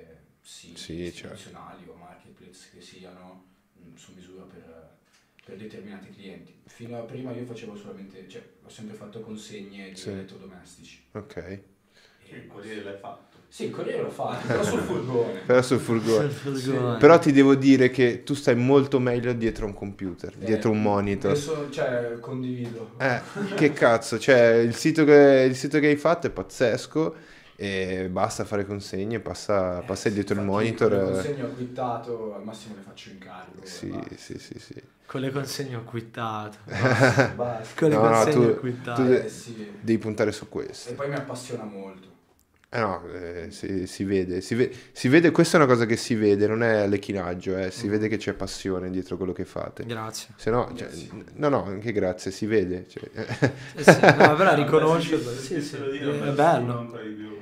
siti 0.48 0.78
Sì, 0.80 1.12
certo. 1.12 1.50
istituzionali 1.50 1.86
o 1.88 1.94
marketplace 1.94 2.68
che 2.72 2.80
siano 2.80 3.44
mh, 3.74 3.94
su 3.96 4.12
misura 4.14 4.42
per, 4.44 4.96
per 5.44 5.56
determinati 5.56 6.10
clienti. 6.10 6.52
Fino 6.66 6.98
a 6.98 7.02
prima 7.02 7.32
io 7.32 7.44
facevo 7.44 7.74
solamente, 7.76 8.26
cioè 8.28 8.42
ho 8.62 8.68
sempre 8.68 8.94
fatto 8.96 9.20
consegne 9.20 9.90
di 9.92 9.98
Sì. 9.98 10.10
elettrodomestici. 10.10 11.02
Ok. 11.12 11.36
E 11.36 11.62
Il 12.36 12.46
Corriere 12.46 12.82
l'hai 12.82 12.98
fatto. 12.98 13.36
Sì, 13.48 13.64
il 13.64 13.70
corriere 13.70 14.02
l'ho 14.02 14.10
fatto, 14.10 14.46
però 14.46 14.62
sul 14.62 14.80
furgone. 14.80 15.40
Però 15.46 15.62
sul 15.62 15.80
furgone. 15.80 16.28
Furgone. 16.28 16.96
Però 16.96 17.18
ti 17.18 17.32
devo 17.32 17.54
dire 17.54 17.90
che 17.90 18.22
tu 18.22 18.34
stai 18.34 18.54
molto 18.56 18.98
meglio 19.00 19.32
dietro 19.32 19.64
un 19.66 19.72
computer, 19.74 20.34
Eh, 20.34 20.44
dietro 20.44 20.70
un 20.70 20.82
monitor. 20.82 21.32
Adesso, 21.32 21.70
cioè, 21.70 22.18
condivido. 22.20 22.96
Eh, 23.00 23.22
che 23.54 23.72
cazzo, 23.72 24.18
cioè 24.18 24.54
il 24.56 24.74
sito 24.74 25.04
che, 25.04 25.46
il 25.48 25.54
sito 25.56 25.78
che 25.78 25.86
hai 25.86 25.96
fatto 25.96 26.26
è 26.26 26.30
pazzesco 26.30 27.16
e 27.60 28.08
basta 28.10 28.44
fare 28.44 28.64
consegne, 28.64 29.20
passa, 29.20 29.82
passa 29.82 30.08
dietro 30.10 30.34
il 30.36 30.40
Eh, 30.40 30.42
monitor. 30.42 30.92
Le 30.92 30.94
eh, 30.94 31.00
consegne 31.00 31.42
ho 31.42 31.50
quittato, 31.52 32.34
al 32.34 32.44
massimo 32.44 32.74
le 32.74 32.80
faccio 32.80 33.10
in 33.10 33.18
carico. 33.18 33.64
e 33.64 33.64
Sì, 33.64 34.04
sì, 34.16 34.38
sì, 34.38 34.58
sì. 34.58 34.82
Con 35.06 35.20
le 35.22 35.30
consegne 35.32 35.74
ho 35.76 35.84
quittato. 35.84 36.58
Basta, 36.74 37.26
basta. 37.34 37.80
Con 37.80 37.88
le 37.90 37.96
No, 37.96 38.08
no, 38.10 38.28
consegne 38.28 38.28
tu- 38.28 38.48
ho 38.48 38.54
quittato. 38.54 39.02
tu- 39.02 39.24
Eh, 39.24 39.28
sì. 39.28 39.66
Devi 39.80 39.98
puntare 39.98 40.32
su 40.32 40.48
E 40.82 40.92
questo. 40.92 40.94
poi 40.94 41.08
mi 41.08 41.14
appassiona 41.14 41.64
molto. 41.64 42.17
Eh 42.70 42.80
no, 42.80 43.02
eh, 43.14 43.46
si, 43.50 43.86
si 43.86 44.04
vede, 44.04 44.42
si, 44.42 44.54
ve- 44.54 44.70
si 44.92 45.08
vede, 45.08 45.30
questa 45.30 45.56
è 45.56 45.60
una 45.62 45.72
cosa 45.72 45.86
che 45.86 45.96
si 45.96 46.14
vede, 46.14 46.46
non 46.46 46.62
è 46.62 46.86
lecchinaggio, 46.86 47.56
eh, 47.56 47.70
si 47.70 47.86
Mm. 47.86 47.90
vede 47.90 48.08
che 48.08 48.18
c'è 48.18 48.34
passione 48.34 48.90
dietro 48.90 49.16
quello 49.16 49.32
che 49.32 49.46
fate. 49.46 49.86
Grazie. 49.86 50.34
Se 50.36 50.50
no, 50.50 50.70
cioè, 50.74 50.86
no, 51.36 51.48
no, 51.48 51.64
anche 51.64 51.92
grazie, 51.92 52.30
si 52.30 52.44
vede. 52.44 52.84
cioè. 52.86 53.08
Eh 53.74 53.82
sì, 53.82 54.00
no, 54.00 54.34
però 54.36 54.54
riconoscerlo, 54.54 55.30
sì, 55.32 55.62
sì, 55.62 55.76
è 55.76 56.30
bello. 56.34 56.96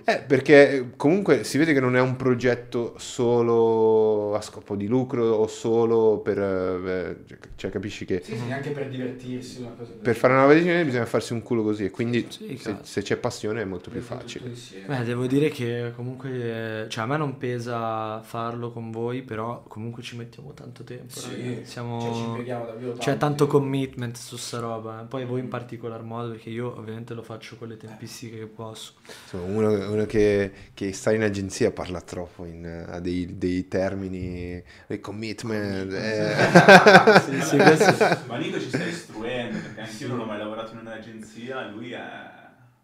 Eh, 0.09 0.19
perché 0.25 0.93
comunque 0.97 1.43
si 1.43 1.59
vede 1.59 1.73
che 1.73 1.81
non 1.81 1.97
è 1.97 2.01
un 2.01 2.15
progetto 2.15 2.95
solo 2.97 4.37
a 4.37 4.41
scopo 4.41 4.77
di 4.77 4.87
lucro 4.87 5.25
o 5.25 5.49
solo 5.49 6.19
per... 6.21 6.39
eh, 6.39 7.17
cioè 7.57 7.73
capisci 7.73 8.05
che 8.05 8.23
Sì, 8.23 8.37
sì, 8.37 8.45
neanche 8.47 8.71
per 8.71 8.89
divertirsi, 8.89 9.59
una 9.63 9.71
cosa 9.77 9.91
per 10.01 10.15
fare 10.15 10.33
una 10.35 10.43
nuova 10.43 10.55
decisione 10.55 10.85
bisogna 10.85 11.07
farsi 11.07 11.33
un 11.33 11.43
culo 11.43 11.65
così 11.65 11.87
e 11.87 11.91
quindi 11.91 12.25
Sì, 12.31 12.57
se, 12.57 12.77
se 12.83 13.03
c'è 13.03 13.17
passione 13.17 13.63
è 13.63 13.65
molto 13.65 13.91
più 13.91 14.01
facile. 14.01 14.49
Beh, 14.87 15.03
devo 15.17 15.27
dire 15.27 15.49
che 15.49 15.93
comunque, 15.97 16.85
eh, 16.85 16.89
cioè 16.89 17.05
a 17.05 17.07
me 17.07 17.17
non 17.17 17.39
pesa 17.39 18.21
farlo 18.23 18.71
con 18.71 18.91
voi, 18.91 19.23
però 19.23 19.63
comunque 19.67 20.03
ci 20.03 20.17
mettiamo 20.17 20.53
tanto 20.53 20.85
tempo, 20.85 21.19
Sì. 21.19 21.61
Siamo... 21.65 22.01
cioè, 22.01 22.13
ci 22.13 22.21
impieghiamo 22.21 22.65
davvero 22.67 22.89
tanto. 22.93 23.03
C'è 23.05 23.17
tanto 23.17 23.47
commitment 23.47 24.17
su 24.17 24.37
sta 24.37 24.59
roba, 24.59 25.03
eh. 25.03 25.05
poi 25.07 25.25
voi 25.25 25.41
in 25.41 25.49
particolar 25.49 26.03
modo, 26.03 26.31
perché 26.31 26.51
io 26.51 26.77
ovviamente 26.77 27.15
lo 27.15 27.23
faccio 27.23 27.57
con 27.57 27.69
le 27.69 27.77
tempistiche 27.77 28.39
che 28.39 28.47
posso. 28.47 28.95
Insomma, 29.25 29.45
uno, 29.45 29.91
uno 29.91 30.05
che, 30.07 30.53
che 30.75 30.93
sta 30.93 31.13
in 31.13 31.23
agenzia 31.23 31.71
parla 31.71 32.01
troppo 32.01 32.45
in, 32.45 32.85
ha 32.89 33.01
dei, 33.01 33.37
dei 33.39 33.67
termini, 33.69 34.63
dei 34.87 35.01
commitment. 35.01 35.93
eh. 35.93 36.35
Sì, 37.27 37.41
sì, 37.41 37.57
questo- 37.59 38.19
Ma 38.27 38.37
Nico 38.37 38.61
ci 38.61 38.69
sta 38.69 38.85
istruendo 38.85 39.59
perché 39.59 39.81
anch'io 39.81 40.09
non 40.09 40.21
ho 40.21 40.25
mai 40.25 40.39
lavorato 40.39 40.73
in 40.73 40.79
un'agenzia, 40.81 41.69
lui 41.69 41.93
è... 41.93 42.01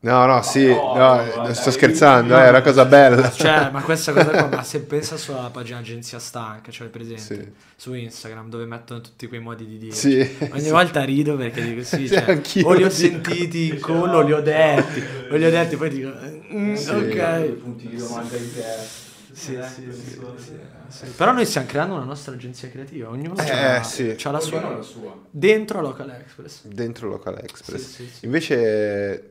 No, 0.04 0.26
no, 0.26 0.42
sì, 0.42 0.66
no, 0.66 0.74
no, 0.74 0.94
guarda, 0.94 1.54
sto 1.54 1.68
io- 1.68 1.74
scherzando, 1.76 2.34
io- 2.34 2.40
eh, 2.40 2.46
è 2.46 2.48
una 2.48 2.60
cosa 2.60 2.84
bella. 2.84 3.30
Cioè, 3.30 3.70
ma 3.70 3.82
questa 3.84 4.12
cosa 4.12 4.30
qua, 4.30 4.46
ma 4.56 4.62
se 4.64 4.80
pensa 4.80 5.16
solo 5.16 5.38
alla 5.38 5.50
pagina 5.50 5.78
Agenzia 5.78 6.18
Stanca, 6.18 6.72
cioè 6.72 6.88
presente 6.88 7.20
Sì. 7.22 7.52
su 7.76 7.94
Instagram 7.94 8.48
dove 8.48 8.64
mettono 8.64 9.00
tutti 9.00 9.28
quei 9.28 9.38
modi 9.38 9.64
di 9.64 9.78
dire. 9.78 9.94
Sì, 9.94 10.18
Ogni 10.50 10.60
sì. 10.60 10.70
volta 10.70 11.04
rido 11.04 11.36
perché 11.36 11.62
dico 11.62 11.84
sì, 11.84 12.08
Sì, 12.08 12.14
cioè, 12.16 12.24
anch'io 12.32 12.66
o 12.66 12.72
li 12.72 12.82
ho 12.82 12.90
sentiti 12.90 13.68
in 13.68 13.78
collo, 13.78 14.18
o 14.18 14.20
li 14.22 14.32
ho 14.32 14.40
detti, 14.40 15.00
o 15.30 15.36
li 15.36 15.44
ho 15.44 15.50
detti, 15.50 15.76
poi 15.76 15.88
dico, 15.90 16.08
mm, 16.52 16.74
ok. 16.74 17.42
punti 17.62 17.88
di 17.88 17.96
domanda 17.96 18.36
in 18.36 18.52
testa. 18.54 19.00
Sì, 19.34 19.54
Eh, 19.54 19.62
sì, 19.62 19.82
sì, 19.92 20.16
questo- 20.16 20.34
sì, 20.36 20.58
sì. 20.88 21.06
Però 21.16 21.32
noi 21.32 21.46
stiamo 21.46 21.66
creando 21.68 21.94
una 21.94 22.04
nostra 22.04 22.34
agenzia 22.34 22.68
creativa, 22.68 23.08
ognuno 23.08 23.34
Eh, 23.40 23.44
c'ha, 23.44 23.82
sì. 23.82 24.16
la 24.30 24.40
sua 24.40 24.62
ha 24.62 24.70
la 24.76 24.82
sua. 24.82 25.16
dentro 25.30 25.80
Local 25.80 26.10
Express. 26.10 26.64
Dentro 26.66 27.08
Local 27.08 27.38
Express. 27.42 27.80
Sì, 27.80 27.88
sì, 28.04 28.10
sì. 28.18 28.24
Invece 28.26 29.30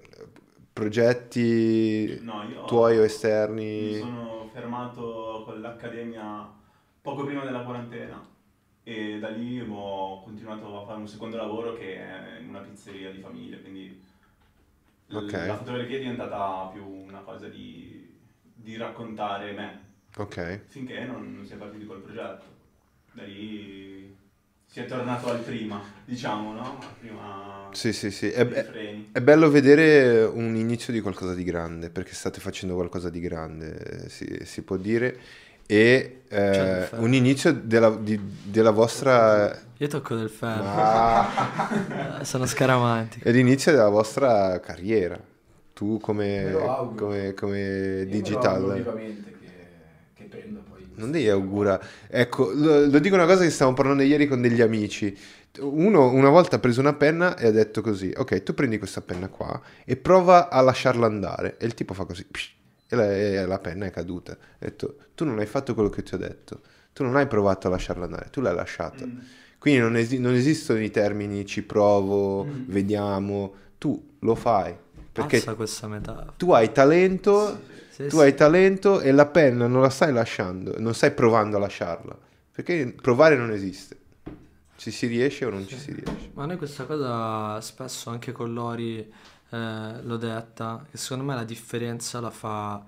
progetti 0.82 2.20
No, 2.22 2.44
io 2.50 2.66
tuoi 2.66 2.98
o 2.98 3.00
mi 3.02 3.06
esterni? 3.06 3.98
sono 4.00 4.50
fermato 4.52 5.44
con 5.46 5.62
l'accademia 5.62 6.50
poco 7.02 7.24
prima 7.26 7.44
della 7.44 7.62
quarantena 7.62 8.28
e 8.84 9.20
da 9.20 9.30
lì 9.30 9.62
ho 9.62 10.24
continuato 10.24 10.82
a 10.82 10.86
fare 10.86 11.00
un 11.00 11.08
secondo 11.08 11.38
lavoro 11.38 11.74
che 11.74 11.96
è 11.98 12.40
in 12.40 12.50
una 12.50 12.60
pizzeria 12.60 13.12
di 13.12 13.20
famiglia, 13.20 13.58
quindi 13.60 14.02
l- 15.08 15.16
Ok. 15.18 15.32
la 15.46 15.58
fotografia 15.58 15.98
è 15.98 16.00
diventata 16.00 16.70
più 16.74 16.84
una 16.86 17.20
cosa 17.20 17.48
di, 17.48 18.10
di 18.54 18.76
raccontare 18.78 19.52
me, 19.52 19.80
Ok. 20.18 20.62
finché 20.66 21.04
non, 21.06 21.36
non 21.36 21.46
si 21.46 21.54
è 21.54 21.58
partiti 21.58 21.86
col 21.86 22.02
progetto. 22.02 22.46
Da 23.14 23.24
lì 23.24 24.01
si 24.72 24.80
è 24.80 24.86
tornato 24.86 25.28
al 25.30 25.40
prima, 25.40 25.82
diciamo, 26.06 26.54
no? 26.54 26.80
Prima 27.00 27.70
Sì, 27.72 27.94
sì, 27.94 28.12
sì. 28.12 28.30
È, 28.30 28.46
dei 28.48 28.64
è- 29.14 29.20
bello 29.22 29.50
vedere 29.50 30.24
un 30.24 30.56
inizio 30.56 30.94
di 30.94 31.02
qualcosa 31.02 31.34
di 31.34 31.44
grande, 31.44 31.90
perché 31.90 32.14
state 32.14 32.40
facendo 32.40 32.76
qualcosa 32.76 33.10
di 33.10 33.20
grande, 33.20 34.08
si, 34.10 34.40
si 34.46 34.62
può 34.62 34.78
dire, 34.78 35.18
e 35.66 36.22
eh, 36.28 36.90
un 36.98 37.14
inizio 37.14 37.54
della, 37.54 37.90
di- 37.96 38.20
della 38.44 38.72
vostra... 38.72 39.50
Io 39.78 39.88
tocco 39.88 40.16
del 40.16 40.30
ferro, 40.30 40.64
Ah, 40.64 42.24
sono 42.24 42.46
scaramantico. 42.46 43.28
è 43.28 43.32
l'inizio 43.32 43.72
della 43.72 43.90
vostra 43.90 44.60
carriera. 44.60 45.20
Tu 45.74 45.98
Me 45.98 46.02
come, 46.02 46.72
come, 46.96 47.34
come 47.34 47.60
Io 47.60 48.20
me 48.20 48.30
lo 48.30 48.40
auguro 48.42 48.70
digital. 48.70 48.74
vivamente 48.74 49.30
che, 49.32 49.48
che 50.14 50.24
prenda 50.26 50.60
poi. 50.62 50.82
Non 51.02 51.12
devi 51.12 51.28
augura. 51.30 51.80
Ecco, 52.08 52.52
lo, 52.54 52.86
lo 52.86 53.00
dico 53.00 53.16
una 53.16 53.26
cosa 53.26 53.44
che 53.44 53.50
stavamo 53.50 53.76
parlando 53.76 54.04
ieri 54.04 54.28
con 54.28 54.42
degli 54.42 54.62
amici. 54.62 55.18
Uno 55.60 56.12
una 56.12 56.30
volta 56.30 56.56
ha 56.56 56.60
preso 56.60 56.80
una 56.80 56.94
penna 56.94 57.36
e 57.38 57.48
ha 57.48 57.52
detto 57.52 57.82
così, 57.82 58.14
ok, 58.16 58.44
tu 58.44 58.54
prendi 58.54 58.78
questa 58.78 59.02
penna 59.02 59.28
qua 59.28 59.60
e 59.84 59.98
prova 59.98 60.50
a 60.50 60.62
lasciarla 60.62 61.06
andare. 61.06 61.58
E 61.58 61.66
il 61.66 61.74
tipo 61.74 61.94
fa 61.94 62.06
così, 62.06 62.24
psh, 62.26 62.52
e 62.88 62.96
la, 62.96 63.12
e 63.16 63.46
la 63.46 63.60
penna 63.60 63.86
è 63.86 63.90
caduta. 63.92 64.32
Ha 64.34 64.38
detto, 64.60 64.98
tu 65.16 65.26
non 65.26 65.40
hai 65.40 65.46
fatto 65.48 65.74
quello 65.74 65.90
che 65.90 66.04
ti 66.04 66.14
ho 66.14 66.18
detto. 66.18 66.62
Tu 66.94 67.04
non 67.04 67.16
hai 67.16 67.28
provato 67.28 67.68
a 67.68 67.72
lasciarla 67.72 68.06
andare, 68.06 68.30
tu 68.32 68.40
l'hai 68.42 68.56
lasciata. 68.56 69.06
Mm. 69.06 69.18
Quindi 69.58 69.80
non, 69.82 69.96
esi- 69.98 70.20
non 70.20 70.34
esistono 70.36 70.80
i 70.82 70.90
termini 70.92 71.46
ci 71.46 71.64
provo, 71.64 72.44
Mm. 72.46 72.64
vediamo. 72.68 73.54
Tu 73.78 74.10
lo 74.20 74.36
fai. 74.36 74.74
Perché 75.12 75.44
tu 76.38 76.52
hai 76.54 76.72
talento 76.72 77.60
Sì, 77.90 78.08
tu 78.08 78.16
sì. 78.18 78.22
hai 78.22 78.34
talento 78.34 79.02
e 79.02 79.12
la 79.12 79.26
penna 79.26 79.68
non 79.68 79.82
la 79.82 79.90
stai 79.90 80.14
lasciando, 80.14 80.76
non 80.80 80.94
stai 80.94 81.12
provando 81.12 81.58
a 81.58 81.60
lasciarla. 81.60 82.18
Perché 82.52 82.96
provare 83.00 83.36
non 83.36 83.52
esiste. 83.52 83.98
Ci 84.78 84.92
si 84.92 85.08
riesce 85.08 85.46
o 85.46 85.50
non 85.50 85.68
ci 85.68 85.78
si 85.78 85.94
riesce. 85.94 86.32
Ma 86.34 86.46
noi 86.46 86.58
questa 86.58 86.86
cosa 86.86 87.60
spesso 87.62 88.10
anche 88.10 88.32
con 88.32 88.54
Lori 88.54 88.98
eh, 89.50 90.02
l'ho 90.02 90.18
detta, 90.18 90.86
che 90.90 90.98
secondo 90.98 91.24
me 91.26 91.36
la 91.36 91.44
differenza 91.44 92.20
la 92.20 92.32
fa 92.32 92.84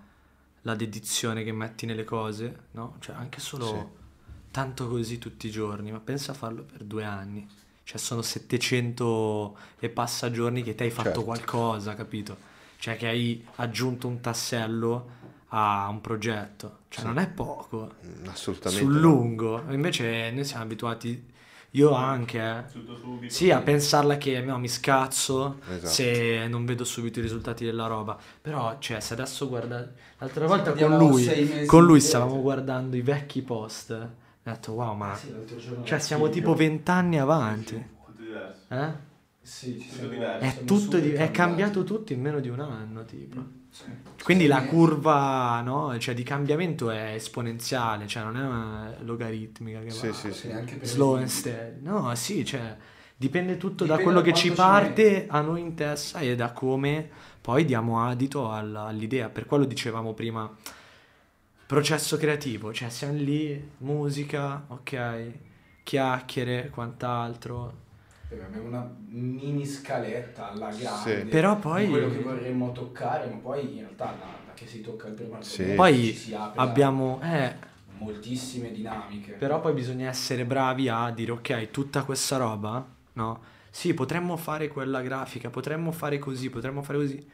la 0.66 0.76
dedizione 0.76 1.44
che 1.44 1.52
metti 1.52 1.86
nelle 1.86 2.06
cose, 2.06 2.68
no? 2.72 2.96
Cioè 3.00 3.16
anche 3.16 3.40
solo 3.42 3.66
Sì. 3.66 4.32
tanto 4.52 4.88
così 4.88 5.18
tutti 5.18 5.48
i 5.48 5.52
giorni, 5.52 5.92
ma 5.92 6.00
pensa 6.00 6.32
a 6.32 6.36
farlo 6.36 6.64
per 6.64 6.84
due 6.84 7.04
anni. 7.04 7.46
Cioè 7.84 7.98
sono 7.98 8.22
700 8.22 9.58
e 9.80 9.90
passa 9.90 10.32
giorni 10.32 10.64
che 10.64 10.74
ti 10.76 10.84
hai 10.84 10.90
fatto 10.90 11.04
Certo. 11.10 11.24
qualcosa, 11.24 11.96
capito? 11.96 12.38
Cioè 12.78 12.96
che 12.98 13.08
hai 13.08 13.46
aggiunto 13.56 14.08
un 14.08 14.20
tassello 14.22 15.22
a 15.50 15.88
un 15.90 16.02
progetto. 16.02 16.80
Cioè 16.90 17.02
Sì. 17.02 17.08
non 17.08 17.18
è 17.20 17.28
poco 17.30 17.94
Mm, 18.06 18.28
Assolutamente. 18.28 18.84
sul 18.84 18.94
no. 18.94 19.00
lungo. 19.02 19.64
Invece 19.70 20.32
noi 20.32 20.44
siamo 20.46 20.64
abituati, 20.64 21.32
io 21.72 21.92
anche, 21.94 22.40
eh, 22.40 22.64
subito. 23.00 23.34
sì, 23.34 23.52
a 23.52 23.60
pensarla 23.60 24.18
che 24.18 24.40
no, 24.42 24.58
mi 24.60 24.68
scazzo 24.70 25.60
Esatto. 25.70 25.88
se 25.88 26.48
non 26.48 26.66
vedo 26.66 26.84
subito 26.86 27.20
i 27.20 27.22
risultati 27.22 27.66
della 27.66 27.88
roba. 27.88 28.18
Però, 28.42 28.78
cioè, 28.80 29.00
se 29.00 29.14
adesso 29.14 29.48
guarda... 29.50 29.92
L'altra 30.20 30.48
volta 30.48 30.72
con 30.72 30.80
Guardiamo 30.88 31.08
lui, 31.10 31.66
con 31.66 31.84
lui 31.84 32.00
stavamo 32.00 32.42
guardando 32.42 32.96
i 32.96 33.02
vecchi 33.02 33.42
post. 33.42 34.08
Ho 34.46 34.50
detto, 34.52 34.72
wow, 34.74 34.96
ma... 34.96 35.12
Ah, 35.14 35.16
sì, 35.18 35.34
Cioè, 35.84 36.00
siamo 36.00 36.30
tipo 36.30 36.54
vent'anni 36.54 37.18
avanti. 37.20 37.76
Tutto 37.76 38.12
diverso. 38.18 38.62
Eh? 38.70 38.94
Sì, 39.42 39.80
ci 39.80 39.90
siamo- 39.90 40.10
diverso. 40.10 40.46
È 40.46 40.64
tutto 40.66 41.00
di- 41.00 41.12
è 41.14 41.32
cambiato 41.32 41.84
tutto 41.84 42.14
in 42.14 42.22
meno 42.22 42.40
di 42.40 42.50
un 42.50 42.60
anno, 42.60 43.06
tipo. 43.06 43.42
Sì. 43.70 43.86
Quindi 44.24 44.46
Sei 44.46 44.54
la 44.54 44.64
curva, 44.64 45.62
no? 45.62 45.98
Cioè, 45.98 46.14
di 46.14 46.24
cambiamento 46.24 46.90
è 46.90 47.14
esponenziale, 47.16 48.08
cioè 48.08 48.24
non 48.24 48.38
è 48.38 48.46
una 48.46 48.94
logaritmica 49.02 49.80
che 49.82 49.90
Sì, 49.92 50.08
va 50.08 50.14
sì, 50.14 50.32
sì. 50.34 50.50
Sì, 50.50 50.80
slow 50.82 51.16
and 51.16 51.28
steady. 51.28 51.82
No, 51.82 52.14
sì, 52.16 52.46
cioè 52.46 52.78
dipende 53.16 53.58
tutto 53.58 53.86
da 53.86 53.96
Dipende 53.98 54.04
quello 54.04 54.20
da 54.22 54.26
che 54.26 54.34
ci 54.34 54.50
ci 54.50 54.54
parte 54.56 55.04
metti. 55.12 55.26
a 55.30 55.42
noi 55.42 55.62
in 55.62 55.76
testa 55.76 56.20
e 56.20 56.36
da 56.36 56.52
come 56.52 57.10
poi 57.42 57.66
diamo 57.66 58.06
adito 58.06 58.50
al- 58.50 58.76
all'idea. 58.76 59.30
Per 59.30 59.46
quello 59.46 59.66
dicevamo 59.66 60.14
prima, 60.14 60.50
processo 61.66 62.18
creativo, 62.18 62.74
cioè 62.74 62.90
siamo 62.90 63.14
lì, 63.14 63.72
musica, 63.80 64.64
ok, 64.68 65.32
chiacchiere, 65.84 66.70
quant'altro. 66.70 67.82
Abbiamo 68.46 68.68
una 68.68 68.96
mini 69.10 69.66
scaletta 69.66 70.52
alla 70.52 70.72
grande 70.72 71.20
Sì. 71.20 71.26
Però 71.26 71.58
poi- 71.58 71.90
quello 71.90 72.12
che 72.12 72.20
vorremmo 72.20 72.72
toccare, 72.72 73.28
ma 73.30 73.38
poi 73.38 73.74
in 73.76 73.80
realtà 73.82 74.06
da, 74.06 74.26
da 74.46 74.54
che 74.54 74.66
si 74.68 74.82
tocca 74.82 75.08
il 75.08 75.14
primo 75.14 75.42
Sì. 75.42 75.74
Poi 75.76 76.20
abbiamo... 76.56 77.20
Eh, 77.22 77.56
moltissime 78.00 78.72
dinamiche. 78.72 79.32
Però 79.32 79.60
poi 79.60 79.74
bisogna 79.74 80.10
essere 80.10 80.46
bravi 80.46 80.90
a 80.90 81.10
dire 81.12 81.32
ok, 81.32 81.72
tutta 81.72 82.04
questa 82.04 82.38
roba, 82.38 82.86
no? 83.14 83.42
Sì, 83.70 83.94
potremmo 83.94 84.38
fare 84.38 84.68
quella 84.68 85.02
grafica, 85.02 85.50
potremmo 85.50 85.92
fare 85.92 86.20
così, 86.20 86.50
potremmo 86.50 86.84
fare 86.84 86.98
così. 87.00 87.28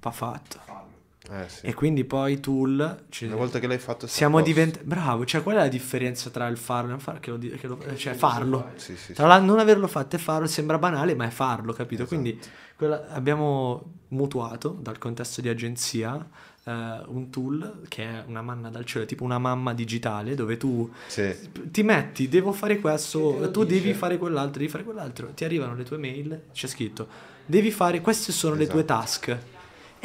Va 0.00 0.10
fatto. 0.10 0.83
Eh, 1.30 1.48
sì. 1.48 1.66
E 1.66 1.72
quindi 1.74 2.04
poi 2.04 2.38
tool 2.38 3.04
ci- 3.08 3.24
Una 3.26 3.36
volta 3.36 3.58
che 3.58 3.66
l'hai 3.66 3.78
fatto... 3.78 4.06
siamo 4.06 4.42
diventati 4.42 4.84
bravo, 4.84 5.24
cioè 5.24 5.42
qual 5.42 5.56
è 5.56 5.58
la 5.60 5.68
differenza 5.68 6.28
tra 6.30 6.46
il 6.48 6.58
farlo 6.58 6.88
e 6.88 6.90
non 6.90 7.00
farlo? 7.00 7.20
Che 7.20 7.30
lo 7.30 7.38
che 7.38 7.66
lo- 7.66 7.96
cioè 7.96 8.12
farlo. 8.14 8.70
Sì, 8.76 8.94
sì, 8.96 9.14
Tra 9.14 9.26
l'altro 9.26 9.46
non 9.46 9.58
averlo 9.58 9.86
fatto 9.86 10.16
e 10.16 10.18
farlo 10.18 10.46
sembra 10.46 10.78
banale, 10.78 11.14
ma 11.14 11.24
è 11.26 11.30
farlo, 11.30 11.72
capito? 11.72 12.02
Esatto. 12.02 12.18
Quindi 12.20 12.38
quella- 12.76 13.06
abbiamo 13.10 13.92
mutuato 14.08 14.76
dal 14.80 14.98
contesto 14.98 15.40
di 15.40 15.48
agenzia 15.48 16.28
eh, 16.66 16.70
un 17.06 17.28
tool 17.30 17.82
che 17.88 18.04
è 18.04 18.24
una 18.26 18.42
manna 18.42 18.68
dal 18.68 18.84
cielo, 18.84 19.06
tipo 19.06 19.24
una 19.24 19.38
mamma 19.38 19.72
digitale 19.74 20.34
dove 20.34 20.56
tu 20.58 20.90
Sì. 21.06 21.34
ti 21.70 21.82
metti, 21.82 22.28
devo 22.28 22.52
fare 22.52 22.78
questo, 22.80 23.50
tu 23.50 23.64
dice. 23.64 23.80
devi 23.80 23.94
fare 23.94 24.18
quell'altro, 24.18 24.58
devi 24.60 24.70
fare 24.70 24.84
quell'altro, 24.84 25.28
ti 25.34 25.44
arrivano 25.44 25.74
le 25.74 25.84
tue 25.84 25.96
mail, 25.98 26.42
c'è 26.52 26.66
scritto, 26.66 27.06
devi 27.46 27.70
fare, 27.70 28.00
queste 28.02 28.30
sono 28.32 28.54
le 28.54 28.66
tue 28.66 28.82
Esatto. 28.82 29.00
task. 29.00 29.38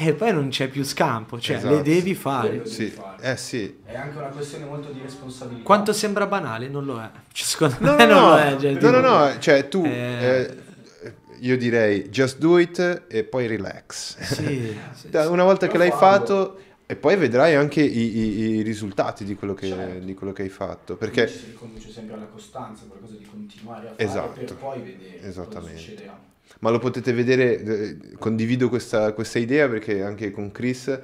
E 0.07 0.13
poi 0.13 0.31
non 0.34 0.49
c'è 0.49 0.67
più 0.69 0.84
scampo, 0.84 1.39
cioè 1.39 1.57
Esatto. 1.57 1.76
le 1.76 1.81
devi 1.81 2.15
fare. 2.15 2.49
Devi 2.51 2.69
Sì, 2.69 2.88
fare. 2.88 3.31
eh 3.31 3.35
sì. 3.38 3.80
È 3.85 3.95
anche 3.95 4.17
una 4.17 4.27
questione 4.27 4.65
molto 4.65 4.89
di 4.91 5.01
responsabilità. 5.01 5.63
Quanto 5.63 5.91
sembra 5.93 6.26
banale, 6.26 6.67
non 6.69 6.85
lo 6.85 6.99
è. 7.01 7.09
Cioè, 7.31 7.45
secondo 7.45 7.76
No, 7.80 7.95
me 7.95 8.05
no, 8.05 8.13
non 8.13 8.21
no, 8.23 8.30
lo 8.30 8.38
è. 8.38 8.57
cioè, 8.57 8.71
no, 8.71 8.77
tipo- 8.77 8.89
no, 8.91 8.99
no, 9.01 9.39
cioè 9.39 9.67
tu, 9.67 9.84
Eh. 9.85 9.89
eh, 9.91 11.13
io 11.41 11.57
direi 11.57 12.09
just 12.09 12.38
do 12.38 12.57
it 12.57 13.03
e 13.07 13.23
poi 13.23 13.47
relax. 13.47 14.17
Sì, 14.19 14.77
sì. 14.95 15.09
Una 15.27 15.43
volta 15.43 15.67
che 15.67 15.77
l'hai 15.77 15.91
fatto 15.91 16.59
e 16.85 16.95
poi 16.95 17.15
vedrai 17.17 17.55
anche 17.55 17.81
i, 17.81 18.17
i- 18.17 18.39
i 18.55 18.61
risultati 18.61 19.23
di 19.23 19.35
quello, 19.35 19.53
che, 19.53 19.67
Certo. 19.67 20.05
di 20.05 20.13
quello 20.15 20.34
che 20.34 20.41
hai 20.43 20.49
fatto. 20.49 20.95
Perché 20.95 21.27
si 21.27 21.45
riconduce 21.47 21.91
sempre 21.91 22.15
alla 22.15 22.26
costanza, 22.26 22.84
qualcosa 22.88 23.13
di 23.15 23.26
continuare 23.26 23.88
a 23.88 23.91
fare 23.91 24.03
Esatto. 24.03 24.39
per 24.39 24.55
poi 24.55 24.80
vedere 24.81 25.34
cosa 25.34 25.61
succederà. 25.61 26.17
Ma 26.59 26.69
lo 26.71 26.80
potete 26.80 27.13
vedere, 27.13 27.61
eh, 27.61 27.97
condivido 28.17 28.69
questa, 28.69 29.13
questa 29.13 29.39
idea 29.39 29.69
perché 29.69 30.01
anche 30.03 30.31
con 30.31 30.51
Chris 30.51 30.99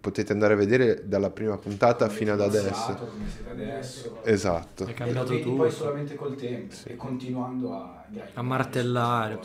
potete 0.00 0.32
andare 0.32 0.54
a 0.54 0.56
vedere 0.56 1.08
dalla 1.08 1.30
prima 1.30 1.56
puntata 1.56 2.06
Come 2.06 2.18
fino 2.18 2.32
ad 2.32 2.40
adesso. 2.40 2.66
iniziato, 2.66 3.06
Come 3.06 3.28
siete 3.28 3.50
adesso. 3.50 4.24
Esatto. 4.24 4.86
È 4.86 4.94
cambiato 4.94 5.38
tutto. 5.40 5.54
poi 5.56 5.70
solamente 5.70 6.14
col 6.14 6.34
tempo 6.36 6.74
e 6.84 6.96
continuando 6.96 7.72
a, 7.74 8.04
A 8.34 8.42
martellare. 8.42 9.38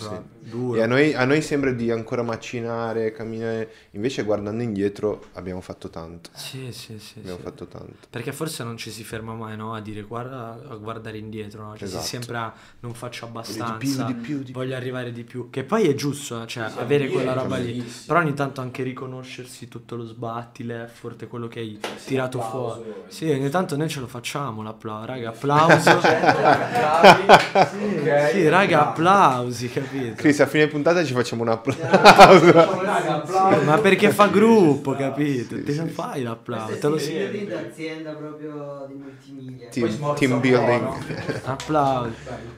E 0.74 0.82
a 0.82 0.86
noi, 0.86 1.14
a 1.14 1.26
noi 1.26 1.42
sembra 1.42 1.72
di 1.72 1.90
ancora 1.90 2.22
macinare, 2.22 3.12
camminare, 3.12 3.70
invece 3.92 4.24
guardando 4.24 4.62
indietro 4.62 5.26
abbiamo 5.34 5.62
fatto 5.62 5.90
tanto. 5.90 6.30
Sì, 6.34 6.72
sì, 6.72 7.00
sì. 7.00 7.20
Abbiamo 7.20 7.38
sì. 7.38 7.44
fatto 7.44 7.66
tanto. 7.68 8.08
Perché 8.10 8.32
forse 8.32 8.64
non 8.64 8.78
ci 8.78 8.92
si 8.92 9.04
ferma 9.04 9.34
mai 9.34 9.56
no? 9.56 9.74
a 9.74 9.82
dire 9.82 10.02
guarda 10.04 10.60
a 10.70 10.76
guardare 10.76 11.18
indietro, 11.18 11.64
no? 11.64 11.76
cioè 11.78 11.88
Esatto. 11.88 12.04
si 12.04 12.10
sembra 12.10 12.54
non 12.82 12.94
faccio 12.94 13.26
Di 13.26 13.32
abbastanza, 13.32 13.76
più, 14.06 14.06
di 14.06 14.14
più, 14.14 14.38
di 14.40 14.44
più. 14.46 14.54
voglio 14.54 14.76
arrivare 14.76 15.12
di 15.12 15.24
più, 15.24 15.50
che 15.50 15.64
poi 15.64 15.88
è 15.88 15.94
giusto, 15.96 16.44
eh, 16.44 16.48
cioè 16.48 16.70
Sì, 16.70 16.78
avere 16.80 17.08
sì, 17.08 17.14
quella 17.14 17.34
roba 17.34 17.58
lì, 17.58 17.84
però 18.06 18.20
ogni 18.20 18.34
tanto 18.34 18.62
anche 18.62 18.84
riconoscersi 18.84 19.68
tutto 19.68 19.96
lo 19.96 20.04
sbatti, 20.26 20.64
l'effort, 20.66 21.28
quello 21.28 21.48
che 21.48 21.60
hai 21.60 21.80
Sì, 21.98 22.06
tirato 22.08 22.40
applauso, 22.40 22.74
fuori. 22.76 22.94
Sì, 23.08 23.30
ogni 23.30 23.50
tanto 23.50 23.78
noi 23.78 23.88
ce 23.90 24.00
lo 24.00 24.08
facciamo 24.08 24.64
l'applauso, 24.64 25.06
raga, 25.06 25.30
applauso. 25.30 26.00
Bravi, 26.00 27.26
ok. 27.30 28.30
sì, 28.32 28.48
raga, 28.50 28.90
applausi, 28.90 29.70
capito? 29.70 30.16
Chris, 30.16 30.40
a 30.40 30.48
fine 30.48 30.68
puntata 30.68 31.04
ci 31.04 31.14
facciamo 31.14 31.44
un 31.44 31.50
applauso. 31.50 32.82
Raga, 32.84 33.16
applauso. 33.16 33.62
Ma 33.64 33.78
perché 33.78 34.10
fa 34.12 34.28
gruppo, 34.28 34.92
Sì, 34.94 34.98
capito? 34.98 35.56
sì, 35.56 35.64
Te 35.64 35.74
non 35.76 35.88
sì, 35.88 35.94
fai 35.94 36.24
l'applauso, 36.24 36.78
te 36.78 36.88
lo 36.88 36.98
signorini 36.98 37.48
d'azienda 37.48 38.14
proprio 38.14 38.86
di 38.88 38.94
multimedia. 38.96 39.68
Team- 39.70 40.14
team 40.16 40.40
building. 40.40 41.42
Applausi. 41.44 42.16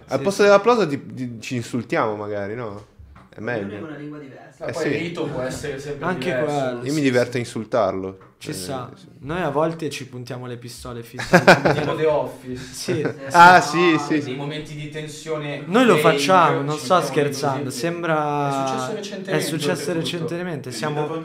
Al 0.10 0.18
Sì, 0.18 0.24
posto 0.24 0.42
sì. 0.42 0.44
dell'applauso 0.44 0.88
ti- 0.88 1.06
ti- 1.14 1.38
ci 1.42 1.56
insultiamo 1.56 2.16
magari, 2.16 2.56
no? 2.56 2.96
È 3.38 3.40
meglio. 3.40 3.86
una 3.86 3.96
lingua 3.96 4.18
diversa. 4.18 4.66
Ma 4.66 4.66
Eh 4.66 4.72
poi 4.74 4.82
sì. 4.82 4.88
il 4.88 4.98
rito 4.98 5.26
può 5.26 5.42
essere 5.42 5.80
sempre 5.80 6.06
Anche 6.08 6.26
diverso. 6.34 6.46
quello. 6.56 6.78
Io 6.84 6.90
sì, 6.90 6.96
mi 6.96 7.02
diverto 7.02 7.38
a 7.38 7.40
insultarlo. 7.40 8.18
Ci 8.40 8.50
Eh, 8.50 8.54
sta. 8.54 8.92
sì. 8.96 9.06
Noi 9.20 9.42
a 9.42 9.50
volte 9.50 9.90
ci 9.92 10.08
puntiamo 10.08 10.48
le 10.48 10.58
pistole 10.58 11.04
fisse. 11.04 11.38
Tipo 11.74 11.96
The 11.96 12.06
Office. 12.08 12.64
sì. 12.72 13.08
Ah, 13.32 13.62
sì, 13.62 13.96
sì, 14.00 14.14
Nei 14.14 14.22
sì. 14.22 14.34
momenti 14.36 14.74
di 14.74 14.90
tensione. 14.90 15.62
Noi 15.68 15.86
lo 15.86 15.98
facciamo, 15.98 16.62
non 16.62 16.78
sto 16.80 17.00
scherzando, 17.02 17.66
così. 17.66 17.78
sembra... 17.78 18.48
È 18.50 18.68
successo 18.68 18.96
recentemente. 18.96 19.32
È 19.32 19.40
successo 19.48 19.94
recentemente, 19.94 20.70
E 20.70 20.72
siamo 20.72 21.24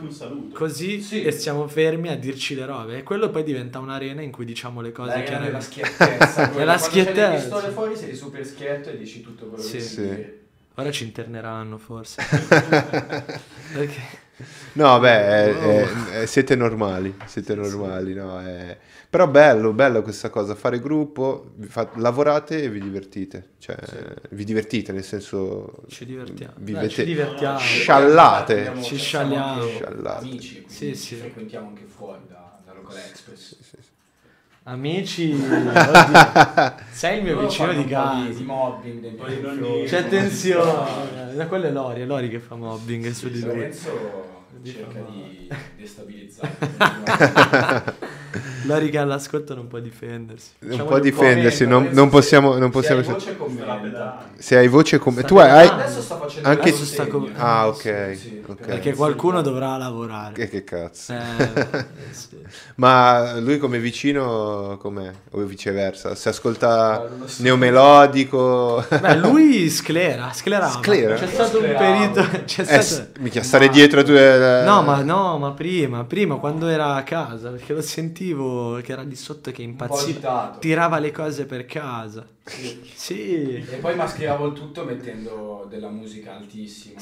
così 0.53 1.01
Sì. 1.01 1.23
e 1.23 1.31
stiamo 1.31 1.67
fermi 1.67 2.09
a 2.09 2.15
dirci 2.15 2.53
le 2.53 2.65
robe. 2.67 2.97
E 2.99 3.03
quello 3.03 3.29
poi 3.31 3.41
diventa 3.43 3.79
un'arena 3.79 4.21
in 4.21 4.31
cui 4.31 4.45
diciamo 4.45 4.81
le 4.81 4.91
cose 4.91 5.09
L'arena 5.09 5.39
della 5.45 5.57
chiaramente. 5.57 5.95
schiettezza. 5.97 6.41
È 6.43 6.43
la 6.43 6.49
Quando 6.51 6.63
c'hai 6.63 6.67
le 6.67 6.77
schiettezza. 6.77 7.31
pistole 7.41 7.69
fuori 7.71 7.95
sei 7.95 8.15
super 8.15 8.45
schietto 8.45 8.89
e 8.89 8.97
dici 8.97 9.21
tutto 9.21 9.45
quello 9.47 9.63
Sì. 9.63 9.77
che 9.77 9.81
Sì. 9.83 10.41
Ora 10.75 10.91
ci 10.91 11.03
interneranno 11.03 11.77
forse. 11.77 12.21
Perché... 13.73 14.21
No, 14.73 14.99
beh, 14.99 15.51
Oh. 15.51 15.69
è- 15.69 16.21
è- 16.21 16.25
siete 16.25 16.55
normali, 16.55 17.15
siete 17.25 17.53
normali, 17.53 18.13
no? 18.15 18.41
è- 18.41 18.75
Però 19.07 19.27
bello, 19.27 19.73
bello 19.73 20.01
questa 20.01 20.31
cosa, 20.31 20.55
fare 20.55 20.79
gruppo, 20.79 21.51
fa- 21.67 21.91
lavorate 21.97 22.63
e 22.63 22.69
vi 22.69 22.79
divertite, 22.81 23.49
cioè 23.59 23.77
vi 24.31 24.43
divertite 24.43 24.91
nel 24.91 25.03
senso... 25.03 25.83
Ci 25.87 26.05
divertiamo. 26.07 26.53
Dai, 26.55 26.63
Vivete... 26.65 26.89
ci 26.89 27.03
divertiamo. 27.03 27.59
Sciallate. 27.59 28.71
Ci 28.81 28.97
scialliamo. 28.97 29.67
Sciallate. 29.67 30.25
Amici, 30.25 30.63
Sì, 30.67 30.87
ci 30.87 30.95
sì. 30.95 31.15
frequentiamo 31.17 31.67
anche 31.67 31.85
fuori 31.85 32.21
da, 32.27 32.59
da 32.65 32.73
Local 32.73 32.97
Express. 32.97 33.55
Amici, 34.65 35.33
oddio, 35.35 36.75
sei 36.89 37.17
il 37.17 37.23
mio 37.23 37.33
Loro 37.35 37.47
vicino 37.47 37.73
di 37.73 37.85
casa. 37.85 38.29
Di, 38.29 38.35
di 38.35 38.43
mobbing 38.43 39.07
Poi 39.15 39.41
non 39.41 39.83
C'è 39.85 39.97
attenzione. 39.97 41.33
Da 41.35 41.47
quello 41.47 41.65
è 41.65 41.71
Lori, 41.71 42.01
è 42.01 42.05
Lori 42.05 42.29
che 42.29 42.39
fa 42.39 42.55
mobbing 42.55 43.09
su 43.11 43.29
di 43.29 43.41
lui. 43.41 43.49
Lorenzo 43.49 44.31
cerca 44.63 45.01
di 45.01 45.49
destabilizzare. 45.75 46.55
Lori 48.63 48.89
che 48.89 48.97
all'ascolto 48.97 49.53
non 49.55 49.67
può 49.67 49.79
difendersi. 49.79 50.49
Un 50.59 50.69
Facciamogli 50.69 50.89
po' 50.91 50.99
difendersi, 50.99 51.63
non, 51.65 51.83
Lorenzo, 51.83 51.95
non 51.99 52.05
se- 52.05 52.11
possiamo... 52.11 52.49
Non 52.57 52.63
se 52.63 52.69
possiamo 52.69 52.99
hai 53.01 53.37
commenta. 53.37 53.73
pedante. 53.75 54.25
se 54.37 54.57
hai 54.57 54.67
voce 54.67 54.97
come... 54.99 55.23
Tu 55.23 55.37
hai... 55.37 55.67
Adesso 55.67 56.01
sta 56.01 56.17
facendo 56.17 56.47
Anche- 56.47 56.69
Adesso 56.69 56.85
sta 56.85 57.07
com- 57.07 57.29
Ah, 57.35 57.67
ok, 57.67 58.09
Sì, 58.13 58.17
sì, 58.19 58.41
ok. 58.45 58.65
Perché 58.65 58.93
qualcuno 58.93 59.41
dovrà 59.41 59.75
lavorare. 59.77 60.33
Che, 60.33 60.47
che 60.49 60.63
cazzo. 60.63 61.13
Eh, 61.93 62.13
sì. 62.13 62.37
Ma 62.75 63.39
lui 63.39 63.57
come 63.57 63.79
vicino 63.79 64.77
com'è? 64.79 65.11
O 65.31 65.41
viceversa? 65.41 66.15
Se 66.15 66.29
ascolta 66.29 67.05
non 67.09 67.19
lo 67.19 67.27
so. 67.27 67.41
neomelodico... 67.43 68.85
Beh, 68.99 69.15
lui 69.19 69.69
sclera, 69.69 70.31
sclerava. 70.33 70.79
Sclera? 70.81 71.15
C'è 71.15 71.27
stato 71.27 71.59
un 71.59 71.75
periodo... 71.77 72.27
C'è 72.45 72.61
Eh, 72.61 72.65
stato... 72.65 72.81
s- 72.83 73.07
mica 73.19 73.41
stare 73.43 73.69
dietro 73.69 74.03
tu... 74.03 74.11
eh, 74.11 74.63
No, 74.65 74.81
ma 74.83 75.01
no, 75.01 75.37
ma 75.37 75.51
prima, 75.51 76.03
prima 76.03 76.35
quando 76.35 76.67
era 76.67 76.95
a 76.95 77.03
casa, 77.03 77.49
perché 77.49 77.73
lo 77.73 77.81
sentivo 77.81 78.52
che 78.83 78.91
era 78.91 79.01
lì 79.03 79.15
sotto 79.15 79.51
che 79.51 79.61
impazziva, 79.61 80.21
tirava 80.59 80.99
le 80.99 81.11
cose 81.11 81.45
per 81.45 81.65
casa. 81.65 82.25
Sì. 82.43 82.91
Sì. 82.93 83.55
E 83.69 83.77
poi 83.79 83.95
mascheravo 83.95 84.45
il 84.47 84.53
tutto 84.53 84.83
mettendo 84.83 85.65
della 85.69 85.89
musica 85.89 86.35
altissima. 86.35 86.99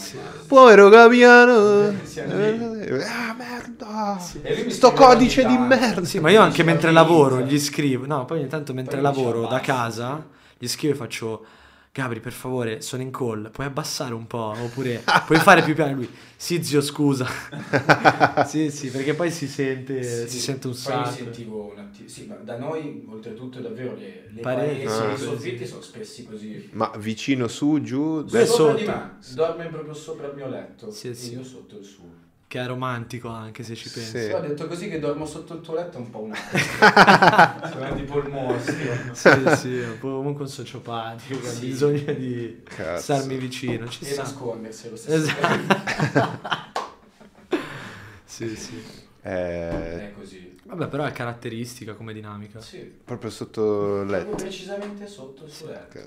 Povero 0.47 0.89
Gaviano! 0.89 1.99
Siamo 2.03 2.35
lì. 2.37 2.85
Eh, 2.85 3.03
Ah, 3.03 3.33
merda! 3.37 4.17
Mi 4.63 4.71
Sto 4.71 4.93
codice 4.93 5.45
di 5.45 5.57
merda! 5.57 6.03
Sì, 6.05 6.19
ma 6.19 6.29
io 6.29 6.41
anche 6.41 6.63
mentre 6.63 6.91
"Ma 6.91 7.01
lavoro 7.01 7.39
inizia". 7.39 7.55
gli 7.57 7.59
scrivo, 7.59 8.05
no, 8.05 8.25
poi 8.25 8.39
ogni 8.39 8.47
tanto 8.47 8.73
mentre 8.73 8.99
Poi 8.99 9.01
lavoro 9.01 9.45
da 9.47 9.59
casa 9.59 10.27
gli 10.57 10.67
scrivo 10.67 10.93
e 10.93 10.97
faccio 10.97 11.45
Gabri, 11.93 12.21
per 12.21 12.31
favore, 12.31 12.79
sono 12.79 13.01
in 13.01 13.11
call, 13.11 13.51
puoi 13.51 13.67
abbassare 13.67 14.13
un 14.13 14.25
po'? 14.25 14.53
Oppure 14.57 15.03
puoi 15.25 15.39
fare 15.39 15.61
più 15.61 15.73
piano 15.75 15.93
lui? 15.93 16.09
Sì, 16.37 16.63
zio, 16.63 16.79
scusa. 16.79 17.27
sì, 18.47 18.71
sì, 18.71 18.89
perché 18.89 19.13
poi 19.13 19.29
si 19.29 19.45
sente, 19.45 20.01
Sì. 20.01 20.27
si 20.29 20.39
sente 20.39 20.67
un 20.67 20.73
Poi 20.73 20.79
mi 20.97 21.03
sacco. 21.05 21.17
sentivo 21.23 21.69
un 21.69 21.79
attimo. 21.79 22.07
Sì, 22.07 22.25
ma 22.27 22.35
da 22.35 22.57
noi 22.57 23.05
oltretutto 23.09 23.59
davvero 23.59 23.95
le, 23.95 24.29
le 24.31 24.39
pareti, 24.39 24.87
Ah. 24.87 25.11
i 25.13 25.17
soffitti 25.17 25.65
sono 25.65 25.81
spessi 25.81 26.23
così. 26.25 26.69
Ma 26.71 26.89
vicino 26.97 27.49
su, 27.49 27.81
giù... 27.81 28.21
Sopra 28.21 28.45
sotto. 28.45 28.77
di 28.83 28.89
me, 28.91 29.17
dorme 29.33 29.67
proprio 29.67 29.93
sopra 29.93 30.27
il 30.27 30.35
mio 30.35 30.47
letto 30.47 30.91
Sì, 30.91 31.09
e 31.09 31.13
sì. 31.13 31.33
io 31.33 31.43
sotto 31.43 31.75
il 31.75 31.83
suo. 31.83 32.20
Che 32.51 32.59
è 32.59 32.65
romantico 32.67 33.29
anche 33.29 33.63
se 33.63 33.75
ci 33.75 33.89
pensi. 33.89 34.23
Sì, 34.25 34.31
ho 34.33 34.41
detto 34.41 34.67
così 34.67 34.89
che 34.89 34.99
dormo 34.99 35.25
sotto 35.25 35.53
il 35.53 35.61
tuo 35.61 35.73
letto 35.73 35.95
è 35.95 36.01
un 36.01 36.09
po' 36.09 36.19
un 36.19 36.33
attimo. 36.33 37.69
Sono 37.71 37.95
tipo 37.95 38.17
il 38.19 38.27
mostro. 38.27 38.75
Sì, 39.13 39.55
sì, 39.55 39.97
comunque 40.01 40.43
un 40.43 40.49
sociopatico 40.49 41.47
Sì. 41.47 41.67
bisogno 41.67 42.11
di 42.11 42.61
Cazzo. 42.65 43.01
starmi 43.03 43.37
vicino. 43.37 43.87
Ci 43.87 44.03
E 44.03 44.07
sta. 44.07 44.23
nascondersi 44.23 44.87
allo 44.87 44.97
stesso 44.97 45.15
Esatto. 45.15 46.79
sì, 48.25 48.53
sì. 48.57 48.83
Eh, 49.21 49.29
È 49.29 50.13
così. 50.17 50.59
Vabbè, 50.65 50.87
però 50.89 51.05
è 51.05 51.11
caratteristica 51.13 51.93
come 51.93 52.11
dinamica. 52.11 52.59
Sì. 52.59 52.79
proprio 52.79 53.29
sotto 53.29 54.01
il 54.01 54.07
Proprio 54.07 54.25
letto. 54.25 54.35
precisamente 54.43 55.07
sotto 55.07 55.45
il 55.45 55.51
suo 55.51 55.67
letto. 55.67 55.99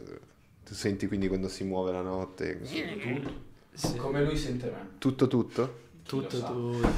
Tu 0.62 0.74
senti 0.74 1.06
quindi 1.06 1.26
quando 1.28 1.48
si 1.48 1.64
muove 1.64 1.90
la 1.90 2.02
notte? 2.02 2.60
Tutto. 2.60 3.32
Sì. 3.72 3.96
Come 3.96 4.22
lui 4.22 4.36
sente 4.36 4.66
me. 4.66 4.88
Tutto 4.98 5.26
tutto? 5.26 5.80
Tutto, 6.06 6.38
tutto. 6.38 6.92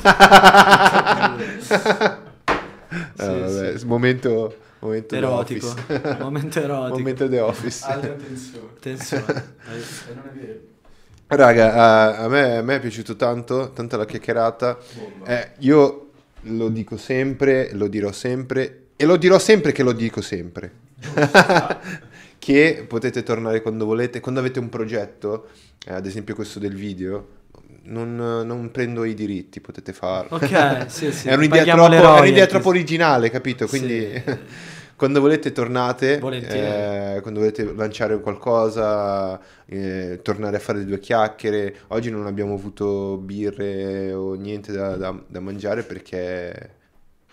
Ah, 3.16 3.26
vabbè, 3.26 3.84
Momento, 3.84 4.56
momento 4.80 5.06
The 5.08 5.16
Erotico. 5.16 5.74
Momento 6.20 6.60
erotico. 6.60 6.98
momento 6.98 7.28
The 7.28 7.40
Office. 7.40 7.86
Tensione. 7.86 8.66
Attenzione. 8.76 9.54
E 10.08 10.14
non 10.14 10.24
è 10.26 10.38
vero. 10.38 10.58
Raga, 11.28 11.72
a, 11.74 12.16
a 12.18 12.28
me, 12.28 12.56
a 12.58 12.62
me 12.62 12.76
è 12.76 12.80
piaciuto 12.80 13.16
tanto, 13.16 13.72
tanta 13.72 13.96
la 13.96 14.04
chiacchierata. 14.04 14.78
Eh, 15.24 15.50
io 15.58 16.10
lo 16.42 16.68
dico 16.68 16.96
sempre, 16.96 17.72
lo 17.72 17.88
dirò 17.88 18.12
sempre 18.12 18.86
e 18.96 19.04
lo 19.04 19.16
dirò 19.16 19.38
sempre 19.38 19.72
che 19.72 19.82
lo 19.82 19.92
dico 19.92 20.20
sempre. 20.20 20.84
che 22.38 22.84
potete 22.86 23.22
tornare 23.24 23.60
quando 23.60 23.84
volete, 23.84 24.20
quando 24.20 24.40
avete 24.40 24.60
un 24.60 24.68
progetto, 24.68 25.48
eh, 25.84 25.92
ad 25.92 26.06
esempio 26.06 26.34
questo 26.36 26.58
del 26.60 26.74
video, 26.74 27.26
non, 27.86 28.16
non 28.16 28.70
prendo 28.70 29.04
i 29.04 29.14
diritti, 29.14 29.60
potete 29.60 29.92
farlo. 29.92 30.36
Ok, 30.36 30.86
sì, 30.90 31.12
sì. 31.12 31.28
è 31.28 31.34
un'idea, 31.34 31.64
troppo, 31.64 31.92
è 31.92 32.20
un'idea 32.20 32.46
troppo 32.46 32.68
originale, 32.68 33.30
capito? 33.30 33.66
Quindi 33.66 34.10
Sì. 34.24 34.38
quando 34.96 35.20
volete 35.20 35.52
tornate, 35.52 36.14
eh, 36.14 37.20
quando 37.20 37.40
volete 37.40 37.72
lanciare 37.74 38.18
qualcosa, 38.20 39.38
eh, 39.66 40.20
tornare 40.22 40.56
a 40.56 40.60
fare 40.60 40.84
due 40.84 40.98
chiacchiere. 40.98 41.76
Oggi 41.88 42.10
non 42.10 42.26
abbiamo 42.26 42.54
avuto 42.54 43.18
birre 43.18 44.12
o 44.12 44.34
niente 44.34 44.72
da, 44.72 44.96
da- 44.96 45.22
da 45.26 45.40
mangiare 45.40 45.82
perché, 45.82 46.70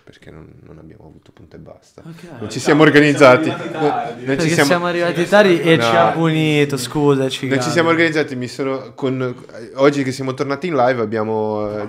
perché 0.03 0.30
non, 0.31 0.51
non 0.63 0.77
abbiamo 0.80 1.05
avuto 1.07 1.31
punto 1.31 1.55
e 1.55 1.59
basta. 1.59 2.01
Ok. 2.05 2.39
Non 2.39 2.49
ci 2.49 2.59
siamo 2.59 2.81
organizzati. 2.84 3.45
siamo 3.45 3.63
tardi. 3.71 3.80
Non 3.80 4.17
ci 4.19 4.25
Perché 4.25 4.47
siamo- 4.49 4.69
siamo, 4.69 4.85
arrivati 4.88 5.27
tardi 5.27 5.61
e 5.61 5.75
No. 5.77 5.84
ci 5.84 5.95
ha 5.95 6.11
punito, 6.11 6.77
scusaci. 6.77 7.47
Non 7.47 7.61
ci 7.61 7.69
siamo 7.69 7.89
organizzati, 7.89 8.35
mi 8.35 8.47
sono 8.47 8.93
con, 8.93 9.34
oggi 9.75 10.03
che 10.03 10.11
siamo 10.11 10.34
tornati 10.34 10.67
in 10.67 10.75
live 10.75 11.01
abbiamo 11.01 11.69
eh, 11.69 11.88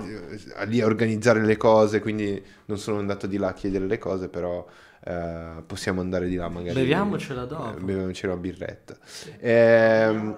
lì 0.65 0.79
a 0.81 0.85
organizzare 0.85 1.43
le 1.43 1.57
cose, 1.57 1.99
quindi 1.99 2.41
non 2.65 2.77
sono 2.77 2.99
andato 2.99 3.27
di 3.27 3.37
là 3.37 3.49
a 3.49 3.53
chiedere 3.53 3.85
le 3.85 3.97
cose, 3.97 4.29
però 4.29 4.65
eh, 5.07 5.61
possiamo 5.65 5.99
andare 6.01 6.27
di 6.27 6.35
là 6.35 6.47
magari. 6.49 6.73
Beviamocela 6.79 7.43
dopo. 7.45 7.75
Eh, 7.77 7.81
beviamocela 7.81 8.31
una 8.33 8.41
birretta. 8.41 8.95
Ehm, 9.39 10.35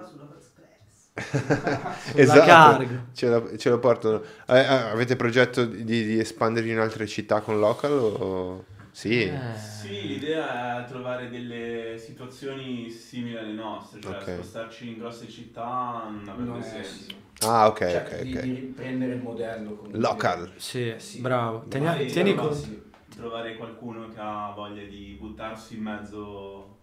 esatto, 2.14 2.46
cargo. 2.46 2.94
ce 3.12 3.28
la, 3.28 3.42
ce 3.56 3.70
la 3.70 3.78
portano. 3.78 4.22
Eh, 4.46 4.58
avete 4.58 5.16
progetto 5.16 5.64
di, 5.64 5.84
di 5.84 6.18
espandervi 6.18 6.70
in 6.70 6.78
altre 6.78 7.06
città 7.06 7.40
con 7.40 7.58
local? 7.58 7.92
O... 7.92 8.64
Sì. 8.90 9.22
Eh, 9.24 9.38
Sì, 9.56 10.06
l'idea 10.08 10.84
è 10.84 10.88
trovare 10.88 11.28
delle 11.30 11.96
situazioni 11.98 12.90
simili 12.90 13.36
alle 13.36 13.52
nostre, 13.52 14.00
cioè 14.00 14.12
Ok. 14.12 14.32
spostarci 14.34 14.88
in 14.88 14.98
grosse 14.98 15.28
città 15.28 16.08
non 16.10 16.28
avrebbe 16.28 16.48
Non 16.50 16.58
è 16.60 16.62
senso. 16.62 17.06
Ah, 17.40 17.68
ok, 17.68 17.78
Cioè, 17.78 17.96
ok, 17.98 18.22
di, 18.22 18.32
ok. 18.36 18.42
di 18.42 18.54
riprendere 18.54 19.12
il 19.14 19.22
modello 19.22 19.74
comunque. 19.76 19.98
Local. 20.00 20.50
Sì, 20.56 20.94
Sì. 20.98 21.20
bravo. 21.20 21.64
Tieni, 21.68 21.86
Sì, 21.98 22.04
tieni 22.06 22.34
conto. 22.34 22.54
Sì. 22.54 22.82
Trovare 23.14 23.56
qualcuno 23.56 24.08
che 24.08 24.16
ha 24.18 24.52
voglia 24.54 24.82
di 24.82 25.16
buttarsi 25.18 25.74
in 25.76 25.82
mezzo 25.82 26.76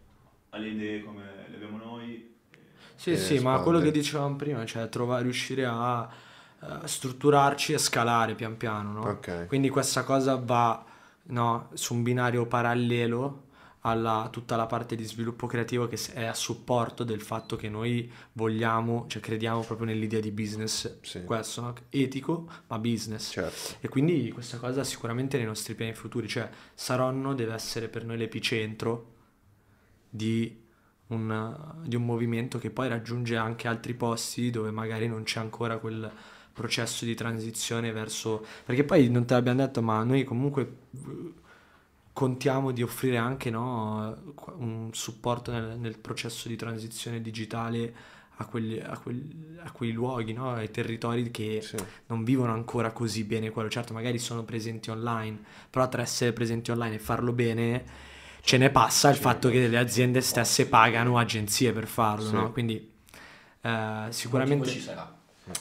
alle 0.51 0.67
idee 0.69 1.03
come 1.03 1.21
le 1.49 1.55
abbiamo 1.55 1.77
noi. 1.77 1.84
Sì, 2.95 3.17
sì, 3.17 3.39
ma 3.39 3.59
quello 3.59 3.79
che 3.79 3.91
dicevamo 3.91 4.35
prima, 4.35 4.65
cioè 4.65 4.87
trovare, 4.89 5.23
riuscire 5.23 5.65
a 5.65 6.07
eh, 6.61 6.87
strutturarci 6.87 7.73
e 7.73 7.77
scalare 7.77 8.35
pian 8.35 8.57
piano, 8.57 8.91
no? 8.91 9.01
Ok. 9.09 9.47
Quindi 9.47 9.69
questa 9.69 10.03
cosa 10.03 10.35
va 10.35 10.83
no, 11.23 11.69
su 11.73 11.93
un 11.93 12.03
binario 12.03 12.45
parallelo 12.45 13.43
alla 13.81 14.29
tutta 14.31 14.55
la 14.55 14.65
parte 14.65 14.95
di 14.95 15.03
sviluppo 15.03 15.45
creativo 15.45 15.87
che 15.87 15.99
è 16.13 16.23
a 16.23 16.33
supporto 16.33 17.03
del 17.03 17.21
fatto 17.21 17.55
che 17.55 17.69
noi 17.69 18.11
vogliamo, 18.31 19.05
cioè 19.07 19.21
crediamo 19.21 19.61
proprio 19.61 19.85
nell'idea 19.85 20.19
di 20.19 20.31
business, 20.31 21.01
Sì. 21.01 21.23
questo, 21.23 21.61
no? 21.61 21.73
etico, 21.89 22.49
ma 22.67 22.79
business. 22.79 23.29
Certo. 23.31 23.75
E 23.81 23.87
quindi 23.87 24.31
questa 24.31 24.57
cosa 24.57 24.83
sicuramente 24.83 25.37
nei 25.37 25.45
nostri 25.45 25.75
piani 25.75 25.93
futuri, 25.93 26.27
cioè 26.27 26.49
Saronno 26.73 27.35
deve 27.35 27.53
essere 27.53 27.87
per 27.87 28.05
noi 28.05 28.17
l'epicentro 28.17 29.13
di 30.09 30.63
un, 31.07 31.81
di 31.83 31.95
un 31.95 32.03
movimento 32.05 32.57
che 32.57 32.69
poi 32.71 32.87
raggiunge 32.87 33.35
anche 33.37 33.67
altri 33.67 33.93
posti 33.93 34.49
dove 34.49 34.71
magari 34.71 35.07
non 35.07 35.23
c'è 35.23 35.39
ancora 35.39 35.77
quel 35.77 36.11
processo 36.53 37.05
di 37.05 37.15
transizione 37.15 37.91
verso... 37.91 38.45
Perché 38.65 38.83
poi 38.83 39.09
non 39.09 39.25
te 39.25 39.33
l'abbiamo 39.33 39.59
detto, 39.61 39.81
ma 39.81 40.03
noi 40.03 40.23
comunque 40.23 40.61
eh, 40.93 41.33
contiamo 42.13 42.71
di 42.71 42.81
offrire 42.81 43.17
anche 43.17 43.49
no, 43.49 44.15
un 44.57 44.89
supporto 44.93 45.51
nel, 45.51 45.77
nel 45.77 45.97
processo 45.97 46.47
di 46.47 46.55
transizione 46.55 47.21
digitale 47.21 47.93
a, 48.37 48.45
quelli- 48.45 48.79
a 48.79 48.97
quel- 48.97 49.59
a 49.63 49.71
quei 49.71 49.91
luoghi, 49.91 50.33
no, 50.33 50.51
ai 50.53 50.71
territori 50.71 51.29
che 51.31 51.61
Sì. 51.61 51.77
non 52.07 52.23
vivono 52.23 52.53
ancora 52.53 52.91
così 52.91 53.23
bene 53.25 53.49
quello. 53.49 53.69
Certo, 53.69 53.93
magari 53.93 54.17
sono 54.19 54.43
presenti 54.43 54.89
online, 54.89 55.39
però 55.69 55.87
tra 55.89 56.01
essere 56.01 56.31
presenti 56.33 56.71
online 56.71 56.95
e 56.95 56.99
farlo 56.99 57.33
bene 57.33 57.83
ce 58.45 58.57
ne 58.57 58.69
passa 58.69 59.09
il 59.09 59.15
fatto 59.17 59.49
che 59.49 59.67
le 59.67 59.77
aziende 59.77 60.21
stesse 60.21 60.67
pagano 60.67 61.17
agenzie 61.17 61.73
per 61.73 61.87
farlo, 61.87 62.27
Sì. 62.27 62.33
no? 62.35 62.51
Quindi 62.51 62.91
eh, 63.61 64.05
sicuramente 64.09 64.69
ci 64.69 64.79
sarà. 64.79 65.13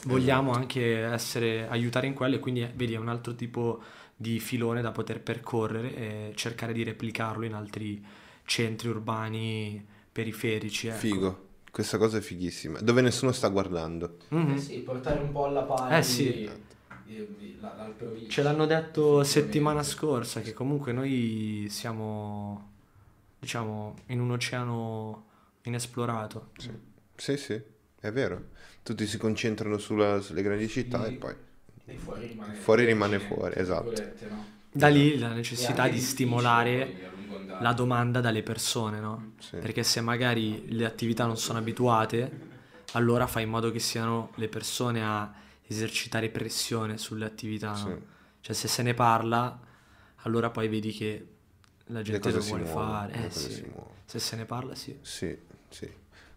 vogliamo 0.04 0.52
anche 0.52 1.00
essere, 1.02 1.66
aiutare 1.68 2.06
in 2.06 2.14
quello 2.14 2.36
e 2.36 2.38
quindi 2.38 2.60
eh, 2.62 2.70
vedi 2.74 2.92
è 2.94 2.98
un 2.98 3.08
altro 3.08 3.34
tipo 3.34 3.82
di 4.16 4.38
filone 4.38 4.80
da 4.82 4.92
poter 4.92 5.20
percorrere 5.20 5.94
e 5.96 6.32
cercare 6.36 6.72
di 6.72 6.84
replicarlo 6.84 7.44
in 7.44 7.54
altri 7.54 8.04
centri 8.44 8.88
urbani 8.88 9.84
periferici. 10.12 10.86
ecco. 10.88 10.98
Figo. 10.98 11.46
Questa 11.70 11.98
cosa 11.98 12.18
è 12.18 12.20
fighissima. 12.20 12.78
Dove 12.80 13.00
nessuno 13.00 13.32
sta 13.32 13.48
guardando. 13.48 14.18
Mhm. 14.28 14.52
Eh 14.52 14.58
sì, 14.60 14.78
portare 14.80 15.18
un 15.20 15.32
po' 15.32 15.46
alla 15.46 15.62
pari 15.62 15.96
Eh 15.96 16.02
sì. 16.04 16.44
eh, 16.44 17.26
la, 17.60 17.74
la 17.76 17.84
provincia. 17.96 18.28
Ce 18.30 18.42
l'hanno 18.42 18.66
detto 18.66 19.24
settimana 19.24 19.82
scorsa 19.82 20.40
che 20.40 20.52
comunque 20.52 20.92
noi 20.92 21.66
siamo, 21.70 22.73
diciamo, 23.44 23.94
in 24.06 24.20
un 24.20 24.30
oceano 24.32 25.26
inesplorato. 25.62 26.50
Sì, 27.16 27.36
sì, 27.36 27.60
è 28.00 28.10
vero. 28.10 28.48
Tutti 28.82 29.06
si 29.06 29.18
concentrano 29.18 29.78
sulla- 29.78 30.20
sulle 30.20 30.42
grandi 30.42 30.68
città 30.68 31.04
Sì. 31.06 31.12
e 31.14 31.16
poi... 31.16 31.34
E 31.86 31.96
fuori 31.98 32.26
rimane 32.26 32.54
Fuori 32.54 32.84
rimane 32.86 33.18
fuori, 33.18 33.54
esatto. 33.58 33.92
no? 34.30 34.44
Da 34.72 34.88
lì 34.88 35.18
la 35.18 35.32
E 35.32 35.34
necessità 35.34 35.86
di 35.88 36.00
stimolare 36.00 37.12
la 37.60 37.72
domanda 37.74 38.20
dalle 38.20 38.42
persone, 38.42 38.98
no? 39.00 39.32
Sì. 39.38 39.56
Perché 39.58 39.82
se 39.84 40.00
magari 40.00 40.72
le 40.74 40.86
attività 40.86 41.26
non 41.26 41.36
sono 41.36 41.58
abituate, 41.58 42.52
allora 42.92 43.26
fai 43.26 43.42
in 43.44 43.50
modo 43.50 43.70
che 43.70 43.78
siano 43.80 44.30
le 44.36 44.48
persone 44.48 45.04
a 45.04 45.32
esercitare 45.66 46.30
pressione 46.30 46.96
sulle 46.98 47.26
attività, 47.26 47.70
no? 47.72 47.76
Sì. 47.76 48.02
Cioè 48.40 48.54
se 48.54 48.66
se 48.68 48.82
ne 48.82 48.94
parla, 48.94 49.58
allora 50.22 50.48
poi 50.50 50.68
vedi 50.68 50.90
che 50.92 51.26
la 51.86 52.02
gente 52.02 52.30
lo 52.30 52.40
vuole 52.40 52.64
muovono, 52.64 52.90
fare. 52.90 53.26
Eh, 53.26 53.30
sì. 53.30 53.64
Se 54.04 54.18
se 54.18 54.36
ne 54.36 54.44
parla, 54.44 54.74
sì. 54.74 54.96
Sì, 55.00 55.36
sì. 55.68 55.90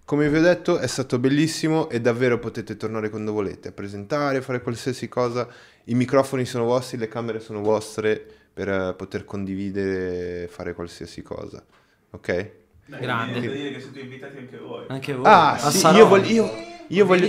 Come 0.04 0.30
vi 0.30 0.38
ho 0.38 0.42
detto, 0.42 0.78
è 0.78 0.88
stato 0.88 1.20
bellissimo 1.20 1.90
e 1.90 2.00
davvero 2.00 2.40
potete 2.40 2.78
tornare 2.78 3.10
quando 3.10 3.34
volete 3.34 3.70
a 3.70 3.72
presentare, 3.72 4.42
fare 4.42 4.62
qualsiasi 4.62 5.10
cosa. 5.10 5.48
I 5.86 5.96
microfoni 5.96 6.46
sono 6.46 6.64
vostri, 6.64 6.98
le 6.98 7.10
camere 7.10 7.42
sono 7.42 7.62
vostre 7.62 8.26
per 8.54 8.96
poter 8.96 9.26
condividere, 9.26 10.48
fare 10.48 10.74
qualsiasi 10.74 11.22
cosa. 11.22 11.64
Ok? 12.12 12.52
Dai, 12.88 13.00
Grande. 13.02 13.40
Devo 13.42 13.54
dire 13.54 13.72
che 13.74 13.80
siete 13.82 14.00
invitati 14.00 14.38
anche 14.38 14.58
voi. 14.58 14.86
Anche 14.88 15.14
voi. 15.14 15.26
Ah, 15.26 15.58
sì, 15.58 15.86
io, 15.88 16.08
voglio, 16.08 16.28
io, 16.28 16.52
io 16.88 17.06
voglio, 17.06 17.28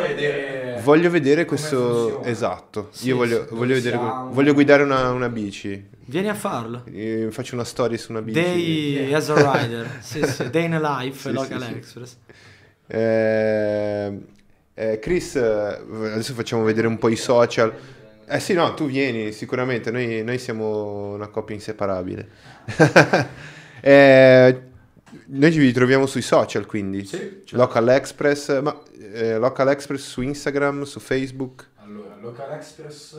vedere 0.00 0.80
voglio 0.80 1.10
vedere 1.10 1.44
questo... 1.44 2.22
Esatto, 2.22 2.88
Sì, 2.92 3.08
io 3.08 3.16
voglio, 3.16 3.46
sì, 3.46 3.54
voglio 3.54 3.74
vedere, 3.74 3.96
siamo. 3.96 4.30
voglio 4.32 4.54
guidare 4.54 4.82
una, 4.84 5.10
una 5.10 5.28
bici. 5.28 5.86
Vieni 6.06 6.28
a 6.28 6.34
farlo. 6.34 6.84
Eh, 6.86 7.28
Faccio 7.30 7.54
una 7.54 7.64
storia 7.64 7.98
su 7.98 8.12
una 8.12 8.22
bici. 8.22 8.40
Day 8.40 9.12
as 9.12 9.28
a 9.28 9.52
rider. 9.52 9.98
sì, 10.00 10.24
sì. 10.24 10.48
Day 10.48 10.64
in 10.64 10.74
a 10.74 11.00
life, 11.00 11.28
Sì, 11.28 11.32
local 11.32 11.60
sì, 11.60 11.66
sì. 11.66 11.74
express. 11.74 12.16
Eh, 12.86 14.18
eh, 14.74 14.98
Chris, 14.98 15.34
eh, 15.36 15.80
adesso 16.12 16.32
facciamo 16.32 16.62
vedere 16.62 16.86
un 16.86 16.96
po' 16.96 17.08
i 17.08 17.16
social. 17.16 17.72
Eh 18.26 18.40
sì, 18.40 18.54
no, 18.54 18.72
tu 18.74 18.86
vieni 18.86 19.32
sicuramente, 19.32 19.90
noi, 19.90 20.24
noi 20.24 20.38
siamo 20.38 21.12
una 21.12 21.28
coppia 21.28 21.54
inseparabile. 21.54 22.28
Eh, 23.78 24.62
noi 25.26 25.52
ci 25.52 25.58
ritroviamo 25.60 26.06
sui 26.06 26.22
social, 26.22 26.66
quindi 26.66 27.04
Sì, 27.04 27.16
certo. 27.44 27.56
Local 27.56 27.88
Express, 27.88 28.60
ma 28.60 28.80
eh, 28.98 29.36
Local 29.38 29.68
Express 29.68 30.06
su 30.08 30.20
Instagram, 30.22 30.82
su 30.84 30.98
Facebook. 31.00 31.68
Allora, 31.76 32.16
Local 32.20 32.52
Express 32.52 33.18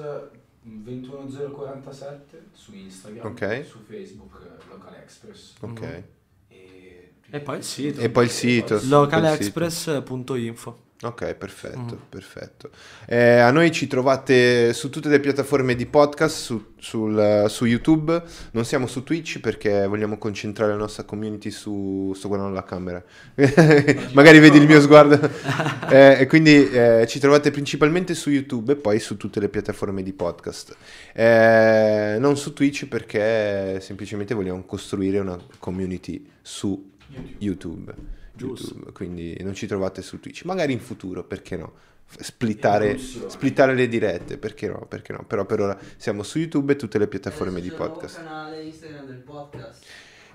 21047 0.62 2.46
su 2.52 2.74
Instagram, 2.74 3.26
Ok. 3.26 3.66
su 3.66 3.78
Facebook 3.88 4.40
eh, 4.44 4.48
Local 4.70 4.94
Express. 5.02 5.54
Ok. 5.62 5.82
Mhm. 5.82 6.04
E, 6.50 7.12
E 7.30 7.40
poi 7.42 7.58
il 7.58 7.64
sito. 7.64 8.00
E 8.02 8.10
poi 8.10 8.24
il 8.26 8.32
sito. 8.32 8.80
localexpress.info. 8.84 10.86
Ok, 11.00 11.36
perfetto, 11.36 11.96
Mm. 11.96 12.10
perfetto. 12.10 12.72
Eh, 13.06 13.38
a 13.38 13.52
noi 13.52 13.72
ci 13.72 13.86
trovate 13.86 14.74
su 14.74 14.90
tutte 14.90 15.10
le 15.10 15.20
piattaforme 15.20 15.76
di 15.76 15.86
podcast, 15.86 16.36
su, 16.36 16.74
sul- 16.80 17.46
su 17.50 17.66
YouTube, 17.66 18.20
non 18.54 18.66
siamo 18.66 18.88
su 18.88 19.04
Twitch 19.04 19.40
perché 19.40 19.86
vogliamo 19.86 20.18
concentrare 20.18 20.72
la 20.72 20.78
nostra 20.80 21.04
community 21.04 21.52
su... 21.52 22.14
sto 22.16 22.28
guardando 22.30 22.56
la 22.56 22.64
camera, 22.64 23.04
magari 24.14 24.40
vedi 24.40 24.58
il 24.58 24.66
mio 24.66 24.82
sguardo. 24.82 25.20
Eh, 25.90 26.18
e 26.22 26.28
quindi 26.28 26.70
eh, 26.70 27.06
ci 27.08 27.18
trovate 27.18 27.50
principalmente 27.50 28.14
su 28.14 28.30
YouTube 28.30 28.74
e 28.74 28.76
poi 28.76 29.00
su 29.00 29.16
tutte 29.16 29.40
le 29.40 29.48
piattaforme 29.48 30.04
di 30.04 30.12
podcast. 30.12 30.76
Eh, 31.14 32.18
non 32.20 32.36
su 32.36 32.52
Twitch 32.54 32.88
perché 32.88 33.80
semplicemente 33.80 34.34
vogliamo 34.34 34.64
costruire 34.66 35.20
una 35.20 35.38
community 35.60 36.28
su 36.42 36.92
YouTube. 37.38 37.94
Giusto. 38.38 38.68
YouTube, 38.74 38.92
quindi 38.94 39.36
non 39.42 39.54
ci 39.54 39.68
trovate 39.68 40.02
su 40.02 40.20
Twitch. 40.20 40.44
Magari 40.46 40.72
in 40.74 40.80
futuro, 40.80 41.24
perché 41.24 41.58
no? 41.58 41.74
Splittare, 42.22 42.98
splittare 42.98 43.74
le 43.76 43.88
dirette, 43.90 44.38
perché 44.38 44.68
no? 44.70 44.86
Perché 44.88 45.12
no? 45.12 45.26
Però 45.28 45.46
per 45.46 45.60
ora 45.60 45.78
siamo 45.98 46.24
su 46.24 46.40
YouTube 46.40 46.72
e 46.74 46.76
tutte 46.78 46.98
le 46.98 47.08
piattaforme 47.08 47.60
di 47.60 47.68
Adesso 47.68 47.78
c'è 47.78 47.84
il 47.86 47.92
podcast. 47.92 48.18
nuovo 48.22 48.30
canale 48.40 48.64
Instagram 48.64 49.06
del 49.06 49.16
podcast. 49.18 49.84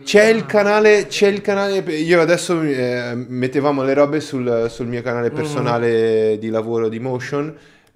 C'è 0.02 0.24
il 0.24 0.46
canale, 0.46 1.06
c'è 1.06 1.28
il 1.28 1.40
canale, 1.40 1.78
io 1.78 2.20
adesso 2.20 2.60
eh, 2.60 3.14
mettevamo 3.14 3.82
le 3.84 3.94
robe 3.94 4.20
sul, 4.20 4.66
sul 4.68 4.86
mio 4.86 5.00
canale 5.02 5.30
Mm. 5.30 5.34
personale 5.34 6.38
di 6.38 6.48
lavoro 6.50 6.88
di 6.88 6.98
Motion, 6.98 7.54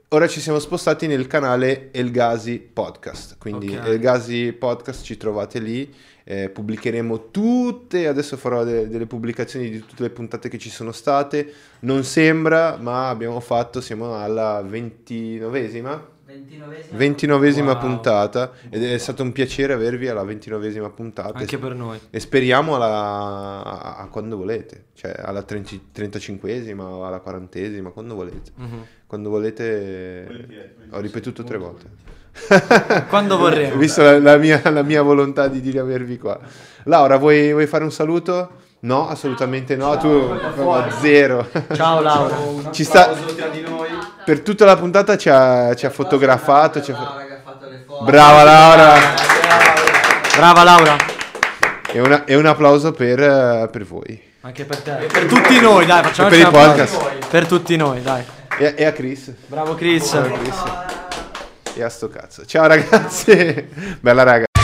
ora 0.08 0.26
ci 0.28 0.40
siamo 0.40 0.58
spostati 0.58 1.06
nel 1.06 1.26
canale 1.26 1.88
Elgasi 1.92 2.58
Podcast, 2.60 3.36
quindi 3.38 3.74
Ok. 3.76 3.86
Elgasi 3.86 4.52
Podcast 4.52 5.04
ci 5.04 5.16
trovate 5.16 5.58
lì 5.58 5.92
eh, 6.28 6.48
pubblicheremo 6.50 7.30
tutte, 7.30 8.08
adesso 8.08 8.36
farò 8.36 8.64
de- 8.64 8.88
delle 8.88 9.06
pubblicazioni 9.06 9.70
di 9.70 9.78
tutte 9.78 10.02
le 10.02 10.10
puntate 10.10 10.48
che 10.48 10.58
ci 10.58 10.70
sono 10.70 10.90
state, 10.90 11.52
non 11.80 12.02
sembra, 12.02 12.76
ma 12.80 13.08
abbiamo 13.08 13.38
fatto, 13.38 13.80
siamo 13.80 14.16
alla 14.20 14.60
ventinovesima, 14.62 16.14
29esima. 16.26 16.96
ventinovesima 16.96 17.70
Wow. 17.72 17.78
puntata 17.80 18.52
ed 18.68 18.82
è 18.82 18.98
stato 18.98 19.22
un 19.22 19.30
piacere 19.30 19.72
avervi 19.74 20.08
alla 20.08 20.24
ventinovesima 20.24 20.90
puntata 20.90 21.38
Anche 21.38 21.58
per 21.58 21.74
noi. 21.76 22.00
e 22.10 22.18
speriamo 22.18 22.74
alla, 22.74 23.62
a, 23.62 23.96
a 23.98 24.08
quando 24.08 24.36
volete, 24.36 24.86
cioè 24.94 25.14
alla 25.16 25.42
30 25.44 25.76
35esima 25.94 26.80
o 26.80 27.04
alla 27.06 27.22
40esima, 27.24 27.90
quando 27.92 28.16
volete. 28.16 28.50
Mhm. 28.56 28.84
Quando 29.06 29.30
volete, 29.30 30.24
Volentieri, 30.26 30.72
ho 30.90 30.98
ripetuto 30.98 31.44
tre 31.44 31.58
volte. 31.58 31.86
Quando 33.08 33.36
vorremo. 33.38 33.76
Visto 33.76 34.02
la, 34.02 34.18
la 34.18 34.36
mia, 34.36 34.60
la 34.64 34.82
mia 34.82 35.02
volontà 35.02 35.48
di, 35.48 35.60
di 35.60 35.76
avervi 35.78 36.18
qua. 36.18 36.38
Laura, 36.84 37.16
vuoi, 37.16 37.52
vuoi 37.52 37.66
fare 37.66 37.84
un 37.84 37.90
saluto? 37.92 38.50
No, 38.80 39.08
assolutamente 39.08 39.74
no, 39.74 39.96
tu 39.96 40.28
proprio 40.54 40.86
zero. 41.00 41.48
Ciao 41.74 42.00
Laura. 42.00 42.36
Un 42.46 42.72
Ci 42.72 42.84
sta- 42.84 43.06
tra 43.36 43.46
di 43.48 43.62
noi. 43.62 43.88
Per 44.24 44.40
tutta 44.42 44.64
la 44.64 44.76
puntata 44.76 45.16
ci 45.16 45.28
ha, 45.28 45.74
ci 45.74 45.86
ha 45.86 45.90
fotografato. 45.90 46.80
ci 46.82 46.92
ha 46.92 46.94
Laura 46.94 47.24
che 47.26 47.32
ha 47.32 47.40
fatto 47.42 47.66
le 47.68 47.82
foto. 47.86 48.04
Brava 48.04 48.42
Laura! 48.44 48.92
Brava 50.36 50.62
Laura. 50.62 50.96
E, 51.90 52.00
una- 52.00 52.24
e 52.24 52.34
un 52.36 52.46
applauso 52.46 52.92
per, 52.92 53.68
per 53.72 53.84
voi. 53.84 54.22
Anche 54.42 54.64
per 54.64 54.76
te. 54.82 54.92
Per 55.10 55.24
tutti 55.24 55.58
noi, 55.58 55.86
dai, 55.86 56.02
facciamo 56.04 56.28
E 56.28 56.30
per 56.30 56.38
il 56.40 56.48
podcast. 56.50 57.26
Per 57.28 57.46
tutti 57.46 57.76
noi, 57.76 58.02
dai. 58.02 58.22
E, 58.58 58.74
e 58.76 58.84
a 58.84 58.92
Chris. 58.92 59.32
Bravo 59.46 59.74
Chris. 59.74 60.16
E 61.76 61.82
a 61.82 61.90
sto 61.90 62.08
cazzo. 62.08 62.46
Ciao 62.46 62.66
ragazzi. 62.66 63.68
Bella 64.00 64.22
raga. 64.22 64.55